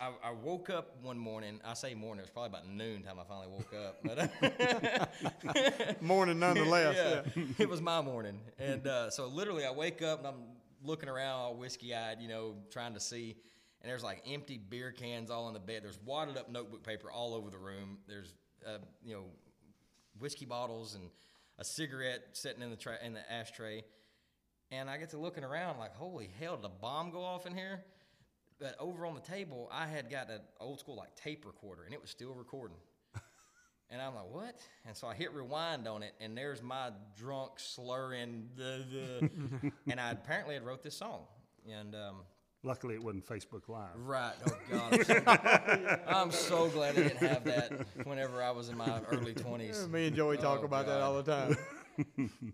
I, 0.00 0.28
I 0.28 0.30
woke 0.32 0.70
up 0.70 0.96
one 1.02 1.18
morning. 1.18 1.60
I 1.64 1.74
say 1.74 1.94
morning, 1.94 2.20
it 2.20 2.24
was 2.24 2.30
probably 2.30 2.48
about 2.48 2.68
noon 2.68 3.02
time 3.02 3.18
I 3.18 3.24
finally 3.24 3.48
woke 3.48 3.72
up. 3.74 3.98
But 4.04 6.02
Morning 6.02 6.38
nonetheless. 6.38 7.24
yeah, 7.34 7.44
it 7.58 7.68
was 7.68 7.80
my 7.80 8.00
morning. 8.02 8.38
And 8.58 8.86
uh, 8.86 9.10
so 9.10 9.26
literally, 9.26 9.64
I 9.64 9.70
wake 9.70 10.02
up 10.02 10.18
and 10.18 10.28
I'm 10.28 10.42
looking 10.82 11.08
around 11.08 11.40
all 11.40 11.54
whiskey 11.56 11.94
eyed, 11.94 12.20
you 12.20 12.28
know, 12.28 12.54
trying 12.70 12.94
to 12.94 13.00
see. 13.00 13.36
And 13.82 13.90
there's 13.90 14.04
like 14.04 14.22
empty 14.28 14.58
beer 14.58 14.90
cans 14.92 15.30
all 15.30 15.48
in 15.48 15.54
the 15.54 15.60
bed. 15.60 15.82
There's 15.84 15.98
wadded 16.04 16.36
up 16.36 16.50
notebook 16.50 16.82
paper 16.82 17.10
all 17.10 17.34
over 17.34 17.50
the 17.50 17.58
room. 17.58 17.98
There's, 18.08 18.34
uh, 18.66 18.78
you 19.04 19.14
know, 19.14 19.24
whiskey 20.18 20.44
bottles 20.44 20.94
and 20.94 21.04
a 21.58 21.64
cigarette 21.64 22.22
sitting 22.32 22.62
in 22.62 22.70
the 22.70 22.76
tra- 22.76 22.98
in 23.04 23.14
the 23.14 23.32
ashtray. 23.32 23.84
And 24.70 24.90
I 24.90 24.96
get 24.98 25.10
to 25.10 25.18
looking 25.18 25.44
around 25.44 25.78
like, 25.78 25.94
holy 25.94 26.28
hell, 26.40 26.56
did 26.56 26.64
a 26.64 26.68
bomb 26.68 27.10
go 27.10 27.22
off 27.22 27.46
in 27.46 27.54
here? 27.54 27.84
But 28.58 28.74
over 28.78 29.04
on 29.06 29.14
the 29.14 29.20
table, 29.20 29.68
I 29.72 29.86
had 29.86 30.10
got 30.10 30.30
an 30.30 30.40
old 30.60 30.80
school 30.80 30.96
like 30.96 31.14
tape 31.14 31.44
recorder, 31.46 31.84
and 31.84 31.92
it 31.94 32.00
was 32.00 32.10
still 32.10 32.34
recording. 32.34 32.78
And 33.88 34.02
I'm 34.02 34.16
like, 34.16 34.28
what? 34.32 34.56
And 34.84 34.96
so 34.96 35.06
I 35.06 35.14
hit 35.14 35.32
rewind 35.32 35.86
on 35.86 36.02
it, 36.02 36.12
and 36.20 36.36
there's 36.36 36.60
my 36.60 36.90
drunk 37.16 37.52
slurring, 37.60 38.48
the, 38.56 38.84
the, 38.90 39.70
and 39.88 40.00
I 40.00 40.10
apparently 40.10 40.54
had 40.54 40.64
wrote 40.66 40.82
this 40.82 40.96
song. 40.96 41.20
And 41.72 41.94
um, 41.94 42.16
Luckily, 42.64 42.96
it 42.96 43.02
wasn't 43.04 43.24
Facebook 43.24 43.68
Live. 43.68 43.90
right, 43.96 44.32
oh 44.44 44.58
god, 44.72 44.92
I'm 44.92 45.04
so, 45.04 45.98
I'm 46.08 46.30
so 46.32 46.68
glad 46.70 46.98
I 46.98 47.02
didn't 47.04 47.18
have 47.28 47.44
that 47.44 47.86
whenever 48.02 48.42
I 48.42 48.50
was 48.50 48.70
in 48.70 48.76
my 48.76 49.00
early 49.12 49.34
20s. 49.34 49.88
Me 49.88 50.08
and 50.08 50.16
Joey 50.16 50.36
talk 50.36 50.62
Oh, 50.62 50.64
about 50.64 50.86
that 50.88 51.00
all 51.00 51.22
the 51.22 51.30
time. 51.32 51.56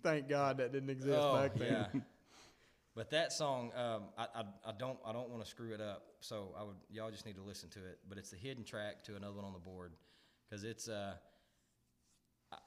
Thank 0.02 0.28
God 0.28 0.58
that 0.58 0.70
didn't 0.70 0.90
exist 0.90 1.18
Oh, 1.18 1.34
back 1.34 1.54
then. 1.54 1.86
yeah. 1.94 2.00
But 2.94 3.10
that 3.10 3.32
song, 3.32 3.70
um, 3.74 4.02
I, 4.18 4.26
I, 4.34 4.42
I 4.66 4.72
don't 4.78 4.98
I 5.06 5.12
don't 5.12 5.30
want 5.30 5.42
to 5.42 5.48
screw 5.48 5.72
it 5.72 5.80
up, 5.80 6.02
so 6.20 6.54
I 6.58 6.62
would 6.62 6.76
y'all 6.90 7.10
just 7.10 7.24
need 7.24 7.36
to 7.36 7.42
listen 7.42 7.70
to 7.70 7.78
it. 7.78 7.98
But 8.08 8.18
it's 8.18 8.30
the 8.30 8.36
hidden 8.36 8.64
track 8.64 9.02
to 9.04 9.16
another 9.16 9.34
one 9.36 9.44
on 9.46 9.54
the 9.54 9.58
board, 9.58 9.92
because 10.48 10.62
it's 10.64 10.88
uh, 10.88 11.14
I- 12.52 12.58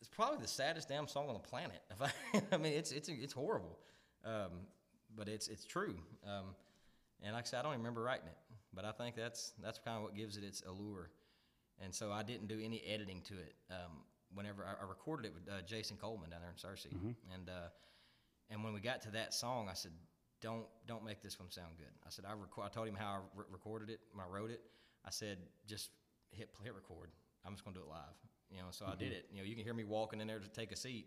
it's 0.00 0.08
probably 0.08 0.38
the 0.38 0.48
saddest 0.48 0.88
damn 0.88 1.06
song 1.06 1.28
on 1.28 1.34
the 1.34 1.40
planet. 1.40 1.82
If 1.90 2.00
I, 2.02 2.10
I 2.52 2.56
mean, 2.56 2.72
it's 2.72 2.90
it's 2.90 3.08
it's 3.10 3.34
horrible, 3.34 3.78
um, 4.24 4.50
but 5.14 5.28
it's 5.28 5.48
it's 5.48 5.66
true. 5.66 5.96
Um, 6.26 6.54
and 7.22 7.34
like 7.34 7.44
I 7.44 7.46
said, 7.46 7.58
I 7.58 7.62
don't 7.62 7.72
even 7.72 7.80
remember 7.82 8.02
writing 8.02 8.28
it, 8.28 8.38
but 8.72 8.86
I 8.86 8.92
think 8.92 9.14
that's 9.14 9.52
that's 9.62 9.78
kind 9.78 9.98
of 9.98 10.02
what 10.04 10.14
gives 10.16 10.38
it 10.38 10.44
its 10.44 10.62
allure. 10.66 11.10
And 11.82 11.94
so 11.94 12.10
I 12.12 12.22
didn't 12.22 12.48
do 12.48 12.58
any 12.62 12.82
editing 12.86 13.20
to 13.22 13.34
it. 13.34 13.54
Um, 13.70 14.04
whenever 14.34 14.64
I, 14.64 14.82
I 14.84 14.88
recorded 14.88 15.26
it 15.26 15.34
with 15.34 15.48
uh, 15.52 15.60
Jason 15.66 15.96
Coleman 16.00 16.30
down 16.30 16.40
there 16.40 16.50
in 16.50 16.56
Searcy, 16.56 16.92
and 17.34 17.48
uh, 17.50 17.68
and 18.50 18.62
when 18.64 18.72
we 18.72 18.80
got 18.80 19.02
to 19.02 19.10
that 19.12 19.32
song, 19.34 19.68
I 19.70 19.74
said, 19.74 19.92
"Don't 20.40 20.64
don't 20.86 21.04
make 21.04 21.22
this 21.22 21.38
one 21.38 21.50
sound 21.50 21.76
good." 21.78 21.92
I 22.06 22.10
said, 22.10 22.24
"I, 22.24 22.32
I 22.62 22.68
told 22.68 22.88
him 22.88 22.94
how 22.94 23.10
I 23.12 23.18
re- 23.38 23.44
recorded 23.50 23.90
it 23.90 24.00
when 24.12 24.24
I 24.24 24.28
wrote 24.28 24.50
it. 24.50 24.60
I 25.04 25.10
said, 25.10 25.38
just 25.66 25.90
hit 26.32 26.50
hit 26.62 26.74
record. 26.74 27.10
I'm 27.46 27.52
just 27.52 27.64
gonna 27.64 27.76
do 27.76 27.82
it 27.82 27.88
live." 27.88 28.16
You 28.50 28.58
know, 28.58 28.68
so 28.70 28.86
I 28.86 28.96
did 28.96 29.12
it. 29.12 29.26
You 29.32 29.38
know, 29.38 29.44
you 29.44 29.54
can 29.54 29.64
hear 29.64 29.74
me 29.74 29.84
walking 29.84 30.20
in 30.20 30.26
there 30.26 30.40
to 30.40 30.48
take 30.48 30.72
a 30.72 30.76
seat 30.76 31.06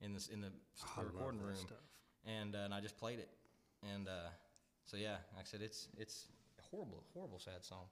in 0.00 0.12
this 0.12 0.28
in 0.28 0.40
the 0.40 0.50
love 0.96 1.06
recording 1.14 1.40
room, 1.40 1.56
and 2.26 2.54
uh, 2.56 2.58
and 2.60 2.74
I 2.74 2.80
just 2.80 2.96
played 2.96 3.18
it, 3.20 3.28
and 3.94 4.08
uh, 4.08 4.28
so 4.86 4.96
yeah, 4.96 5.16
like 5.36 5.44
I 5.46 5.48
said, 5.48 5.62
it's 5.62 5.88
it's 5.96 6.26
a 6.58 6.62
horrible, 6.62 7.04
horrible, 7.14 7.38
sad 7.38 7.64
song. 7.64 7.84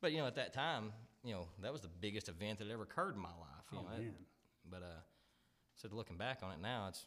But 0.00 0.12
you 0.12 0.18
know, 0.18 0.26
at 0.28 0.36
that 0.36 0.52
time, 0.52 0.92
you 1.24 1.32
know, 1.34 1.48
that 1.62 1.72
was 1.72 1.80
the 1.82 1.88
biggest 2.00 2.28
event 2.28 2.60
that 2.60 2.70
ever 2.70 2.84
occurred 2.84 3.16
in 3.16 3.20
my 3.20 3.28
life. 3.30 3.66
You 3.72 3.78
Oh, 3.78 3.82
know, 3.82 3.88
man. 3.98 4.14
but 4.70 4.82
uh, 4.82 5.00
so 5.74 5.88
looking 5.90 6.16
back 6.16 6.38
on 6.44 6.52
it 6.52 6.60
now, 6.62 6.86
it's 6.88 7.04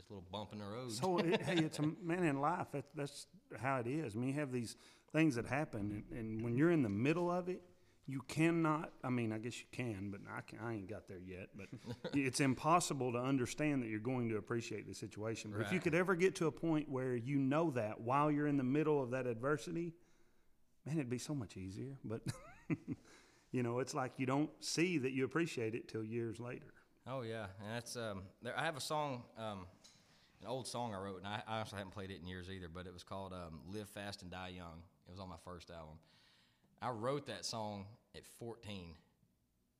just 0.00 0.10
a 0.10 0.14
little 0.14 0.28
bump 0.32 0.52
in 0.52 0.58
the 0.58 0.64
road. 0.64 0.92
So 0.92 1.18
it, 1.18 1.42
hey, 1.42 1.56
it's 1.56 1.78
a 1.78 1.82
man 2.02 2.24
in 2.24 2.40
life. 2.40 2.68
That, 2.72 2.84
that's 2.94 3.26
how 3.60 3.76
it 3.76 3.86
is. 3.86 4.16
I 4.16 4.18
mean, 4.18 4.30
you 4.30 4.34
have 4.36 4.52
these 4.52 4.76
things 5.12 5.34
that 5.34 5.46
happen, 5.46 6.04
and, 6.10 6.18
and 6.18 6.42
when 6.42 6.56
you're 6.56 6.70
in 6.70 6.82
the 6.82 6.88
middle 6.88 7.30
of 7.30 7.48
it, 7.48 7.60
you 8.06 8.22
cannot. 8.26 8.92
I 9.04 9.10
mean, 9.10 9.32
I 9.32 9.38
guess 9.38 9.58
you 9.58 9.66
can, 9.72 10.10
but 10.10 10.20
I, 10.34 10.40
can, 10.40 10.58
I 10.60 10.74
ain't 10.74 10.88
got 10.88 11.06
there 11.06 11.20
yet. 11.24 11.50
But 11.54 11.66
it's 12.14 12.40
impossible 12.40 13.12
to 13.12 13.18
understand 13.18 13.82
that 13.82 13.88
you're 13.88 14.00
going 14.00 14.30
to 14.30 14.36
appreciate 14.36 14.88
the 14.88 14.94
situation. 14.94 15.52
But 15.54 15.66
if 15.66 15.72
you 15.72 15.80
could 15.80 15.94
ever 15.94 16.14
get 16.14 16.34
to 16.36 16.46
a 16.46 16.52
point 16.52 16.88
where 16.88 17.14
you 17.14 17.38
know 17.38 17.70
that 17.72 18.00
while 18.00 18.30
you're 18.30 18.46
in 18.46 18.56
the 18.56 18.64
middle 18.64 19.02
of 19.02 19.10
that 19.10 19.26
adversity, 19.26 19.92
man, 20.86 20.96
it'd 20.96 21.10
be 21.10 21.18
so 21.18 21.34
much 21.34 21.56
easier. 21.56 21.98
But 22.04 22.22
you 23.52 23.62
know, 23.62 23.80
it's 23.80 23.94
like 23.94 24.12
you 24.16 24.26
don't 24.26 24.50
see 24.60 24.98
that 24.98 25.12
you 25.12 25.24
appreciate 25.24 25.74
it 25.74 25.88
till 25.88 26.02
years 26.02 26.40
later. 26.40 26.72
Oh 27.06 27.22
yeah, 27.22 27.46
and 27.62 27.74
that's 27.74 27.96
um. 27.96 28.22
There, 28.42 28.58
I 28.58 28.64
have 28.64 28.76
a 28.76 28.80
song, 28.80 29.22
um, 29.38 29.66
an 30.40 30.46
old 30.46 30.66
song 30.66 30.94
I 30.94 30.98
wrote, 30.98 31.18
and 31.18 31.26
I, 31.26 31.42
I 31.46 31.58
also 31.60 31.76
haven't 31.76 31.92
played 31.92 32.10
it 32.10 32.20
in 32.20 32.26
years 32.26 32.48
either. 32.50 32.68
But 32.72 32.86
it 32.86 32.92
was 32.92 33.02
called 33.02 33.32
um, 33.32 33.60
"Live 33.68 33.88
Fast 33.88 34.22
and 34.22 34.30
Die 34.30 34.48
Young." 34.56 34.82
It 35.06 35.10
was 35.10 35.20
on 35.20 35.28
my 35.28 35.36
first 35.44 35.70
album. 35.70 35.96
I 36.82 36.90
wrote 36.90 37.26
that 37.26 37.44
song 37.44 37.84
at 38.16 38.24
14. 38.38 38.94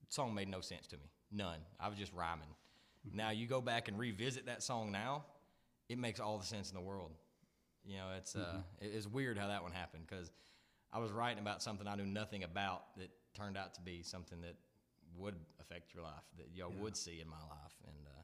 The 0.06 0.12
song 0.12 0.34
made 0.34 0.48
no 0.48 0.60
sense 0.60 0.86
to 0.88 0.96
me, 0.96 1.04
none. 1.32 1.60
I 1.78 1.88
was 1.88 1.96
just 1.98 2.12
rhyming. 2.12 2.48
Now 3.14 3.30
you 3.30 3.46
go 3.46 3.60
back 3.60 3.88
and 3.88 3.98
revisit 3.98 4.46
that 4.46 4.62
song 4.62 4.92
now, 4.92 5.24
it 5.88 5.98
makes 5.98 6.20
all 6.20 6.36
the 6.36 6.44
sense 6.44 6.68
in 6.70 6.74
the 6.74 6.82
world. 6.82 7.12
You 7.84 7.96
know, 7.96 8.08
it's 8.18 8.36
uh, 8.36 8.60
it- 8.80 8.92
it's 8.94 9.06
weird 9.06 9.38
how 9.38 9.46
that 9.48 9.62
one 9.62 9.72
happened 9.72 10.04
because 10.06 10.30
I 10.92 10.98
was 10.98 11.10
writing 11.10 11.38
about 11.38 11.62
something 11.62 11.86
I 11.88 11.94
knew 11.94 12.04
nothing 12.04 12.44
about 12.44 12.94
that 12.98 13.08
turned 13.34 13.56
out 13.56 13.72
to 13.74 13.80
be 13.80 14.02
something 14.02 14.40
that 14.42 14.56
would 15.16 15.36
affect 15.60 15.94
your 15.94 16.02
life 16.02 16.24
that 16.36 16.48
y'all 16.54 16.70
would 16.82 16.96
see 16.96 17.20
in 17.20 17.28
my 17.28 17.38
life. 17.38 17.74
And 17.86 17.96
uh, 18.06 18.19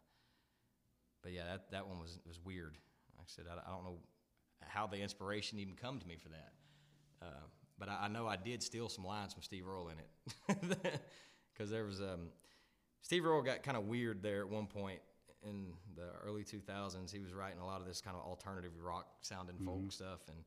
but 1.26 1.32
yeah, 1.32 1.42
that 1.50 1.72
that 1.72 1.88
one 1.88 1.98
was 1.98 2.20
was 2.24 2.38
weird. 2.44 2.78
Like 3.18 3.26
I 3.26 3.32
said, 3.34 3.46
I, 3.50 3.68
I 3.68 3.74
don't 3.74 3.82
know 3.82 3.98
how 4.60 4.86
the 4.86 4.98
inspiration 4.98 5.58
even 5.58 5.74
come 5.74 5.98
to 5.98 6.06
me 6.06 6.14
for 6.22 6.28
that. 6.28 6.52
Uh, 7.20 7.46
but 7.80 7.88
I, 7.88 8.04
I 8.04 8.08
know 8.08 8.28
I 8.28 8.36
did 8.36 8.62
steal 8.62 8.88
some 8.88 9.04
lines 9.04 9.32
from 9.32 9.42
Steve 9.42 9.64
Earle 9.68 9.88
in 9.88 9.98
it 9.98 11.00
because 11.52 11.68
there 11.68 11.84
was 11.84 12.00
um, 12.00 12.28
Steve 13.02 13.26
Earle 13.26 13.42
got 13.42 13.64
kind 13.64 13.76
of 13.76 13.86
weird 13.86 14.22
there 14.22 14.42
at 14.42 14.48
one 14.48 14.68
point 14.68 15.00
in 15.42 15.72
the 15.96 16.10
early 16.24 16.44
2000s. 16.44 17.12
He 17.12 17.18
was 17.18 17.34
writing 17.34 17.58
a 17.58 17.66
lot 17.66 17.80
of 17.80 17.88
this 17.88 18.00
kind 18.00 18.16
of 18.16 18.22
alternative 18.24 18.70
rock 18.80 19.08
sounding 19.22 19.56
folk 19.64 19.90
stuff 19.90 20.20
and 20.28 20.38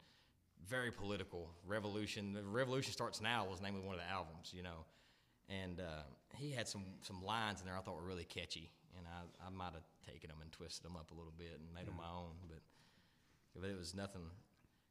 very 0.66 0.92
political. 0.92 1.50
Revolution, 1.68 2.32
the 2.32 2.42
Revolution 2.42 2.94
Starts 2.94 3.20
Now 3.20 3.46
was 3.50 3.60
the 3.60 3.66
name 3.66 3.76
of 3.76 3.84
one 3.84 3.96
of 3.96 4.00
the 4.00 4.10
albums, 4.10 4.54
you 4.56 4.64
know. 4.64 4.86
And 5.50 5.82
uh, 5.82 6.04
he 6.38 6.52
had 6.52 6.70
some, 6.70 6.86
some 7.02 7.22
lines 7.22 7.60
in 7.60 7.66
there 7.66 7.76
I 7.76 7.82
thought 7.82 7.98
were 7.98 8.08
really 8.08 8.24
catchy. 8.24 8.72
And 9.00 9.08
I, 9.08 9.48
I 9.48 9.50
might 9.50 9.74
have 9.74 9.88
taken 10.06 10.30
them 10.30 10.44
and 10.44 10.52
twisted 10.52 10.84
them 10.84 10.96
up 11.00 11.12
a 11.12 11.16
little 11.16 11.34
bit 11.36 11.56
and 11.56 11.74
made 11.74 11.88
them 11.88 11.96
my 11.98 12.12
own. 12.12 12.36
But, 12.48 12.60
but 13.56 13.64
it 13.70 13.78
was 13.78 13.96
nothing, 13.96 14.28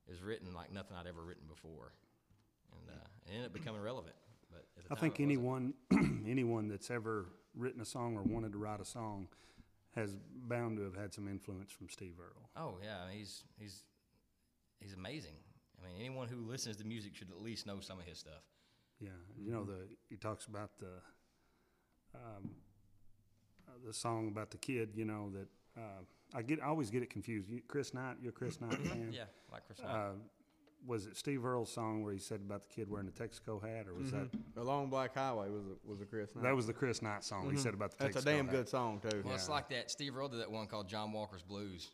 it 0.09 0.11
was 0.11 0.23
written 0.23 0.55
like 0.55 0.73
nothing 0.73 0.97
I'd 0.97 1.07
ever 1.07 1.23
written 1.23 1.45
before. 1.47 1.93
And 2.73 2.89
uh, 2.89 3.07
it 3.27 3.31
ended 3.31 3.47
up 3.47 3.53
becoming 3.53 3.83
relevant. 3.83 4.17
But 4.51 4.65
I 4.91 4.95
think 4.99 5.21
anyone 5.21 5.75
anyone 6.27 6.69
that's 6.69 6.91
ever 6.91 7.27
written 7.55 7.81
a 7.81 7.85
song 7.85 8.17
or 8.17 8.23
wanted 8.23 8.53
to 8.53 8.59
write 8.59 8.81
a 8.81 8.85
song 8.85 9.29
has 9.95 10.15
bound 10.47 10.79
to 10.79 10.85
have 10.85 10.97
had 10.97 11.13
some 11.13 11.29
influence 11.29 11.71
from 11.71 11.89
Steve 11.89 12.15
Earle. 12.19 12.49
Oh 12.57 12.79
yeah, 12.83 12.97
I 13.05 13.09
mean, 13.09 13.19
he's 13.19 13.45
he's 13.59 13.85
he's 14.81 14.95
amazing. 14.95 15.35
I 15.79 15.87
mean, 15.87 15.97
anyone 16.01 16.29
who 16.29 16.37
listens 16.49 16.77
to 16.77 16.85
music 16.85 17.15
should 17.15 17.31
at 17.31 17.41
least 17.41 17.67
know 17.67 17.81
some 17.81 17.99
of 17.99 18.05
his 18.05 18.19
stuff. 18.19 18.43
Yeah, 19.01 19.11
you 19.39 19.53
know 19.53 19.65
the 19.65 19.89
he 20.09 20.17
talks 20.17 20.47
about 20.47 20.71
the 20.79 21.01
um, 22.15 22.51
the 23.87 23.93
song 23.93 24.29
about 24.29 24.51
the 24.51 24.59
kid. 24.59 24.91
You 24.95 25.05
know 25.05 25.31
that 25.33 25.49
uh, 25.81 26.03
I 26.35 26.43
get 26.43 26.61
I 26.63 26.67
always 26.67 26.91
get 26.91 27.03
it 27.03 27.11
confused. 27.11 27.49
You, 27.49 27.61
Chris 27.69 27.95
Knight, 27.95 28.17
you're 28.21 28.31
a 28.31 28.33
Chris 28.33 28.61
Knight 28.61 28.73
fan. 28.89 29.11
Yeah, 29.13 29.25
like 29.53 29.67
Chris. 29.67 29.79
Knight. 29.81 29.91
Uh, 29.91 30.11
was 30.87 31.07
it 31.07 31.17
Steve 31.17 31.45
Earle's 31.45 31.73
song 31.73 32.05
where 32.05 32.13
he 32.13 32.21
said 32.21 32.41
about 32.41 32.63
the 32.63 32.69
kid 32.75 32.89
wearing 32.89 33.07
the 33.07 33.13
Texaco 33.13 33.61
hat, 33.61 33.87
or 33.89 33.95
was 33.95 34.13
that? 34.13 34.29
The 34.55 34.63
Long 34.63 34.89
Black 34.89 35.13
Highway 35.15 35.51
was 35.51 35.65
a, 35.67 35.89
was 35.91 36.01
a 36.01 36.05
Chris. 36.05 36.35
Knight. 36.35 36.45
that 36.45 36.55
was 36.55 36.67
the 36.69 36.73
Chris 36.73 37.03
Knight 37.03 37.25
song? 37.25 37.51
He 37.51 37.57
said 37.57 37.75
about 37.75 37.91
the 37.99 38.05
That's 38.05 38.17
a 38.19 38.25
damn 38.25 38.47
hat. 38.47 38.55
good 38.55 38.69
song 38.69 39.01
too. 39.01 39.23
well, 39.25 39.35
it's 39.35 39.49
like 39.49 39.69
that. 39.71 39.91
Steve 39.91 40.17
Earle 40.17 40.29
did 40.29 40.41
that 40.41 40.51
one 40.51 40.67
called 40.69 40.89
John 40.89 41.13
Walker's 41.13 41.43
Blues. 41.43 41.91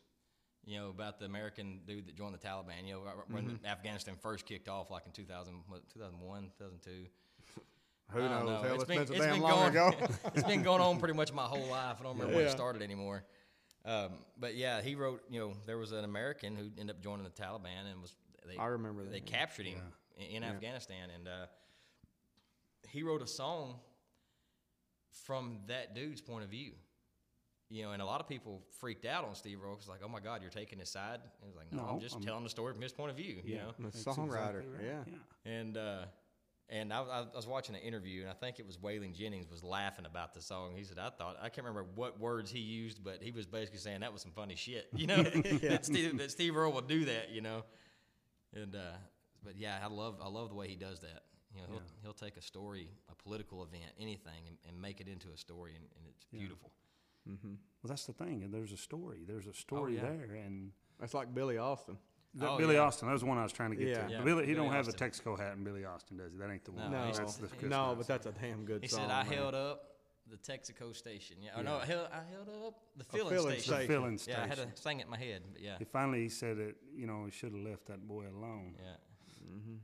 You 0.67 0.79
know 0.79 0.89
about 0.89 1.19
the 1.19 1.25
American 1.25 1.81
dude 1.87 2.07
that 2.07 2.15
joined 2.15 2.33
the 2.35 2.39
Taliban. 2.39 2.85
You 2.87 2.93
know 2.93 3.01
when 3.29 3.43
Mm-hmm. 3.45 3.65
Afghanistan 3.65 4.15
first 4.21 4.45
kicked 4.45 4.67
off, 4.69 4.89
like 4.91 5.05
in 5.07 5.11
2000, 5.11 5.53
what, 5.67 5.81
2001, 5.93 6.51
2002. 6.57 7.07
Who 8.11 8.21
I 8.21 8.27
knows? 8.27 8.45
know. 8.49 8.61
Hell, 8.61 8.75
it's 8.75 8.83
been, 8.85 9.07
so 9.07 9.13
it's 9.13 9.21
damn 9.25 9.33
been 9.33 9.41
long 9.41 9.73
going, 9.73 9.93
ago. 9.95 10.07
it's 10.35 10.43
been 10.43 10.63
going 10.63 10.81
on 10.81 10.99
pretty 10.99 11.13
much 11.15 11.33
my 11.33 11.43
whole 11.43 11.65
life. 11.67 11.97
I 11.99 12.03
don't 12.03 12.13
remember 12.17 12.35
when 12.35 12.45
it 12.45 12.51
started 12.51 12.81
anymore. 12.81 13.23
Um, 13.83 14.09
but 14.39 14.55
yeah, 14.55 14.81
he 14.81 14.95
wrote. 14.95 15.23
You 15.29 15.39
know, 15.39 15.53
there 15.65 15.77
was 15.77 15.91
an 15.91 16.03
American 16.05 16.55
who 16.55 16.65
ended 16.79 16.95
up 16.95 17.01
joining 17.03 17.23
the 17.23 17.29
Taliban 17.31 17.91
and 17.91 18.01
was. 18.01 18.15
They, 18.47 18.57
I 18.57 18.67
remember 18.67 19.03
that, 19.03 19.11
They 19.11 19.17
yeah. 19.17 19.37
captured 19.37 19.65
him 19.65 19.79
in, 20.17 20.37
in 20.37 20.43
Afghanistan, 20.43 21.09
and 21.13 21.27
uh, 21.27 21.31
he 22.89 23.01
wrote 23.03 23.21
a 23.23 23.27
song 23.27 23.75
from 25.25 25.57
that 25.67 25.95
dude's 25.95 26.21
point 26.21 26.43
of 26.43 26.49
view. 26.49 26.71
You 27.71 27.83
know, 27.83 27.91
and 27.93 28.01
a 28.01 28.05
lot 28.05 28.21
of 28.21 28.27
people 28.29 28.61
freaked 28.79 29.05
out 29.05 29.25
on 29.25 29.33
Steve 29.33 29.57
Earle 29.63 29.73
because, 29.73 29.87
like, 29.89 30.01
oh 30.05 30.07
my 30.07 30.19
God, 30.19 30.41
you're 30.41 30.51
taking 30.51 30.77
his 30.77 30.89
side. 30.89 31.15
And 31.21 31.31
he 31.41 31.47
was 31.47 31.55
like, 31.55 31.73
no, 31.73 31.81
No, 31.81 31.89
I'm 31.93 31.99
just 31.99 32.13
I'm- 32.15 32.23
telling 32.23 32.43
the 32.43 32.49
story 32.49 32.71
from 32.73 32.81
his 32.83 32.93
point 32.93 33.09
of 33.09 33.17
view. 33.17 33.37
You 33.43 33.55
know, 33.55 33.71
The 33.79 33.83
That's 33.85 34.03
songwriter, 34.03 34.61
exactly 34.61 34.85
yeah. 34.85 34.97
right. 34.97 35.07
yeah. 35.45 35.51
and 35.51 35.77
uh, 35.77 35.97
and 36.69 36.91
I, 36.91 37.01
I 37.01 37.25
was 37.35 37.47
watching 37.47 37.75
an 37.75 37.81
interview, 37.81 38.21
and 38.21 38.29
I 38.29 38.33
think 38.33 38.59
it 38.59 38.65
was 38.65 38.77
Waylon 38.77 39.13
Jennings 39.13 39.49
was 39.49 39.63
laughing 39.63 40.05
about 40.05 40.33
the 40.33 40.41
song. 40.41 40.73
He 40.75 40.83
said, 40.83 40.97
"I 40.97 41.09
thought 41.09 41.37
I 41.41 41.49
can't 41.49 41.65
remember 41.65 41.85
what 41.95 42.19
words 42.19 42.49
he 42.49 42.59
used, 42.59 43.03
but 43.03 43.21
he 43.21 43.31
was 43.31 43.45
basically 43.45 43.79
saying 43.79 43.99
that 44.01 44.11
was 44.11 44.21
some 44.21 44.31
funny 44.31 44.55
shit, 44.55 44.87
you 44.95 45.07
know, 45.07 45.23
that, 45.23 45.85
Steve, 45.85 46.17
that 46.17 46.31
Steve 46.31 46.57
Earle 46.57 46.73
would 46.73 46.87
do 46.87 47.05
that, 47.05 47.31
you 47.31 47.41
know." 47.41 47.63
And 48.53 48.75
uh, 48.75 48.97
but 49.43 49.57
yeah, 49.57 49.79
I 49.83 49.87
love 49.87 50.17
I 50.23 50.27
love 50.27 50.49
the 50.49 50.55
way 50.55 50.67
he 50.67 50.75
does 50.75 50.99
that. 51.01 51.23
You 51.53 51.61
know, 51.61 51.67
he'll 51.69 51.81
he'll 52.01 52.13
take 52.13 52.37
a 52.37 52.41
story, 52.41 52.89
a 53.09 53.15
political 53.15 53.63
event, 53.63 53.91
anything, 53.99 54.47
and, 54.47 54.57
and 54.67 54.81
make 54.81 54.99
it 54.99 55.07
into 55.07 55.27
a 55.33 55.37
story, 55.37 55.73
and, 55.75 55.85
and 55.97 56.07
it's 56.09 56.25
beautiful. 56.25 56.71
Well, 57.81 57.89
that's 57.89 58.05
the 58.05 58.13
thing. 58.13 58.43
and 58.43 58.53
There's 58.53 58.71
a 58.71 58.77
story. 58.77 59.23
There's 59.27 59.47
a 59.47 59.53
story 59.53 59.95
yeah. 59.95 60.01
there, 60.01 60.37
and 60.45 60.71
That's 60.99 61.13
like 61.13 61.33
Billy 61.33 61.57
Austin. 61.57 61.97
That 62.35 62.49
Oh, 62.49 62.57
Billy 62.57 62.75
yeah. 62.75 62.81
Austin. 62.81 63.07
That 63.07 63.13
was 63.13 63.21
the 63.21 63.27
one 63.27 63.37
I 63.37 63.43
was 63.43 63.51
trying 63.53 63.71
to 63.71 63.75
get 63.75 63.87
Yeah. 63.87 64.07
to. 64.07 64.11
Yeah, 64.11 64.21
Billy, 64.21 64.45
he 64.45 64.53
Billy 64.53 64.65
don't 64.65 64.73
have 64.73 64.87
Austin. 64.87 65.07
a 65.07 65.09
Texaco 65.09 65.39
hat, 65.39 65.53
and 65.53 65.63
Billy 65.63 65.85
Austin 65.85 66.17
does. 66.17 66.31
he? 66.31 66.37
That 66.37 66.49
ain't 66.51 66.65
the 66.65 66.71
one. 66.71 66.91
No, 66.91 67.05
No, 67.07 67.13
that's 67.13 67.35
the 67.37 67.47
Chris 67.47 67.63
no, 67.63 67.87
Knight 67.87 67.97
but 67.97 68.07
that's 68.07 68.25
a 68.25 68.31
damn 68.31 68.65
good 68.65 68.75
song. 68.75 68.81
He 68.81 68.87
song. 68.87 68.99
said, 69.01 69.11
"I 69.11 69.23
man. 69.23 69.33
held 69.33 69.55
up 69.55 69.91
the 70.27 70.37
Texaco 70.37 70.95
station, 70.95 71.37
yeah, 71.41 71.59
or 71.59 71.63
no, 71.63 71.77
I 71.77 71.85
held, 71.85 72.07
I 72.11 72.23
held 72.31 72.49
up 72.67 72.73
the 72.97 73.03
filling, 73.03 73.29
filling 73.33 73.51
station. 73.59 73.73
station. 73.73 73.87
filling 73.87 74.17
station. 74.17 74.39
Yeah, 74.39 74.43
I 74.45 74.47
had 74.47 74.57
station. 74.57 74.73
to 74.75 74.81
sing 74.81 74.99
it 74.99 75.03
in 75.03 75.09
my 75.11 75.17
head, 75.17 75.43
but 75.51 75.61
yeah, 75.61 75.77
He 75.77 75.85
finally 75.85 76.23
he 76.23 76.29
said 76.29 76.57
it. 76.57 76.77
You 76.95 77.05
know, 77.05 77.25
he 77.25 77.31
should 77.31 77.53
have 77.53 77.61
left 77.61 77.85
that 77.87 78.07
boy 78.07 78.25
alone. 78.27 78.75
yeah. 78.79 78.95
Mm-hmm. 79.45 79.75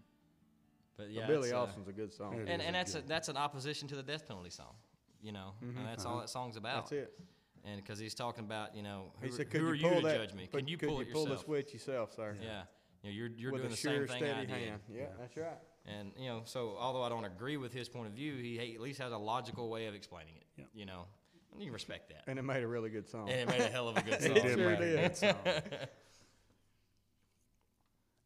But 0.98 1.06
But 1.06 1.12
yeah, 1.12 1.28
Billy 1.28 1.50
it's, 1.50 1.54
uh, 1.54 1.62
Austin's 1.62 1.88
a 1.88 1.92
good 1.94 2.12
song. 2.14 2.34
It 2.34 2.50
and 2.50 2.62
is 2.62 2.68
and 2.68 2.76
a 2.76 2.80
that's 2.80 2.96
a, 2.96 3.00
good- 3.00 3.08
that's 3.08 3.30
an 3.30 3.38
opposition 3.38 3.88
to 3.90 3.96
the 3.96 4.04
death 4.04 4.28
penalty 4.28 4.50
song, 4.50 4.74
you 5.22 5.32
know, 5.32 5.54
mm-hmm. 5.64 5.78
and 5.78 5.88
that's 5.88 6.06
all 6.06 6.14
uh-huh. 6.14 6.22
that 6.22 6.30
song's 6.30 6.58
about. 6.58 6.90
That's 6.90 7.04
it. 7.04 7.20
And 7.66 7.76
because 7.78 8.00
he's 8.00 8.16
talking 8.16 8.44
about, 8.44 8.76
you 8.76 8.82
know, 8.84 9.12
who, 9.20 9.28
He 9.28 9.32
said, 9.32 9.46
who 9.48 9.52
"Could 9.52 9.62
are 9.62 9.76
you 9.76 9.84
you 9.86 9.90
pull 9.92 10.02
to 10.02 10.08
that? 10.08 10.18
judge 10.18 10.34
me? 10.34 10.48
Can 10.48 10.68
you 10.68 10.78
pull 10.78 10.96
you 10.96 11.02
it 11.02 11.12
pull 11.14 11.22
yourself? 11.24 11.40
the 11.40 11.46
switch 11.46 11.74
yourself, 11.74 12.14
sir? 12.16 12.36
Yeah, 12.42 12.64
you 13.04 13.10
know, 13.10 13.16
you're 13.16 13.30
you're 13.38 13.52
With 13.52 13.62
doing 13.62 13.72
a 13.72 13.76
the 13.76 13.82
sure, 13.82 14.08
same 14.08 14.08
thing 14.08 14.18
steady 14.18 14.32
I 14.32 14.46
did. 14.46 14.50
hand. 14.70 14.80
Yeah, 14.92 15.06
that's 15.20 15.38
right. 15.38 15.48
And 15.86 16.12
you 16.18 16.28
know, 16.30 16.42
so 16.46 16.76
although 16.80 17.04
I 17.04 17.10
don't 17.10 17.26
agree 17.26 17.58
with 17.58 17.74
his 17.74 17.88
point 17.90 18.08
of 18.08 18.14
view, 18.14 18.36
he, 18.36 18.58
he 18.58 18.76
at 18.76 18.82
least 18.82 19.00
has 19.00 19.12
a 19.12 19.18
logical 19.18 19.70
way 19.70 19.86
of 19.88 19.96
explaining 19.96 20.36
it. 20.38 20.46
Yep. 20.58 20.68
You 20.74 20.86
know, 20.86 21.06
and 21.54 21.62
you 21.64 21.72
respect 21.72 22.10
that. 22.10 22.24
And 22.28 22.38
it 22.40 22.44
made 22.44 22.64
a 22.64 22.68
really 22.68 22.90
good 22.90 23.08
song. 23.08 23.30
And 23.30 23.42
it 23.42 23.48
made 23.50 23.62
a 23.62 23.70
hell 23.70 23.88
of 23.90 23.98
a 23.98 24.02
good 24.02 24.16
He 24.22 24.26
song. 24.28 24.34
did 24.36 24.58
Sure 24.58 24.70
make 24.72 24.80
a 24.80 24.84
good 25.10 25.18
song. 25.18 25.36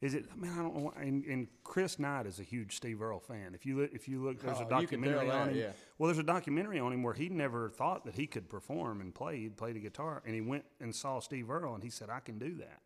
Is 0.02 0.14
it? 0.14 0.26
Man, 0.38 0.52
I 0.54 0.62
don't 0.62 0.76
know. 0.76 0.94
And, 0.98 1.24
and 1.26 1.48
Chris 1.64 1.98
Knight 2.00 2.26
is 2.26 2.40
a 2.40 2.44
huge 2.44 2.76
Steve 2.76 3.02
Earle 3.02 3.20
fan. 3.20 3.56
If 3.56 3.66
you 3.66 3.78
look, 3.80 3.92
if 3.94 4.08
you 4.08 4.22
look, 4.22 4.42
there's 4.42 4.58
Oh, 4.60 4.66
a 4.66 4.70
documentary 4.70 5.30
on 5.32 5.48
that, 5.48 5.48
him. 5.54 5.58
yeah. 5.58 5.72
Well, 5.98 6.08
there's 6.08 6.20
a 6.20 6.24
documentary 6.24 6.80
on 6.80 6.92
him 6.94 7.02
where 7.02 7.14
he 7.14 7.30
never 7.30 7.70
thought 7.70 8.06
that 8.06 8.16
he 8.16 8.28
could 8.28 8.50
perform 8.50 9.00
and 9.02 9.16
play. 9.16 9.38
He'd 9.40 9.58
play 9.58 9.72
the 9.72 9.80
guitar, 9.80 10.22
and 10.26 10.36
he 10.36 10.42
went 10.42 10.66
and 10.82 10.94
saw 10.94 11.20
Steve 11.22 11.50
Earle, 11.50 11.74
and 11.76 11.84
he 11.84 11.90
said, 11.90 12.10
"I 12.10 12.20
can 12.20 12.38
do 12.38 12.56
that." 12.56 12.82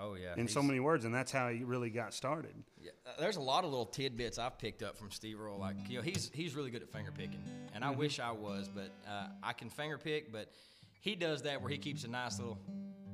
Oh 0.00 0.14
yeah. 0.14 0.34
in 0.36 0.46
so 0.46 0.62
many 0.62 0.78
words, 0.80 1.04
and 1.04 1.12
that's 1.14 1.32
how 1.32 1.48
he 1.48 1.64
really 1.64 1.90
got 1.90 2.14
started. 2.14 2.54
Yeah, 2.80 2.92
uh, 3.04 3.10
there's 3.20 3.36
a 3.36 3.40
lot 3.42 3.64
of 3.64 3.70
little 3.70 3.84
tidbits 3.86 4.38
I've 4.38 4.56
picked 4.56 4.82
up 4.82 4.96
from 4.96 5.10
Steve 5.10 5.40
Earle. 5.40 5.58
Like, 5.58 5.76
you 5.88 5.96
know, 5.98 6.02
he's 6.02 6.30
he's 6.32 6.54
really 6.54 6.70
good 6.70 6.82
at 6.82 6.88
finger 6.88 7.10
picking, 7.12 7.42
and 7.74 7.84
I 7.84 7.90
wish 7.90 8.20
I 8.20 8.30
was, 8.30 8.68
but 8.68 8.90
uh, 9.08 9.26
I 9.42 9.52
can 9.52 9.68
finger 9.70 9.98
pick. 9.98 10.32
But 10.32 10.52
he 11.00 11.14
does 11.14 11.42
that 11.42 11.60
where 11.60 11.70
he 11.70 11.78
keeps 11.78 12.04
a 12.04 12.08
nice 12.08 12.38
little 12.38 12.58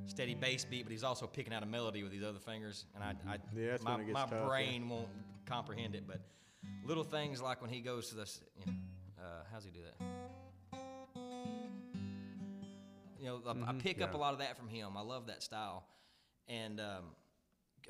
steady 0.07 0.35
bass 0.35 0.65
beat, 0.65 0.83
but 0.83 0.91
he's 0.91 1.03
also 1.03 1.27
picking 1.27 1.53
out 1.53 1.63
a 1.63 1.65
melody 1.65 2.03
with 2.03 2.11
these 2.11 2.23
other 2.23 2.39
fingers, 2.39 2.85
and 2.95 3.03
I, 3.03 3.13
I 3.27 3.37
Yeah, 3.55 3.71
that's 3.71 3.83
my, 3.83 3.91
when 3.91 4.01
it 4.01 4.05
gets 4.05 4.13
my 4.13 4.21
tough, 4.21 4.31
yeah. 4.33 4.47
brain 4.47 4.89
won't 4.89 5.07
comprehend 5.45 5.95
it. 5.95 6.03
But 6.07 6.21
little 6.85 7.03
things 7.03 7.41
like 7.41 7.61
when 7.61 7.69
he 7.69 7.81
goes 7.81 8.09
to 8.09 8.15
this, 8.15 8.41
you 8.59 8.65
know, 8.65 8.73
uh, 9.19 9.43
how's 9.51 9.65
he 9.65 9.71
do 9.71 9.79
that? 9.81 10.79
You 13.19 13.25
know, 13.25 13.41
I, 13.47 13.69
I 13.69 13.73
pick 13.73 14.01
up 14.01 14.13
a 14.13 14.17
lot 14.17 14.33
of 14.33 14.39
that 14.39 14.57
from 14.57 14.67
him. 14.67 14.89
I 14.95 15.01
love 15.01 15.27
that 15.27 15.41
style, 15.41 15.85
and 16.47 16.79
um, 16.79 17.03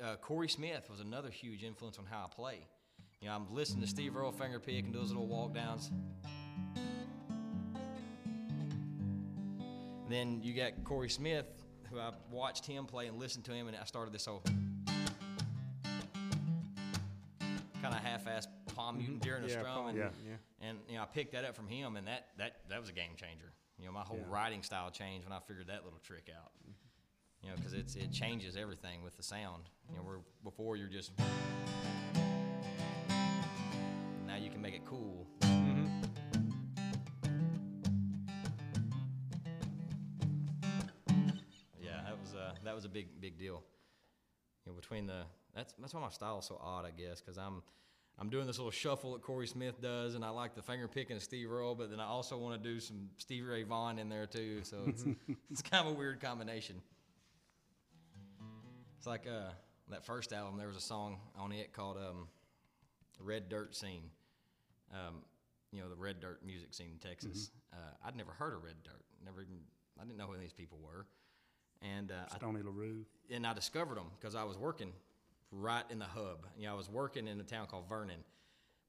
uh, 0.02 0.16
Corey 0.16 0.48
Smith 0.48 0.88
was 0.90 1.00
another 1.00 1.30
huge 1.30 1.62
influence 1.62 1.98
on 1.98 2.06
how 2.06 2.24
I 2.24 2.34
play. 2.34 2.66
You 3.20 3.28
know, 3.28 3.34
I'm 3.34 3.54
listening 3.54 3.82
to 3.82 3.88
Steve 3.88 4.16
Earle 4.16 4.32
finger 4.32 4.60
pick 4.60 4.84
and 4.84 4.92
do 4.92 4.98
those 4.98 5.08
little 5.08 5.26
walk 5.26 5.54
downs. 5.54 5.90
Then 10.08 10.40
you 10.42 10.54
got 10.54 10.84
Corey 10.84 11.08
Smith, 11.08 11.46
who 11.96 12.02
I 12.02 12.12
watched 12.30 12.66
him 12.66 12.84
play 12.84 13.06
and 13.06 13.18
listened 13.18 13.44
to 13.46 13.52
him, 13.52 13.68
and 13.68 13.76
I 13.76 13.84
started 13.84 14.12
this 14.12 14.26
whole 14.26 14.42
kind 17.82 17.94
of 17.94 17.94
half-assed 17.94 18.48
palm 18.74 18.96
mm-hmm. 18.96 18.98
muting 18.98 19.18
during 19.18 19.44
a 19.44 19.46
Yeah, 19.46 19.52
strum, 19.60 19.74
palm 19.74 19.86
and, 19.88 19.96
muting, 19.96 20.14
yeah. 20.26 20.68
and 20.68 20.78
you 20.88 20.96
know 20.96 21.02
I 21.02 21.06
picked 21.06 21.32
that 21.32 21.44
up 21.44 21.56
from 21.56 21.68
him, 21.68 21.96
and 21.96 22.06
that 22.06 22.26
that 22.38 22.56
that 22.68 22.80
was 22.80 22.90
a 22.90 22.92
game 22.92 23.16
changer. 23.16 23.52
You 23.78 23.86
know, 23.86 23.92
my 23.92 24.02
whole 24.02 24.18
Yeah. 24.18 24.24
writing 24.28 24.62
style 24.62 24.90
changed 24.90 25.26
when 25.26 25.32
I 25.32 25.40
figured 25.40 25.68
that 25.68 25.84
little 25.84 25.98
trick 26.00 26.30
out. 26.34 26.52
Mm-hmm. 26.62 26.72
You 27.42 27.50
know, 27.50 27.56
because 27.56 27.72
it's 27.72 27.96
it 27.96 28.12
changes 28.12 28.56
everything 28.56 29.02
with 29.02 29.16
the 29.16 29.22
sound. 29.22 29.64
You 29.90 29.96
know, 29.96 30.02
where 30.02 30.18
before 30.44 30.76
you're 30.76 30.88
just 30.88 31.12
now 34.26 34.36
you 34.36 34.50
can 34.50 34.60
make 34.60 34.74
it 34.74 34.84
cool. 34.84 35.26
Was 42.76 42.84
that 42.84 42.84
was 42.84 42.84
a 42.84 42.88
big 42.88 43.20
big 43.20 43.38
deal. 43.38 43.62
You 44.64 44.72
know, 44.72 44.76
between 44.76 45.06
the 45.06 45.22
that's 45.54 45.74
that's 45.78 45.94
why 45.94 46.00
my 46.00 46.10
style 46.10 46.38
is 46.38 46.44
so 46.44 46.60
odd, 46.62 46.84
I 46.84 46.90
guess, 46.90 47.20
because 47.20 47.38
I'm 47.38 47.62
I'm 48.18 48.30
doing 48.30 48.46
this 48.46 48.58
little 48.58 48.70
shuffle 48.70 49.12
that 49.12 49.22
Corey 49.22 49.46
Smith 49.46 49.80
does, 49.80 50.14
and 50.14 50.24
I 50.24 50.30
like 50.30 50.54
the 50.54 50.62
finger 50.62 50.88
picking 50.88 51.16
of 51.16 51.22
Steve 51.22 51.50
Earle, 51.50 51.74
but 51.74 51.90
then 51.90 52.00
I 52.00 52.06
also 52.06 52.38
want 52.38 52.62
to 52.62 52.68
do 52.68 52.80
some 52.80 53.10
Stevie 53.18 53.42
Ray 53.42 53.62
Vaughan 53.62 53.98
in 53.98 54.08
there 54.08 54.26
too. 54.26 54.60
So 54.62 54.78
it's 54.86 55.04
it's 55.50 55.62
kind 55.62 55.86
of 55.86 55.94
a 55.94 55.96
weird 55.96 56.20
combination. 56.20 56.76
It's 58.98 59.06
like 59.06 59.26
uh, 59.26 59.50
that 59.90 60.04
first 60.04 60.32
album. 60.32 60.58
There 60.58 60.68
was 60.68 60.76
a 60.76 60.80
song 60.80 61.18
on 61.36 61.52
it 61.52 61.72
called 61.72 61.96
um, 61.96 62.28
"Red 63.20 63.48
Dirt 63.48 63.74
Scene." 63.74 64.10
Um, 64.92 65.22
you 65.72 65.82
know, 65.82 65.88
the 65.88 65.96
red 65.96 66.20
dirt 66.20 66.40
music 66.44 66.72
scene 66.72 66.90
in 66.92 66.98
Texas. 66.98 67.50
Uh, 67.72 67.76
I'd 68.06 68.16
never 68.16 68.30
heard 68.30 68.54
of 68.54 68.62
Red 68.62 68.76
Dirt. 68.84 69.04
Never 69.24 69.42
even 69.42 69.58
I 70.00 70.04
didn't 70.04 70.16
know 70.16 70.26
who 70.26 70.38
these 70.38 70.52
people 70.52 70.78
were. 70.82 71.06
And 71.82 72.10
uh, 72.10 72.14
I 72.32 72.36
Stoney 72.36 72.62
LaRue. 72.62 73.04
and 73.30 73.46
I 73.46 73.52
discovered 73.52 73.96
them 73.96 74.06
because 74.18 74.34
I 74.34 74.44
was 74.44 74.56
working 74.56 74.92
right 75.52 75.84
in 75.90 75.98
the 75.98 76.04
hub. 76.06 76.46
You 76.58 76.66
know, 76.66 76.72
I 76.72 76.76
was 76.76 76.88
working 76.88 77.28
in 77.28 77.38
a 77.40 77.44
town 77.44 77.66
called 77.66 77.88
Vernon, 77.88 78.24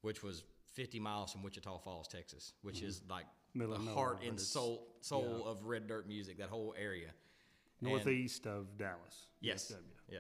which 0.02 0.24
was 0.24 0.44
50 0.74 1.00
miles 1.00 1.32
from 1.32 1.44
Wichita 1.44 1.78
Falls, 1.80 2.08
Texas, 2.08 2.54
which 2.62 2.82
is 2.82 3.02
like 3.10 3.26
Middle 3.54 3.78
the 3.78 3.92
heart 3.92 4.20
and 4.26 4.40
soul 4.40 4.88
soul 5.02 5.42
yeah. 5.46 5.52
of 5.52 5.66
red 5.66 5.88
dirt 5.88 6.08
music. 6.08 6.38
That 6.38 6.50
whole 6.50 6.74
area. 6.80 7.10
And- 7.82 7.90
Northeast 7.90 8.48
of 8.48 8.78
Dallas. 8.78 9.28
yes. 9.42 9.72
Yeah. 10.10 10.20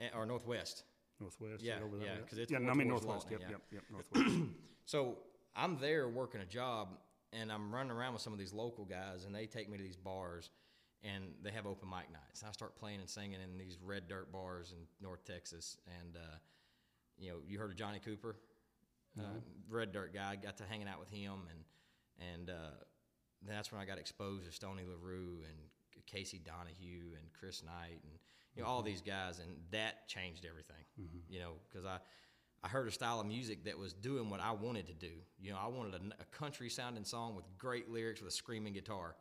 And, 0.00 0.10
or 0.14 0.26
northwest. 0.26 0.84
Northwest. 1.20 1.62
Yeah, 1.62 1.74
over 1.84 1.98
yeah, 1.98 2.14
there. 2.14 2.22
'cause 2.28 2.38
it's 2.38 2.50
yeah, 2.52 2.58
more 2.60 2.70
I 2.70 2.74
mean 2.74 2.88
Northwest. 2.88 3.30
Lawton, 3.30 3.40
Yep, 3.40 3.40
yeah. 3.42 3.48
yep, 3.50 3.62
yep, 3.72 3.82
Northwest. 3.90 4.36
So 4.86 5.18
I'm 5.54 5.78
there 5.80 6.08
working 6.08 6.40
a 6.40 6.46
job, 6.46 6.88
and 7.34 7.52
I'm 7.52 7.74
running 7.74 7.92
around 7.92 8.14
with 8.14 8.22
some 8.22 8.32
of 8.32 8.38
these 8.38 8.54
local 8.54 8.86
guys, 8.86 9.24
and 9.26 9.34
they 9.34 9.44
take 9.46 9.68
me 9.68 9.76
to 9.76 9.82
these 9.82 9.96
bars, 9.98 10.48
and 11.02 11.24
they 11.42 11.50
have 11.50 11.66
open 11.66 11.88
mic 11.88 12.10
nights. 12.12 12.44
I 12.46 12.52
start 12.52 12.76
playing 12.76 13.00
and 13.00 13.08
singing 13.08 13.38
in 13.42 13.58
these 13.58 13.78
red 13.82 14.08
dirt 14.08 14.32
bars 14.32 14.72
in 14.72 14.78
North 15.00 15.24
Texas, 15.24 15.76
and 16.00 16.16
uh, 16.16 16.36
you 17.18 17.30
know, 17.30 17.36
you 17.46 17.58
heard 17.58 17.70
of 17.70 17.76
Johnny 17.76 18.00
Cooper, 18.04 18.36
uh, 19.18 19.40
red 19.68 19.92
dirt 19.92 20.12
guy. 20.14 20.32
I 20.32 20.36
got 20.36 20.56
to 20.58 20.64
hanging 20.64 20.88
out 20.88 20.98
with 21.00 21.10
him, 21.10 21.32
and 21.50 22.28
and 22.34 22.50
uh, 22.50 22.76
that's 23.46 23.72
when 23.72 23.80
I 23.80 23.84
got 23.84 23.98
exposed 23.98 24.46
to 24.46 24.52
Stoney 24.52 24.82
LaRue 24.84 25.38
and 25.48 26.04
Casey 26.06 26.40
Donahew 26.44 27.16
and 27.16 27.32
Chris 27.38 27.62
Knight 27.62 28.00
and 28.02 28.12
you 28.54 28.62
know 28.62 28.68
all 28.68 28.82
these 28.82 29.02
guys, 29.02 29.38
and 29.38 29.50
that 29.70 30.08
changed 30.08 30.44
everything. 30.48 30.84
You 31.28 31.40
know, 31.40 31.52
because 31.68 31.86
I 31.86 31.98
I 32.62 32.68
heard 32.68 32.88
a 32.88 32.90
style 32.90 33.20
of 33.20 33.26
music 33.26 33.64
that 33.64 33.78
was 33.78 33.92
doing 33.92 34.30
what 34.30 34.40
I 34.40 34.52
wanted 34.52 34.86
to 34.88 34.94
do. 34.94 35.12
You 35.40 35.52
know, 35.52 35.58
I 35.62 35.68
wanted 35.68 35.94
a, 35.94 36.22
a 36.22 36.24
country 36.36 36.68
sounding 36.68 37.04
song 37.04 37.36
with 37.36 37.44
great 37.56 37.88
lyrics 37.88 38.20
with 38.20 38.32
a 38.32 38.36
screaming 38.36 38.72
guitar, 38.72 39.14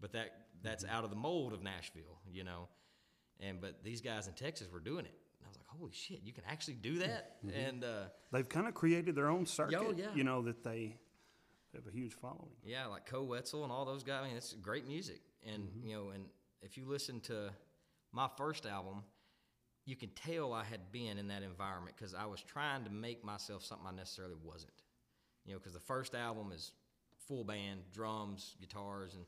but 0.00 0.12
that 0.12 0.30
that's 0.62 0.84
mm-hmm. 0.84 0.94
out 0.94 1.04
of 1.04 1.10
the 1.10 1.16
mold 1.16 1.52
of 1.52 1.62
Nashville. 1.62 2.20
You 2.30 2.44
know, 2.44 2.68
and 3.40 3.60
but 3.60 3.82
these 3.82 4.00
guys 4.00 4.26
in 4.26 4.34
Texas 4.34 4.68
were 4.72 4.80
doing 4.80 5.04
it. 5.04 5.14
And 5.38 5.46
I 5.46 5.48
was 5.48 5.56
like, 5.56 5.66
holy 5.66 5.92
shit, 5.92 6.20
you 6.24 6.32
can 6.32 6.44
actually 6.48 6.74
do 6.74 6.98
that, 6.98 7.38
mm-hmm. 7.44 7.56
Mm-hmm. 7.56 7.68
and. 7.68 7.84
uh 7.84 8.02
They've 8.32 8.48
kind 8.48 8.66
of 8.66 8.74
created 8.74 9.14
their 9.14 9.28
own 9.28 9.46
circuit. 9.46 9.78
Oh, 9.80 9.94
yeah. 9.96 10.06
You 10.14 10.24
know 10.24 10.42
that 10.42 10.64
they 10.64 10.96
have 11.74 11.86
a 11.86 11.90
huge 11.90 12.14
following. 12.14 12.50
Yeah, 12.64 12.86
like 12.86 13.06
Koe 13.06 13.22
Wetzel 13.24 13.64
and 13.64 13.72
all 13.72 13.84
those 13.84 14.02
guys. 14.02 14.22
I 14.22 14.28
mean, 14.28 14.36
it's 14.36 14.52
great 14.54 14.86
music, 14.86 15.20
and 15.46 15.68
you 15.82 15.94
know, 15.94 16.10
and 16.10 16.24
if 16.62 16.76
you 16.76 16.86
listen 16.86 17.20
to 17.22 17.50
my 18.12 18.28
first 18.36 18.66
album, 18.66 19.02
you 19.84 19.96
can 19.96 20.10
tell 20.10 20.52
I 20.52 20.64
had 20.64 20.92
been 20.92 21.18
in 21.18 21.28
that 21.28 21.42
environment 21.42 21.96
because 21.96 22.14
I 22.14 22.26
was 22.26 22.40
trying 22.42 22.84
to 22.84 22.90
make 22.90 23.24
myself 23.24 23.64
something 23.64 23.86
I 23.86 23.94
necessarily 23.94 24.36
wasn't. 24.42 24.72
You 25.44 25.52
know, 25.52 25.58
because 25.58 25.74
the 25.74 25.80
first 25.80 26.14
album 26.14 26.52
is 26.54 26.72
full 27.28 27.44
band, 27.44 27.80
drums, 27.92 28.56
guitars, 28.60 29.14
and 29.14 29.24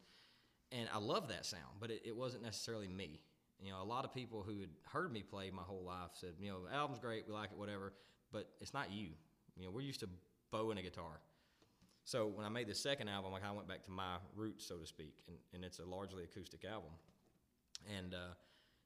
and 0.72 0.88
I 0.92 0.98
love 0.98 1.28
that 1.28 1.46
sound, 1.46 1.80
but 1.80 1.90
it, 1.90 2.02
it 2.04 2.16
wasn't 2.16 2.42
necessarily 2.42 2.88
me. 2.88 3.20
You 3.60 3.72
know, 3.72 3.82
a 3.82 3.84
lot 3.84 4.04
of 4.04 4.12
people 4.12 4.42
who 4.46 4.60
had 4.60 4.70
heard 4.84 5.12
me 5.12 5.22
play 5.22 5.50
my 5.50 5.62
whole 5.62 5.82
life 5.82 6.10
said, 6.14 6.34
you 6.40 6.50
know, 6.50 6.66
the 6.68 6.74
album's 6.74 6.98
great, 6.98 7.24
we 7.26 7.32
like 7.32 7.50
it, 7.52 7.58
whatever, 7.58 7.92
but 8.32 8.48
it's 8.60 8.74
not 8.74 8.92
you. 8.92 9.08
You 9.56 9.64
know, 9.64 9.70
we're 9.70 9.80
used 9.80 10.00
to 10.00 10.08
bowing 10.50 10.78
a 10.78 10.82
guitar. 10.82 11.20
So 12.04 12.26
when 12.26 12.46
I 12.46 12.48
made 12.50 12.68
the 12.68 12.74
second 12.74 13.08
album, 13.08 13.32
I 13.34 13.38
kind 13.38 13.50
of 13.50 13.56
went 13.56 13.68
back 13.68 13.82
to 13.84 13.90
my 13.90 14.16
roots, 14.36 14.66
so 14.66 14.76
to 14.76 14.86
speak, 14.86 15.14
and, 15.26 15.36
and 15.54 15.64
it's 15.64 15.78
a 15.78 15.84
largely 15.84 16.24
acoustic 16.24 16.64
album. 16.64 16.90
And 17.96 18.14
uh, 18.14 18.34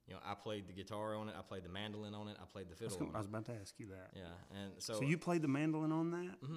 you 0.07 0.15
know, 0.15 0.21
I 0.25 0.35
played 0.35 0.67
the 0.67 0.73
guitar 0.73 1.15
on 1.15 1.29
it, 1.29 1.35
I 1.39 1.43
played 1.43 1.65
the 1.65 1.69
mandolin 1.69 2.15
on 2.15 2.29
it, 2.29 2.37
I 2.41 2.47
played 2.51 2.67
the 2.69 2.83
I 2.83 2.85
was, 2.85 2.95
fiddle 2.95 3.11
I 3.15 3.19
was 3.19 3.27
about 3.27 3.45
to 3.47 3.53
ask 3.61 3.75
you 3.79 3.89
that. 3.89 4.11
Yeah, 4.15 4.23
and 4.59 4.73
so, 4.79 4.95
So 4.95 5.03
you 5.03 5.19
played 5.19 5.43
the 5.43 5.49
mandolin 5.49 5.93
on 5.93 6.11
that? 6.13 6.43
Mm-hmm. 6.43 6.57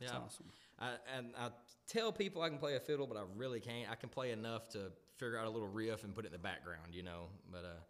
yeah, 0.00 0.08
That's 0.08 0.12
awesome. 0.12 0.46
I, 0.78 0.90
and 1.16 1.28
I 1.38 1.50
tell 1.88 2.12
people 2.12 2.42
I 2.42 2.48
can 2.48 2.58
play 2.58 2.76
a 2.76 2.80
fiddle, 2.80 3.06
but 3.06 3.16
I 3.16 3.22
really 3.36 3.60
can't. 3.60 3.90
I 3.90 3.94
can 3.94 4.08
play 4.08 4.32
enough 4.32 4.68
to 4.70 4.90
figure 5.16 5.38
out 5.38 5.46
a 5.46 5.50
little 5.50 5.68
riff 5.68 6.04
and 6.04 6.14
put 6.14 6.24
it 6.24 6.28
in 6.28 6.32
the 6.32 6.38
background, 6.38 6.92
you 6.92 7.02
know. 7.02 7.28
But 7.50 7.64
uh, 7.64 7.80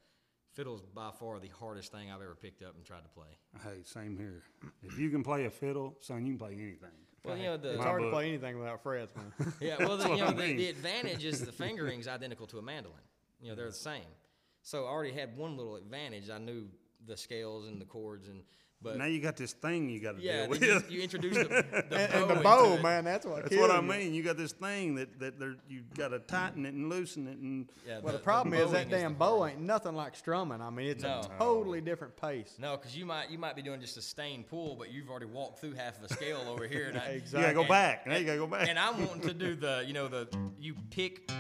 fiddle's 0.52 0.82
by 0.82 1.11
far 1.19 1.39
the 1.40 1.48
hardest 1.59 1.93
thing 1.93 2.11
I've 2.11 2.20
ever 2.23 2.35
picked 2.35 2.62
up 2.62 2.74
and 2.77 2.85
tried 2.85 3.02
to 3.02 3.09
play. 3.09 3.28
Hey, 3.62 3.81
same 3.85 4.16
here. 4.16 4.43
If 4.82 4.98
you 4.98 5.11
can 5.11 5.23
play 5.23 5.47
a 5.47 5.51
fiddle, 5.51 5.97
son, 6.01 6.27
you 6.27 6.32
can 6.32 6.39
play 6.39 6.52
anything. 6.52 6.90
Well, 7.24 7.39
you 7.39 7.44
know, 7.44 7.56
the 7.56 7.74
It's 7.74 7.82
hard 7.82 8.02
book. 8.02 8.11
to 8.11 8.15
play 8.16 8.28
anything 8.28 8.59
without 8.59 8.82
frets, 8.82 9.12
man. 9.16 9.52
Yeah, 9.61 9.77
well, 9.78 9.97
the, 9.97 10.11
you 10.11 10.16
know, 10.19 10.27
I 10.27 10.32
the, 10.32 10.56
the 10.56 10.69
advantage 10.69 11.24
is 11.24 11.40
the 11.40 11.52
fingering's 11.52 12.06
identical 12.06 12.47
to 12.48 12.59
a 12.59 12.62
mandolin. 12.62 12.98
You 13.40 13.48
know, 13.51 13.55
they're 13.55 13.66
the 13.69 13.73
same. 13.73 14.02
So 14.62 14.85
I 14.85 14.89
already 14.89 15.12
had 15.12 15.35
one 15.36 15.56
little 15.56 15.77
advantage. 15.77 16.28
I 16.28 16.36
knew 16.39 16.66
the 17.06 17.16
scales 17.16 17.66
and 17.66 17.81
the 17.81 17.86
chords, 17.86 18.28
and 18.28 18.43
but 18.85 18.97
now 18.98 19.06
you 19.06 19.19
got 19.20 19.36
this 19.36 19.52
thing 19.55 19.89
you 19.89 19.98
got 19.98 20.16
to 20.16 20.23
yeah, 20.23 20.43
deal 20.43 20.51
with. 20.51 20.61
then 20.61 20.85
you, 20.89 20.97
you 20.98 21.02
introduce 21.02 21.36
the, 21.36 21.44
the 21.48 21.77
and, 21.77 21.90
bow. 21.90 21.97
and 21.97 22.12
the 22.12 22.19
into 22.35 22.43
bow, 22.43 22.74
it. 22.74 22.82
man, 22.82 23.05
that's 23.05 23.27
what 23.27 23.43
That's 23.43 23.56
what 23.56 23.70
I 23.70 23.81
mean. 23.81 24.15
You 24.15 24.23
got 24.23 24.36
this 24.36 24.52
thing 24.52 24.94
that 24.97 25.19
that 25.19 25.35
you 25.69 25.82
got 25.97 26.09
to 26.09 26.19
tighten 26.20 26.66
it 26.66 26.74
and 26.74 26.89
loosen 26.89 27.27
it, 27.27 27.39
and 27.39 27.69
Yeah, 27.86 28.01
Well, 28.02 28.12
the, 28.12 28.19
problem 28.20 28.55
is 28.55 28.70
that 28.70 28.90
damn 28.90 29.15
the 29.15 29.19
bow 29.19 29.39
hard- 29.39 29.52
ain't 29.52 29.61
nothing 29.62 29.94
like 29.94 30.15
strumming. 30.15 30.61
I 30.61 30.70
mean, 30.70 30.86
it's 30.86 31.02
No. 31.02 31.20
a 31.24 31.39
totally 31.39 31.81
different 31.81 32.16
pace. 32.16 32.55
No, 32.61 32.77
because 32.77 32.97
you 32.97 33.06
might 33.06 33.31
you 33.31 33.39
might 33.39 33.56
be 33.56 33.62
doing 33.62 33.81
just 33.81 33.97
a 33.97 34.02
stained 34.02 34.47
pull, 34.47 34.77
but 34.77 34.93
you've 34.93 35.09
already 35.11 35.27
walked 35.27 35.61
through 35.61 35.73
half 35.73 36.01
of 36.01 36.06
the 36.09 36.15
scale 36.15 36.44
over 36.48 36.69
here. 36.69 36.89
And 36.89 36.98
I, 36.98 37.15
you 37.27 37.32
got 37.32 37.47
to 37.48 37.55
go 37.55 37.61
And- 37.61 37.69
back. 37.69 38.06
Now 38.06 38.16
you 38.16 38.27
got 38.27 38.32
to 38.32 38.39
go 38.39 38.47
back. 38.47 38.69
and 38.69 38.78
I'm 38.78 39.05
wanting 39.06 39.28
to 39.28 39.35
do 39.35 39.55
the 39.56 39.82
you 39.86 39.93
know 39.94 40.09
the 40.09 40.28
you 40.61 40.74
pick 40.90 41.31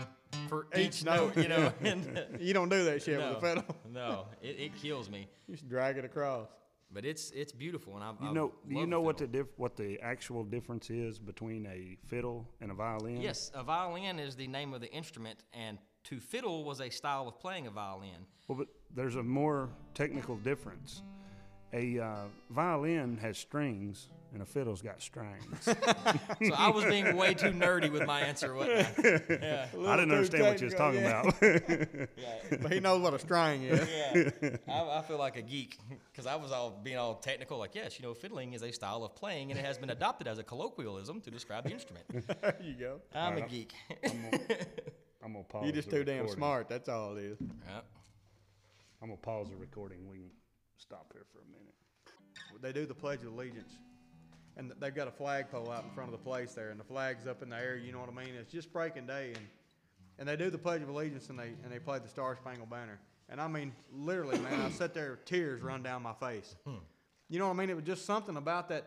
for 0.48 0.66
Each 0.76 0.98
each, 1.00 1.04
note, 1.04 1.36
you 1.36 1.48
know. 1.48 1.72
and, 1.82 2.24
You 2.40 2.52
don't 2.54 2.68
do 2.68 2.84
that 2.84 3.02
shit 3.02 3.18
no, 3.18 3.28
with 3.34 3.38
a 3.38 3.40
fiddle. 3.40 3.76
no, 3.92 4.26
it, 4.42 4.56
it 4.58 4.76
kills 4.82 5.08
me. 5.08 5.28
You 5.46 5.54
just 5.54 5.68
drag 5.68 5.96
it 5.96 6.04
across. 6.04 6.48
But 6.94 7.04
it's 7.04 7.32
it's 7.32 7.52
beautiful, 7.52 7.96
and 7.96 8.04
I 8.04 8.14
you 8.28 8.32
know, 8.32 8.52
do 8.68 8.76
you 8.76 8.86
know 8.86 9.00
what 9.00 9.18
the 9.18 9.26
diff- 9.26 9.58
what 9.58 9.74
the 9.76 9.98
actual 10.00 10.44
difference 10.44 10.90
is 10.90 11.18
between 11.18 11.66
a 11.66 11.98
fiddle 12.06 12.48
and 12.60 12.70
a 12.70 12.74
violin? 12.74 13.20
Yes, 13.20 13.50
a 13.52 13.64
violin 13.64 14.20
is 14.20 14.36
the 14.36 14.46
name 14.46 14.72
of 14.72 14.80
the 14.80 14.90
instrument, 14.92 15.40
and 15.52 15.78
to 16.04 16.20
fiddle 16.20 16.64
was 16.64 16.80
a 16.80 16.88
style 16.88 17.26
of 17.26 17.40
playing 17.40 17.66
a 17.66 17.70
violin. 17.70 18.26
Well, 18.46 18.58
but 18.58 18.68
there's 18.94 19.16
a 19.16 19.22
more 19.22 19.70
technical 19.94 20.36
difference, 20.36 21.02
A 21.72 21.98
uh, 21.98 22.24
violin 22.50 23.16
has 23.18 23.38
strings, 23.38 24.08
and 24.34 24.42
a 24.42 24.46
fiddle's 24.46 24.82
got 24.82 25.00
strings. 25.00 25.44
So 26.44 26.52
I 26.54 26.68
was 26.68 26.84
being 26.84 27.16
way 27.16 27.32
too 27.34 27.52
nerdy 27.52 27.90
with 27.90 28.06
my 28.06 28.20
answer, 28.20 28.54
wasn't 28.54 28.86
I? 28.98 29.20
Yeah. 29.40 29.66
I 29.86 29.96
didn't 29.96 30.12
understand 30.12 30.44
what 30.44 30.60
you 30.60 30.66
was 30.66 30.74
talking 30.74 31.00
technical, 31.00 31.30
about. 31.30 32.08
yeah. 32.18 32.58
But 32.60 32.72
he 32.72 32.80
knows 32.80 33.00
what 33.00 33.14
a 33.14 33.18
string 33.18 33.62
is. 33.62 33.88
yeah, 33.88 34.56
I, 34.68 34.98
I 34.98 35.02
feel 35.02 35.18
like 35.18 35.36
a 35.36 35.42
geek 35.42 35.78
because 36.12 36.26
I 36.26 36.34
was 36.34 36.52
all 36.52 36.78
being 36.82 36.98
all 36.98 37.14
technical. 37.14 37.58
Like, 37.58 37.74
yes, 37.74 37.98
you 37.98 38.04
know, 38.04 38.12
fiddling 38.12 38.52
is 38.52 38.62
a 38.62 38.72
style 38.72 39.04
of 39.04 39.14
playing, 39.14 39.50
and 39.50 39.58
it 39.58 39.64
has 39.64 39.78
been 39.78 39.90
adopted 39.90 40.26
as 40.26 40.38
a 40.38 40.42
colloquialism 40.42 41.20
to 41.22 41.30
describe 41.30 41.64
the 41.64 41.70
instrument. 41.70 42.04
there 42.10 42.56
you 42.62 42.74
go. 42.74 43.00
I'm 43.14 43.32
a 43.32 43.36
Alright. 43.36 43.50
geek. 43.50 43.72
I'm 45.24 45.32
gonna 45.32 45.44
pause. 45.44 45.64
You're 45.64 45.72
just 45.72 45.88
the 45.88 45.98
too 45.98 46.04
damn 46.04 46.28
smart. 46.28 46.68
That's 46.68 46.88
all 46.88 47.16
it 47.16 47.24
is. 47.24 47.38
yeah. 47.40 47.80
I'm 49.00 49.08
gonna 49.08 49.16
pause 49.16 49.48
the 49.48 49.56
recording. 49.56 50.08
We 50.10 50.16
can 50.18 50.30
stop 50.76 51.12
here 51.12 51.24
for 51.32 51.38
a 51.38 51.46
minute. 51.46 51.74
They 52.60 52.72
do 52.72 52.86
the 52.86 52.94
Pledge 52.94 53.22
of 53.22 53.32
Allegiance, 53.32 53.74
and 54.56 54.72
they've 54.80 54.94
got 54.94 55.08
a 55.08 55.10
flagpole 55.10 55.70
out 55.70 55.84
in 55.84 55.90
front 55.90 56.12
of 56.12 56.18
the 56.18 56.24
place 56.24 56.52
there, 56.54 56.70
and 56.70 56.78
the 56.78 56.84
flag's 56.84 57.26
up 57.26 57.42
in 57.42 57.50
the 57.50 57.56
air. 57.56 57.76
You 57.76 57.92
know 57.92 58.00
what 58.00 58.08
I 58.08 58.24
mean? 58.24 58.34
It's 58.38 58.52
just 58.52 58.72
breaking 58.72 59.06
day, 59.06 59.32
and 59.34 59.46
and 60.18 60.28
they 60.28 60.36
do 60.36 60.50
the 60.50 60.58
Pledge 60.58 60.82
of 60.82 60.88
Allegiance, 60.88 61.28
and 61.28 61.38
they 61.38 61.52
and 61.62 61.72
they 61.72 61.78
play 61.78 61.98
the 61.98 62.08
Star 62.08 62.36
Spangled 62.36 62.70
Banner. 62.70 62.98
And 63.28 63.40
I 63.40 63.48
mean, 63.48 63.72
literally, 63.92 64.38
man, 64.38 64.60
I 64.60 64.70
sat 64.70 64.94
there, 64.94 65.18
tears 65.24 65.62
run 65.62 65.82
down 65.82 66.02
my 66.02 66.12
face. 66.12 66.56
Hmm. 66.64 66.74
You 67.28 67.38
know 67.38 67.48
what 67.48 67.54
I 67.54 67.56
mean? 67.56 67.70
It 67.70 67.76
was 67.76 67.84
just 67.84 68.04
something 68.04 68.36
about 68.36 68.68
that. 68.68 68.86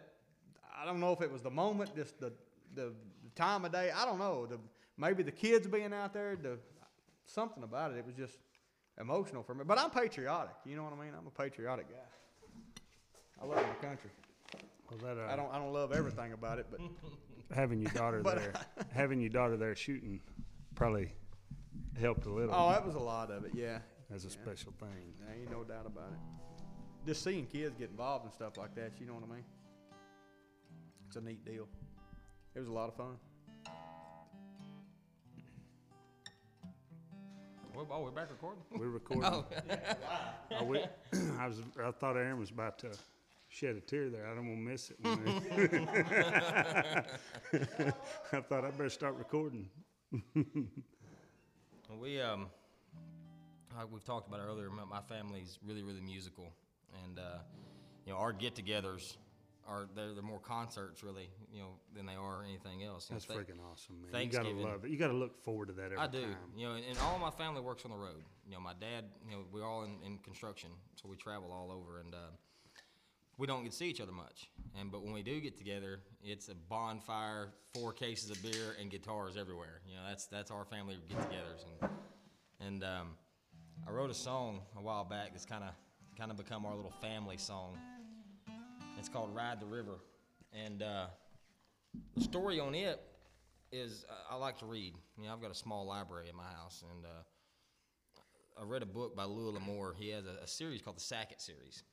I 0.79 0.85
don't 0.85 0.99
know 0.99 1.11
if 1.11 1.21
it 1.21 1.31
was 1.31 1.41
the 1.41 1.49
moment, 1.51 1.95
just 1.95 2.19
the 2.19 2.31
the, 2.75 2.93
the 3.23 3.29
time 3.35 3.65
of 3.65 3.71
day. 3.71 3.91
I 3.95 4.05
don't 4.05 4.19
know. 4.19 4.45
The 4.45 4.57
maybe 4.97 5.23
the 5.23 5.31
kids 5.31 5.67
being 5.67 5.93
out 5.93 6.13
there. 6.13 6.35
The 6.35 6.57
something 7.25 7.63
about 7.63 7.91
it. 7.91 7.97
It 7.97 8.05
was 8.05 8.15
just 8.15 8.37
emotional 8.99 9.43
for 9.43 9.53
me. 9.53 9.63
But 9.65 9.79
I'm 9.79 9.89
patriotic. 9.89 10.55
You 10.65 10.75
know 10.75 10.83
what 10.83 10.93
I 10.93 11.03
mean? 11.03 11.13
I'm 11.17 11.27
a 11.27 11.31
patriotic 11.31 11.89
guy. 11.89 11.95
I 13.41 13.45
love 13.45 13.57
my 13.57 13.87
country. 13.87 14.09
Well, 14.89 14.99
that 15.15 15.21
uh, 15.21 15.27
I 15.31 15.35
don't 15.35 15.51
I 15.53 15.57
don't 15.57 15.73
love 15.73 15.91
everything 15.91 16.33
about 16.33 16.59
it, 16.59 16.67
but 16.71 16.79
having 17.55 17.81
your 17.81 17.91
daughter 17.91 18.21
But- 18.23 18.37
there, 18.37 18.53
having 18.93 19.19
your 19.19 19.29
daughter 19.29 19.57
there 19.57 19.75
shooting, 19.75 20.19
probably 20.75 21.11
helped 21.99 22.25
a 22.25 22.29
little. 22.31 22.53
oh, 22.55 22.69
that 22.69 22.85
was 22.85 22.95
a 22.95 22.99
lot 22.99 23.31
of 23.31 23.43
it. 23.45 23.51
Yeah, 23.53 23.79
as 24.13 24.25
a 24.25 24.29
special 24.29 24.73
thing. 24.79 25.13
there 25.19 25.35
ain't 25.35 25.51
no 25.51 25.63
doubt 25.63 25.85
about 25.85 26.11
it. 26.13 26.19
Just 27.05 27.23
seeing 27.23 27.45
kids 27.45 27.75
get 27.77 27.89
involved 27.89 28.25
in 28.25 28.31
stuff 28.31 28.57
like 28.57 28.75
that, 28.75 28.91
you 28.99 29.05
know 29.05 29.13
what 29.13 29.23
I 29.29 29.33
mean? 29.35 29.43
It's 31.07 31.15
a 31.15 31.21
neat 31.21 31.45
deal. 31.45 31.67
It 32.53 32.59
was 32.59 32.67
a 32.67 32.71
lot 32.73 32.89
of 32.89 32.95
fun. 32.95 33.15
We're, 37.73 37.83
oh, 37.91 38.01
we're 38.01 38.11
back 38.11 38.29
recording. 38.31 38.63
We're 38.75 38.87
recording. 38.89 39.23
Oh, 39.25 39.45
I, 40.51 40.59
wi- 40.59 40.89
I 41.39 41.47
was. 41.47 41.61
I 41.83 41.91
thought 41.91 42.17
Aaron 42.17 42.39
was 42.39 42.49
about 42.49 42.79
to 42.79 42.89
shed 43.57 43.75
a 43.75 43.81
tear 43.81 44.09
there. 44.09 44.27
I 44.27 44.35
don't 44.35 44.47
want 44.47 44.59
to 44.59 44.71
miss 44.71 44.91
it. 44.91 44.97
I 48.33 48.41
thought 48.41 48.65
I 48.65 48.69
better 48.71 48.89
start 48.89 49.15
recording. 49.17 49.67
we 51.99 52.21
um, 52.21 52.47
like 53.75 53.91
we've 53.91 54.03
talked 54.03 54.27
about 54.27 54.41
earlier. 54.41 54.69
My, 54.69 54.85
my 54.85 55.01
family's 55.01 55.57
really, 55.65 55.81
really 55.81 56.01
musical, 56.01 56.53
and 57.03 57.17
uh, 57.17 57.39
you 58.05 58.13
know, 58.13 58.19
our 58.19 58.31
get-togethers 58.31 59.17
are 59.67 59.87
they're, 59.95 60.13
they're 60.13 60.21
more 60.21 60.39
concerts 60.39 61.03
really, 61.03 61.29
you 61.51 61.59
know, 61.59 61.79
than 61.95 62.05
they 62.05 62.13
are 62.13 62.43
anything 62.43 62.83
else. 62.83 63.07
You 63.09 63.15
That's 63.15 63.25
th- 63.25 63.39
freaking 63.39 63.59
awesome, 63.71 63.95
man. 64.11 64.23
You 64.23 64.29
gotta 64.29 64.51
love 64.51 64.85
it. 64.85 64.91
You 64.91 64.97
gotta 64.97 65.13
look 65.13 65.43
forward 65.43 65.69
to 65.69 65.73
that 65.73 65.85
every 65.85 65.97
I 65.97 66.07
do. 66.07 66.21
time. 66.21 66.35
You 66.55 66.67
know, 66.67 66.75
and, 66.75 66.85
and 66.85 66.97
all 66.99 67.17
my 67.17 67.31
family 67.31 67.61
works 67.61 67.85
on 67.85 67.91
the 67.91 67.97
road. 67.97 68.23
You 68.45 68.53
know, 68.53 68.59
my 68.59 68.73
dad, 68.79 69.05
you 69.27 69.35
know, 69.35 69.43
we're 69.51 69.65
all 69.65 69.83
in, 69.83 69.97
in 70.05 70.19
construction, 70.19 70.69
so 70.95 71.09
we 71.09 71.17
travel 71.17 71.51
all 71.51 71.71
over, 71.71 71.99
and 71.99 72.13
uh, 72.13 72.17
we 73.37 73.45
don't 73.45 73.63
get 73.63 73.71
to 73.71 73.77
see 73.77 73.87
each 73.87 74.01
other 74.01 74.11
much. 74.11 74.49
And 74.79 74.91
but 74.91 75.03
when 75.03 75.13
we 75.13 75.23
do 75.23 75.39
get 75.39 75.57
together, 75.57 75.99
it's 76.21 76.49
a 76.49 76.55
bonfire, 76.55 77.49
four 77.73 77.93
cases 77.93 78.29
of 78.29 78.41
beer, 78.41 78.75
and 78.79 78.89
guitars 78.89 79.37
everywhere. 79.37 79.81
You 79.87 79.95
know, 79.95 80.01
that's 80.07 80.25
that's 80.25 80.51
our 80.51 80.65
family 80.65 80.97
get-togethers. 81.07 81.65
And 81.81 81.89
and 82.59 82.83
um, 82.83 83.07
I 83.87 83.91
wrote 83.91 84.09
a 84.09 84.15
song 84.15 84.61
a 84.75 84.81
while 84.81 85.05
back 85.05 85.31
that's 85.31 85.45
kind 85.45 85.63
of 85.63 85.71
kind 86.17 86.31
of 86.31 86.37
become 86.37 86.65
our 86.65 86.75
little 86.75 86.93
family 87.01 87.37
song. 87.37 87.77
It's 88.97 89.09
called 89.09 89.33
"Ride 89.35 89.59
the 89.59 89.67
River," 89.67 89.99
and 90.51 90.81
uh, 90.81 91.07
the 92.15 92.21
story 92.21 92.59
on 92.59 92.75
it 92.75 92.99
is 93.71 94.05
uh, 94.09 94.33
I 94.33 94.37
like 94.37 94.57
to 94.59 94.65
read. 94.65 94.95
You 95.17 95.25
know, 95.25 95.33
I've 95.33 95.41
got 95.41 95.51
a 95.51 95.55
small 95.55 95.85
library 95.85 96.29
in 96.29 96.35
my 96.35 96.43
house, 96.43 96.83
and 96.91 97.05
uh, 97.05 98.61
I 98.61 98.63
read 98.63 98.81
a 98.81 98.87
book 98.87 99.15
by 99.15 99.25
Louis 99.25 99.51
L'Amour. 99.51 99.95
He 99.97 100.09
has 100.09 100.25
a, 100.25 100.43
a 100.43 100.47
series 100.47 100.81
called 100.81 100.97
the 100.97 101.01
Sackett 101.01 101.41
series, 101.41 101.83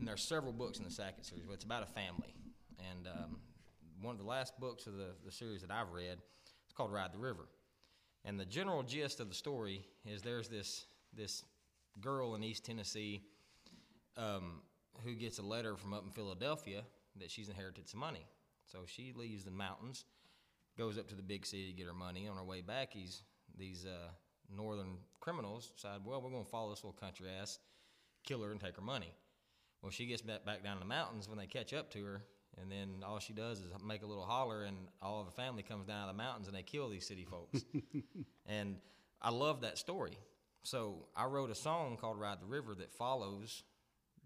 and 0.00 0.08
there 0.08 0.14
are 0.14 0.18
several 0.18 0.52
books 0.52 0.78
in 0.78 0.84
the 0.84 0.90
Sackett 0.90 1.26
series, 1.26 1.44
but 1.46 1.52
it's 1.52 1.64
about 1.64 1.82
a 1.82 1.86
family. 1.86 2.34
And 2.90 3.06
um, 3.06 3.36
one 4.00 4.14
of 4.14 4.18
the 4.18 4.26
last 4.26 4.58
books 4.58 4.86
of 4.86 4.94
the, 4.94 5.08
the 5.24 5.30
series 5.30 5.60
that 5.60 5.70
I've 5.70 5.92
read, 5.92 6.16
it's 6.64 6.72
called 6.74 6.90
Ride 6.90 7.12
the 7.12 7.18
River. 7.18 7.46
And 8.24 8.40
the 8.40 8.46
general 8.46 8.82
gist 8.82 9.20
of 9.20 9.28
the 9.28 9.34
story 9.34 9.84
is 10.04 10.22
there's 10.22 10.48
this 10.48 10.86
this 11.14 11.44
girl 12.00 12.34
in 12.34 12.42
East 12.42 12.64
Tennessee 12.64 13.22
um, 14.16 14.62
who 15.04 15.14
gets 15.14 15.38
a 15.38 15.42
letter 15.42 15.76
from 15.76 15.92
up 15.92 16.04
in 16.04 16.10
Philadelphia 16.10 16.82
that 17.16 17.30
she's 17.30 17.48
inherited 17.48 17.88
some 17.88 18.00
money. 18.00 18.24
So 18.64 18.78
she 18.86 19.12
leaves 19.14 19.44
the 19.44 19.50
mountains, 19.50 20.04
goes 20.78 20.96
up 20.98 21.08
to 21.08 21.14
the 21.14 21.22
big 21.22 21.44
city 21.44 21.66
to 21.66 21.72
get 21.72 21.86
her 21.86 21.94
money. 21.94 22.28
On 22.28 22.36
her 22.36 22.44
way 22.44 22.60
back, 22.60 22.92
he's, 22.92 23.22
these 23.58 23.84
uh, 23.84 24.08
northern 24.54 24.98
criminals 25.18 25.72
decide, 25.74 26.00
well, 26.04 26.22
we're 26.22 26.30
going 26.30 26.44
to 26.44 26.50
follow 26.50 26.70
this 26.70 26.84
little 26.84 26.98
country 26.98 27.28
ass, 27.40 27.58
kill 28.24 28.40
her, 28.42 28.52
and 28.52 28.60
take 28.60 28.76
her 28.76 28.82
money. 28.82 29.12
Well, 29.82 29.90
she 29.90 30.06
gets 30.06 30.22
back, 30.22 30.44
back 30.44 30.62
down 30.62 30.74
in 30.74 30.80
the 30.80 30.86
mountains 30.86 31.28
when 31.28 31.38
they 31.38 31.46
catch 31.46 31.72
up 31.72 31.90
to 31.92 32.04
her, 32.04 32.22
and 32.60 32.70
then 32.70 33.02
all 33.06 33.18
she 33.18 33.32
does 33.32 33.60
is 33.60 33.72
make 33.86 34.02
a 34.02 34.06
little 34.06 34.24
holler, 34.24 34.64
and 34.64 34.76
all 35.00 35.20
of 35.20 35.26
the 35.26 35.32
family 35.32 35.62
comes 35.62 35.86
down 35.86 36.02
out 36.02 36.10
of 36.10 36.16
the 36.16 36.22
mountains 36.22 36.48
and 36.48 36.56
they 36.56 36.62
kill 36.62 36.88
these 36.88 37.06
city 37.06 37.24
folks. 37.24 37.64
and 38.46 38.76
I 39.22 39.30
love 39.30 39.62
that 39.62 39.78
story. 39.78 40.18
So 40.62 41.06
I 41.16 41.24
wrote 41.24 41.50
a 41.50 41.54
song 41.54 41.96
called 41.96 42.20
"Ride 42.20 42.40
the 42.40 42.46
River" 42.46 42.74
that 42.74 42.92
follows 42.92 43.62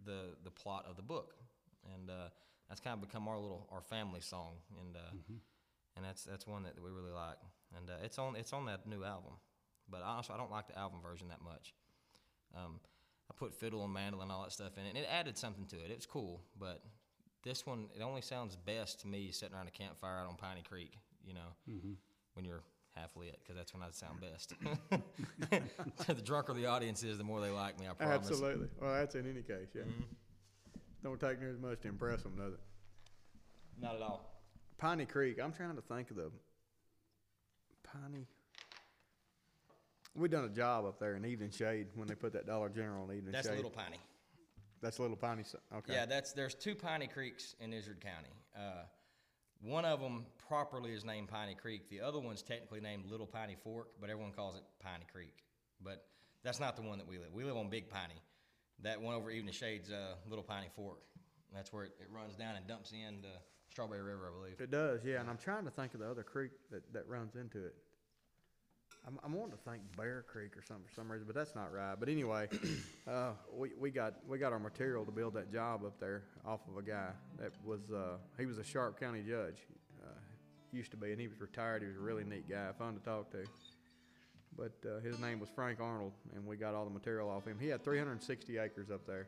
the 0.04 0.34
the 0.42 0.50
plot 0.50 0.86
of 0.88 0.96
the 0.96 1.02
book, 1.02 1.34
and 1.94 2.10
uh, 2.10 2.28
that's 2.68 2.80
kind 2.80 2.94
of 2.94 3.00
become 3.08 3.28
our 3.28 3.38
little 3.38 3.68
our 3.70 3.82
family 3.82 4.20
song, 4.20 4.54
and 4.80 4.96
uh, 4.96 5.34
and 5.96 6.04
that's 6.04 6.24
that's 6.24 6.46
one 6.46 6.64
that 6.64 6.74
we 6.82 6.90
really 6.90 7.12
like, 7.12 7.38
and 7.76 7.88
uh, 7.88 8.02
it's 8.02 8.18
on 8.18 8.34
it's 8.34 8.52
on 8.52 8.66
that 8.66 8.86
new 8.86 9.04
album. 9.04 9.34
But 9.88 10.02
honestly, 10.02 10.34
I 10.34 10.38
don't 10.38 10.50
like 10.50 10.66
the 10.66 10.78
album 10.78 11.00
version 11.02 11.28
that 11.28 11.42
much. 11.42 11.74
Um, 12.56 12.80
I 13.34 13.38
put 13.38 13.54
fiddle 13.54 13.84
and 13.84 13.92
mandolin 13.92 14.24
and 14.24 14.32
all 14.32 14.42
that 14.42 14.52
stuff 14.52 14.76
in 14.78 14.84
it, 14.84 14.90
and 14.90 14.98
it 14.98 15.06
added 15.10 15.36
something 15.36 15.66
to 15.66 15.76
it. 15.76 15.90
It 15.90 15.96
was 15.96 16.06
cool, 16.06 16.40
but 16.58 16.82
this 17.42 17.66
one 17.66 17.86
it 17.96 18.02
only 18.02 18.22
sounds 18.22 18.56
best 18.56 19.00
to 19.00 19.08
me 19.08 19.30
sitting 19.30 19.54
around 19.54 19.68
a 19.68 19.70
campfire 19.70 20.18
out 20.18 20.28
on 20.28 20.36
Piney 20.36 20.62
Creek, 20.68 20.98
you 21.26 21.34
know, 21.34 21.54
mm-hmm. 21.70 21.92
when 22.34 22.44
you're 22.44 22.62
half 22.94 23.16
lit, 23.16 23.38
because 23.42 23.56
that's 23.56 23.74
when 23.74 23.82
I 23.82 23.90
sound 23.90 24.20
best. 24.20 24.54
the 26.06 26.22
drunker 26.22 26.54
the 26.54 26.66
audience 26.66 27.02
is, 27.02 27.18
the 27.18 27.24
more 27.24 27.40
they 27.40 27.50
like 27.50 27.78
me. 27.78 27.86
I 27.88 27.92
promise. 27.92 28.28
Absolutely. 28.28 28.68
Well, 28.80 28.94
that's 28.94 29.14
in 29.14 29.28
any 29.28 29.42
case, 29.42 29.68
yeah. 29.74 29.82
Mm-hmm. 29.82 30.02
Don't 31.02 31.20
take 31.20 31.40
near 31.40 31.50
as 31.50 31.58
much 31.58 31.80
to 31.80 31.88
impress 31.88 32.22
them, 32.22 32.34
does 32.36 32.54
it? 32.54 32.60
Not 33.80 33.96
at 33.96 34.02
all. 34.02 34.40
Piney 34.78 35.04
Creek. 35.04 35.38
I'm 35.42 35.52
trying 35.52 35.76
to 35.76 35.82
think 35.82 36.10
of 36.10 36.16
the 36.16 36.30
Piney. 37.82 38.26
We 40.16 40.28
done 40.28 40.44
a 40.44 40.48
job 40.48 40.84
up 40.84 40.98
there 41.00 41.16
in 41.16 41.24
Evening 41.24 41.50
Shade 41.50 41.88
when 41.94 42.06
they 42.06 42.14
put 42.14 42.32
that 42.34 42.46
Dollar 42.46 42.68
General 42.68 43.10
in 43.10 43.16
Evening 43.16 43.32
Shade. 43.32 43.34
That's 43.34 43.48
Shade. 43.48 43.56
Little 43.56 43.70
Piney. 43.70 43.98
That's 44.80 44.98
Little 45.00 45.16
Piney. 45.16 45.42
s- 45.42 45.56
Okay. 45.74 45.92
Yeah, 45.94 46.06
that's 46.06 46.32
there's 46.32 46.54
two 46.54 46.74
Piney 46.74 47.08
Creeks 47.08 47.56
in 47.58 47.72
Izard 47.72 48.00
County. 48.00 48.32
Uh, 48.56 48.84
one 49.60 49.84
of 49.84 50.00
them 50.00 50.26
properly 50.46 50.92
is 50.92 51.04
named 51.04 51.28
Piney 51.28 51.54
Creek. 51.54 51.88
The 51.88 52.00
other 52.00 52.20
one's 52.20 52.42
technically 52.42 52.80
named 52.80 53.06
Little 53.10 53.26
Piney 53.26 53.56
Fork, 53.64 53.88
but 54.00 54.08
everyone 54.10 54.32
calls 54.32 54.56
it 54.56 54.62
Piney 54.80 55.06
Creek. 55.12 55.34
But 55.82 56.04
that's 56.44 56.60
not 56.60 56.76
the 56.76 56.82
one 56.82 56.98
that 56.98 57.08
we 57.08 57.18
live. 57.18 57.32
We 57.32 57.44
live 57.44 57.56
on 57.56 57.68
Big 57.70 57.88
Piney. 57.88 58.20
That 58.82 59.00
one 59.00 59.14
over 59.14 59.30
Evening 59.30 59.54
Shades, 59.54 59.90
uh, 59.90 60.14
Little 60.28 60.44
Piney 60.44 60.68
Fork. 60.76 60.98
That's 61.52 61.72
where 61.72 61.84
it, 61.84 61.92
it 62.00 62.08
runs 62.10 62.36
down 62.36 62.56
and 62.56 62.66
dumps 62.66 62.92
into 62.92 63.28
Strawberry 63.70 64.02
River, 64.02 64.28
I 64.30 64.38
believe. 64.38 64.60
It 64.60 64.70
does, 64.70 65.00
yeah. 65.04 65.20
And 65.20 65.30
I'm 65.30 65.38
trying 65.38 65.64
to 65.64 65.70
think 65.70 65.94
of 65.94 66.00
the 66.00 66.10
other 66.10 66.22
creek 66.22 66.50
that, 66.70 66.92
that 66.92 67.08
runs 67.08 67.36
into 67.36 67.64
it. 67.64 67.74
I'm, 69.06 69.18
I'm 69.22 69.32
wanting 69.34 69.52
to 69.56 69.62
thank 69.64 69.82
Bear 69.96 70.24
Creek 70.26 70.56
or 70.56 70.62
something 70.62 70.84
for 70.86 70.94
some 70.94 71.12
reason, 71.12 71.26
but 71.26 71.34
that's 71.36 71.54
not 71.54 71.72
right. 71.72 71.94
But 71.98 72.08
anyway, 72.08 72.48
uh, 73.08 73.32
we, 73.52 73.70
we 73.78 73.90
got 73.90 74.14
we 74.26 74.38
got 74.38 74.52
our 74.52 74.58
material 74.58 75.04
to 75.04 75.12
build 75.12 75.34
that 75.34 75.52
job 75.52 75.84
up 75.84 76.00
there 76.00 76.22
off 76.46 76.60
of 76.68 76.78
a 76.78 76.82
guy 76.82 77.10
that 77.38 77.52
was 77.64 77.90
uh, 77.90 78.16
he 78.38 78.46
was 78.46 78.58
a 78.58 78.64
Sharp 78.64 78.98
County 78.98 79.22
judge, 79.22 79.58
uh, 80.02 80.08
used 80.72 80.90
to 80.92 80.96
be, 80.96 81.12
and 81.12 81.20
he 81.20 81.28
was 81.28 81.40
retired. 81.40 81.82
He 81.82 81.88
was 81.88 81.96
a 81.96 82.00
really 82.00 82.24
neat 82.24 82.48
guy, 82.48 82.70
fun 82.78 82.94
to 82.94 83.00
talk 83.00 83.30
to. 83.32 83.44
But 84.56 84.72
uh, 84.88 85.00
his 85.00 85.18
name 85.18 85.40
was 85.40 85.48
Frank 85.54 85.80
Arnold, 85.80 86.12
and 86.34 86.46
we 86.46 86.56
got 86.56 86.74
all 86.74 86.84
the 86.84 86.90
material 86.90 87.28
off 87.28 87.44
him. 87.44 87.58
He 87.60 87.66
had 87.68 87.82
360 87.82 88.56
acres 88.58 88.88
up 88.88 89.04
there, 89.04 89.26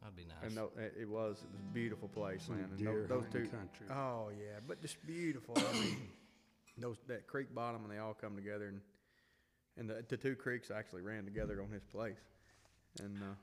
That'd 0.00 0.16
be 0.16 0.24
nice. 0.24 0.36
and 0.44 0.54
no, 0.54 0.70
it, 0.78 0.94
it 1.02 1.08
was 1.08 1.38
it 1.42 1.50
was 1.52 1.60
a 1.60 1.74
beautiful 1.74 2.08
place, 2.08 2.48
man. 2.48 2.60
And 2.70 2.78
deer 2.78 3.06
tho- 3.08 3.16
those 3.16 3.24
two, 3.30 3.38
hunting 3.38 3.50
country. 3.50 3.86
Oh 3.90 4.30
yeah, 4.30 4.60
but 4.66 4.80
just 4.80 5.04
beautiful. 5.06 5.56
I 5.56 5.72
mean, 5.74 5.96
those 6.80 6.96
that 7.08 7.26
creek 7.26 7.54
bottom 7.54 7.82
and 7.84 7.92
they 7.92 7.98
all 7.98 8.14
come 8.14 8.36
together, 8.36 8.68
and 8.68 8.80
and 9.76 9.88
the, 9.88 10.04
the 10.08 10.16
two 10.16 10.34
creeks 10.34 10.70
actually 10.70 11.02
ran 11.02 11.24
together 11.24 11.62
on 11.62 11.70
his 11.70 11.84
place, 11.84 12.20
and 13.00 13.16
uh, 13.22 13.34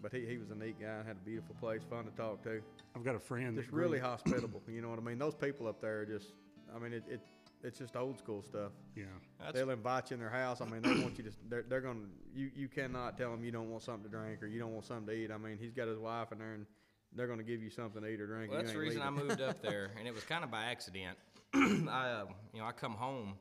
but 0.00 0.12
he, 0.12 0.26
he 0.26 0.36
was 0.36 0.50
a 0.50 0.54
neat 0.54 0.80
guy 0.80 0.96
had 1.06 1.16
a 1.16 1.24
beautiful 1.24 1.54
place, 1.60 1.80
fun 1.88 2.04
to 2.04 2.10
talk 2.10 2.42
to. 2.42 2.60
I've 2.96 3.04
got 3.04 3.14
a 3.14 3.20
friend 3.20 3.56
Just 3.56 3.68
that 3.68 3.72
grew- 3.72 3.84
really 3.84 3.98
hospitable. 3.98 4.60
You 4.68 4.82
know 4.82 4.90
what 4.90 4.98
I 4.98 5.02
mean? 5.02 5.18
Those 5.18 5.34
people 5.34 5.68
up 5.68 5.80
there 5.80 6.00
are 6.00 6.06
just, 6.06 6.32
I 6.74 6.78
mean, 6.78 6.92
it, 6.92 7.04
it 7.08 7.20
it's 7.62 7.78
just 7.78 7.96
old 7.96 8.18
school 8.18 8.42
stuff. 8.42 8.72
Yeah. 8.96 9.04
That's, 9.40 9.54
They'll 9.54 9.70
invite 9.70 10.10
you 10.10 10.14
in 10.14 10.20
their 10.20 10.30
house. 10.30 10.60
I 10.60 10.64
mean, 10.64 10.82
they 10.82 11.00
want 11.00 11.16
you 11.18 11.24
to. 11.24 11.30
They're, 11.48 11.64
they're 11.68 11.80
gonna. 11.80 12.00
You 12.34 12.50
you 12.56 12.68
cannot 12.68 13.16
tell 13.16 13.30
them 13.30 13.44
you 13.44 13.52
don't 13.52 13.70
want 13.70 13.82
something 13.82 14.10
to 14.10 14.16
drink 14.16 14.42
or 14.42 14.46
you 14.46 14.58
don't 14.58 14.72
want 14.72 14.84
something 14.84 15.06
to 15.06 15.12
eat. 15.12 15.30
I 15.30 15.38
mean, 15.38 15.58
he's 15.60 15.72
got 15.72 15.86
his 15.88 15.98
wife 15.98 16.32
in 16.32 16.38
there, 16.38 16.54
and 16.54 16.66
they're 17.14 17.28
gonna 17.28 17.42
give 17.44 17.62
you 17.62 17.70
something 17.70 18.02
to 18.02 18.08
eat 18.08 18.20
or 18.20 18.26
drink. 18.26 18.50
Well, 18.50 18.60
that's 18.60 18.72
the 18.72 18.78
ain't 18.78 18.88
reason 18.88 19.02
I 19.02 19.10
moved 19.10 19.40
up 19.40 19.62
there, 19.68 19.92
and 19.98 20.08
it 20.08 20.14
was 20.14 20.24
kind 20.24 20.42
of 20.42 20.50
by 20.50 20.64
accident. 20.64 21.16
I, 21.54 22.10
uh, 22.10 22.24
you 22.52 22.60
know, 22.60 22.66
I 22.66 22.72
come 22.72 22.92
home, 22.92 23.34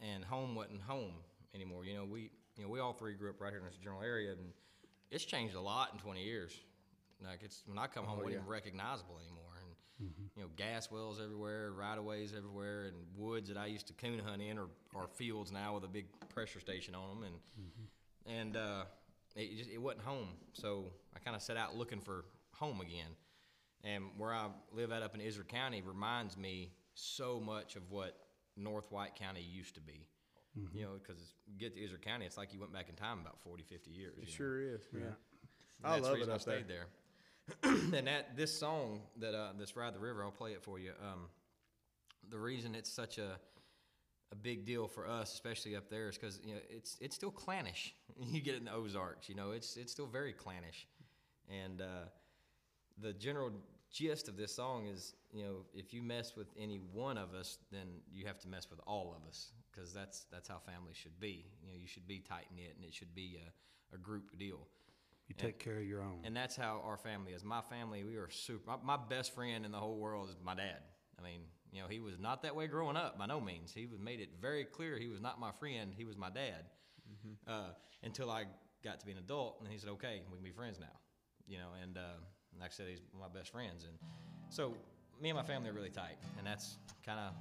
and 0.00 0.24
home 0.24 0.54
wasn't 0.54 0.82
home 0.82 1.14
anymore. 1.54 1.84
You 1.84 1.94
know, 1.94 2.04
we, 2.04 2.30
you 2.56 2.64
know, 2.64 2.68
we 2.68 2.80
all 2.80 2.92
three 2.92 3.14
grew 3.14 3.30
up 3.30 3.40
right 3.40 3.50
here 3.50 3.60
in 3.60 3.64
this 3.64 3.76
general 3.76 4.02
area, 4.02 4.32
and 4.32 4.52
it's 5.10 5.24
changed 5.24 5.54
a 5.54 5.60
lot 5.60 5.90
in 5.92 5.98
20 5.98 6.22
years. 6.22 6.52
Like 7.24 7.40
it's 7.42 7.62
when 7.66 7.78
I 7.78 7.86
come 7.86 8.04
home, 8.04 8.18
it 8.18 8.24
wasn't 8.24 8.42
even 8.42 8.46
recognizable 8.46 9.18
anymore, 9.24 9.52
and 9.62 10.10
you 10.36 10.42
know, 10.42 10.48
gas 10.56 10.90
wells 10.90 11.18
everywhere, 11.22 11.72
right 11.72 11.96
of 11.96 12.04
ways 12.04 12.34
everywhere, 12.36 12.84
and 12.84 12.94
woods 13.16 13.48
that 13.48 13.56
I 13.56 13.66
used 13.66 13.86
to 13.86 13.94
coon 13.94 14.18
hunt 14.18 14.42
in, 14.42 14.58
are, 14.58 14.68
or 14.94 15.08
fields 15.14 15.50
now 15.50 15.74
with 15.74 15.84
a 15.84 15.88
big 15.88 16.04
pressure 16.28 16.60
station 16.60 16.94
on 16.94 17.08
them, 17.08 17.24
and 17.24 17.34
and 18.38 18.56
uh, 18.58 18.84
it 19.34 19.56
just 19.56 19.70
it 19.70 19.78
wasn't 19.78 20.04
home. 20.04 20.28
So 20.52 20.92
I 21.14 21.20
kind 21.20 21.34
of 21.34 21.40
set 21.40 21.56
out 21.56 21.74
looking 21.74 22.00
for 22.00 22.26
home 22.52 22.82
again. 22.82 23.16
And 23.84 24.04
where 24.18 24.32
I 24.34 24.48
live 24.72 24.90
at 24.90 25.02
up 25.02 25.14
in 25.14 25.20
Izard 25.20 25.48
County 25.48 25.80
reminds 25.80 26.36
me 26.36 26.72
so 26.96 27.38
much 27.38 27.76
of 27.76 27.90
what 27.90 28.16
North 28.56 28.90
White 28.90 29.14
County 29.14 29.42
used 29.42 29.74
to 29.76 29.80
be. 29.80 30.08
You 30.72 30.84
know, 30.84 30.88
because 30.98 31.20
you 31.46 31.58
get 31.58 31.74
to 31.74 31.84
Izard 31.84 32.00
County, 32.00 32.24
it's 32.24 32.38
like 32.38 32.54
you 32.54 32.58
went 32.58 32.72
back 32.72 32.88
in 32.88 32.94
time 32.94 33.18
about 33.20 33.38
40, 33.40 33.62
50 33.62 33.90
years. 33.90 34.14
It 34.16 34.20
you 34.20 34.26
know? 34.26 34.32
sure 34.32 34.62
is. 34.62 34.80
Yeah. 34.90 35.00
And 35.00 35.14
I 35.84 35.90
that's 35.90 36.00
the 36.00 36.08
love 36.08 36.14
reason 36.14 36.30
it 36.30 36.32
I 36.32 36.36
up 36.36 36.44
there. 36.44 36.56
stayed 36.56 36.68
there. 36.68 37.92
and 37.98 38.06
that 38.06 38.36
this 38.36 38.58
song 38.58 39.02
that 39.18 39.34
uh, 39.34 39.50
this 39.58 39.76
ride 39.76 39.94
the 39.94 40.00
river, 40.00 40.24
I'll 40.24 40.30
play 40.30 40.52
it 40.52 40.62
for 40.62 40.78
you. 40.78 40.92
Um, 41.02 41.26
the 42.30 42.38
reason 42.38 42.74
it's 42.74 42.90
such 42.90 43.18
a 43.18 43.38
a 44.32 44.34
big 44.34 44.64
deal 44.64 44.88
for 44.88 45.06
us, 45.06 45.32
especially 45.34 45.76
up 45.76 45.88
there, 45.88 46.08
is 46.08 46.16
because 46.16 46.40
you 46.42 46.54
know 46.54 46.60
it's 46.70 46.96
it's 47.00 47.14
still 47.14 47.30
clannish. 47.30 47.94
You 48.32 48.40
get 48.40 48.54
it 48.54 48.58
in 48.58 48.64
the 48.64 48.72
Ozarks, 48.72 49.28
you 49.28 49.34
know, 49.34 49.50
it's 49.50 49.76
it's 49.76 49.92
still 49.92 50.06
very 50.06 50.32
clannish, 50.32 50.86
and 51.50 51.82
uh, 51.82 52.08
the 52.98 53.12
general 53.12 53.52
gist 53.96 54.28
of 54.28 54.36
this 54.36 54.54
song 54.54 54.86
is, 54.86 55.14
you 55.32 55.42
know, 55.42 55.56
if 55.72 55.94
you 55.94 56.02
mess 56.02 56.36
with 56.36 56.48
any 56.58 56.80
one 56.92 57.16
of 57.16 57.32
us, 57.34 57.58
then 57.72 57.86
you 58.12 58.26
have 58.26 58.38
to 58.40 58.48
mess 58.48 58.68
with 58.70 58.80
all 58.86 59.16
of 59.16 59.26
us, 59.26 59.52
because 59.72 59.92
that's 59.94 60.26
that's 60.30 60.48
how 60.48 60.58
family 60.58 60.92
should 60.92 61.18
be. 61.18 61.46
You 61.62 61.68
know, 61.70 61.78
you 61.80 61.86
should 61.86 62.06
be 62.06 62.18
tight 62.18 62.46
knit, 62.54 62.74
and 62.76 62.84
it 62.84 62.92
should 62.92 63.14
be 63.14 63.38
a, 63.92 63.94
a 63.94 63.98
group 63.98 64.38
deal. 64.38 64.66
You 65.28 65.34
take 65.34 65.58
care 65.58 65.78
of 65.78 65.86
your 65.86 66.02
own. 66.02 66.20
And 66.24 66.36
that's 66.36 66.54
how 66.54 66.82
our 66.84 66.96
family 66.96 67.32
is. 67.32 67.42
My 67.42 67.60
family, 67.60 68.04
we 68.04 68.16
are 68.16 68.30
super. 68.30 68.70
My, 68.70 68.96
my 68.96 69.02
best 69.08 69.34
friend 69.34 69.64
in 69.64 69.72
the 69.72 69.78
whole 69.78 69.96
world 69.96 70.28
is 70.28 70.36
my 70.44 70.54
dad. 70.54 70.82
I 71.18 71.22
mean, 71.22 71.40
you 71.72 71.80
know, 71.80 71.88
he 71.88 71.98
was 71.98 72.18
not 72.18 72.42
that 72.42 72.54
way 72.54 72.66
growing 72.66 72.96
up 72.96 73.18
by 73.18 73.26
no 73.26 73.40
means. 73.40 73.72
He 73.72 73.86
was 73.86 73.98
made 73.98 74.20
it 74.20 74.28
very 74.40 74.64
clear 74.64 74.98
he 74.98 75.08
was 75.08 75.20
not 75.20 75.40
my 75.40 75.52
friend. 75.52 75.92
He 75.96 76.04
was 76.04 76.16
my 76.16 76.30
dad. 76.30 76.66
Uh, 77.46 77.70
until 78.02 78.30
I 78.30 78.44
got 78.84 79.00
to 79.00 79.06
be 79.06 79.12
an 79.12 79.18
adult, 79.18 79.60
and 79.62 79.72
he 79.72 79.78
said, 79.78 79.90
"Okay, 79.90 80.22
we 80.30 80.36
can 80.36 80.44
be 80.44 80.50
friends 80.50 80.78
now." 80.78 80.96
You 81.46 81.58
know, 81.58 81.68
and 81.82 81.96
uh, 81.96 82.18
like 82.60 82.70
I 82.70 82.72
said, 82.72 82.86
he's 82.88 83.00
one 83.12 83.26
of 83.26 83.32
my 83.32 83.38
best 83.38 83.52
friends, 83.52 83.84
and 83.84 83.94
so 84.48 84.74
me 85.20 85.30
and 85.30 85.36
my 85.36 85.44
family 85.44 85.70
are 85.70 85.72
really 85.72 85.90
tight, 85.90 86.16
and 86.38 86.46
that's 86.46 86.78
kind 87.04 87.18
of 87.18 87.32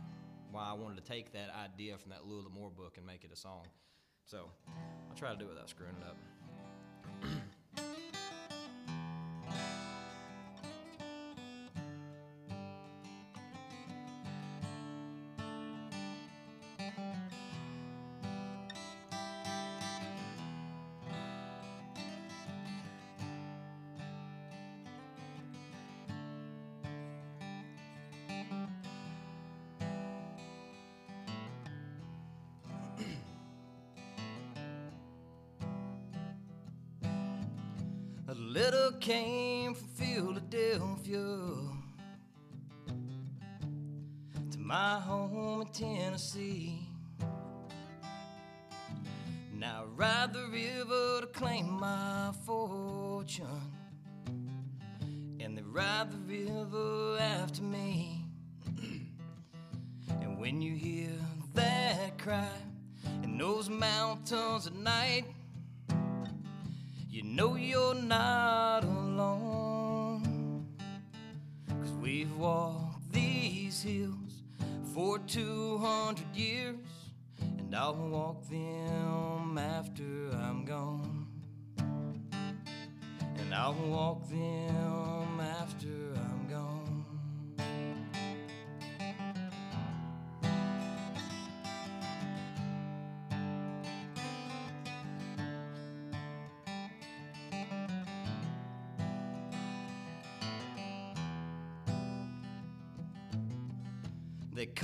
why 0.52 0.64
I 0.70 0.74
wanted 0.74 1.04
to 1.04 1.12
take 1.12 1.34
that 1.34 1.50
idea 1.54 1.98
from 1.98 2.12
that 2.12 2.26
Louis 2.26 2.44
L'Amour 2.46 2.70
book 2.70 2.98
and 2.98 3.06
make 3.06 3.24
it 3.24 3.32
a 3.32 3.36
song. 3.36 3.66
So 4.26 4.50
I'll 5.10 5.16
try 5.18 5.32
to 5.32 5.38
do 5.38 5.46
it 5.46 5.50
without 5.50 5.70
screwing 5.70 5.96
it 6.02 6.08
up. 6.08 6.18
A 38.36 38.42
letter 38.42 38.92
came 39.00 39.74
from 39.74 39.88
Philadelphia 39.88 41.20
to 44.52 44.60
my 44.60 45.00
home 45.00 45.62
in 45.62 45.68
Tennessee. 45.68 46.82
Now 49.54 49.84
I 49.84 49.86
ride 49.86 50.34
the 50.34 50.48
river 50.48 51.22
to 51.22 51.28
claim 51.28 51.80
my 51.80 52.34
fortune, 52.46 53.46
and 55.40 55.58
they 55.58 55.62
ride 55.62 56.12
the 56.12 56.18
river 56.18 57.18
after 57.22 57.62
me. 57.62 58.26
and 60.10 60.38
when 60.38 60.62
you 60.62 60.76
hear 60.76 61.12
that 61.54 62.18
cry 62.18 62.50
in 63.24 63.38
those 63.38 63.70
mountains 63.70 64.68
at 64.68 64.76
night, 64.76 65.24
you 67.16 67.24
know 67.24 67.56
you're 67.56 67.96
not 67.96 68.84
alone. 68.84 70.68
Cause 71.70 71.94
we've 72.02 72.36
walked 72.36 73.10
these 73.14 73.82
hills 73.82 74.44
for 74.94 75.20
200 75.20 76.36
years, 76.36 76.76
and 77.40 77.74
I'll 77.74 77.96
walk 77.96 78.46
them 78.50 79.58
after 79.58 80.30
I'm 80.34 80.66
gone. 80.66 81.28
And 81.78 83.54
I'll 83.54 83.76
walk 83.76 84.28
them 84.28 85.40
after 85.40 85.88
I'm 86.18 86.25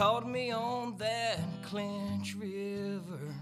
caught 0.02 0.28
me 0.28 0.50
on 0.52 0.98
that 0.98 1.38
Clinch 1.62 2.36
River. 2.36 3.36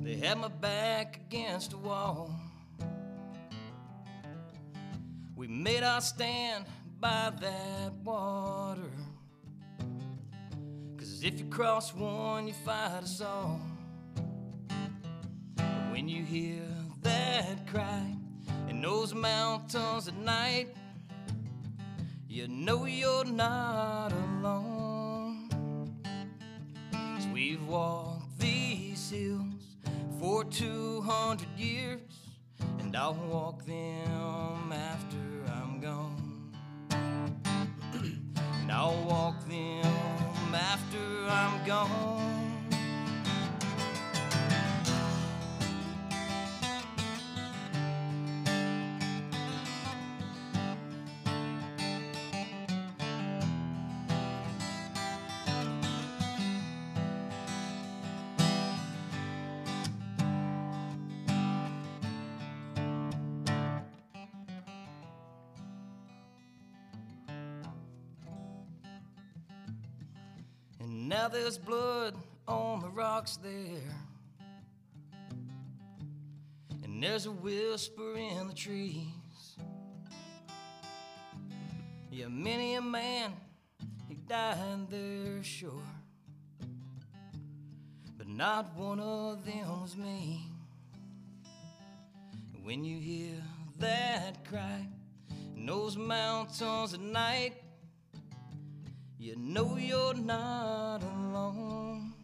They 0.00 0.16
had 0.16 0.38
my 0.38 0.48
back 0.48 1.20
against 1.26 1.74
a 1.74 1.76
wall. 1.76 2.34
We 5.36 5.46
made 5.46 5.82
our 5.82 6.00
stand 6.00 6.64
by 6.98 7.32
that 7.38 7.92
water. 8.02 8.90
Cause 10.96 11.22
if 11.22 11.38
you 11.38 11.44
cross 11.44 11.94
one, 11.94 12.48
you 12.48 12.54
fight 12.54 13.02
us 13.02 13.20
all. 13.20 13.60
But 15.54 15.92
when 15.92 16.08
you 16.08 16.24
hear 16.24 16.64
that 17.02 17.66
cry 17.66 18.06
in 18.70 18.80
those 18.80 19.12
mountains 19.12 20.08
at 20.08 20.16
night, 20.16 20.68
you 22.30 22.46
know 22.46 22.84
you're 22.84 23.24
not 23.24 24.12
alone. 24.12 25.50
We've 27.34 27.66
walked 27.66 28.38
these 28.38 29.10
hills 29.10 29.76
for 30.20 30.44
200 30.44 31.48
years, 31.58 32.00
and 32.78 32.96
I'll 32.96 33.14
walk 33.14 33.66
them 33.66 34.72
after 34.72 35.16
I'm 35.52 35.80
gone. 35.80 36.52
and 36.92 38.70
I'll 38.70 39.04
walk 39.08 39.44
them 39.48 40.54
after 40.54 40.98
I'm 41.28 41.66
gone. 41.66 42.39
There's 71.32 71.58
blood 71.58 72.14
on 72.46 72.80
the 72.80 72.88
rocks 72.88 73.36
there. 73.36 73.96
And 76.84 77.00
And 77.00 77.08
there's 77.08 77.24
a 77.24 77.30
whisper 77.30 78.14
in 78.14 78.48
the 78.48 78.52
trees. 78.52 79.06
Yeah, 82.10 82.28
many 82.28 82.74
a 82.74 82.82
man, 82.82 83.32
he 84.06 84.16
died 84.16 84.90
there, 84.90 85.42
sure. 85.42 85.70
But 88.18 88.28
not 88.28 88.76
one 88.76 89.00
of 89.00 89.46
them 89.46 89.80
was 89.80 89.96
me. 89.96 90.46
When 92.62 92.84
you 92.84 92.98
hear 92.98 93.42
that 93.78 94.44
cry 94.44 94.86
in 95.56 95.64
those 95.64 95.96
mountains 95.96 96.92
at 96.92 97.00
night, 97.00 97.59
you 99.20 99.36
know 99.36 99.76
you're 99.76 100.14
not 100.14 101.02
alone. 101.02 102.14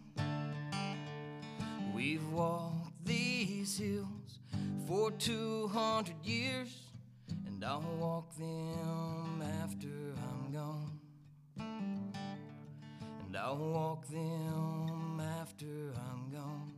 We've 1.95 2.27
walked 2.33 3.05
these 3.05 3.77
hills 3.77 4.39
for 4.89 5.11
200 5.11 6.15
years, 6.25 6.75
and 7.47 7.63
I'll 7.63 7.83
walk 8.01 8.35
them 8.37 9.43
after 9.63 10.15
I'm 10.17 10.53
gone. 10.55 10.99
And 11.59 13.37
I'll 13.37 13.59
walk 13.59 14.07
them 14.09 15.21
after 15.21 15.93
I'm 16.11 16.31
gone. 16.33 16.73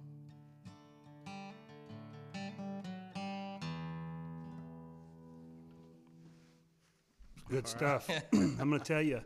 Good 7.48 7.68
stuff. 7.68 8.10
I'm 8.32 8.56
going 8.56 8.72
to 8.72 8.80
tell 8.80 9.00
you, 9.00 9.22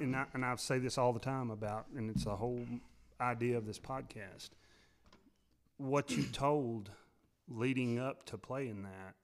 and 0.00 0.14
I, 0.16 0.24
and 0.34 0.44
I 0.44 0.54
say 0.56 0.78
this 0.78 0.98
all 0.98 1.12
the 1.12 1.20
time 1.20 1.50
about, 1.50 1.86
and 1.96 2.10
it's 2.10 2.24
the 2.24 2.36
whole 2.36 2.64
idea 3.20 3.56
of 3.56 3.66
this 3.66 3.78
podcast. 3.78 4.50
What 5.76 6.10
you 6.16 6.24
told 6.24 6.90
leading 7.48 7.98
up 7.98 8.24
to 8.26 8.38
playing 8.38 8.82
that 8.82 9.14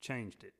changed 0.00 0.44
it 0.44 0.52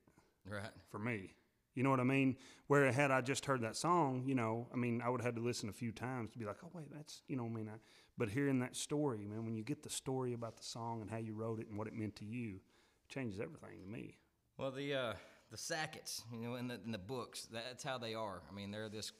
Right. 0.49 0.71
for 0.89 0.99
me. 0.99 1.35
You 1.75 1.83
know 1.83 1.91
what 1.91 1.99
I 1.99 2.03
mean? 2.03 2.35
Where 2.67 2.91
had 2.91 3.11
I 3.11 3.21
just 3.21 3.45
heard 3.45 3.61
that 3.61 3.75
song, 3.77 4.23
you 4.25 4.35
know, 4.35 4.67
I 4.73 4.75
mean, 4.75 5.01
I 5.01 5.09
would 5.09 5.21
have 5.21 5.27
had 5.27 5.35
to 5.35 5.41
listen 5.41 5.69
a 5.69 5.73
few 5.73 5.91
times 5.91 6.31
to 6.31 6.39
be 6.39 6.45
like, 6.45 6.57
oh 6.63 6.69
wait, 6.73 6.87
that's 6.91 7.21
you 7.27 7.35
know, 7.37 7.45
I 7.45 7.49
mean, 7.49 7.69
I, 7.69 7.77
but 8.17 8.29
hearing 8.29 8.59
that 8.59 8.75
story, 8.75 9.25
man, 9.25 9.45
when 9.45 9.55
you 9.55 9.63
get 9.63 9.83
the 9.83 9.89
story 9.89 10.33
about 10.33 10.57
the 10.57 10.63
song 10.63 11.01
and 11.01 11.09
how 11.09 11.17
you 11.17 11.33
wrote 11.33 11.59
it 11.59 11.67
and 11.69 11.77
what 11.77 11.87
it 11.87 11.93
meant 11.93 12.15
to 12.17 12.25
you, 12.25 12.55
it 12.55 13.13
changes 13.13 13.39
everything 13.39 13.79
to 13.81 13.87
me. 13.87 14.17
Well, 14.57 14.71
the 14.71 14.93
uh, 14.93 15.13
the 15.51 15.57
Sacketts, 15.57 16.23
you 16.33 16.39
know, 16.49 16.55
in 16.55 16.67
the 16.67 16.79
in 16.83 16.91
the 16.91 16.97
books, 16.97 17.47
that's 17.51 17.83
how 17.83 17.97
they 17.97 18.13
are. 18.13 18.41
I 18.51 18.53
mean, 18.53 18.71
they're 18.71 18.89
this 18.89 19.11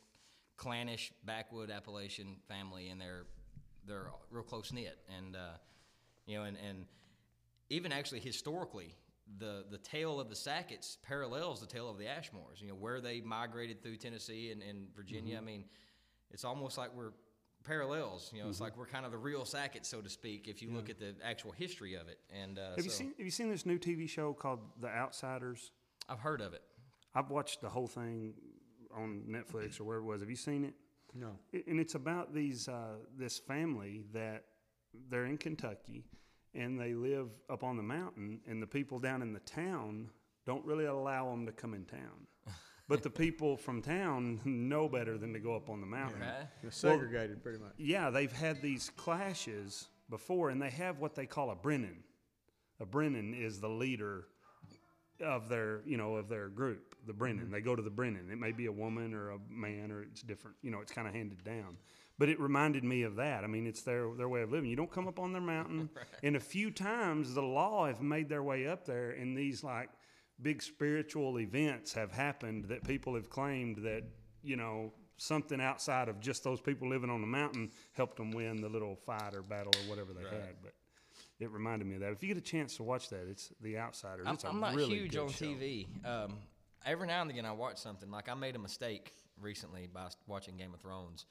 clannish 0.60 1.12
backwood 1.24 1.72
Appalachian 1.72 2.36
family, 2.48 2.90
and 2.90 3.02
they're 3.02 3.24
they're 3.88 4.12
real 4.30 4.44
close 4.44 4.72
knit, 4.72 5.00
and 5.18 5.36
uh, 5.36 5.58
you 6.28 6.38
know, 6.38 6.44
and 6.44 6.58
and 6.58 6.86
even 7.70 7.92
actually 7.92 8.20
historically, 8.20 8.94
the 9.40 9.66
the 9.72 9.78
tale 9.80 10.20
of 10.20 10.30
the 10.30 10.36
Sacketts 10.36 10.98
parallels 11.02 11.62
the 11.62 11.66
tale 11.66 11.90
of 11.90 11.98
the 11.98 12.06
Ashmores. 12.06 12.62
You 12.62 12.68
know, 12.68 12.76
where 12.76 13.02
they 13.02 13.22
migrated 13.22 13.82
through 13.82 13.96
Tennessee 13.96 14.52
and, 14.52 14.62
and 14.62 14.88
Virginia. 14.96 15.38
Mm-hmm. 15.38 15.44
I 15.44 15.52
mean, 15.52 15.64
it's 16.30 16.44
almost 16.44 16.78
like 16.78 16.94
we're 16.94 17.14
parallels. 17.64 18.30
You 18.34 18.44
know, 18.44 18.50
it's 18.50 18.62
like 18.62 18.78
we're 18.78 18.86
kind 18.86 19.06
of 19.06 19.12
the 19.12 19.18
real 19.18 19.44
Sacketts, 19.44 19.86
so 19.86 20.02
to 20.02 20.10
speak, 20.10 20.48
if 20.48 20.62
you 20.62 20.72
look 20.72 20.90
at 20.90 21.00
the 21.00 21.16
actual 21.24 21.52
history 21.52 21.96
of 21.96 22.10
it. 22.10 22.20
And 22.30 22.60
uh, 22.60 22.76
Have 22.76 22.86
you 22.86 22.92
seen 22.92 23.14
Have 23.18 23.26
you 23.26 23.32
seen 23.32 23.50
this 23.50 23.66
new 23.66 23.80
TV 23.80 24.10
show 24.10 24.34
called 24.34 24.60
The 24.82 24.90
Outsiders? 24.90 25.72
I've 26.10 26.20
heard 26.20 26.42
of 26.42 26.54
it. 26.54 26.64
I've 27.16 27.30
watched 27.30 27.62
the 27.62 27.70
whole 27.70 27.88
thing 27.88 28.34
on 28.96 29.24
Netflix 29.30 29.80
or 29.80 29.84
where 29.84 29.98
it 29.98 30.04
was. 30.04 30.22
Have 30.22 30.30
you 30.30 30.36
seen 30.36 30.64
it? 30.66 30.74
No. 31.16 31.38
And 31.68 31.80
it's 31.80 31.96
about 31.96 32.34
these 32.34 32.68
uh, 32.68 32.96
this 33.18 33.38
family 33.40 34.04
that 34.14 34.46
they're 35.10 35.26
in 35.26 35.38
Kentucky 35.38 36.06
and 36.56 36.80
they 36.80 36.94
live 36.94 37.30
up 37.50 37.64
on 37.64 37.78
the 37.78 37.84
mountain 37.84 38.40
and 38.48 38.62
the 38.62 38.68
people 38.68 39.00
down 39.00 39.22
in 39.22 39.34
the 39.34 39.40
town 39.42 40.10
don't 40.46 40.66
really 40.66 40.86
allow 40.86 41.30
them 41.30 41.46
to 41.46 41.52
come 41.52 41.74
in 41.76 41.86
town 41.86 42.28
but 42.88 43.04
the 43.04 43.10
people 43.10 43.56
from 43.56 43.82
town 43.84 44.40
know 44.46 44.90
better 44.90 45.16
than 45.18 45.32
to 45.34 45.40
go 45.40 45.56
up 45.56 45.70
on 45.70 45.80
the 45.80 45.86
mountain 45.86 46.22
Right. 46.22 46.48
It's 46.64 46.78
segregated 46.78 47.44
pretty 47.44 47.60
much. 47.60 47.74
yeah 47.78 48.10
they've 48.10 48.32
had 48.32 48.64
these 48.64 48.90
clashes 48.98 49.90
before 50.10 50.50
and 50.50 50.60
they 50.60 50.72
have 50.72 50.98
what 51.00 51.14
they 51.14 51.28
call 51.28 51.52
a 51.52 51.56
Bren'in 51.56 51.98
a 52.80 52.86
Bren'in 52.88 53.40
is 53.40 53.60
the 53.60 53.70
leader 53.70 54.26
of 55.22 55.50
their 55.50 55.82
you 55.86 55.98
know 55.98 56.16
of 56.16 56.30
their 56.30 56.50
group 56.50 56.96
the 57.06 57.14
Bren'in. 57.14 57.44
Mm-hmm. 57.44 57.52
They 57.52 57.62
go 57.62 57.76
to 57.76 57.82
the 57.82 57.90
brennan. 57.90 58.30
It 58.32 58.38
may 58.38 58.52
be 58.52 58.68
a 58.68 58.72
woman 58.72 59.14
or 59.14 59.32
a 59.32 59.38
man 59.50 59.92
or 59.92 60.04
it's 60.04 60.22
different 60.22 60.58
you 60.62 60.72
know 60.72 60.80
it's 60.82 60.92
kind 60.92 61.08
of 61.08 61.14
handed 61.14 61.44
down. 61.44 61.78
But 62.18 62.28
it 62.28 62.40
reminded 62.40 62.84
me 62.84 63.04
of 63.04 63.16
that. 63.16 63.44
I 63.44 63.48
mean 63.48 63.66
it's 63.66 63.82
their 63.82 64.14
their 64.16 64.30
way 64.30 64.42
of 64.42 64.52
living. 64.52 64.70
You 64.70 64.76
don't 64.76 64.92
come 64.92 65.08
up 65.08 65.20
on 65.20 65.34
their 65.34 65.42
mountain. 65.42 65.90
And 66.24 66.36
a 66.36 66.40
few 66.40 66.70
times 66.70 67.34
the 67.34 67.42
law 67.42 67.88
have 67.88 68.02
made 68.02 68.28
their 68.28 68.44
way 68.44 68.68
up 68.68 68.86
there 68.86 69.12
and 69.12 69.38
these 69.38 69.64
like 69.64 69.90
big 70.42 70.62
spiritual 70.62 71.40
events 71.40 71.94
have 71.94 72.12
happened 72.12 72.66
that 72.66 72.84
people 72.84 73.16
have 73.16 73.30
claimed 73.30 73.78
that 73.84 74.04
you 74.44 74.56
know 74.56 74.94
something 75.18 75.60
outside 75.60 76.08
of 76.08 76.20
just 76.20 76.44
those 76.44 76.62
people 76.62 76.88
living 76.90 77.10
on 77.10 77.22
the 77.22 77.28
mountain 77.28 77.72
helped 77.94 78.18
them 78.18 78.32
win 78.32 78.62
the 78.62 78.70
little 78.70 78.96
fight 78.96 79.34
or 79.34 79.42
battle 79.42 79.72
or 79.84 79.90
whatever 79.90 80.14
they 80.14 80.24
had. 80.24 80.56
But 80.64 80.74
it 81.40 81.50
reminded 81.52 81.88
me 81.88 81.96
of 81.96 82.02
that 82.02 82.12
if 82.12 82.22
you 82.22 82.28
get 82.28 82.38
a 82.38 82.42
chance 82.42 82.76
to 82.78 82.84
watch 82.84 83.10
that 83.10 83.28
it's 83.30 83.52
the 83.62 83.78
outsiders 83.78 84.26
I'm, 84.28 84.36
it's 84.36 84.44
I'm 84.44 84.60
not 84.60 84.76
really 84.76 84.98
huge 85.00 85.16
on 85.16 85.30
show. 85.30 85.46
TV. 85.46 85.88
Um, 86.06 86.38
every 86.86 87.08
now 87.08 87.22
and 87.22 87.32
again, 87.32 87.46
I 87.46 87.52
watch 87.52 87.78
something. 87.78 88.10
Like 88.12 88.30
I 88.30 88.34
made 88.34 88.56
a 88.56 88.60
mistake 88.60 89.14
recently 89.40 89.88
by 89.92 90.08
watching 90.28 90.58
Game 90.58 90.74
of 90.74 90.82
Thrones. 90.82 91.26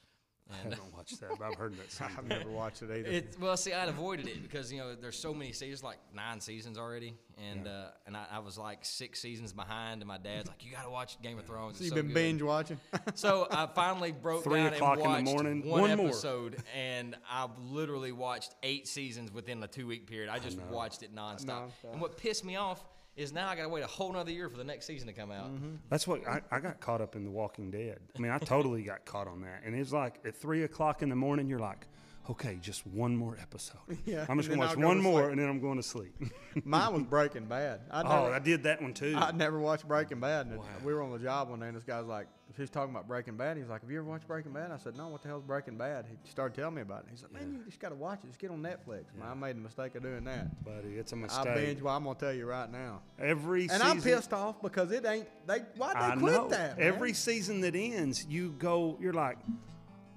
I 0.51 0.55
And 0.63 0.73
haven't 0.73 0.93
watched 0.95 1.19
that, 1.21 1.29
but 1.37 1.45
I've 1.45 1.55
heard 1.55 1.73
that. 1.77 2.09
I've 2.17 2.27
never 2.27 2.49
watched 2.49 2.81
it 2.81 2.89
either. 2.91 3.07
it, 3.09 3.35
well, 3.39 3.55
see, 3.55 3.71
I'd 3.71 3.87
avoided 3.89 4.27
it 4.27 4.41
because 4.41 4.71
you 4.73 4.79
know 4.79 4.95
there's 4.95 5.17
so 5.17 5.33
many 5.33 5.51
seasons, 5.51 5.83
like 5.83 5.97
nine 6.15 6.41
seasons 6.41 6.77
already, 6.77 7.13
and 7.37 7.67
uh, 7.67 7.89
and 8.07 8.17
I, 8.17 8.25
I 8.33 8.39
was 8.39 8.57
like 8.57 8.79
six 8.83 9.19
seasons 9.19 9.53
behind, 9.53 10.01
and 10.01 10.07
my 10.07 10.17
dad's 10.17 10.47
like, 10.47 10.65
"You 10.65 10.71
got 10.71 10.83
to 10.85 10.89
watch 10.89 11.21
Game 11.21 11.37
of 11.37 11.45
Thrones." 11.45 11.77
so 11.77 11.81
it's 11.83 11.85
you've 11.85 11.89
so 11.89 11.95
been 11.97 12.07
good." 12.07 12.13
binge 12.15 12.41
watching? 12.41 12.79
So 13.15 13.47
I 13.51 13.67
finally 13.67 14.11
broke 14.11 14.43
Three 14.43 14.59
down 14.63 14.73
o'clock 14.73 14.99
and 14.99 15.05
in 15.05 15.11
the 15.25 15.31
watched 15.31 15.43
morning, 15.43 15.69
one, 15.69 15.81
one 15.81 15.97
more. 15.97 16.07
episode, 16.07 16.57
and 16.75 17.15
I've 17.29 17.57
literally 17.59 18.11
watched 18.11 18.55
eight 18.63 18.87
seasons 18.87 19.31
within 19.31 19.61
a 19.63 19.67
two 19.67 19.85
week 19.87 20.07
period. 20.07 20.29
I 20.29 20.39
just 20.39 20.59
watched 20.71 21.03
it 21.03 21.13
nonstop. 21.15 21.45
Nonstop. 21.45 21.91
And 21.91 22.01
what 22.01 22.17
pissed 22.17 22.43
me 22.43 22.55
off 22.55 22.83
is 23.19 23.33
now 23.33 23.49
I 23.49 23.55
got 23.55 23.63
to 23.63 23.69
wait 23.69 23.83
a 23.83 23.87
whole 23.87 24.13
nother 24.13 24.31
year 24.31 24.49
for 24.49 24.57
the 24.57 24.63
next 24.63 24.85
season 24.85 25.07
to 25.07 25.13
come 25.13 25.29
out. 25.29 25.53
Mm-hmm. 25.53 25.75
That's 25.89 26.07
what 26.07 26.25
I, 26.25 26.41
I 26.49 26.59
got 26.59 26.79
caught 26.79 27.01
up 27.01 27.17
in 27.17 27.25
The 27.25 27.29
Walking 27.29 27.69
Dead. 27.69 27.99
I 28.15 28.19
mean, 28.19 28.31
I 28.31 28.37
totally 28.37 28.81
got 28.81 29.03
caught 29.03 29.27
on 29.27 29.41
that. 29.41 29.63
And 29.65 29.75
it's 29.75 29.91
like 29.91 30.19
at 30.25 30.35
three 30.35 30.63
o'clock 30.63 31.01
in 31.01 31.09
the 31.09 31.17
morning, 31.17 31.47
you're 31.47 31.59
like, 31.59 31.85
okay, 32.29 32.57
just 32.61 32.85
one 32.87 33.15
more 33.15 33.37
episode. 33.41 33.77
Yeah, 34.05 34.25
I'm 34.29 34.37
just 34.37 34.49
gonna 34.49 34.61
watch 34.61 34.75
go 34.75 34.87
one 34.87 34.97
to 34.97 35.03
more, 35.03 35.21
sleep. 35.21 35.31
and 35.31 35.39
then 35.41 35.49
I'm 35.49 35.59
going 35.59 35.77
to 35.77 35.83
sleep. 35.83 36.13
Mine 36.65 36.93
was 36.93 37.03
Breaking 37.03 37.45
Bad. 37.45 37.81
I 37.91 38.01
oh, 38.03 38.31
I 38.31 38.39
did 38.39 38.63
that 38.63 38.81
one 38.81 38.93
too. 38.93 39.13
I'd 39.17 39.35
never 39.35 39.59
watched 39.59 39.87
Breaking 39.87 40.19
Bad. 40.19 40.47
And 40.47 40.59
we 40.83 40.93
were 40.93 41.01
on 41.03 41.11
the 41.11 41.19
job 41.19 41.49
one 41.49 41.59
day, 41.59 41.67
and 41.67 41.75
this 41.77 41.83
guy's 41.83 42.05
like, 42.05 42.27
he 42.55 42.61
was 42.63 42.69
talking 42.71 42.89
about 42.89 43.07
Breaking 43.07 43.37
Bad. 43.37 43.57
He's 43.57 43.67
like, 43.67 43.81
"Have 43.81 43.91
you 43.91 43.99
ever 43.99 44.07
watched 44.09 44.27
Breaking 44.27 44.51
Bad?" 44.51 44.71
I 44.71 44.77
said, 44.77 44.97
"No. 44.97 45.07
What 45.09 45.21
the 45.21 45.27
hell's 45.27 45.43
Breaking 45.43 45.77
Bad?" 45.77 46.05
He 46.09 46.29
started 46.29 46.55
telling 46.59 46.75
me 46.75 46.81
about 46.81 47.01
it. 47.01 47.05
He's 47.11 47.21
like, 47.21 47.31
"Man, 47.31 47.53
you 47.53 47.63
just 47.65 47.79
got 47.79 47.89
to 47.89 47.95
watch 47.95 48.19
it. 48.23 48.27
Just 48.27 48.39
get 48.39 48.49
on 48.49 48.61
Netflix." 48.61 49.05
Man, 49.17 49.27
I 49.29 49.33
made 49.35 49.55
the 49.55 49.61
mistake 49.61 49.93
of 49.95 50.01
doing 50.03 50.23
that. 50.23 50.63
Buddy, 50.65 50.95
it's 50.95 51.11
a 51.11 51.15
I 51.15 51.19
mistake. 51.19 51.47
I 51.47 51.53
binge. 51.55 51.81
Well, 51.81 51.95
I'm 51.95 52.03
gonna 52.03 52.17
tell 52.17 52.33
you 52.33 52.45
right 52.47 52.71
now. 52.71 53.01
Every 53.19 53.63
And 53.63 53.71
season, 53.71 53.87
I'm 53.87 54.01
pissed 54.01 54.33
off 54.33 54.61
because 54.61 54.91
it 54.91 55.05
ain't. 55.05 55.27
They 55.47 55.59
why'd 55.77 55.95
they 55.95 55.99
I 55.99 56.15
quit 56.15 56.33
know. 56.33 56.47
that? 56.49 56.77
man? 56.79 56.87
Every 56.87 57.13
season 57.13 57.61
that 57.61 57.75
ends, 57.75 58.25
you 58.27 58.55
go, 58.57 58.97
you're 58.99 59.13
like, 59.13 59.37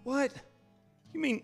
what? 0.04 0.32
You 1.12 1.20
mean? 1.20 1.42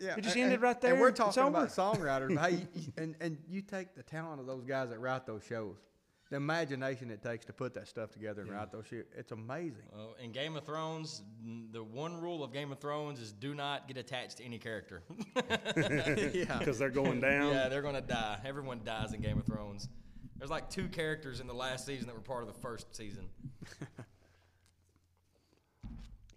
Yeah, 0.00 0.14
It 0.16 0.22
just 0.22 0.36
and- 0.36 0.44
ended 0.44 0.60
right 0.62 0.80
there. 0.80 0.92
And 0.92 1.00
we're 1.00 1.12
talking 1.12 1.42
about 1.44 1.68
songwriters. 1.68 2.34
but 2.34 2.50
hey, 2.50 2.66
and 2.98 3.14
and 3.20 3.38
you 3.48 3.62
take 3.62 3.94
the 3.94 4.02
talent 4.02 4.40
of 4.40 4.46
those 4.46 4.64
guys 4.64 4.90
that 4.90 4.98
write 4.98 5.26
those 5.26 5.42
shows, 5.44 5.76
the 6.30 6.36
imagination 6.36 7.10
it 7.10 7.22
takes 7.22 7.44
to 7.46 7.52
put 7.52 7.74
that 7.74 7.86
stuff 7.88 8.10
together 8.10 8.42
and 8.42 8.50
write 8.50 8.72
those 8.72 8.86
shit. 8.86 9.08
It's 9.16 9.32
amazing. 9.32 9.84
Well, 9.94 10.16
in 10.22 10.32
Game 10.32 10.56
of 10.56 10.64
Thrones, 10.64 11.22
the 11.72 11.82
one 11.84 12.20
rule 12.20 12.42
of 12.42 12.52
Game 12.52 12.72
of 12.72 12.78
Thrones 12.78 13.20
is 13.20 13.32
do 13.32 13.54
not 13.54 13.86
get 13.88 13.96
attached 13.96 14.38
to 14.38 14.44
any 14.44 14.58
character. 14.58 15.02
yeah. 16.32 16.56
Because 16.58 16.78
they're 16.78 16.90
going 16.90 17.20
down. 17.20 17.52
yeah, 17.52 17.68
they're 17.68 17.82
gonna 17.82 18.00
die. 18.00 18.38
Everyone 18.44 18.80
dies 18.84 19.12
in 19.12 19.20
Game 19.20 19.38
of 19.38 19.44
Thrones. 19.46 19.88
There's 20.36 20.50
like 20.50 20.68
two 20.68 20.88
characters 20.88 21.40
in 21.40 21.46
the 21.46 21.54
last 21.54 21.86
season 21.86 22.06
that 22.08 22.14
were 22.14 22.20
part 22.20 22.42
of 22.42 22.48
the 22.52 22.60
first 22.60 22.94
season. 22.96 23.28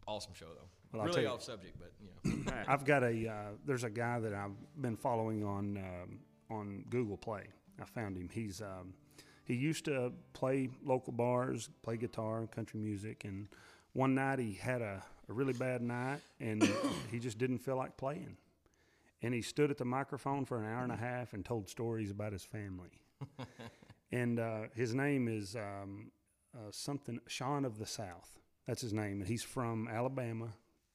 awesome 0.08 0.34
show 0.34 0.46
though. 0.46 0.67
Well, 0.94 1.06
really 1.06 1.26
off 1.26 1.44
subject, 1.44 1.78
but 1.80 1.92
you 2.00 2.44
know. 2.46 2.52
I've 2.68 2.86
got 2.86 3.04
a. 3.04 3.30
Uh, 3.30 3.52
there's 3.66 3.84
a 3.84 3.90
guy 3.90 4.20
that 4.20 4.34
I've 4.34 4.82
been 4.82 4.96
following 4.96 5.44
on 5.44 5.78
um, 5.78 6.20
on 6.50 6.86
Google 6.90 7.18
Play. 7.18 7.44
I 7.82 7.86
found 7.86 8.18
him. 8.18 8.30
He's 8.32 8.62
um, 8.62 8.94
he 9.44 9.54
used 9.56 9.86
to 9.86 10.12
play 10.34 10.70
local 10.84 11.14
bars, 11.14 11.70
play 11.84 11.98
guitar, 11.98 12.40
and 12.40 12.52
country 12.52 12.80
music, 12.80 13.24
and 13.26 13.48
one 13.94 14.14
night 14.14 14.40
he 14.40 14.54
had 14.54 14.82
a, 14.82 15.04
a 15.30 15.34
really 15.34 15.54
bad 15.54 15.82
night, 15.82 16.20
and 16.40 16.68
he 17.12 17.20
just 17.20 17.38
didn't 17.38 17.60
feel 17.60 17.78
like 17.78 17.98
playing. 17.98 18.38
And 19.22 19.34
he 19.34 19.42
stood 19.42 19.72
at 19.72 19.78
the 19.78 19.86
microphone 19.86 20.46
for 20.46 20.60
an 20.60 20.66
hour 20.66 20.84
and 20.84 20.92
a 20.92 20.98
half 20.98 21.34
and 21.34 21.44
told 21.44 21.70
stories 21.70 22.12
about 22.12 22.34
his 22.34 22.44
family. 22.44 22.90
and 24.12 24.40
uh, 24.40 24.64
his 24.76 24.94
name 24.94 25.28
is 25.28 25.56
um, 25.56 26.12
uh, 26.56 26.70
something 26.70 27.20
Sean 27.26 27.66
of 27.66 27.80
the 27.80 27.86
South. 27.86 28.38
That's 28.68 28.82
his 28.82 28.94
name, 28.94 29.22
and 29.22 29.28
he's 29.28 29.44
from 29.44 29.88
Alabama, 29.88 30.50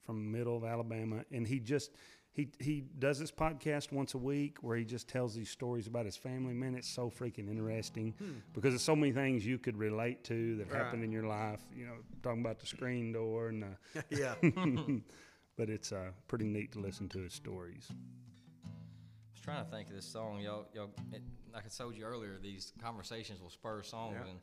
from 0.05 0.17
the 0.17 0.39
middle 0.39 0.57
of 0.57 0.65
Alabama. 0.65 1.25
And 1.31 1.47
he 1.47 1.59
just 1.61 1.91
he 2.33 2.49
he 2.59 2.85
does 2.99 3.19
this 3.19 3.31
podcast 3.31 3.93
once 3.93 4.15
a 4.15 4.19
week 4.19 4.59
where 4.63 4.77
he 4.77 4.85
just 4.85 5.09
tells 5.09 5.35
these 5.35 5.51
stories 5.51 5.87
about 5.87 6.05
his 6.07 6.17
family. 6.17 6.55
Man, 6.55 6.75
it's 6.75 6.89
so 6.89 7.11
freaking 7.11 7.49
interesting 7.51 8.15
because 8.55 8.73
there's 8.73 8.83
so 8.83 8.97
many 8.97 9.13
things 9.13 9.45
you 9.45 9.59
could 9.59 9.77
relate 9.77 10.25
to 10.25 10.57
that 10.57 10.69
happened 10.69 11.05
in 11.05 11.13
your 11.13 11.27
life. 11.27 11.61
You 11.77 11.87
know, 11.87 11.97
talking 12.23 12.41
about 12.41 12.59
the 12.59 12.67
screen 12.67 13.13
door 13.13 13.49
and. 13.49 13.65
Uh, 13.65 14.01
yeah. 14.11 14.35
but 15.57 15.69
it's 15.69 15.93
uh, 15.93 16.11
pretty 16.29 16.47
neat 16.47 16.73
to 16.73 16.81
listen 16.81 17.09
to 17.11 17.19
his 17.19 17.35
stories. 17.35 17.87
I 17.91 18.69
was 19.35 19.41
trying 19.43 19.65
to 19.65 19.71
think 19.71 19.89
of 19.91 19.95
this 19.95 20.07
song, 20.07 20.41
y'all. 20.41 20.67
Y'all, 20.75 20.91
it, 21.13 21.23
like 21.53 21.65
I 21.67 21.69
told 21.69 21.97
you 21.97 22.05
earlier, 22.05 22.39
these 22.43 22.73
conversations 22.83 23.41
will 23.41 23.51
spur 23.51 23.83
songs, 23.83 24.17
Yeah. 24.19 24.31
and 24.31 24.39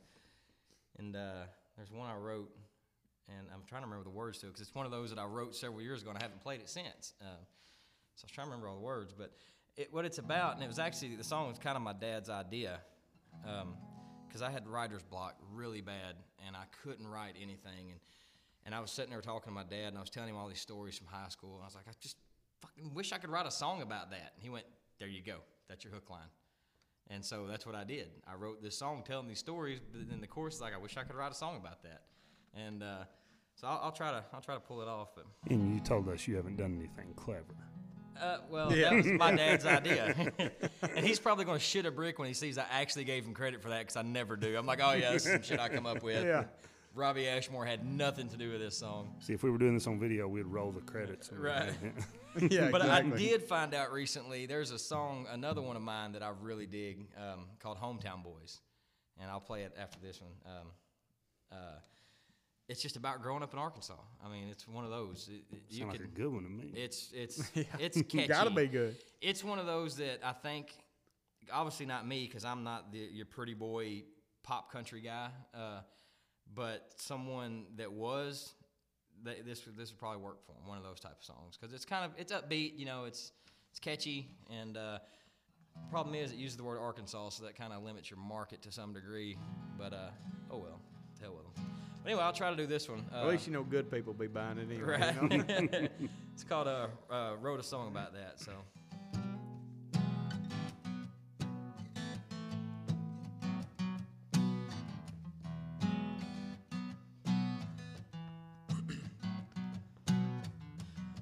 and 0.98 1.16
uh, 1.16 1.44
there's 1.76 1.90
one 1.90 2.08
I 2.08 2.14
wrote, 2.14 2.50
and 3.38 3.46
I'm 3.52 3.62
trying 3.66 3.82
to 3.82 3.86
remember 3.86 4.04
the 4.04 4.16
words 4.16 4.38
to 4.38 4.46
it 4.46 4.50
because 4.50 4.62
it's 4.62 4.74
one 4.74 4.86
of 4.86 4.92
those 4.92 5.10
that 5.10 5.18
I 5.18 5.24
wrote 5.24 5.54
several 5.54 5.82
years 5.82 6.02
ago, 6.02 6.10
and 6.10 6.18
I 6.18 6.22
haven't 6.22 6.40
played 6.40 6.60
it 6.60 6.68
since. 6.68 7.14
Um, 7.20 7.28
so 8.16 8.24
I 8.24 8.26
was 8.26 8.32
trying 8.32 8.46
to 8.46 8.50
remember 8.50 8.68
all 8.68 8.76
the 8.76 8.82
words, 8.82 9.14
but 9.16 9.32
it, 9.76 9.92
what 9.92 10.04
it's 10.04 10.18
about, 10.18 10.54
and 10.54 10.62
it 10.62 10.68
was 10.68 10.78
actually 10.78 11.16
the 11.16 11.24
song 11.24 11.48
was 11.48 11.58
kind 11.58 11.76
of 11.76 11.82
my 11.82 11.92
dad's 11.92 12.28
idea, 12.28 12.80
because 14.26 14.42
I 14.42 14.50
had 14.50 14.66
writer's 14.68 15.02
block 15.02 15.36
really 15.52 15.80
bad, 15.80 16.16
and 16.46 16.56
I 16.56 16.64
couldn't 16.82 17.06
write 17.06 17.34
anything, 17.40 17.90
and 17.90 18.00
and 18.66 18.74
I 18.74 18.80
was 18.80 18.90
sitting 18.90 19.10
there 19.10 19.22
talking 19.22 19.50
to 19.50 19.54
my 19.54 19.64
dad, 19.64 19.88
and 19.88 19.96
I 19.96 20.00
was 20.00 20.10
telling 20.10 20.28
him 20.28 20.36
all 20.36 20.48
these 20.48 20.60
stories 20.60 20.98
from 20.98 21.06
high 21.06 21.28
school, 21.28 21.54
and 21.54 21.62
I 21.62 21.64
was 21.64 21.74
like, 21.74 21.88
I 21.88 21.92
just 22.00 22.16
fucking 22.60 22.94
wish 22.94 23.12
I 23.12 23.18
could 23.18 23.30
write 23.30 23.46
a 23.46 23.50
song 23.50 23.82
about 23.82 24.10
that. 24.10 24.32
And 24.34 24.42
he 24.42 24.50
went, 24.50 24.66
There 24.98 25.08
you 25.08 25.22
go. 25.22 25.36
That's 25.68 25.84
your 25.84 25.92
hook 25.92 26.10
line. 26.10 26.28
And 27.08 27.24
so 27.24 27.46
that's 27.46 27.66
what 27.66 27.74
I 27.74 27.84
did. 27.84 28.08
I 28.26 28.34
wrote 28.34 28.62
this 28.62 28.76
song 28.76 29.02
telling 29.04 29.26
these 29.26 29.38
stories, 29.38 29.80
but 29.80 30.08
then 30.08 30.20
the 30.20 30.26
chorus 30.26 30.60
like, 30.60 30.74
I 30.74 30.78
wish 30.78 30.96
I 30.96 31.02
could 31.02 31.16
write 31.16 31.32
a 31.32 31.34
song 31.34 31.56
about 31.56 31.82
that. 31.82 32.02
And 32.54 32.82
uh, 32.82 33.04
so 33.60 33.66
I'll, 33.68 33.80
I'll 33.84 33.92
try 33.92 34.10
to 34.10 34.24
I'll 34.32 34.40
try 34.40 34.54
to 34.54 34.60
pull 34.60 34.80
it 34.82 34.88
off. 34.88 35.08
But 35.14 35.26
And 35.50 35.74
you 35.74 35.80
told 35.80 36.08
us 36.08 36.26
you 36.26 36.36
haven't 36.36 36.56
done 36.56 36.76
anything 36.78 37.12
clever. 37.14 37.44
uh, 38.20 38.38
well, 38.50 38.72
Yeah. 38.72 38.90
that 38.90 38.96
was 38.96 39.06
my 39.06 39.32
dad's 39.36 39.66
idea, 39.66 40.14
and 40.96 41.06
he's 41.06 41.18
probably 41.18 41.44
going 41.44 41.58
to 41.58 41.64
shit 41.64 41.86
a 41.86 41.90
brick 41.90 42.18
when 42.18 42.28
he 42.28 42.34
sees 42.34 42.56
I 42.58 42.64
actually 42.70 43.04
gave 43.04 43.24
him 43.24 43.34
credit 43.34 43.60
for 43.62 43.68
that 43.70 43.80
because 43.80 43.96
I 43.96 44.02
never 44.02 44.36
do. 44.36 44.56
I'm 44.56 44.66
like, 44.66 44.80
oh 44.82 44.92
yeah, 44.92 45.12
this 45.12 45.26
is 45.26 45.32
some 45.32 45.42
shit 45.42 45.60
I 45.60 45.68
come 45.68 45.86
up 45.86 46.02
with. 46.02 46.24
Yeah. 46.24 46.44
Robbie 46.92 47.28
Ashmore 47.28 47.64
had 47.64 47.86
nothing 47.86 48.28
to 48.30 48.36
do 48.36 48.50
with 48.50 48.60
this 48.60 48.76
song. 48.76 49.14
See, 49.20 49.32
if 49.32 49.44
we 49.44 49.50
were 49.50 49.58
doing 49.58 49.74
this 49.74 49.86
on 49.86 50.00
video, 50.00 50.26
we'd 50.26 50.44
roll 50.46 50.72
the 50.72 50.80
credits. 50.80 51.30
Right. 51.38 51.72
everything. 52.34 52.50
yeah. 52.50 52.68
But 52.70 52.80
exactly. 52.80 53.12
I 53.12 53.16
did 53.16 53.42
find 53.44 53.74
out 53.74 53.92
recently 53.92 54.46
there's 54.46 54.72
a 54.72 54.78
song, 54.78 55.26
another 55.30 55.62
one 55.62 55.76
of 55.76 55.82
mine 55.82 56.12
that 56.12 56.22
I 56.24 56.32
really 56.42 56.66
dig 56.66 57.06
um, 57.16 57.46
called 57.60 57.78
Hometown 57.78 58.24
Boys. 58.24 58.60
And 59.20 59.30
I'll 59.30 59.38
play 59.40 59.62
it 59.62 59.72
after 59.80 59.98
this 60.00 60.20
one. 60.20 60.32
Um, 60.46 60.66
uh, 61.52 61.56
it's 62.70 62.80
just 62.80 62.96
about 62.96 63.20
growing 63.22 63.42
up 63.42 63.52
in 63.52 63.58
Arkansas. 63.58 63.94
I 64.24 64.30
mean, 64.30 64.48
it's 64.48 64.66
one 64.68 64.84
of 64.84 64.90
those. 64.90 65.28
It, 65.30 65.42
it- 65.54 65.62
you 65.68 65.78
Sound 65.80 65.90
like 65.92 66.00
a 66.00 66.06
good 66.06 66.32
one 66.32 66.44
to 66.44 66.48
me. 66.48 66.72
it's 66.74 67.10
it's 67.12 67.42
it's 67.78 68.00
catchy. 68.08 68.28
Gotta 68.28 68.50
be 68.50 68.66
good. 68.66 68.96
It's 69.20 69.42
one 69.44 69.58
of 69.58 69.66
those 69.66 69.96
that 69.96 70.20
I 70.24 70.32
think, 70.32 70.72
obviously 71.52 71.86
not 71.86 72.06
me 72.06 72.26
because 72.26 72.44
I'm 72.44 72.62
not 72.64 72.92
the, 72.92 72.98
your 72.98 73.26
pretty 73.26 73.54
boy 73.54 74.04
pop 74.42 74.70
country 74.72 75.00
guy, 75.00 75.28
uh, 75.54 75.80
but 76.54 76.90
someone 76.96 77.66
that 77.76 77.92
was, 77.92 78.54
th- 79.24 79.44
this 79.44 79.66
would- 79.66 79.76
this 79.76 79.90
would 79.90 79.98
probably 79.98 80.22
work 80.22 80.44
for 80.46 80.52
him. 80.52 80.66
One 80.66 80.78
of 80.78 80.84
those 80.84 81.00
type 81.00 81.16
of 81.18 81.24
songs 81.24 81.56
because 81.60 81.74
it's 81.74 81.84
kind 81.84 82.04
of 82.04 82.12
it's 82.18 82.32
upbeat, 82.32 82.78
you 82.78 82.86
know, 82.86 83.04
it's 83.04 83.32
it's 83.70 83.78
catchy, 83.80 84.28
and 84.50 84.76
uh, 84.76 84.98
problem 85.90 86.14
is 86.14 86.32
it 86.32 86.38
uses 86.38 86.56
the 86.56 86.64
word 86.64 86.78
Arkansas, 86.78 87.30
so 87.30 87.44
that 87.44 87.56
kind 87.56 87.72
of 87.72 87.82
limits 87.82 88.10
your 88.10 88.18
market 88.18 88.62
to 88.62 88.72
some 88.72 88.92
degree. 88.92 89.36
But 89.78 89.92
uh, 89.92 90.10
oh 90.50 90.58
well, 90.58 90.80
hell 91.20 91.34
with 91.36 91.54
them. 91.54 91.64
Anyway, 92.06 92.22
I'll 92.22 92.32
try 92.32 92.50
to 92.50 92.56
do 92.56 92.66
this 92.66 92.88
one. 92.88 93.04
Uh, 93.12 93.22
At 93.22 93.28
least 93.28 93.46
you 93.46 93.52
know 93.52 93.62
good 93.62 93.90
people 93.90 94.14
be 94.14 94.26
buying 94.26 94.58
it 94.58 94.68
anyway. 94.70 95.14
you 95.22 95.28
know? 95.28 95.44
Right. 95.44 95.90
it's 96.34 96.44
called 96.44 96.66
uh, 96.66 96.86
uh, 97.10 97.32
wrote 97.40 97.60
a 97.60 97.62
song 97.62 97.88
about 97.88 98.14
that. 98.14 98.40
So. 98.40 98.52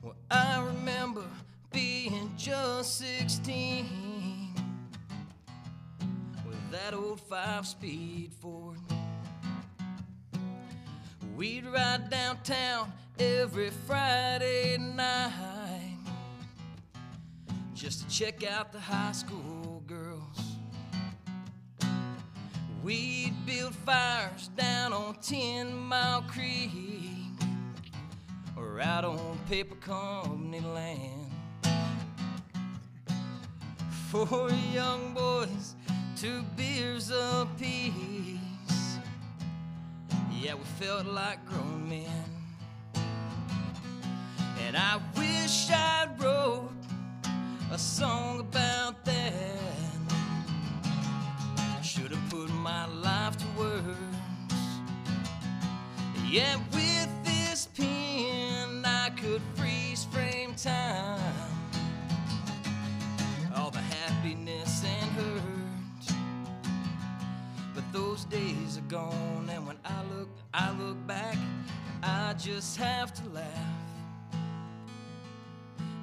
Well, 0.02 0.14
I 0.30 0.60
remember 0.62 1.24
being 1.72 2.30
just 2.36 2.98
16 2.98 4.54
with 6.46 6.70
that 6.70 6.94
old 6.94 7.20
five 7.20 7.66
speed 7.66 8.32
Ford. 8.40 8.78
We'd 11.38 11.66
ride 11.66 12.10
downtown 12.10 12.92
every 13.16 13.70
Friday 13.70 14.76
night 14.76 15.96
just 17.76 18.00
to 18.00 18.08
check 18.08 18.42
out 18.42 18.72
the 18.72 18.80
high 18.80 19.12
school 19.12 19.84
girls. 19.86 20.56
We'd 22.82 23.34
build 23.46 23.72
fires 23.72 24.50
down 24.56 24.92
on 24.92 25.14
Ten 25.22 25.72
Mile 25.76 26.22
Creek 26.22 26.72
or 28.56 28.80
out 28.80 29.04
on 29.04 29.38
paper 29.48 29.76
company 29.76 30.58
land. 30.58 31.30
Four 34.10 34.50
young 34.74 35.14
boys, 35.14 35.76
two 36.16 36.42
beers 36.56 37.12
apiece. 37.12 38.07
Yeah, 40.40 40.54
we 40.54 40.64
felt 40.78 41.06
like 41.06 41.44
grown 41.46 41.88
men. 41.88 42.24
And 44.64 44.76
I 44.76 45.00
wish 45.16 45.68
I'd 45.68 46.10
wrote 46.18 46.70
a 47.72 47.78
song 47.78 48.38
about 48.40 49.04
that. 49.04 49.58
Should 51.82 52.12
have 52.12 52.30
put 52.30 52.50
my 52.50 52.86
life 52.86 53.36
to 53.38 53.46
words. 53.58 53.96
Yeah, 56.28 56.56
with 56.72 57.08
this 57.24 57.66
pen, 57.76 58.84
I 58.84 59.10
could 59.16 59.42
freeze 59.56 60.04
frame 60.04 60.54
time. 60.54 61.27
Those 67.98 68.24
days 68.26 68.78
are 68.78 68.88
gone, 68.88 69.50
and 69.52 69.66
when 69.66 69.76
I 69.84 70.02
look, 70.16 70.28
I 70.54 70.70
look 70.78 71.04
back, 71.08 71.36
I 72.00 72.32
just 72.38 72.76
have 72.76 73.12
to 73.14 73.28
laugh. 73.30 73.46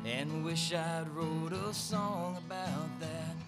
And 0.03 0.43
wish 0.43 0.73
I'd 0.73 1.07
wrote 1.15 1.53
a 1.53 1.73
song 1.73 2.37
about 2.45 2.99
that. 2.99 3.44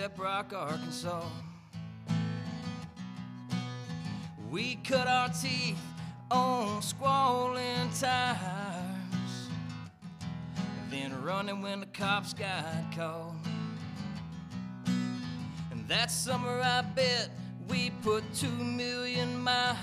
Step 0.00 0.18
Rock, 0.18 0.54
Arkansas. 0.54 1.26
We 4.50 4.76
cut 4.76 5.06
our 5.06 5.28
teeth 5.28 5.76
on 6.30 6.80
squalling 6.80 7.90
tires, 8.00 8.38
then 10.88 11.22
running 11.22 11.60
when 11.60 11.80
the 11.80 11.86
cops 11.86 12.32
got 12.32 12.64
called. 12.96 13.34
And 15.70 15.86
that 15.86 16.10
summer, 16.10 16.62
I 16.62 16.80
bet 16.80 17.28
we 17.68 17.90
put 18.00 18.24
two 18.32 18.48
million 18.48 19.38
miles 19.38 19.76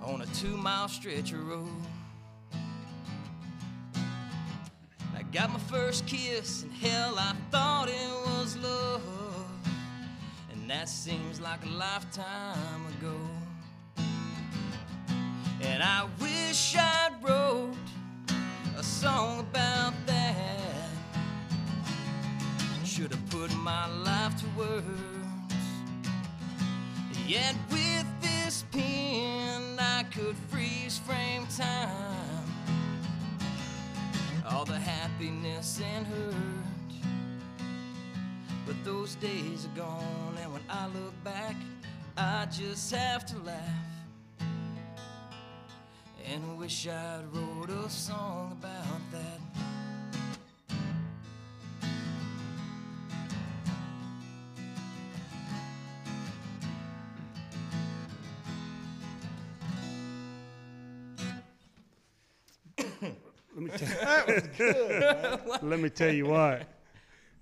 on 0.00 0.20
a 0.20 0.26
two 0.26 0.56
mile 0.56 0.86
stretch 0.86 1.32
of 1.32 1.44
road. 1.44 1.93
Got 5.34 5.52
my 5.52 5.58
first 5.58 6.06
kiss, 6.06 6.62
and 6.62 6.72
hell, 6.72 7.16
I 7.18 7.34
thought 7.50 7.88
it 7.88 8.10
was 8.24 8.56
love. 8.56 9.02
And 10.52 10.70
that 10.70 10.88
seems 10.88 11.40
like 11.40 11.58
a 11.66 11.70
lifetime 11.70 12.86
ago. 12.86 13.16
And 15.60 15.82
I 15.82 16.06
wish 16.20 16.76
I'd 16.76 17.16
wrote 17.20 17.74
a 18.78 18.82
song 18.84 19.40
about 19.40 19.94
that. 20.06 20.88
Should 22.84 23.10
have 23.10 23.30
put 23.30 23.52
my 23.56 23.88
life 23.88 24.36
to 24.36 24.46
words. 24.56 24.86
Yet 27.26 27.56
with 27.72 28.06
this 28.22 28.64
pen, 28.70 29.80
I 29.80 30.04
could 30.12 30.36
freeze 30.48 30.98
frame 30.98 31.48
time. 31.56 32.43
All 34.50 34.64
the 34.64 34.78
happiness 34.78 35.80
and 35.94 36.06
hurt. 36.06 36.34
But 38.66 38.76
those 38.84 39.14
days 39.16 39.66
are 39.66 39.76
gone, 39.76 40.38
and 40.42 40.52
when 40.52 40.62
I 40.68 40.86
look 40.88 41.14
back, 41.24 41.56
I 42.16 42.46
just 42.46 42.90
have 42.94 43.24
to 43.26 43.38
laugh. 43.38 43.58
And 46.26 46.58
wish 46.58 46.86
I'd 46.88 47.24
wrote 47.32 47.70
a 47.70 47.88
song 47.90 48.58
about 48.60 49.00
that. 49.12 49.43
Me 64.28 64.40
tell, 64.56 65.58
Let 65.62 65.80
me 65.80 65.88
tell 65.90 66.12
you 66.12 66.26
what. 66.26 66.68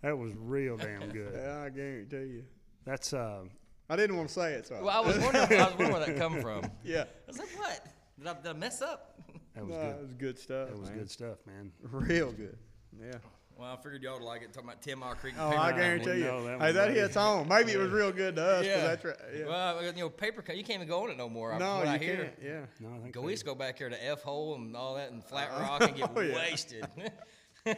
That 0.03 0.17
was 0.19 0.33
real 0.37 0.77
damn 0.77 1.09
good. 1.11 1.33
Yeah, 1.35 1.63
I 1.65 1.69
guarantee 1.71 2.17
you. 2.17 2.45
That's 2.85 3.13
uh, 3.13 3.43
I 3.89 3.97
didn't 3.97 4.17
want 4.17 4.29
to 4.29 4.35
say 4.35 4.53
it, 4.55 4.67
so. 4.67 4.77
I- 4.77 4.83
Well, 4.83 4.91
I 5.03 5.07
was 5.07 5.19
wondering, 5.19 5.45
I 5.61 5.65
was 5.65 5.69
wondering 5.79 5.93
where 5.93 6.07
that 6.07 6.17
come 6.17 6.41
from. 6.41 6.65
yeah. 6.85 7.03
I 7.03 7.07
was 7.29 7.39
like, 7.39 7.49
what? 7.59 7.87
Did 8.19 8.27
I, 8.27 8.35
did 8.35 8.47
I 8.47 8.53
mess 8.55 8.83
up? 8.83 9.21
that 9.55 9.67
was 9.67 9.75
No, 9.77 9.81
good. 9.83 9.91
it 9.97 10.03
was 10.03 10.13
good 10.15 10.39
stuff. 10.39 10.69
That 10.69 10.79
was 10.79 10.89
man. 10.91 10.99
good 10.99 11.11
stuff, 11.11 11.39
man. 11.47 11.73
Real 11.83 12.33
good. 12.33 12.57
Yeah. 13.01 13.15
Well, 13.59 13.73
I 13.73 13.77
figured 13.77 14.03
y'all 14.03 14.15
would 14.15 14.23
like 14.23 14.43
it. 14.43 14.53
Talking 14.53 14.69
about 14.71 14.83
Ten 14.83 14.99
Mile 14.99 15.15
Creek. 15.15 15.35
and 15.35 15.43
Oh, 15.43 15.51
Paper 15.51 15.63
I 15.63 15.73
guarantee 15.73 16.11
you. 16.19 16.25
know 16.25 16.45
that 16.45 16.61
hey, 16.61 16.73
that 16.73 16.89
buddy. 16.89 16.99
hits 17.01 17.15
home. 17.15 17.49
Maybe 17.49 17.73
it 17.73 17.79
was 17.79 17.91
real 17.93 18.11
good 18.11 18.37
to 18.37 18.45
us. 18.45 18.65
Yeah. 18.67 18.81
That's 18.89 19.05
right. 19.05 19.17
Yeah. 19.37 19.47
Well, 19.47 19.85
you 19.85 19.93
know, 19.93 20.09
paper. 20.11 20.43
Cup, 20.43 20.57
You 20.57 20.65
can't 20.65 20.77
even 20.77 20.89
go 20.89 21.05
on 21.05 21.11
it 21.11 21.17
no 21.17 21.29
more. 21.29 21.57
no, 21.59 21.83
you 21.83 21.89
I 21.89 21.99
hear. 21.99 22.17
can't. 22.17 22.35
Yeah. 22.43 22.61
No, 22.81 22.89
I 22.97 22.99
think 23.01 23.13
Go, 23.15 23.21
they- 23.21 23.27
we 23.27 23.33
used 23.33 23.43
to 23.45 23.47
go 23.47 23.55
back 23.55 23.79
here 23.79 23.89
to 23.89 24.05
F 24.07 24.23
hole 24.23 24.55
and 24.57 24.75
all 24.77 24.95
that 24.97 25.13
and 25.13 25.23
Flat 25.25 25.51
Rock 25.61 25.83
and 25.83 25.95
get 25.97 26.11
Oh, 26.17 26.21
yeah. 26.23 26.35
wasted. 26.35 26.87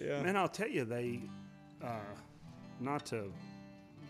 Yeah. 0.00 0.22
Man, 0.22 0.36
I'll 0.36 0.48
tell 0.48 0.68
you, 0.68 0.84
they, 0.84 1.22
uh, 1.82 1.88
not 2.80 3.06
to 3.06 3.32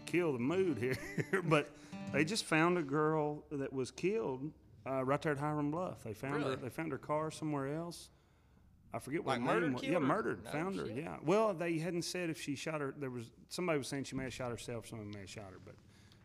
kill 0.05 0.33
the 0.33 0.39
mood 0.41 0.79
here, 0.79 0.97
but 1.45 1.71
they 2.13 2.25
just 2.25 2.45
found 2.45 2.77
a 2.77 2.83
girl 2.83 3.45
that 3.53 3.73
was 3.73 3.93
killed 3.93 4.51
uh, 4.85 5.05
right 5.05 5.23
there 5.23 5.33
at 5.33 5.39
Hiram 5.39 5.71
Bluff. 5.71 6.03
They 6.03 6.13
found 6.13 6.43
her. 6.43 6.57
They 6.57 6.69
found 6.71 6.91
her 6.91 6.99
car 6.99 7.31
somewhere 7.31 7.73
else. 7.77 8.09
I 8.97 8.99
forget 8.99 9.23
what 9.25 9.33
Like 9.33 9.41
name 9.41 9.47
murdered, 9.47 9.73
was. 9.75 9.83
Yeah, 9.83 9.99
murdered. 9.99 10.45
No 10.45 10.51
found 10.51 10.77
her. 10.79 10.87
shit. 10.87 10.97
Yeah. 10.97 11.17
Well, 11.25 11.53
they 11.53 11.79
hadn't 11.79 12.03
said 12.03 12.31
if 12.31 12.41
she 12.41 12.57
shot 12.57 12.81
her. 12.81 12.95
There 12.99 13.11
was 13.11 13.31
somebody 13.49 13.79
was 13.79 13.89
saying 13.89 14.05
she 14.05 14.17
may 14.17 14.25
have 14.25 14.33
shot 14.35 14.51
herself. 14.51 14.87
Somebody 14.89 15.11
may 15.13 15.21
have 15.21 15.31
shot 15.31 15.51
her, 15.51 15.59
but 15.65 15.75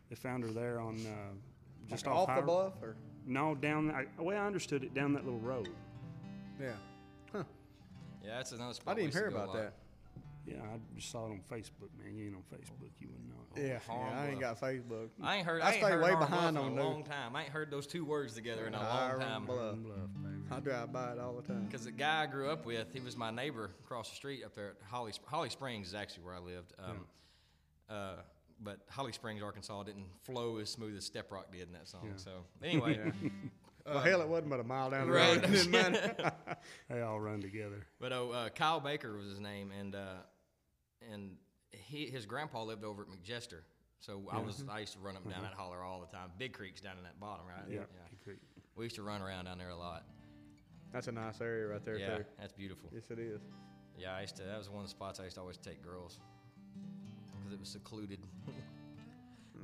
they 0.08 0.16
found 0.16 0.42
her 0.44 0.50
there 0.50 0.80
on 0.80 0.94
uh, 1.06 1.34
just 1.88 2.06
Like 2.06 2.14
off, 2.16 2.28
off 2.30 2.36
the 2.40 2.42
bluff, 2.46 2.72
or 2.82 2.96
No, 3.26 3.54
down. 3.54 3.90
I, 3.90 4.06
the 4.16 4.22
way 4.22 4.36
I 4.36 4.46
understood 4.46 4.84
it, 4.84 4.94
down 4.94 5.12
that 5.12 5.24
little 5.24 5.40
road. 5.40 5.68
yeah. 6.60 6.72
Huh. 7.32 7.42
Yeah, 8.24 8.36
that's 8.36 8.52
another 8.52 8.74
I 8.86 8.94
didn't 8.94 8.96
we 8.96 9.02
used 9.04 9.12
to 9.16 9.18
hear 9.20 9.28
about 9.28 9.52
that. 9.54 9.74
Yeah, 10.46 10.56
I 10.62 10.78
just 10.96 11.10
saw 11.10 11.26
it 11.26 11.30
on 11.30 11.40
Facebook, 11.50 11.90
man. 12.02 12.16
You 12.16 12.26
ain't 12.26 12.34
on 12.34 12.42
Facebook, 12.52 12.90
you 13.00 13.08
wouldn't 13.08 13.28
know. 13.28 13.62
it. 13.62 13.68
Yeah, 13.68 13.78
Harm 13.80 14.08
yeah, 14.10 14.20
I 14.20 14.26
ain't 14.28 14.40
got 14.40 14.60
Facebook. 14.60 15.08
I 15.22 15.36
ain't 15.36 15.46
heard. 15.46 15.62
I 15.62 15.66
I, 15.66 15.70
ain't 15.72 15.80
stay 15.82 15.90
heard 15.92 16.02
way 16.02 16.14
behind 16.16 16.58
on 16.58 16.72
in 16.72 16.78
a 16.78 16.82
long 16.82 17.04
time. 17.04 17.36
I 17.36 17.42
ain't 17.44 17.52
heard 17.52 17.70
those 17.70 17.86
two 17.86 18.04
words 18.04 18.34
together 18.34 18.66
in 18.66 18.74
a 18.74 18.78
long 18.78 19.20
time. 19.20 19.44
Bluff. 19.44 19.58
Hiram 19.60 19.82
Bluff, 19.84 19.98
baby. 20.22 20.31
I 20.56 20.60
drive 20.60 20.92
by 20.92 21.12
it 21.12 21.18
all 21.18 21.34
the 21.34 21.42
time. 21.42 21.66
Because 21.66 21.84
the 21.84 21.92
guy 21.92 22.22
I 22.22 22.26
grew 22.26 22.50
up 22.50 22.66
with, 22.66 22.92
he 22.92 23.00
was 23.00 23.16
my 23.16 23.30
neighbor 23.30 23.70
across 23.84 24.10
the 24.10 24.16
street 24.16 24.44
up 24.44 24.54
there 24.54 24.70
at 24.70 24.76
Holly. 24.88 25.12
Holly 25.26 25.50
Springs 25.50 25.88
is 25.88 25.94
actually 25.94 26.24
where 26.24 26.34
I 26.34 26.38
lived. 26.38 26.72
Um, 26.78 27.04
uh, 27.88 28.14
but 28.60 28.80
Holly 28.90 29.12
Springs, 29.12 29.42
Arkansas, 29.42 29.82
didn't 29.84 30.06
flow 30.22 30.58
as 30.58 30.70
smooth 30.70 30.96
as 30.96 31.04
Step 31.04 31.30
Rock 31.32 31.52
did 31.52 31.62
in 31.62 31.72
that 31.72 31.88
song. 31.88 32.12
So 32.16 32.30
anyway, 32.62 33.12
well, 33.86 34.00
hell, 34.00 34.22
it 34.22 34.28
wasn't 34.28 34.50
but 34.50 34.60
a 34.60 34.64
mile 34.64 34.90
down 34.90 35.06
the 35.08 35.12
road. 35.12 35.44
They 36.88 37.00
all 37.00 37.18
run 37.18 37.40
together. 37.40 37.86
But 38.00 38.12
oh, 38.12 38.30
uh, 38.30 38.48
Kyle 38.50 38.78
Baker 38.80 39.16
was 39.16 39.26
his 39.26 39.40
name, 39.40 39.72
and 39.78 39.94
uh, 39.94 40.20
and 41.12 41.32
he 41.70 42.06
his 42.06 42.26
grandpa 42.26 42.62
lived 42.62 42.84
over 42.84 43.02
at 43.02 43.08
McJester. 43.08 43.62
So 43.98 44.22
I 44.30 44.38
was 44.38 44.64
I 44.68 44.80
used 44.80 44.94
to 44.94 44.98
run 44.98 45.16
up 45.16 45.24
and 45.24 45.32
down 45.32 45.42
that 45.42 45.54
holler 45.54 45.82
all 45.82 46.00
the 46.00 46.16
time. 46.16 46.30
Big 46.38 46.52
Creek's 46.52 46.80
down 46.80 46.98
in 46.98 47.04
that 47.04 47.18
bottom, 47.20 47.46
right? 47.46 47.64
Yeah. 47.68 47.80
Creek. 48.22 48.38
We 48.76 48.84
used 48.84 48.96
to 48.96 49.02
run 49.02 49.22
around 49.22 49.44
down 49.46 49.58
there 49.58 49.70
a 49.70 49.76
lot. 49.76 50.04
That's 50.92 51.08
a 51.08 51.12
nice 51.12 51.40
area 51.40 51.68
right 51.68 51.84
there 51.84 51.98
yeah, 51.98 52.18
too. 52.18 52.24
that's 52.38 52.52
beautiful. 52.52 52.90
Yes, 52.92 53.04
it 53.10 53.18
is. 53.18 53.40
Yeah, 53.98 54.14
I 54.16 54.22
used 54.22 54.36
to. 54.36 54.42
That 54.42 54.58
was 54.58 54.68
one 54.68 54.80
of 54.80 54.86
the 54.86 54.90
spots 54.90 55.20
I 55.20 55.24
used 55.24 55.36
to 55.36 55.40
always 55.40 55.56
take 55.56 55.82
girls 55.82 56.20
because 57.38 57.52
it 57.52 57.60
was 57.60 57.68
secluded. 57.68 58.18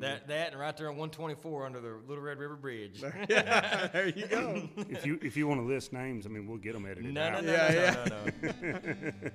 that 0.00 0.24
mm. 0.24 0.28
that 0.28 0.52
and 0.52 0.60
right 0.60 0.76
there 0.76 0.88
on 0.88 0.96
124 0.96 1.66
under 1.66 1.80
the 1.80 1.96
Little 2.06 2.22
Red 2.22 2.38
River 2.38 2.56
Bridge. 2.56 3.02
yeah, 3.28 3.88
there 3.88 4.08
you 4.08 4.26
go. 4.26 4.68
if 4.88 5.04
you 5.04 5.18
if 5.22 5.36
you 5.36 5.46
want 5.46 5.60
to 5.60 5.66
list 5.66 5.92
names, 5.92 6.24
I 6.26 6.28
mean, 6.28 6.46
we'll 6.46 6.58
get 6.58 6.74
them 6.74 6.86
edited 6.86 7.12
No, 7.12 7.30
no, 7.30 7.36
out. 7.38 7.44
no, 7.44 7.52
Yeah, 7.52 8.04
no, 8.08 8.24
no, 8.42 8.72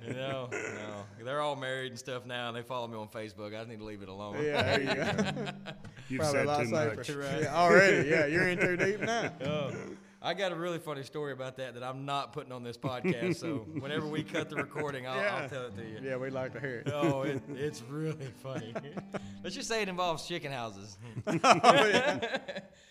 no, 0.08 0.12
no, 0.12 0.48
no. 0.50 1.24
They're 1.24 1.40
all 1.40 1.56
married 1.56 1.92
and 1.92 1.98
stuff 1.98 2.26
now, 2.26 2.48
and 2.48 2.56
they 2.56 2.62
follow 2.62 2.86
me 2.86 2.96
on 2.96 3.08
Facebook. 3.08 3.54
I 3.54 3.58
just 3.58 3.68
need 3.68 3.78
to 3.78 3.84
leave 3.84 4.02
it 4.02 4.08
alone. 4.08 4.42
Yeah, 4.42 4.62
there 4.62 4.80
you 4.80 4.94
go. 4.94 5.50
You've 6.08 6.20
Probably 6.20 6.40
a 6.40 6.44
said 6.44 6.46
lot 6.46 6.60
too 6.60 6.66
safer. 6.66 7.16
much. 7.20 7.42
Yeah, 7.42 7.54
already, 7.54 8.08
yeah, 8.08 8.26
you're 8.26 8.48
in 8.48 8.58
too 8.58 8.76
deep 8.76 9.00
now. 9.00 9.32
Oh, 9.46 9.72
I 10.26 10.32
got 10.32 10.52
a 10.52 10.54
really 10.54 10.78
funny 10.78 11.02
story 11.02 11.32
about 11.32 11.58
that 11.58 11.74
that 11.74 11.82
I'm 11.82 12.06
not 12.06 12.32
putting 12.32 12.50
on 12.50 12.62
this 12.64 12.78
podcast. 12.78 13.36
So 13.36 13.56
whenever 13.78 14.06
we 14.06 14.22
cut 14.22 14.48
the 14.48 14.56
recording, 14.56 15.06
I'll, 15.06 15.16
Yeah. 15.16 15.36
I'll 15.42 15.48
tell 15.50 15.66
it 15.66 15.76
to 15.76 15.82
you. 15.82 15.98
Yeah, 16.02 16.16
we'd 16.16 16.32
like 16.32 16.54
to 16.54 16.60
hear 16.60 16.82
it. 16.86 16.90
Oh, 16.92 17.22
it, 17.22 17.42
it's 17.50 17.82
really 17.90 18.28
funny. 18.42 18.72
Let's 19.44 19.54
just 19.54 19.68
say 19.68 19.82
it 19.82 19.88
involves 19.90 20.26
chicken 20.26 20.50
houses. 20.50 20.96
Oh, 21.44 22.20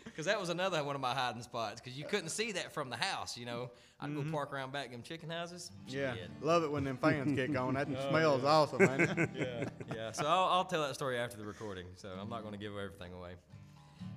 Because 0.06 0.28
that 0.28 0.40
was 0.40 0.50
another 0.50 0.84
one 0.84 0.94
of 0.94 1.02
my 1.02 1.16
hiding 1.16 1.42
spots. 1.42 1.82
Because 1.82 1.98
you 1.98 2.06
couldn't 2.06 2.30
see 2.30 2.52
that 2.52 2.72
from 2.72 2.92
the 2.92 2.96
house, 2.98 3.36
you 3.36 3.48
know. 3.48 3.72
I'd 4.00 4.14
go 4.14 4.24
park 4.32 4.54
around 4.54 4.72
back 4.72 4.92
them 4.92 5.02
chicken 5.02 5.28
houses. 5.32 5.72
Mm-hmm. 5.88 5.98
Yeah, 5.98 6.14
Shit. 6.14 6.30
love 6.42 6.64
it 6.64 6.72
when 6.72 6.84
them 6.84 6.98
fans 6.98 7.36
kick 7.36 7.58
on. 7.58 7.74
That 7.74 7.88
Oh, 7.98 8.10
smells 8.12 8.44
awesome, 8.44 8.78
man. 8.86 9.32
yeah, 9.36 9.64
yeah. 9.96 10.12
So 10.12 10.28
I'll, 10.28 10.50
I'll 10.50 10.66
tell 10.66 10.84
that 10.84 10.94
story 10.94 11.18
after 11.18 11.38
the 11.38 11.46
recording. 11.46 11.86
So 11.96 12.10
I'm 12.10 12.30
not 12.30 12.42
going 12.42 12.52
to 12.54 12.60
give 12.60 12.74
everything 12.74 13.12
away. 13.14 13.32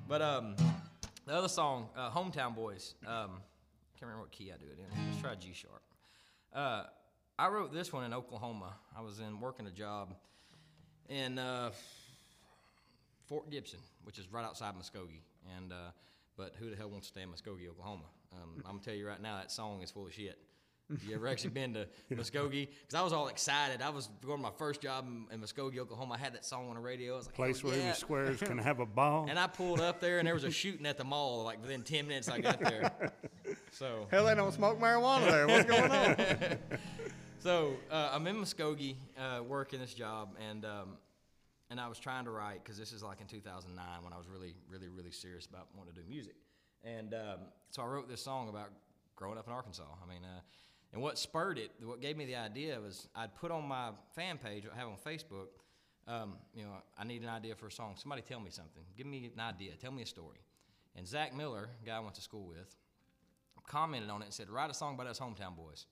But 0.06 0.20
um, 0.20 0.56
the 1.26 1.34
other 1.34 1.48
song, 1.48 1.88
uh, 1.96 2.10
"Hometown 2.10 2.54
Boys." 2.54 2.94
Um, 3.06 3.42
can't 3.98 4.02
remember 4.08 4.22
what 4.22 4.30
key 4.30 4.52
I 4.52 4.56
do 4.56 4.66
it 4.66 4.78
in. 4.78 5.06
Let's 5.06 5.20
try 5.20 5.34
G 5.34 5.52
sharp. 5.52 5.82
Uh, 6.52 6.84
I 7.38 7.48
wrote 7.48 7.72
this 7.72 7.92
one 7.92 8.04
in 8.04 8.14
Oklahoma. 8.14 8.74
I 8.96 9.00
was 9.00 9.20
in 9.20 9.40
working 9.40 9.66
a 9.66 9.70
job 9.70 10.14
in 11.08 11.38
uh, 11.38 11.70
Fort 13.26 13.50
Gibson, 13.50 13.80
which 14.04 14.18
is 14.18 14.30
right 14.32 14.44
outside 14.44 14.74
Muskogee. 14.74 15.22
And 15.56 15.72
uh, 15.72 15.92
but 16.36 16.54
who 16.58 16.70
the 16.70 16.76
hell 16.76 16.88
wants 16.88 17.08
to 17.08 17.12
stay 17.12 17.22
in 17.22 17.30
Muskogee, 17.30 17.68
Oklahoma? 17.68 18.04
Um, 18.32 18.62
I'm 18.64 18.72
gonna 18.72 18.82
tell 18.82 18.94
you 18.94 19.06
right 19.06 19.20
now, 19.20 19.36
that 19.36 19.50
song 19.50 19.82
is 19.82 19.90
full 19.90 20.06
of 20.06 20.12
shit. 20.12 20.38
You 21.04 21.16
ever 21.16 21.26
actually 21.26 21.50
been 21.50 21.74
to 21.74 21.86
Muskogee? 22.14 22.68
Because 22.80 22.94
I 22.94 23.02
was 23.02 23.12
all 23.12 23.26
excited. 23.28 23.82
I 23.82 23.90
was 23.90 24.08
going 24.24 24.38
to 24.38 24.42
my 24.42 24.52
first 24.56 24.80
job 24.80 25.06
in, 25.06 25.26
in 25.34 25.40
Muskogee, 25.40 25.78
Oklahoma. 25.78 26.14
I 26.14 26.18
had 26.18 26.34
that 26.34 26.44
song 26.44 26.68
on 26.68 26.76
the 26.76 26.80
radio. 26.80 27.14
I 27.14 27.16
was 27.16 27.26
like, 27.26 27.34
Place 27.34 27.60
"Hell 27.60 27.70
where 27.72 27.80
yeah." 27.80 27.90
the 27.90 27.96
squares 27.96 28.40
can 28.40 28.58
have 28.70 28.78
a 28.78 28.86
ball. 28.86 29.26
And 29.28 29.38
I 29.38 29.48
pulled 29.48 29.80
up 29.80 30.00
there, 30.00 30.18
and 30.18 30.26
there 30.26 30.34
was 30.34 30.44
a 30.44 30.50
shooting 30.50 30.86
at 30.86 30.96
the 30.96 31.04
mall. 31.04 31.42
Like 31.42 31.60
within 31.60 31.82
ten 31.82 32.06
minutes, 32.06 32.28
I 32.28 32.38
got 32.38 32.60
there. 32.60 33.12
So 33.70 34.06
Hell, 34.10 34.24
they 34.24 34.34
don't 34.34 34.52
smoke 34.52 34.80
marijuana 34.80 35.30
there. 35.30 35.46
What's 35.46 35.68
going 35.68 35.90
on? 35.90 36.16
So 37.38 37.76
uh, 37.90 38.10
I'm 38.12 38.26
in 38.26 38.36
Muskogee 38.36 38.96
uh, 39.18 39.42
working 39.42 39.80
this 39.80 39.94
job, 39.94 40.30
and 40.50 40.64
um, 40.64 40.96
and 41.70 41.80
I 41.80 41.86
was 41.88 41.98
trying 41.98 42.24
to 42.24 42.30
write 42.30 42.64
because 42.64 42.78
this 42.78 42.92
is 42.92 43.02
like 43.02 43.20
in 43.20 43.26
2009 43.26 43.84
when 44.02 44.12
I 44.12 44.16
was 44.16 44.26
really, 44.28 44.54
really, 44.68 44.88
really 44.88 45.10
serious 45.10 45.46
about 45.46 45.68
wanting 45.76 45.94
to 45.94 46.00
do 46.00 46.08
music. 46.08 46.36
And 46.84 47.14
um, 47.14 47.40
so 47.70 47.82
I 47.82 47.86
wrote 47.86 48.08
this 48.08 48.22
song 48.22 48.48
about 48.48 48.70
growing 49.14 49.38
up 49.38 49.46
in 49.46 49.52
Arkansas. 49.52 49.84
I 49.84 50.08
mean, 50.08 50.22
uh, 50.24 50.40
and 50.96 51.02
what 51.02 51.18
spurred 51.18 51.58
it, 51.58 51.72
what 51.84 52.00
gave 52.00 52.16
me 52.16 52.24
the 52.24 52.36
idea 52.36 52.80
was 52.80 53.06
I'd 53.14 53.34
put 53.34 53.50
on 53.50 53.68
my 53.68 53.90
fan 54.14 54.38
page 54.38 54.64
I 54.72 54.78
have 54.78 54.88
on 54.88 54.96
Facebook. 54.96 55.48
Um, 56.08 56.36
you 56.54 56.62
know, 56.62 56.70
I 56.96 57.04
need 57.04 57.20
an 57.20 57.28
idea 57.28 57.54
for 57.54 57.66
a 57.66 57.70
song. 57.70 57.96
Somebody 57.98 58.22
tell 58.22 58.40
me 58.40 58.48
something. 58.48 58.82
Give 58.96 59.06
me 59.06 59.30
an 59.34 59.38
idea. 59.38 59.72
Tell 59.78 59.92
me 59.92 60.04
a 60.04 60.06
story. 60.06 60.38
And 60.96 61.06
Zach 61.06 61.36
Miller, 61.36 61.68
guy 61.84 61.98
I 61.98 62.00
went 62.00 62.14
to 62.14 62.22
school 62.22 62.46
with, 62.46 62.74
commented 63.66 64.08
on 64.08 64.22
it 64.22 64.24
and 64.24 64.32
said, 64.32 64.48
"Write 64.48 64.70
a 64.70 64.74
song 64.74 64.94
about 64.94 65.06
us 65.06 65.20
hometown 65.20 65.54
boys." 65.54 65.84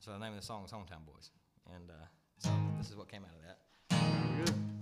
So 0.00 0.12
the 0.12 0.18
name 0.18 0.32
of 0.32 0.40
the 0.40 0.46
song 0.46 0.64
is 0.64 0.70
Hometown 0.70 1.04
Boys. 1.06 1.30
And 1.74 1.90
uh, 1.90 1.94
so 2.38 2.50
this 2.78 2.90
is 2.90 2.96
what 2.96 3.08
came 3.08 3.24
out 3.24 3.30
of 3.34 3.42
that. 3.42 4.73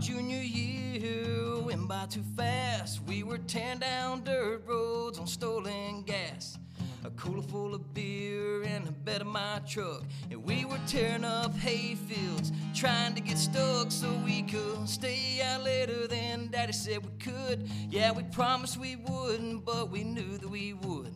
Junior 0.00 0.40
year 0.40 1.58
went 1.60 1.88
by 1.88 2.06
too 2.06 2.22
fast. 2.36 3.00
We 3.06 3.24
were 3.24 3.38
tearing 3.38 3.80
down 3.80 4.22
dirt 4.22 4.62
roads 4.66 5.18
on 5.18 5.26
stolen 5.26 6.02
gas. 6.02 6.56
A 7.04 7.10
cooler 7.10 7.42
full 7.42 7.74
of 7.74 7.94
beer 7.94 8.62
and 8.62 8.86
the 8.86 8.92
bed 8.92 9.22
of 9.22 9.26
my 9.26 9.60
truck. 9.66 10.02
And 10.30 10.44
we 10.44 10.64
were 10.64 10.78
tearing 10.86 11.24
up 11.24 11.54
hay 11.56 11.94
fields, 11.94 12.52
trying 12.74 13.14
to 13.14 13.20
get 13.20 13.38
stuck 13.38 13.90
so 13.90 14.08
we 14.24 14.42
could 14.42 14.88
stay 14.88 15.40
out 15.42 15.64
later 15.64 16.06
than 16.06 16.48
Daddy 16.50 16.72
said 16.72 17.04
we 17.04 17.12
could. 17.18 17.68
Yeah, 17.90 18.12
we 18.12 18.22
promised 18.24 18.78
we 18.78 18.96
wouldn't, 18.96 19.64
but 19.64 19.90
we 19.90 20.04
knew 20.04 20.38
that 20.38 20.48
we 20.48 20.74
would. 20.74 21.12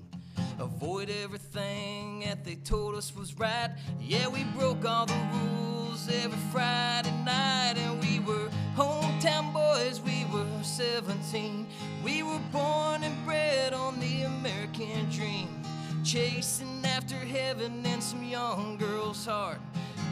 Avoid 0.58 1.10
everything 1.10 2.20
that 2.20 2.44
they 2.44 2.56
told 2.56 2.94
us 2.94 3.14
was 3.14 3.38
right. 3.38 3.70
Yeah, 4.00 4.28
we 4.28 4.44
broke 4.56 4.84
all 4.84 5.06
the 5.06 5.18
rules 5.32 6.08
every 6.08 6.38
Friday 6.52 7.10
night, 7.24 7.51
17. 10.72 11.66
We 12.02 12.22
were 12.22 12.40
born 12.50 13.04
and 13.04 13.24
bred 13.26 13.74
on 13.74 14.00
the 14.00 14.22
American 14.22 15.10
dream. 15.10 15.62
chasing 16.02 16.82
after 16.84 17.14
heaven 17.14 17.84
and 17.84 18.02
some 18.02 18.24
young 18.24 18.76
girl's 18.78 19.26
heart 19.26 19.60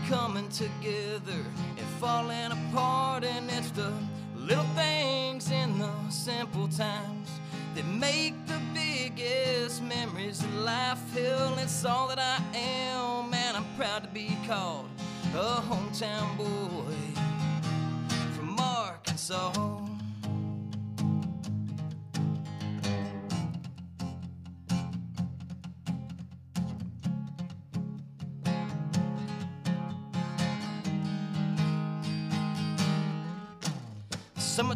coming 0.09 0.49
together 0.51 1.43
and 1.77 1.87
falling 1.99 2.53
apart. 2.53 3.25
And 3.25 3.51
it's 3.51 3.71
the 3.71 3.91
little 4.37 4.69
things 4.77 5.51
in 5.51 5.79
the 5.79 5.91
simple 6.11 6.69
times 6.69 7.31
that 7.75 7.87
make 7.87 8.35
the 8.47 8.61
biggest 8.75 9.83
memories 9.83 10.43
of 10.43 10.55
life. 10.57 11.01
Hell, 11.15 11.57
it's 11.59 11.85
all 11.85 12.09
that 12.09 12.19
I 12.19 12.39
am, 12.57 13.33
and 13.33 13.57
I'm 13.57 13.67
proud 13.77 14.03
to 14.03 14.09
be 14.11 14.37
called 14.47 14.89
a 15.35 15.63
hometown 15.63 16.37
boy 16.37 16.95
from 18.37 18.61
Arkansas. 18.61 19.90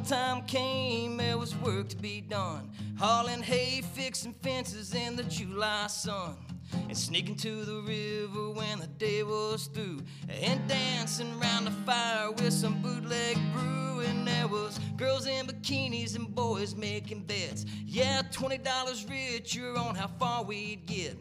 Summertime 0.05 0.43
came, 0.43 1.17
there 1.17 1.39
was 1.39 1.57
work 1.57 1.89
to 1.89 1.97
be 1.97 2.21
done. 2.21 2.71
Hauling 2.99 3.43
hay, 3.43 3.81
fixing 3.81 4.35
fences 4.35 4.95
in 4.95 5.17
the 5.17 5.23
July 5.23 5.87
sun. 5.87 6.37
And 6.89 6.97
sneaking 6.97 7.37
to 7.37 7.65
the 7.65 7.81
river 7.81 8.51
when 8.51 8.81
the 8.81 8.87
day 8.87 9.23
was 9.23 9.67
through. 9.69 10.01
And 10.29 10.67
dancing 10.69 11.41
round 11.41 11.69
the 11.69 11.71
fire 11.87 12.31
with 12.33 12.53
some 12.53 12.83
bootleg 12.83 13.39
brew. 13.55 14.01
And 14.01 14.29
there 14.29 14.47
was 14.47 14.79
girls 14.99 15.27
in 15.27 15.47
bikinis 15.47 16.17
and 16.17 16.35
boys 16.35 16.75
making 16.75 17.23
bets. 17.23 17.65
Yeah, 17.87 18.21
$20 18.31 19.09
richer 19.09 19.79
on 19.79 19.95
how 19.95 20.09
far 20.09 20.45
we'd 20.45 20.85
get. 20.85 21.17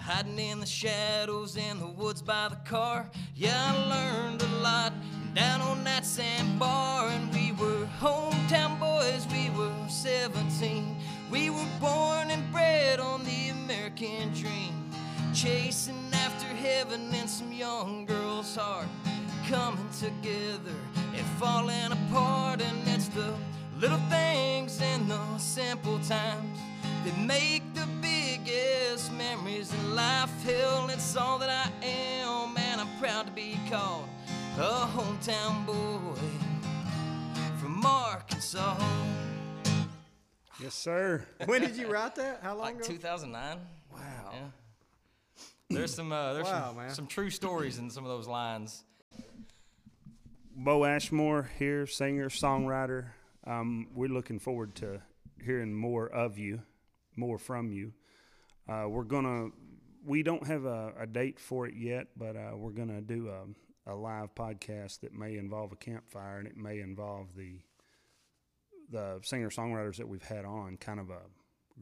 Hiding 0.00 0.38
in 0.38 0.60
the 0.60 0.66
shadows 0.66 1.56
in 1.56 1.80
the 1.80 1.88
woods 1.88 2.22
by 2.22 2.48
the 2.48 2.70
car. 2.70 3.10
Yeah, 3.34 3.72
I 3.74 4.28
learned 4.28 4.42
a 4.42 4.62
lot 4.62 4.92
down 5.34 5.60
on 5.60 5.82
that 5.84 6.06
sandbar. 6.06 7.08
And 7.08 7.32
we 7.34 7.52
were 7.52 7.86
hometown 8.00 8.78
boys, 8.78 9.26
we 9.30 9.50
were 9.50 9.72
17. 9.88 10.96
We 11.30 11.50
were 11.50 11.66
born 11.80 12.30
and 12.30 12.50
bred 12.52 13.00
on 13.00 13.24
the 13.24 13.48
American 13.48 14.32
dream. 14.32 14.90
Chasing 15.34 16.10
after 16.12 16.46
heaven 16.46 17.12
and 17.12 17.28
some 17.28 17.52
young 17.52 18.06
girl's 18.06 18.54
heart. 18.54 18.86
Coming 19.48 19.88
together 19.98 20.78
and 21.14 21.26
falling 21.38 21.92
apart. 21.92 22.62
And 22.62 22.88
it's 22.88 23.08
the 23.08 23.34
little 23.78 24.00
things 24.08 24.80
and 24.80 25.10
the 25.10 25.38
simple 25.38 25.98
times 25.98 26.58
that 27.04 27.18
make 27.18 27.62
the 27.74 27.88
biggest 28.00 29.12
memories 29.12 29.72
in 29.74 29.96
life. 29.96 30.30
Hell, 30.44 30.88
it's 30.90 31.16
all 31.16 31.38
that 31.38 31.50
I 31.50 31.86
am, 31.86 32.56
and 32.56 32.80
I'm 32.80 32.88
proud 32.98 33.26
to 33.26 33.32
be 33.32 33.58
called 33.68 34.08
a 34.58 34.86
hometown 34.86 35.66
boy 35.66 36.18
from 37.58 37.84
Arkansas. 37.84 38.76
Yes, 40.60 40.74
sir. 40.74 41.24
when 41.46 41.60
did 41.60 41.76
you 41.76 41.88
write 41.90 42.14
that? 42.16 42.40
How 42.42 42.50
long 42.54 42.66
Like 42.66 42.76
ago? 42.76 42.84
2009. 42.86 43.58
Wow. 43.92 44.00
Yeah. 44.32 44.38
There's 45.70 45.94
some 45.94 46.12
uh, 46.12 46.34
there's 46.34 46.46
Wow, 46.46 46.66
some, 46.68 46.76
man. 46.76 46.90
some 46.90 47.06
true 47.06 47.30
stories 47.30 47.78
in 47.78 47.90
some 47.90 48.04
of 48.04 48.10
those 48.10 48.28
lines. 48.28 48.84
Bo 50.56 50.84
Ashmore 50.84 51.50
here, 51.58 51.86
singer, 51.86 52.28
songwriter. 52.28 53.06
Um, 53.46 53.88
we're 53.94 54.08
looking 54.08 54.38
forward 54.38 54.74
to 54.76 55.00
hearing 55.44 55.74
more 55.74 56.08
of 56.08 56.38
you, 56.38 56.62
more 57.16 57.38
from 57.38 57.72
you. 57.72 57.92
Uh, 58.68 58.84
we're 58.88 59.02
gonna. 59.04 59.48
We 60.06 60.22
don't 60.22 60.46
have 60.46 60.64
a, 60.64 60.92
a 61.00 61.06
date 61.06 61.40
for 61.40 61.66
it 61.66 61.74
yet, 61.76 62.08
but 62.16 62.36
uh, 62.36 62.52
we're 62.54 62.70
gonna 62.70 63.00
do 63.00 63.28
a, 63.30 63.40
a 63.86 63.94
live 63.94 64.34
podcast 64.34 65.00
that 65.00 65.12
may 65.12 65.36
involve 65.36 65.72
a 65.72 65.76
campfire 65.76 66.38
and 66.38 66.46
it 66.46 66.56
may 66.56 66.80
involve 66.80 67.28
the 67.36 67.60
the 68.90 69.18
singer 69.22 69.50
songwriters 69.50 69.96
that 69.96 70.08
we've 70.08 70.22
had 70.22 70.44
on, 70.44 70.76
kind 70.76 71.00
of 71.00 71.10
a 71.10 71.20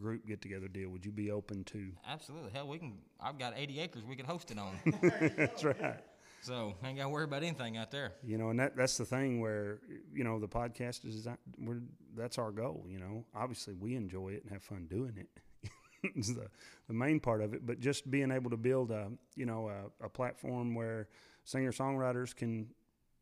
group 0.01 0.27
get 0.27 0.41
together 0.41 0.69
deal. 0.69 0.89
Would 0.91 1.05
you 1.05 1.13
be 1.13 1.31
open 1.31 1.65
to? 1.65 1.91
Absolutely. 2.09 2.51
Hell, 2.53 2.69
we 2.69 2.79
can. 2.79 2.95
I've 3.21 3.39
got 3.39 3.55
80 3.57 3.81
acres 3.81 4.05
we 4.05 4.17
can 4.17 4.27
host 4.27 4.51
it 4.51 4.59
on. 4.59 4.79
That's 5.37 5.65
right. 5.65 5.97
so 6.41 6.75
ain't 6.85 6.99
got 6.99 7.05
to 7.05 7.09
worry 7.09 7.25
about 7.25 7.43
anything 7.43 7.77
out 7.77 7.91
there. 7.91 8.13
You 8.25 8.39
know, 8.39 8.51
and 8.51 8.59
that 8.61 8.77
that's 8.77 8.97
the 8.97 9.05
thing 9.05 9.41
where 9.41 9.79
you 10.15 10.25
know 10.25 10.39
the 10.39 10.49
podcast 10.49 11.05
is 11.05 11.25
that 11.25 11.39
we're 11.59 11.83
that's 12.17 12.39
our 12.39 12.51
goal. 12.51 12.85
You 12.89 12.99
know, 12.99 13.25
obviously 13.35 13.75
we 13.75 13.95
enjoy 13.95 14.31
it 14.31 14.43
and 14.43 14.53
have 14.53 14.63
fun 14.63 14.87
doing 14.89 15.15
it. 15.17 15.29
it. 16.03 16.13
is 16.17 16.35
the 16.35 16.49
the 16.89 16.95
main 16.95 17.21
part 17.21 17.43
of 17.43 17.55
it, 17.55 17.67
but 17.67 17.81
just 17.81 18.11
being 18.11 18.31
able 18.31 18.51
to 18.51 18.57
build 18.57 18.91
a 18.91 19.11
you 19.37 19.47
know 19.47 19.69
a, 19.69 20.07
a 20.07 20.09
platform 20.09 20.75
where 20.75 21.09
singer 21.45 21.73
songwriters 21.73 22.35
can 22.35 22.69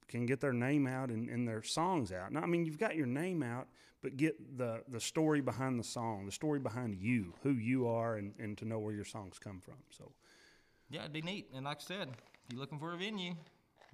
can 0.09 0.27
get 0.27 0.41
their 0.41 0.53
name 0.53 0.87
out 0.89 1.09
and, 1.11 1.29
and 1.29 1.47
their 1.47 1.63
songs 1.63 2.11
out. 2.11 2.33
Now, 2.33 2.41
I 2.41 2.47
mean, 2.47 2.65
you've 2.65 2.79
got 2.81 2.97
your 2.97 3.07
name 3.07 3.43
out, 3.45 3.69
but 4.03 4.17
get 4.17 4.59
the 4.59 4.83
the 4.89 5.01
story 5.01 5.41
behind 5.41 5.79
the 5.79 5.85
song, 5.85 6.27
the 6.27 6.33
story 6.33 6.59
behind 6.59 6.97
you, 6.97 7.35
who 7.43 7.53
you 7.53 7.87
are, 7.89 8.17
and, 8.17 8.35
and 8.39 8.59
to 8.59 8.65
know 8.65 8.79
where 8.79 8.95
your 8.95 9.05
songs 9.05 9.39
come 9.39 9.61
from. 9.61 9.77
So, 9.91 10.11
Yeah, 10.91 11.01
it'd 11.03 11.13
be 11.13 11.23
neat. 11.23 11.49
And 11.55 11.65
like 11.65 11.79
I 11.79 11.85
said, 11.85 12.09
if 12.11 12.53
you're 12.53 12.61
looking 12.61 12.79
for 12.79 12.93
a 12.93 12.97
venue, 12.97 13.35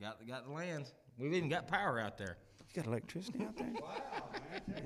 got 0.01 0.27
got 0.27 0.47
the 0.47 0.53
land. 0.53 0.87
We've 1.19 1.33
even 1.33 1.49
got 1.49 1.67
power 1.69 1.99
out 2.01 2.19
there. 2.19 2.37
you 2.75 2.83
got 2.83 2.87
electricity 2.89 3.45
out 3.45 3.57
there? 3.57 3.73
wow, 3.81 4.31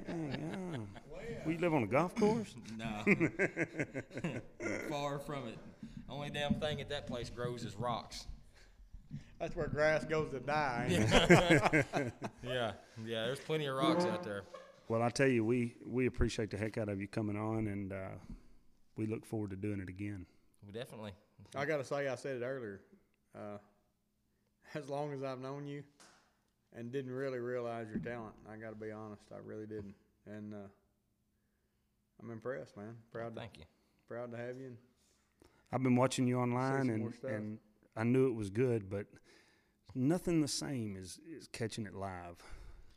man. 0.08 0.88
yeah. 1.28 1.36
We 1.46 1.58
live 1.58 1.74
on 1.74 1.82
a 1.84 1.86
golf 1.86 2.14
course. 2.14 2.54
No. 2.76 3.04
Far 4.88 5.18
from 5.18 5.48
it. 5.48 5.58
Only 6.08 6.30
damn 6.30 6.54
thing 6.54 6.80
at 6.80 6.88
that 6.88 7.06
place 7.06 7.30
grows 7.30 7.62
is 7.64 7.76
rocks. 7.76 8.26
That's 9.40 9.56
where 9.56 9.68
grass 9.68 10.04
goes 10.04 10.30
to 10.30 10.40
die. 10.40 10.86
ain't? 10.90 12.14
Yeah. 12.44 12.72
Yeah, 13.04 13.24
there's 13.24 13.40
plenty 13.40 13.66
of 13.66 13.76
rocks 13.76 14.04
out 14.04 14.22
there. 14.22 14.42
Well, 14.88 15.02
I 15.02 15.08
tell 15.08 15.28
you, 15.28 15.44
we 15.44 15.76
we 15.86 16.06
appreciate 16.06 16.50
the 16.50 16.56
heck 16.56 16.76
out 16.76 16.88
of 16.88 17.00
you 17.00 17.08
coming 17.08 17.36
on, 17.36 17.68
and 17.68 17.92
uh, 17.92 18.08
we 18.96 19.06
look 19.06 19.24
forward 19.24 19.50
to 19.50 19.56
doing 19.56 19.80
it 19.80 19.88
again. 19.88 20.26
We 20.66 20.72
definitely. 20.72 21.12
I 21.56 21.64
gotta 21.64 21.84
say, 21.84 22.08
I 22.08 22.16
said 22.16 22.42
it 22.42 22.44
earlier. 22.44 22.80
Uh, 23.34 23.58
as 24.74 24.88
long 24.88 25.12
as 25.12 25.22
I've 25.22 25.40
known 25.40 25.66
you, 25.66 25.84
and 26.76 26.92
didn't 26.92 27.12
really 27.12 27.38
realize 27.38 27.86
your 27.88 28.00
talent, 28.00 28.34
I 28.52 28.56
gotta 28.56 28.76
be 28.76 28.90
honest, 28.90 29.22
I 29.32 29.38
really 29.44 29.66
didn't, 29.66 29.94
and 30.26 30.52
uh, 30.52 30.68
I'm 32.22 32.30
impressed, 32.30 32.76
man. 32.76 32.96
Proud 33.10 33.34
to 33.34 33.40
Thank 33.40 33.58
you. 33.58 33.64
proud 34.06 34.32
to 34.32 34.36
have 34.36 34.58
you. 34.58 34.66
And 34.66 34.76
I've 35.72 35.82
been 35.82 35.96
watching 35.96 36.26
you 36.26 36.40
online, 36.40 36.90
and 36.90 37.14
and 37.24 37.58
I 37.96 38.04
knew 38.04 38.26
it 38.26 38.34
was 38.34 38.50
good, 38.50 38.90
but 38.90 39.06
nothing 39.94 40.40
the 40.40 40.48
same 40.48 40.96
as, 40.96 41.18
as 41.36 41.48
catching 41.48 41.86
it 41.86 41.94
live. 41.94 42.36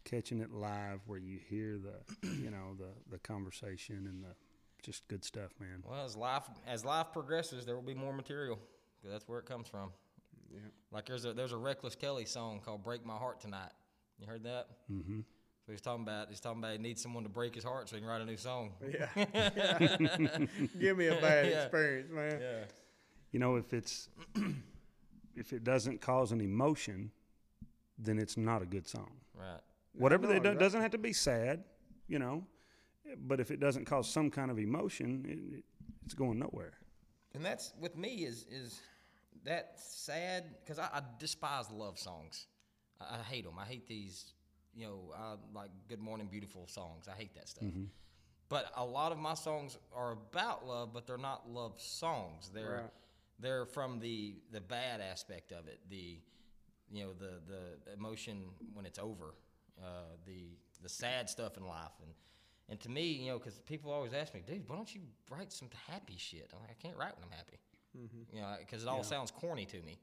Catching 0.05 0.41
it 0.41 0.51
live, 0.51 0.99
where 1.07 1.17
you 1.19 1.39
hear 1.49 1.77
the, 1.77 2.27
you 2.41 2.51
know, 2.51 2.75
the 2.77 2.89
the 3.09 3.19
conversation 3.19 4.05
and 4.07 4.23
the 4.23 4.35
just 4.83 5.07
good 5.07 5.23
stuff, 5.23 5.51
man. 5.61 5.81
Well, 5.89 6.03
as 6.03 6.17
life 6.17 6.43
as 6.67 6.83
life 6.83 7.07
progresses, 7.13 7.65
there 7.65 7.75
will 7.75 7.81
be 7.83 7.93
more 7.93 8.11
material. 8.13 8.57
'cause 9.01 9.11
that's 9.11 9.27
where 9.27 9.39
it 9.39 9.45
comes 9.45 9.67
from. 9.69 9.91
Yeah. 10.51 10.59
Like 10.91 11.05
there's 11.05 11.23
a 11.25 11.33
there's 11.33 11.53
a 11.53 11.57
Reckless 11.57 11.95
Kelly 11.95 12.25
song 12.25 12.59
called 12.63 12.83
"Break 12.83 13.05
My 13.05 13.15
Heart 13.15 13.39
Tonight." 13.39 13.71
You 14.19 14.27
heard 14.27 14.43
that? 14.43 14.67
Mm-hmm. 14.91 15.21
So 15.65 15.71
he's 15.71 15.79
talking 15.81 16.03
about 16.03 16.27
he's 16.29 16.41
talking 16.41 16.59
about 16.59 16.73
he 16.73 16.77
needs 16.79 17.01
someone 17.01 17.23
to 17.23 17.29
break 17.29 17.55
his 17.55 17.63
heart 17.63 17.87
so 17.87 17.95
he 17.95 18.01
can 18.01 18.09
write 18.09 18.21
a 18.21 18.25
new 18.25 18.35
song. 18.35 18.71
Yeah. 18.85 19.07
Give 20.79 20.97
me 20.97 21.07
a 21.07 21.15
bad 21.15 21.47
Yeah. 21.49 21.61
experience, 21.63 22.09
man. 22.11 22.39
Yeah. 22.41 22.63
You 23.31 23.39
know, 23.39 23.55
if 23.55 23.73
it's 23.73 24.09
if 25.35 25.53
it 25.53 25.63
doesn't 25.63 26.01
cause 26.01 26.31
an 26.31 26.41
emotion, 26.41 27.11
then 27.97 28.19
it's 28.19 28.37
not 28.37 28.61
a 28.61 28.65
good 28.65 28.87
song. 28.87 29.11
Right. 29.33 29.59
Whatever 29.93 30.23
no, 30.23 30.29
they 30.29 30.35
you're 30.35 30.43
do, 30.43 30.49
right. 30.49 30.59
doesn't 30.59 30.81
have 30.81 30.91
to 30.91 30.97
be 30.97 31.13
sad, 31.13 31.63
you 32.07 32.19
know. 32.19 32.45
But 33.27 33.39
if 33.39 33.51
it 33.51 33.59
doesn't 33.59 33.85
cause 33.85 34.09
some 34.09 34.29
kind 34.31 34.49
of 34.49 34.57
emotion, 34.57 35.25
it, 35.27 35.57
it, 35.57 35.63
it's 36.05 36.13
going 36.13 36.39
nowhere. 36.39 36.73
And 37.35 37.43
that's 37.43 37.73
with 37.79 37.97
me 37.97 38.25
is 38.25 38.45
is 38.49 38.79
that 39.45 39.73
sad 39.77 40.45
because 40.63 40.79
I, 40.79 40.85
I 40.93 41.01
despise 41.19 41.69
love 41.71 41.99
songs. 41.99 42.47
I, 43.01 43.15
I 43.19 43.23
hate 43.23 43.43
them. 43.45 43.55
I 43.59 43.65
hate 43.65 43.87
these, 43.87 44.33
you 44.75 44.85
know, 44.85 45.13
I 45.17 45.35
like 45.53 45.69
"Good 45.89 45.99
Morning 45.99 46.27
Beautiful" 46.31 46.67
songs. 46.67 47.07
I 47.07 47.17
hate 47.17 47.35
that 47.35 47.49
stuff. 47.49 47.65
Mm-hmm. 47.65 47.85
But 48.49 48.71
a 48.75 48.85
lot 48.85 49.11
of 49.11 49.17
my 49.17 49.33
songs 49.33 49.77
are 49.95 50.11
about 50.11 50.65
love, 50.67 50.93
but 50.93 51.07
they're 51.07 51.17
not 51.17 51.49
love 51.49 51.73
songs. 51.77 52.51
They're 52.53 52.81
Right. 52.83 52.91
They're 53.43 53.65
from 53.65 53.99
the 53.99 54.35
the 54.51 54.61
bad 54.61 55.01
aspect 55.01 55.51
of 55.51 55.67
it. 55.67 55.79
The 55.89 56.19
you 56.91 57.03
know 57.03 57.13
the 57.13 57.41
the 57.47 57.93
emotion 57.93 58.45
when 58.73 58.85
it's 58.85 58.99
over, 58.99 59.35
uh, 59.79 60.15
the 60.25 60.57
the 60.81 60.89
sad 60.89 61.29
stuff 61.29 61.57
in 61.57 61.65
life, 61.67 61.91
and 62.01 62.11
and 62.69 62.79
to 62.79 62.89
me, 62.89 63.03
you 63.11 63.31
know, 63.31 63.37
because 63.37 63.59
people 63.59 63.91
always 63.91 64.13
ask 64.13 64.33
me, 64.33 64.41
dude, 64.45 64.67
why 64.67 64.75
don't 64.75 64.93
you 64.95 65.01
write 65.29 65.51
some 65.51 65.69
happy 65.87 66.15
shit? 66.17 66.49
I'm 66.53 66.61
like, 66.61 66.71
I 66.71 66.81
can't 66.81 66.97
write 66.97 67.13
when 67.15 67.25
I'm 67.25 67.37
happy, 67.37 67.59
you 68.33 68.41
know, 68.41 68.55
because 68.59 68.83
it 68.83 68.89
all 68.89 69.03
sounds 69.03 69.31
corny 69.31 69.65
to 69.65 69.81
me, 69.81 69.99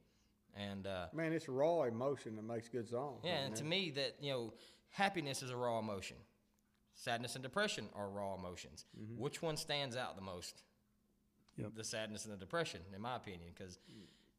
and 0.55 0.87
uh, 0.87 1.07
Man, 1.13 1.33
it's 1.33 1.49
raw 1.49 1.85
emotion 1.85 2.37
that 2.37 2.45
makes 2.45 2.69
good 2.69 2.89
songs. 2.89 3.23
yeah, 3.25 3.45
and 3.47 3.57
to 3.57 3.65
me, 3.65 3.91
that 3.93 4.17
you 4.21 4.33
know, 4.33 4.53
happiness 4.91 5.43
is 5.43 5.51
a 5.51 5.57
raw 5.57 5.79
emotion. 5.79 6.17
Sadness 6.95 7.35
and 7.35 7.43
depression 7.43 7.89
are 7.95 8.11
raw 8.11 8.35
emotions. 8.35 8.85
Which 9.17 9.41
one 9.41 9.57
stands 9.57 9.97
out 9.97 10.17
the 10.17 10.23
most? 10.23 10.63
Yep. 11.57 11.73
the 11.77 11.85
sadness 11.85 12.25
and 12.25 12.33
the 12.33 12.39
depression, 12.39 12.81
in 12.95 13.01
my 13.01 13.17
opinion, 13.17 13.51
because 13.55 13.79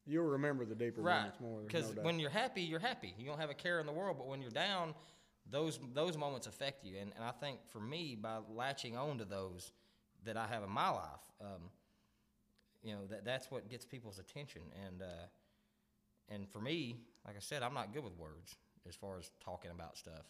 You'll 0.08 0.26
remember 0.26 0.66
the 0.66 0.74
deeper 0.76 1.02
right, 1.02 1.18
moments 1.20 1.40
more. 1.40 1.62
because 1.62 1.96
no 1.96 2.02
when 2.02 2.20
you're 2.20 2.32
happy, 2.32 2.64
you're 2.64 2.80
happy. 2.80 3.14
You 3.18 3.26
don't 3.28 3.40
have 3.40 3.52
a 3.52 3.54
care 3.54 3.80
in 3.80 3.86
the 3.86 3.92
world, 3.92 4.18
but 4.18 4.28
when 4.28 4.42
you're 4.42 4.50
down, 4.50 4.96
those 5.50 5.80
those 5.94 6.18
moments 6.18 6.48
affect 6.48 6.84
you. 6.84 6.98
And 7.00 7.12
and 7.16 7.24
I 7.24 7.32
think 7.32 7.60
for 7.68 7.80
me, 7.80 8.18
by 8.20 8.40
latching 8.50 8.98
on 8.98 9.20
to 9.20 9.26
those 9.26 9.72
that 10.24 10.38
I 10.38 10.48
have 10.48 10.64
in 10.64 10.72
my 10.72 10.90
life, 10.90 11.22
um, 11.40 11.70
you 12.82 12.94
know, 12.94 13.06
that 13.12 13.26
that's 13.26 13.52
what 13.52 13.70
gets 13.70 13.86
people's 13.86 14.18
attention. 14.18 14.64
And 14.88 15.04
uh, 15.04 15.28
and 16.30 16.50
for 16.50 16.60
me, 16.60 16.98
like 17.26 17.36
I 17.36 17.40
said, 17.40 17.62
I'm 17.62 17.74
not 17.76 17.94
good 17.94 18.04
with 18.04 18.18
words 18.18 18.56
as 18.88 18.96
far 18.96 19.20
as 19.20 19.30
talking 19.44 19.70
about 19.70 19.98
stuff. 19.98 20.26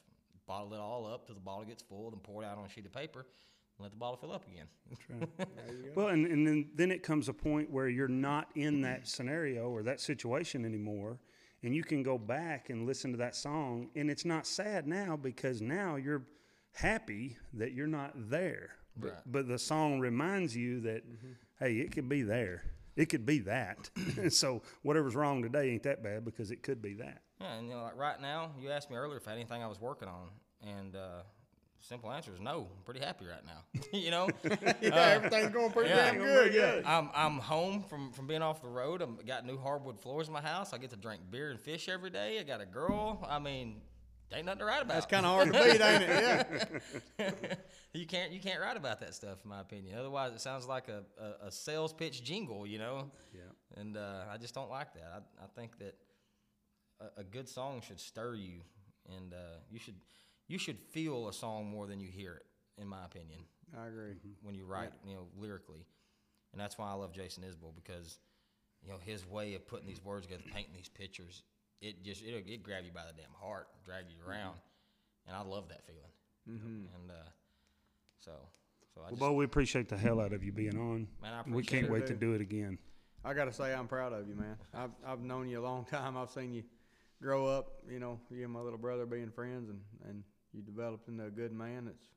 Bottle 0.48 0.74
it 0.74 0.80
all 0.80 1.06
up 1.06 1.26
till 1.28 1.36
the 1.36 1.41
bottle 1.41 1.64
gets 1.64 1.82
full, 1.82 2.12
then 2.12 2.20
pour 2.20 2.44
it 2.44 2.45
out 2.45 2.58
on 2.58 2.66
a 2.66 2.70
sheet 2.70 2.86
of 2.86 2.91
paper, 2.91 3.26
let 3.82 3.91
the 3.91 3.98
bottle 3.98 4.18
fill 4.18 4.32
up 4.32 4.45
again. 4.48 4.68
Well, 5.95 6.08
and, 6.08 6.26
and 6.26 6.48
then, 6.48 6.70
then 6.76 6.90
it 6.91 7.03
comes 7.03 7.28
a 7.28 7.34
point 7.34 7.70
where 7.70 7.90
you're 7.90 8.08
not 8.08 8.48
in 8.56 8.82
that 8.82 9.08
scenario 9.08 9.70
or 9.70 9.84
that 9.84 9.99
situation 9.99 10.64
anymore, 10.64 11.20
and 11.64 11.76
you 11.76 11.84
can 11.84 12.02
go 12.02 12.18
back 12.18 12.70
and 12.70 12.88
listen 12.88 13.12
to 13.12 13.18
that 13.18 13.36
song, 13.36 13.90
and 13.95 14.10
it's 14.10 14.24
not 14.24 14.48
sad 14.48 14.88
now 14.88 15.18
because 15.18 15.62
now 15.62 15.98
you're 15.98 16.24
happy 16.74 17.38
that 17.53 17.74
you're 17.74 17.88
not 17.88 18.14
there. 18.30 18.72
But, 18.95 19.08
Right. 19.12 19.22
but 19.26 19.48
the 19.48 19.60
song 19.60 19.99
reminds 19.99 20.56
you 20.56 20.80
that, 20.82 21.03
hey, 21.60 21.76
it 21.76 21.91
could 21.91 22.08
be 22.08 22.22
there. 22.24 22.64
It 22.95 23.08
could 23.08 23.26
be 23.26 23.40
that. 23.40 23.90
so 24.30 24.62
whatever's 24.82 25.16
wrong 25.16 25.41
today 25.41 25.72
ain't 25.72 25.84
that 25.84 26.03
bad 26.03 26.24
because 26.26 26.52
it 26.52 26.64
could 26.64 26.82
be 26.82 26.94
that. 26.95 27.22
Yeah, 27.40 27.53
and 27.56 27.68
you 27.68 27.74
know, 27.74 27.84
like 27.84 27.98
right 27.98 28.22
now, 28.22 28.52
you 28.60 28.70
asked 28.70 28.90
me 28.90 28.95
earlier 28.98 29.18
if 29.18 29.28
I 29.28 29.32
had 29.32 29.40
anything 29.40 29.62
I 29.64 29.68
was 29.68 29.80
working 29.82 30.08
on, 30.08 30.30
and 30.62 30.95
uh, 30.95 31.24
simple 31.82 32.12
answer 32.12 32.34
is 32.34 32.40
no. 32.40 32.68
I'm 32.76 32.84
pretty 32.84 33.02
happy 33.02 33.26
right 33.26 33.45
now. 33.45 33.82
you 33.98 34.12
know, 34.12 34.30
yeah, 34.82 34.95
everything's 34.95 35.52
going 35.52 35.72
pretty 35.72 35.90
yeah. 35.90 36.12
damn 36.12 36.18
good. 36.18 36.53
Yeah. 36.53 36.82
I'm 36.86 37.10
I'm 37.14 37.40
home 37.40 37.84
from 37.84 38.12
from 38.12 38.28
being 38.28 38.41
off 38.41 38.62
the 38.62 38.70
road. 38.70 39.02
I'm 39.02 39.18
got 39.26 39.45
new 39.45 39.58
hardwood 39.58 39.99
floors 39.99 40.28
in 40.28 40.34
my 40.34 40.41
house. 40.41 40.74
I 40.74 40.78
get 40.78 40.91
to 40.91 40.95
drink 40.95 41.22
beer 41.30 41.52
and 41.52 41.60
fish 41.60 41.90
every 41.90 42.10
day. 42.10 42.40
I 42.40 42.44
got 42.44 42.62
a 42.62 42.66
girl. 42.66 43.26
I 43.28 43.40
mean, 43.40 43.82
ain't 44.34 44.45
nothing 44.45 44.60
to 44.60 44.66
write 44.66 44.82
about. 44.82 44.94
That's 44.94 45.06
kind 45.06 45.26
of 45.26 45.32
hard 45.32 45.53
to 45.53 45.53
beat, 45.53 45.82
ain't 45.82 46.03
it? 46.03 46.84
Yeah. 47.20 47.32
you 47.94 48.06
can't 48.06 48.32
you 48.32 48.40
can't 48.40 48.62
write 48.62 48.78
about 48.78 48.99
that 49.02 49.14
stuff, 49.16 49.40
in 49.44 49.49
my 49.49 49.62
opinion. 49.62 49.98
Otherwise, 49.98 50.34
it 50.34 50.41
sounds 50.41 50.68
like 50.68 50.88
a, 50.88 51.03
a, 51.20 51.48
a 51.48 51.52
sales 51.52 51.94
pitch 51.94 52.24
jingle, 52.24 52.66
you 52.66 52.80
know. 52.80 53.12
Yeah. 53.34 53.80
And 53.80 53.98
uh, 53.98 54.26
I 54.32 54.38
just 54.38 54.53
don't 54.53 54.70
like 54.70 54.94
that. 54.94 55.24
I, 55.40 55.44
I 55.44 55.48
think 55.56 55.78
that 55.80 55.95
a, 56.99 57.22
a 57.22 57.24
good 57.24 57.48
song 57.49 57.82
should 57.86 57.99
stir 57.99 58.36
you, 58.36 58.62
and 59.18 59.34
uh, 59.34 59.58
you 59.70 59.80
should 59.80 59.95
you 60.52 60.57
should 60.57 60.78
feel 60.91 61.28
a 61.30 61.34
song 61.34 61.69
more 61.69 61.88
than 61.88 61.99
you 61.99 62.10
hear 62.10 62.36
it, 62.36 62.45
in 62.82 62.88
my 62.88 63.03
opinion, 63.06 63.40
I 63.78 63.88
agree. 63.88 64.15
when 64.44 64.53
you 64.56 64.65
write, 64.65 64.91
you 65.07 65.15
know, 65.15 65.28
lyrically. 65.40 65.86
And 66.52 66.60
that's 66.60 66.78
why 66.78 66.90
I 66.90 66.94
love 66.94 67.14
Jason 67.14 67.44
Isbell 67.44 67.73
because, 67.73 68.19
you 68.84 68.90
know, 68.90 68.98
his 69.03 69.26
way 69.26 69.56
of 69.56 69.65
putting 69.65 69.88
these 69.88 70.03
words 70.03 70.26
together, 70.26 70.44
painting 70.53 70.73
these 70.76 70.90
pictures, 70.90 71.44
it 71.82 72.03
just 72.03 72.23
it'll 72.23 72.40
it 72.45 72.64
grab 72.64 72.84
you 72.86 72.91
by 72.91 73.03
the 73.06 73.14
damn 73.14 73.32
heart, 73.40 73.68
drag 73.86 74.06
you 74.10 74.18
around, 74.30 74.57
and 75.26 75.36
I 75.36 75.41
love 75.41 75.69
that 75.69 75.86
feeling. 75.86 76.11
And 76.48 77.11
uh, 77.11 77.30
so, 78.19 78.32
so 78.94 79.02
I 79.02 79.03
Well, 79.03 79.10
just, 79.11 79.19
Bo, 79.19 79.34
we 79.34 79.45
appreciate 79.45 79.88
the 79.88 79.98
hell 79.98 80.19
out 80.19 80.34
of 80.34 80.44
you 80.44 80.52
being 80.52 80.78
on. 80.78 81.07
Man, 81.22 81.34
I 81.34 81.49
we 81.49 81.64
can't 81.64 81.86
it, 81.86 81.91
wait 81.91 82.07
to 82.07 82.15
do 82.15 82.34
it 82.34 82.41
again. 82.41 82.78
I 83.23 83.34
got 83.34 83.45
to 83.45 83.53
say, 83.53 83.73
I'm 83.73 83.88
proud 83.88 84.11
of 84.14 84.28
you, 84.28 84.36
man. 84.36 84.57
I've, 84.73 84.90
I've 85.06 85.22
known 85.22 85.48
you 85.48 85.61
a 85.61 85.64
long 85.64 85.86
time. 85.91 86.18
I've 86.18 86.32
seen 86.32 86.53
you 86.53 86.64
grow 87.22 87.45
up, 87.45 87.73
you 87.90 87.99
know, 87.99 88.19
you 88.30 88.44
and 88.44 88.52
my 88.52 88.60
little 88.60 88.80
brother 88.80 89.06
being 89.06 89.30
friends, 89.30 89.69
and, 89.69 89.80
and 90.10 90.23
you 90.53 90.61
developed 90.61 91.07
into 91.07 91.26
a 91.26 91.30
good 91.30 91.53
man 91.53 91.86
that's 91.86 92.07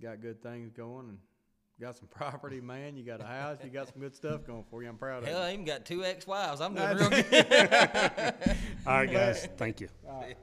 got 0.00 0.20
good 0.20 0.42
things 0.42 0.70
going 0.70 1.08
and 1.08 1.18
got 1.80 1.96
some 1.96 2.08
property, 2.14 2.60
man. 2.60 2.96
You 2.96 3.04
got 3.04 3.20
a 3.20 3.26
house. 3.26 3.58
You 3.64 3.70
got 3.70 3.88
some 3.88 4.00
good 4.00 4.14
stuff 4.14 4.44
going 4.46 4.64
for 4.70 4.82
you. 4.82 4.88
I'm 4.88 4.96
proud 4.96 5.22
of 5.22 5.28
hell, 5.28 5.40
you. 5.40 5.44
I 5.46 5.52
even 5.52 5.64
got 5.64 5.84
two 5.84 6.04
ex-wives. 6.04 6.60
I'm 6.60 6.74
doing 6.74 6.88
real 6.96 7.10
good. 7.10 7.24
All 8.86 8.94
right, 8.94 9.10
guys. 9.10 9.48
Thank 9.56 9.80
you. 9.80 9.88
All 10.08 10.20
right. 10.20 10.36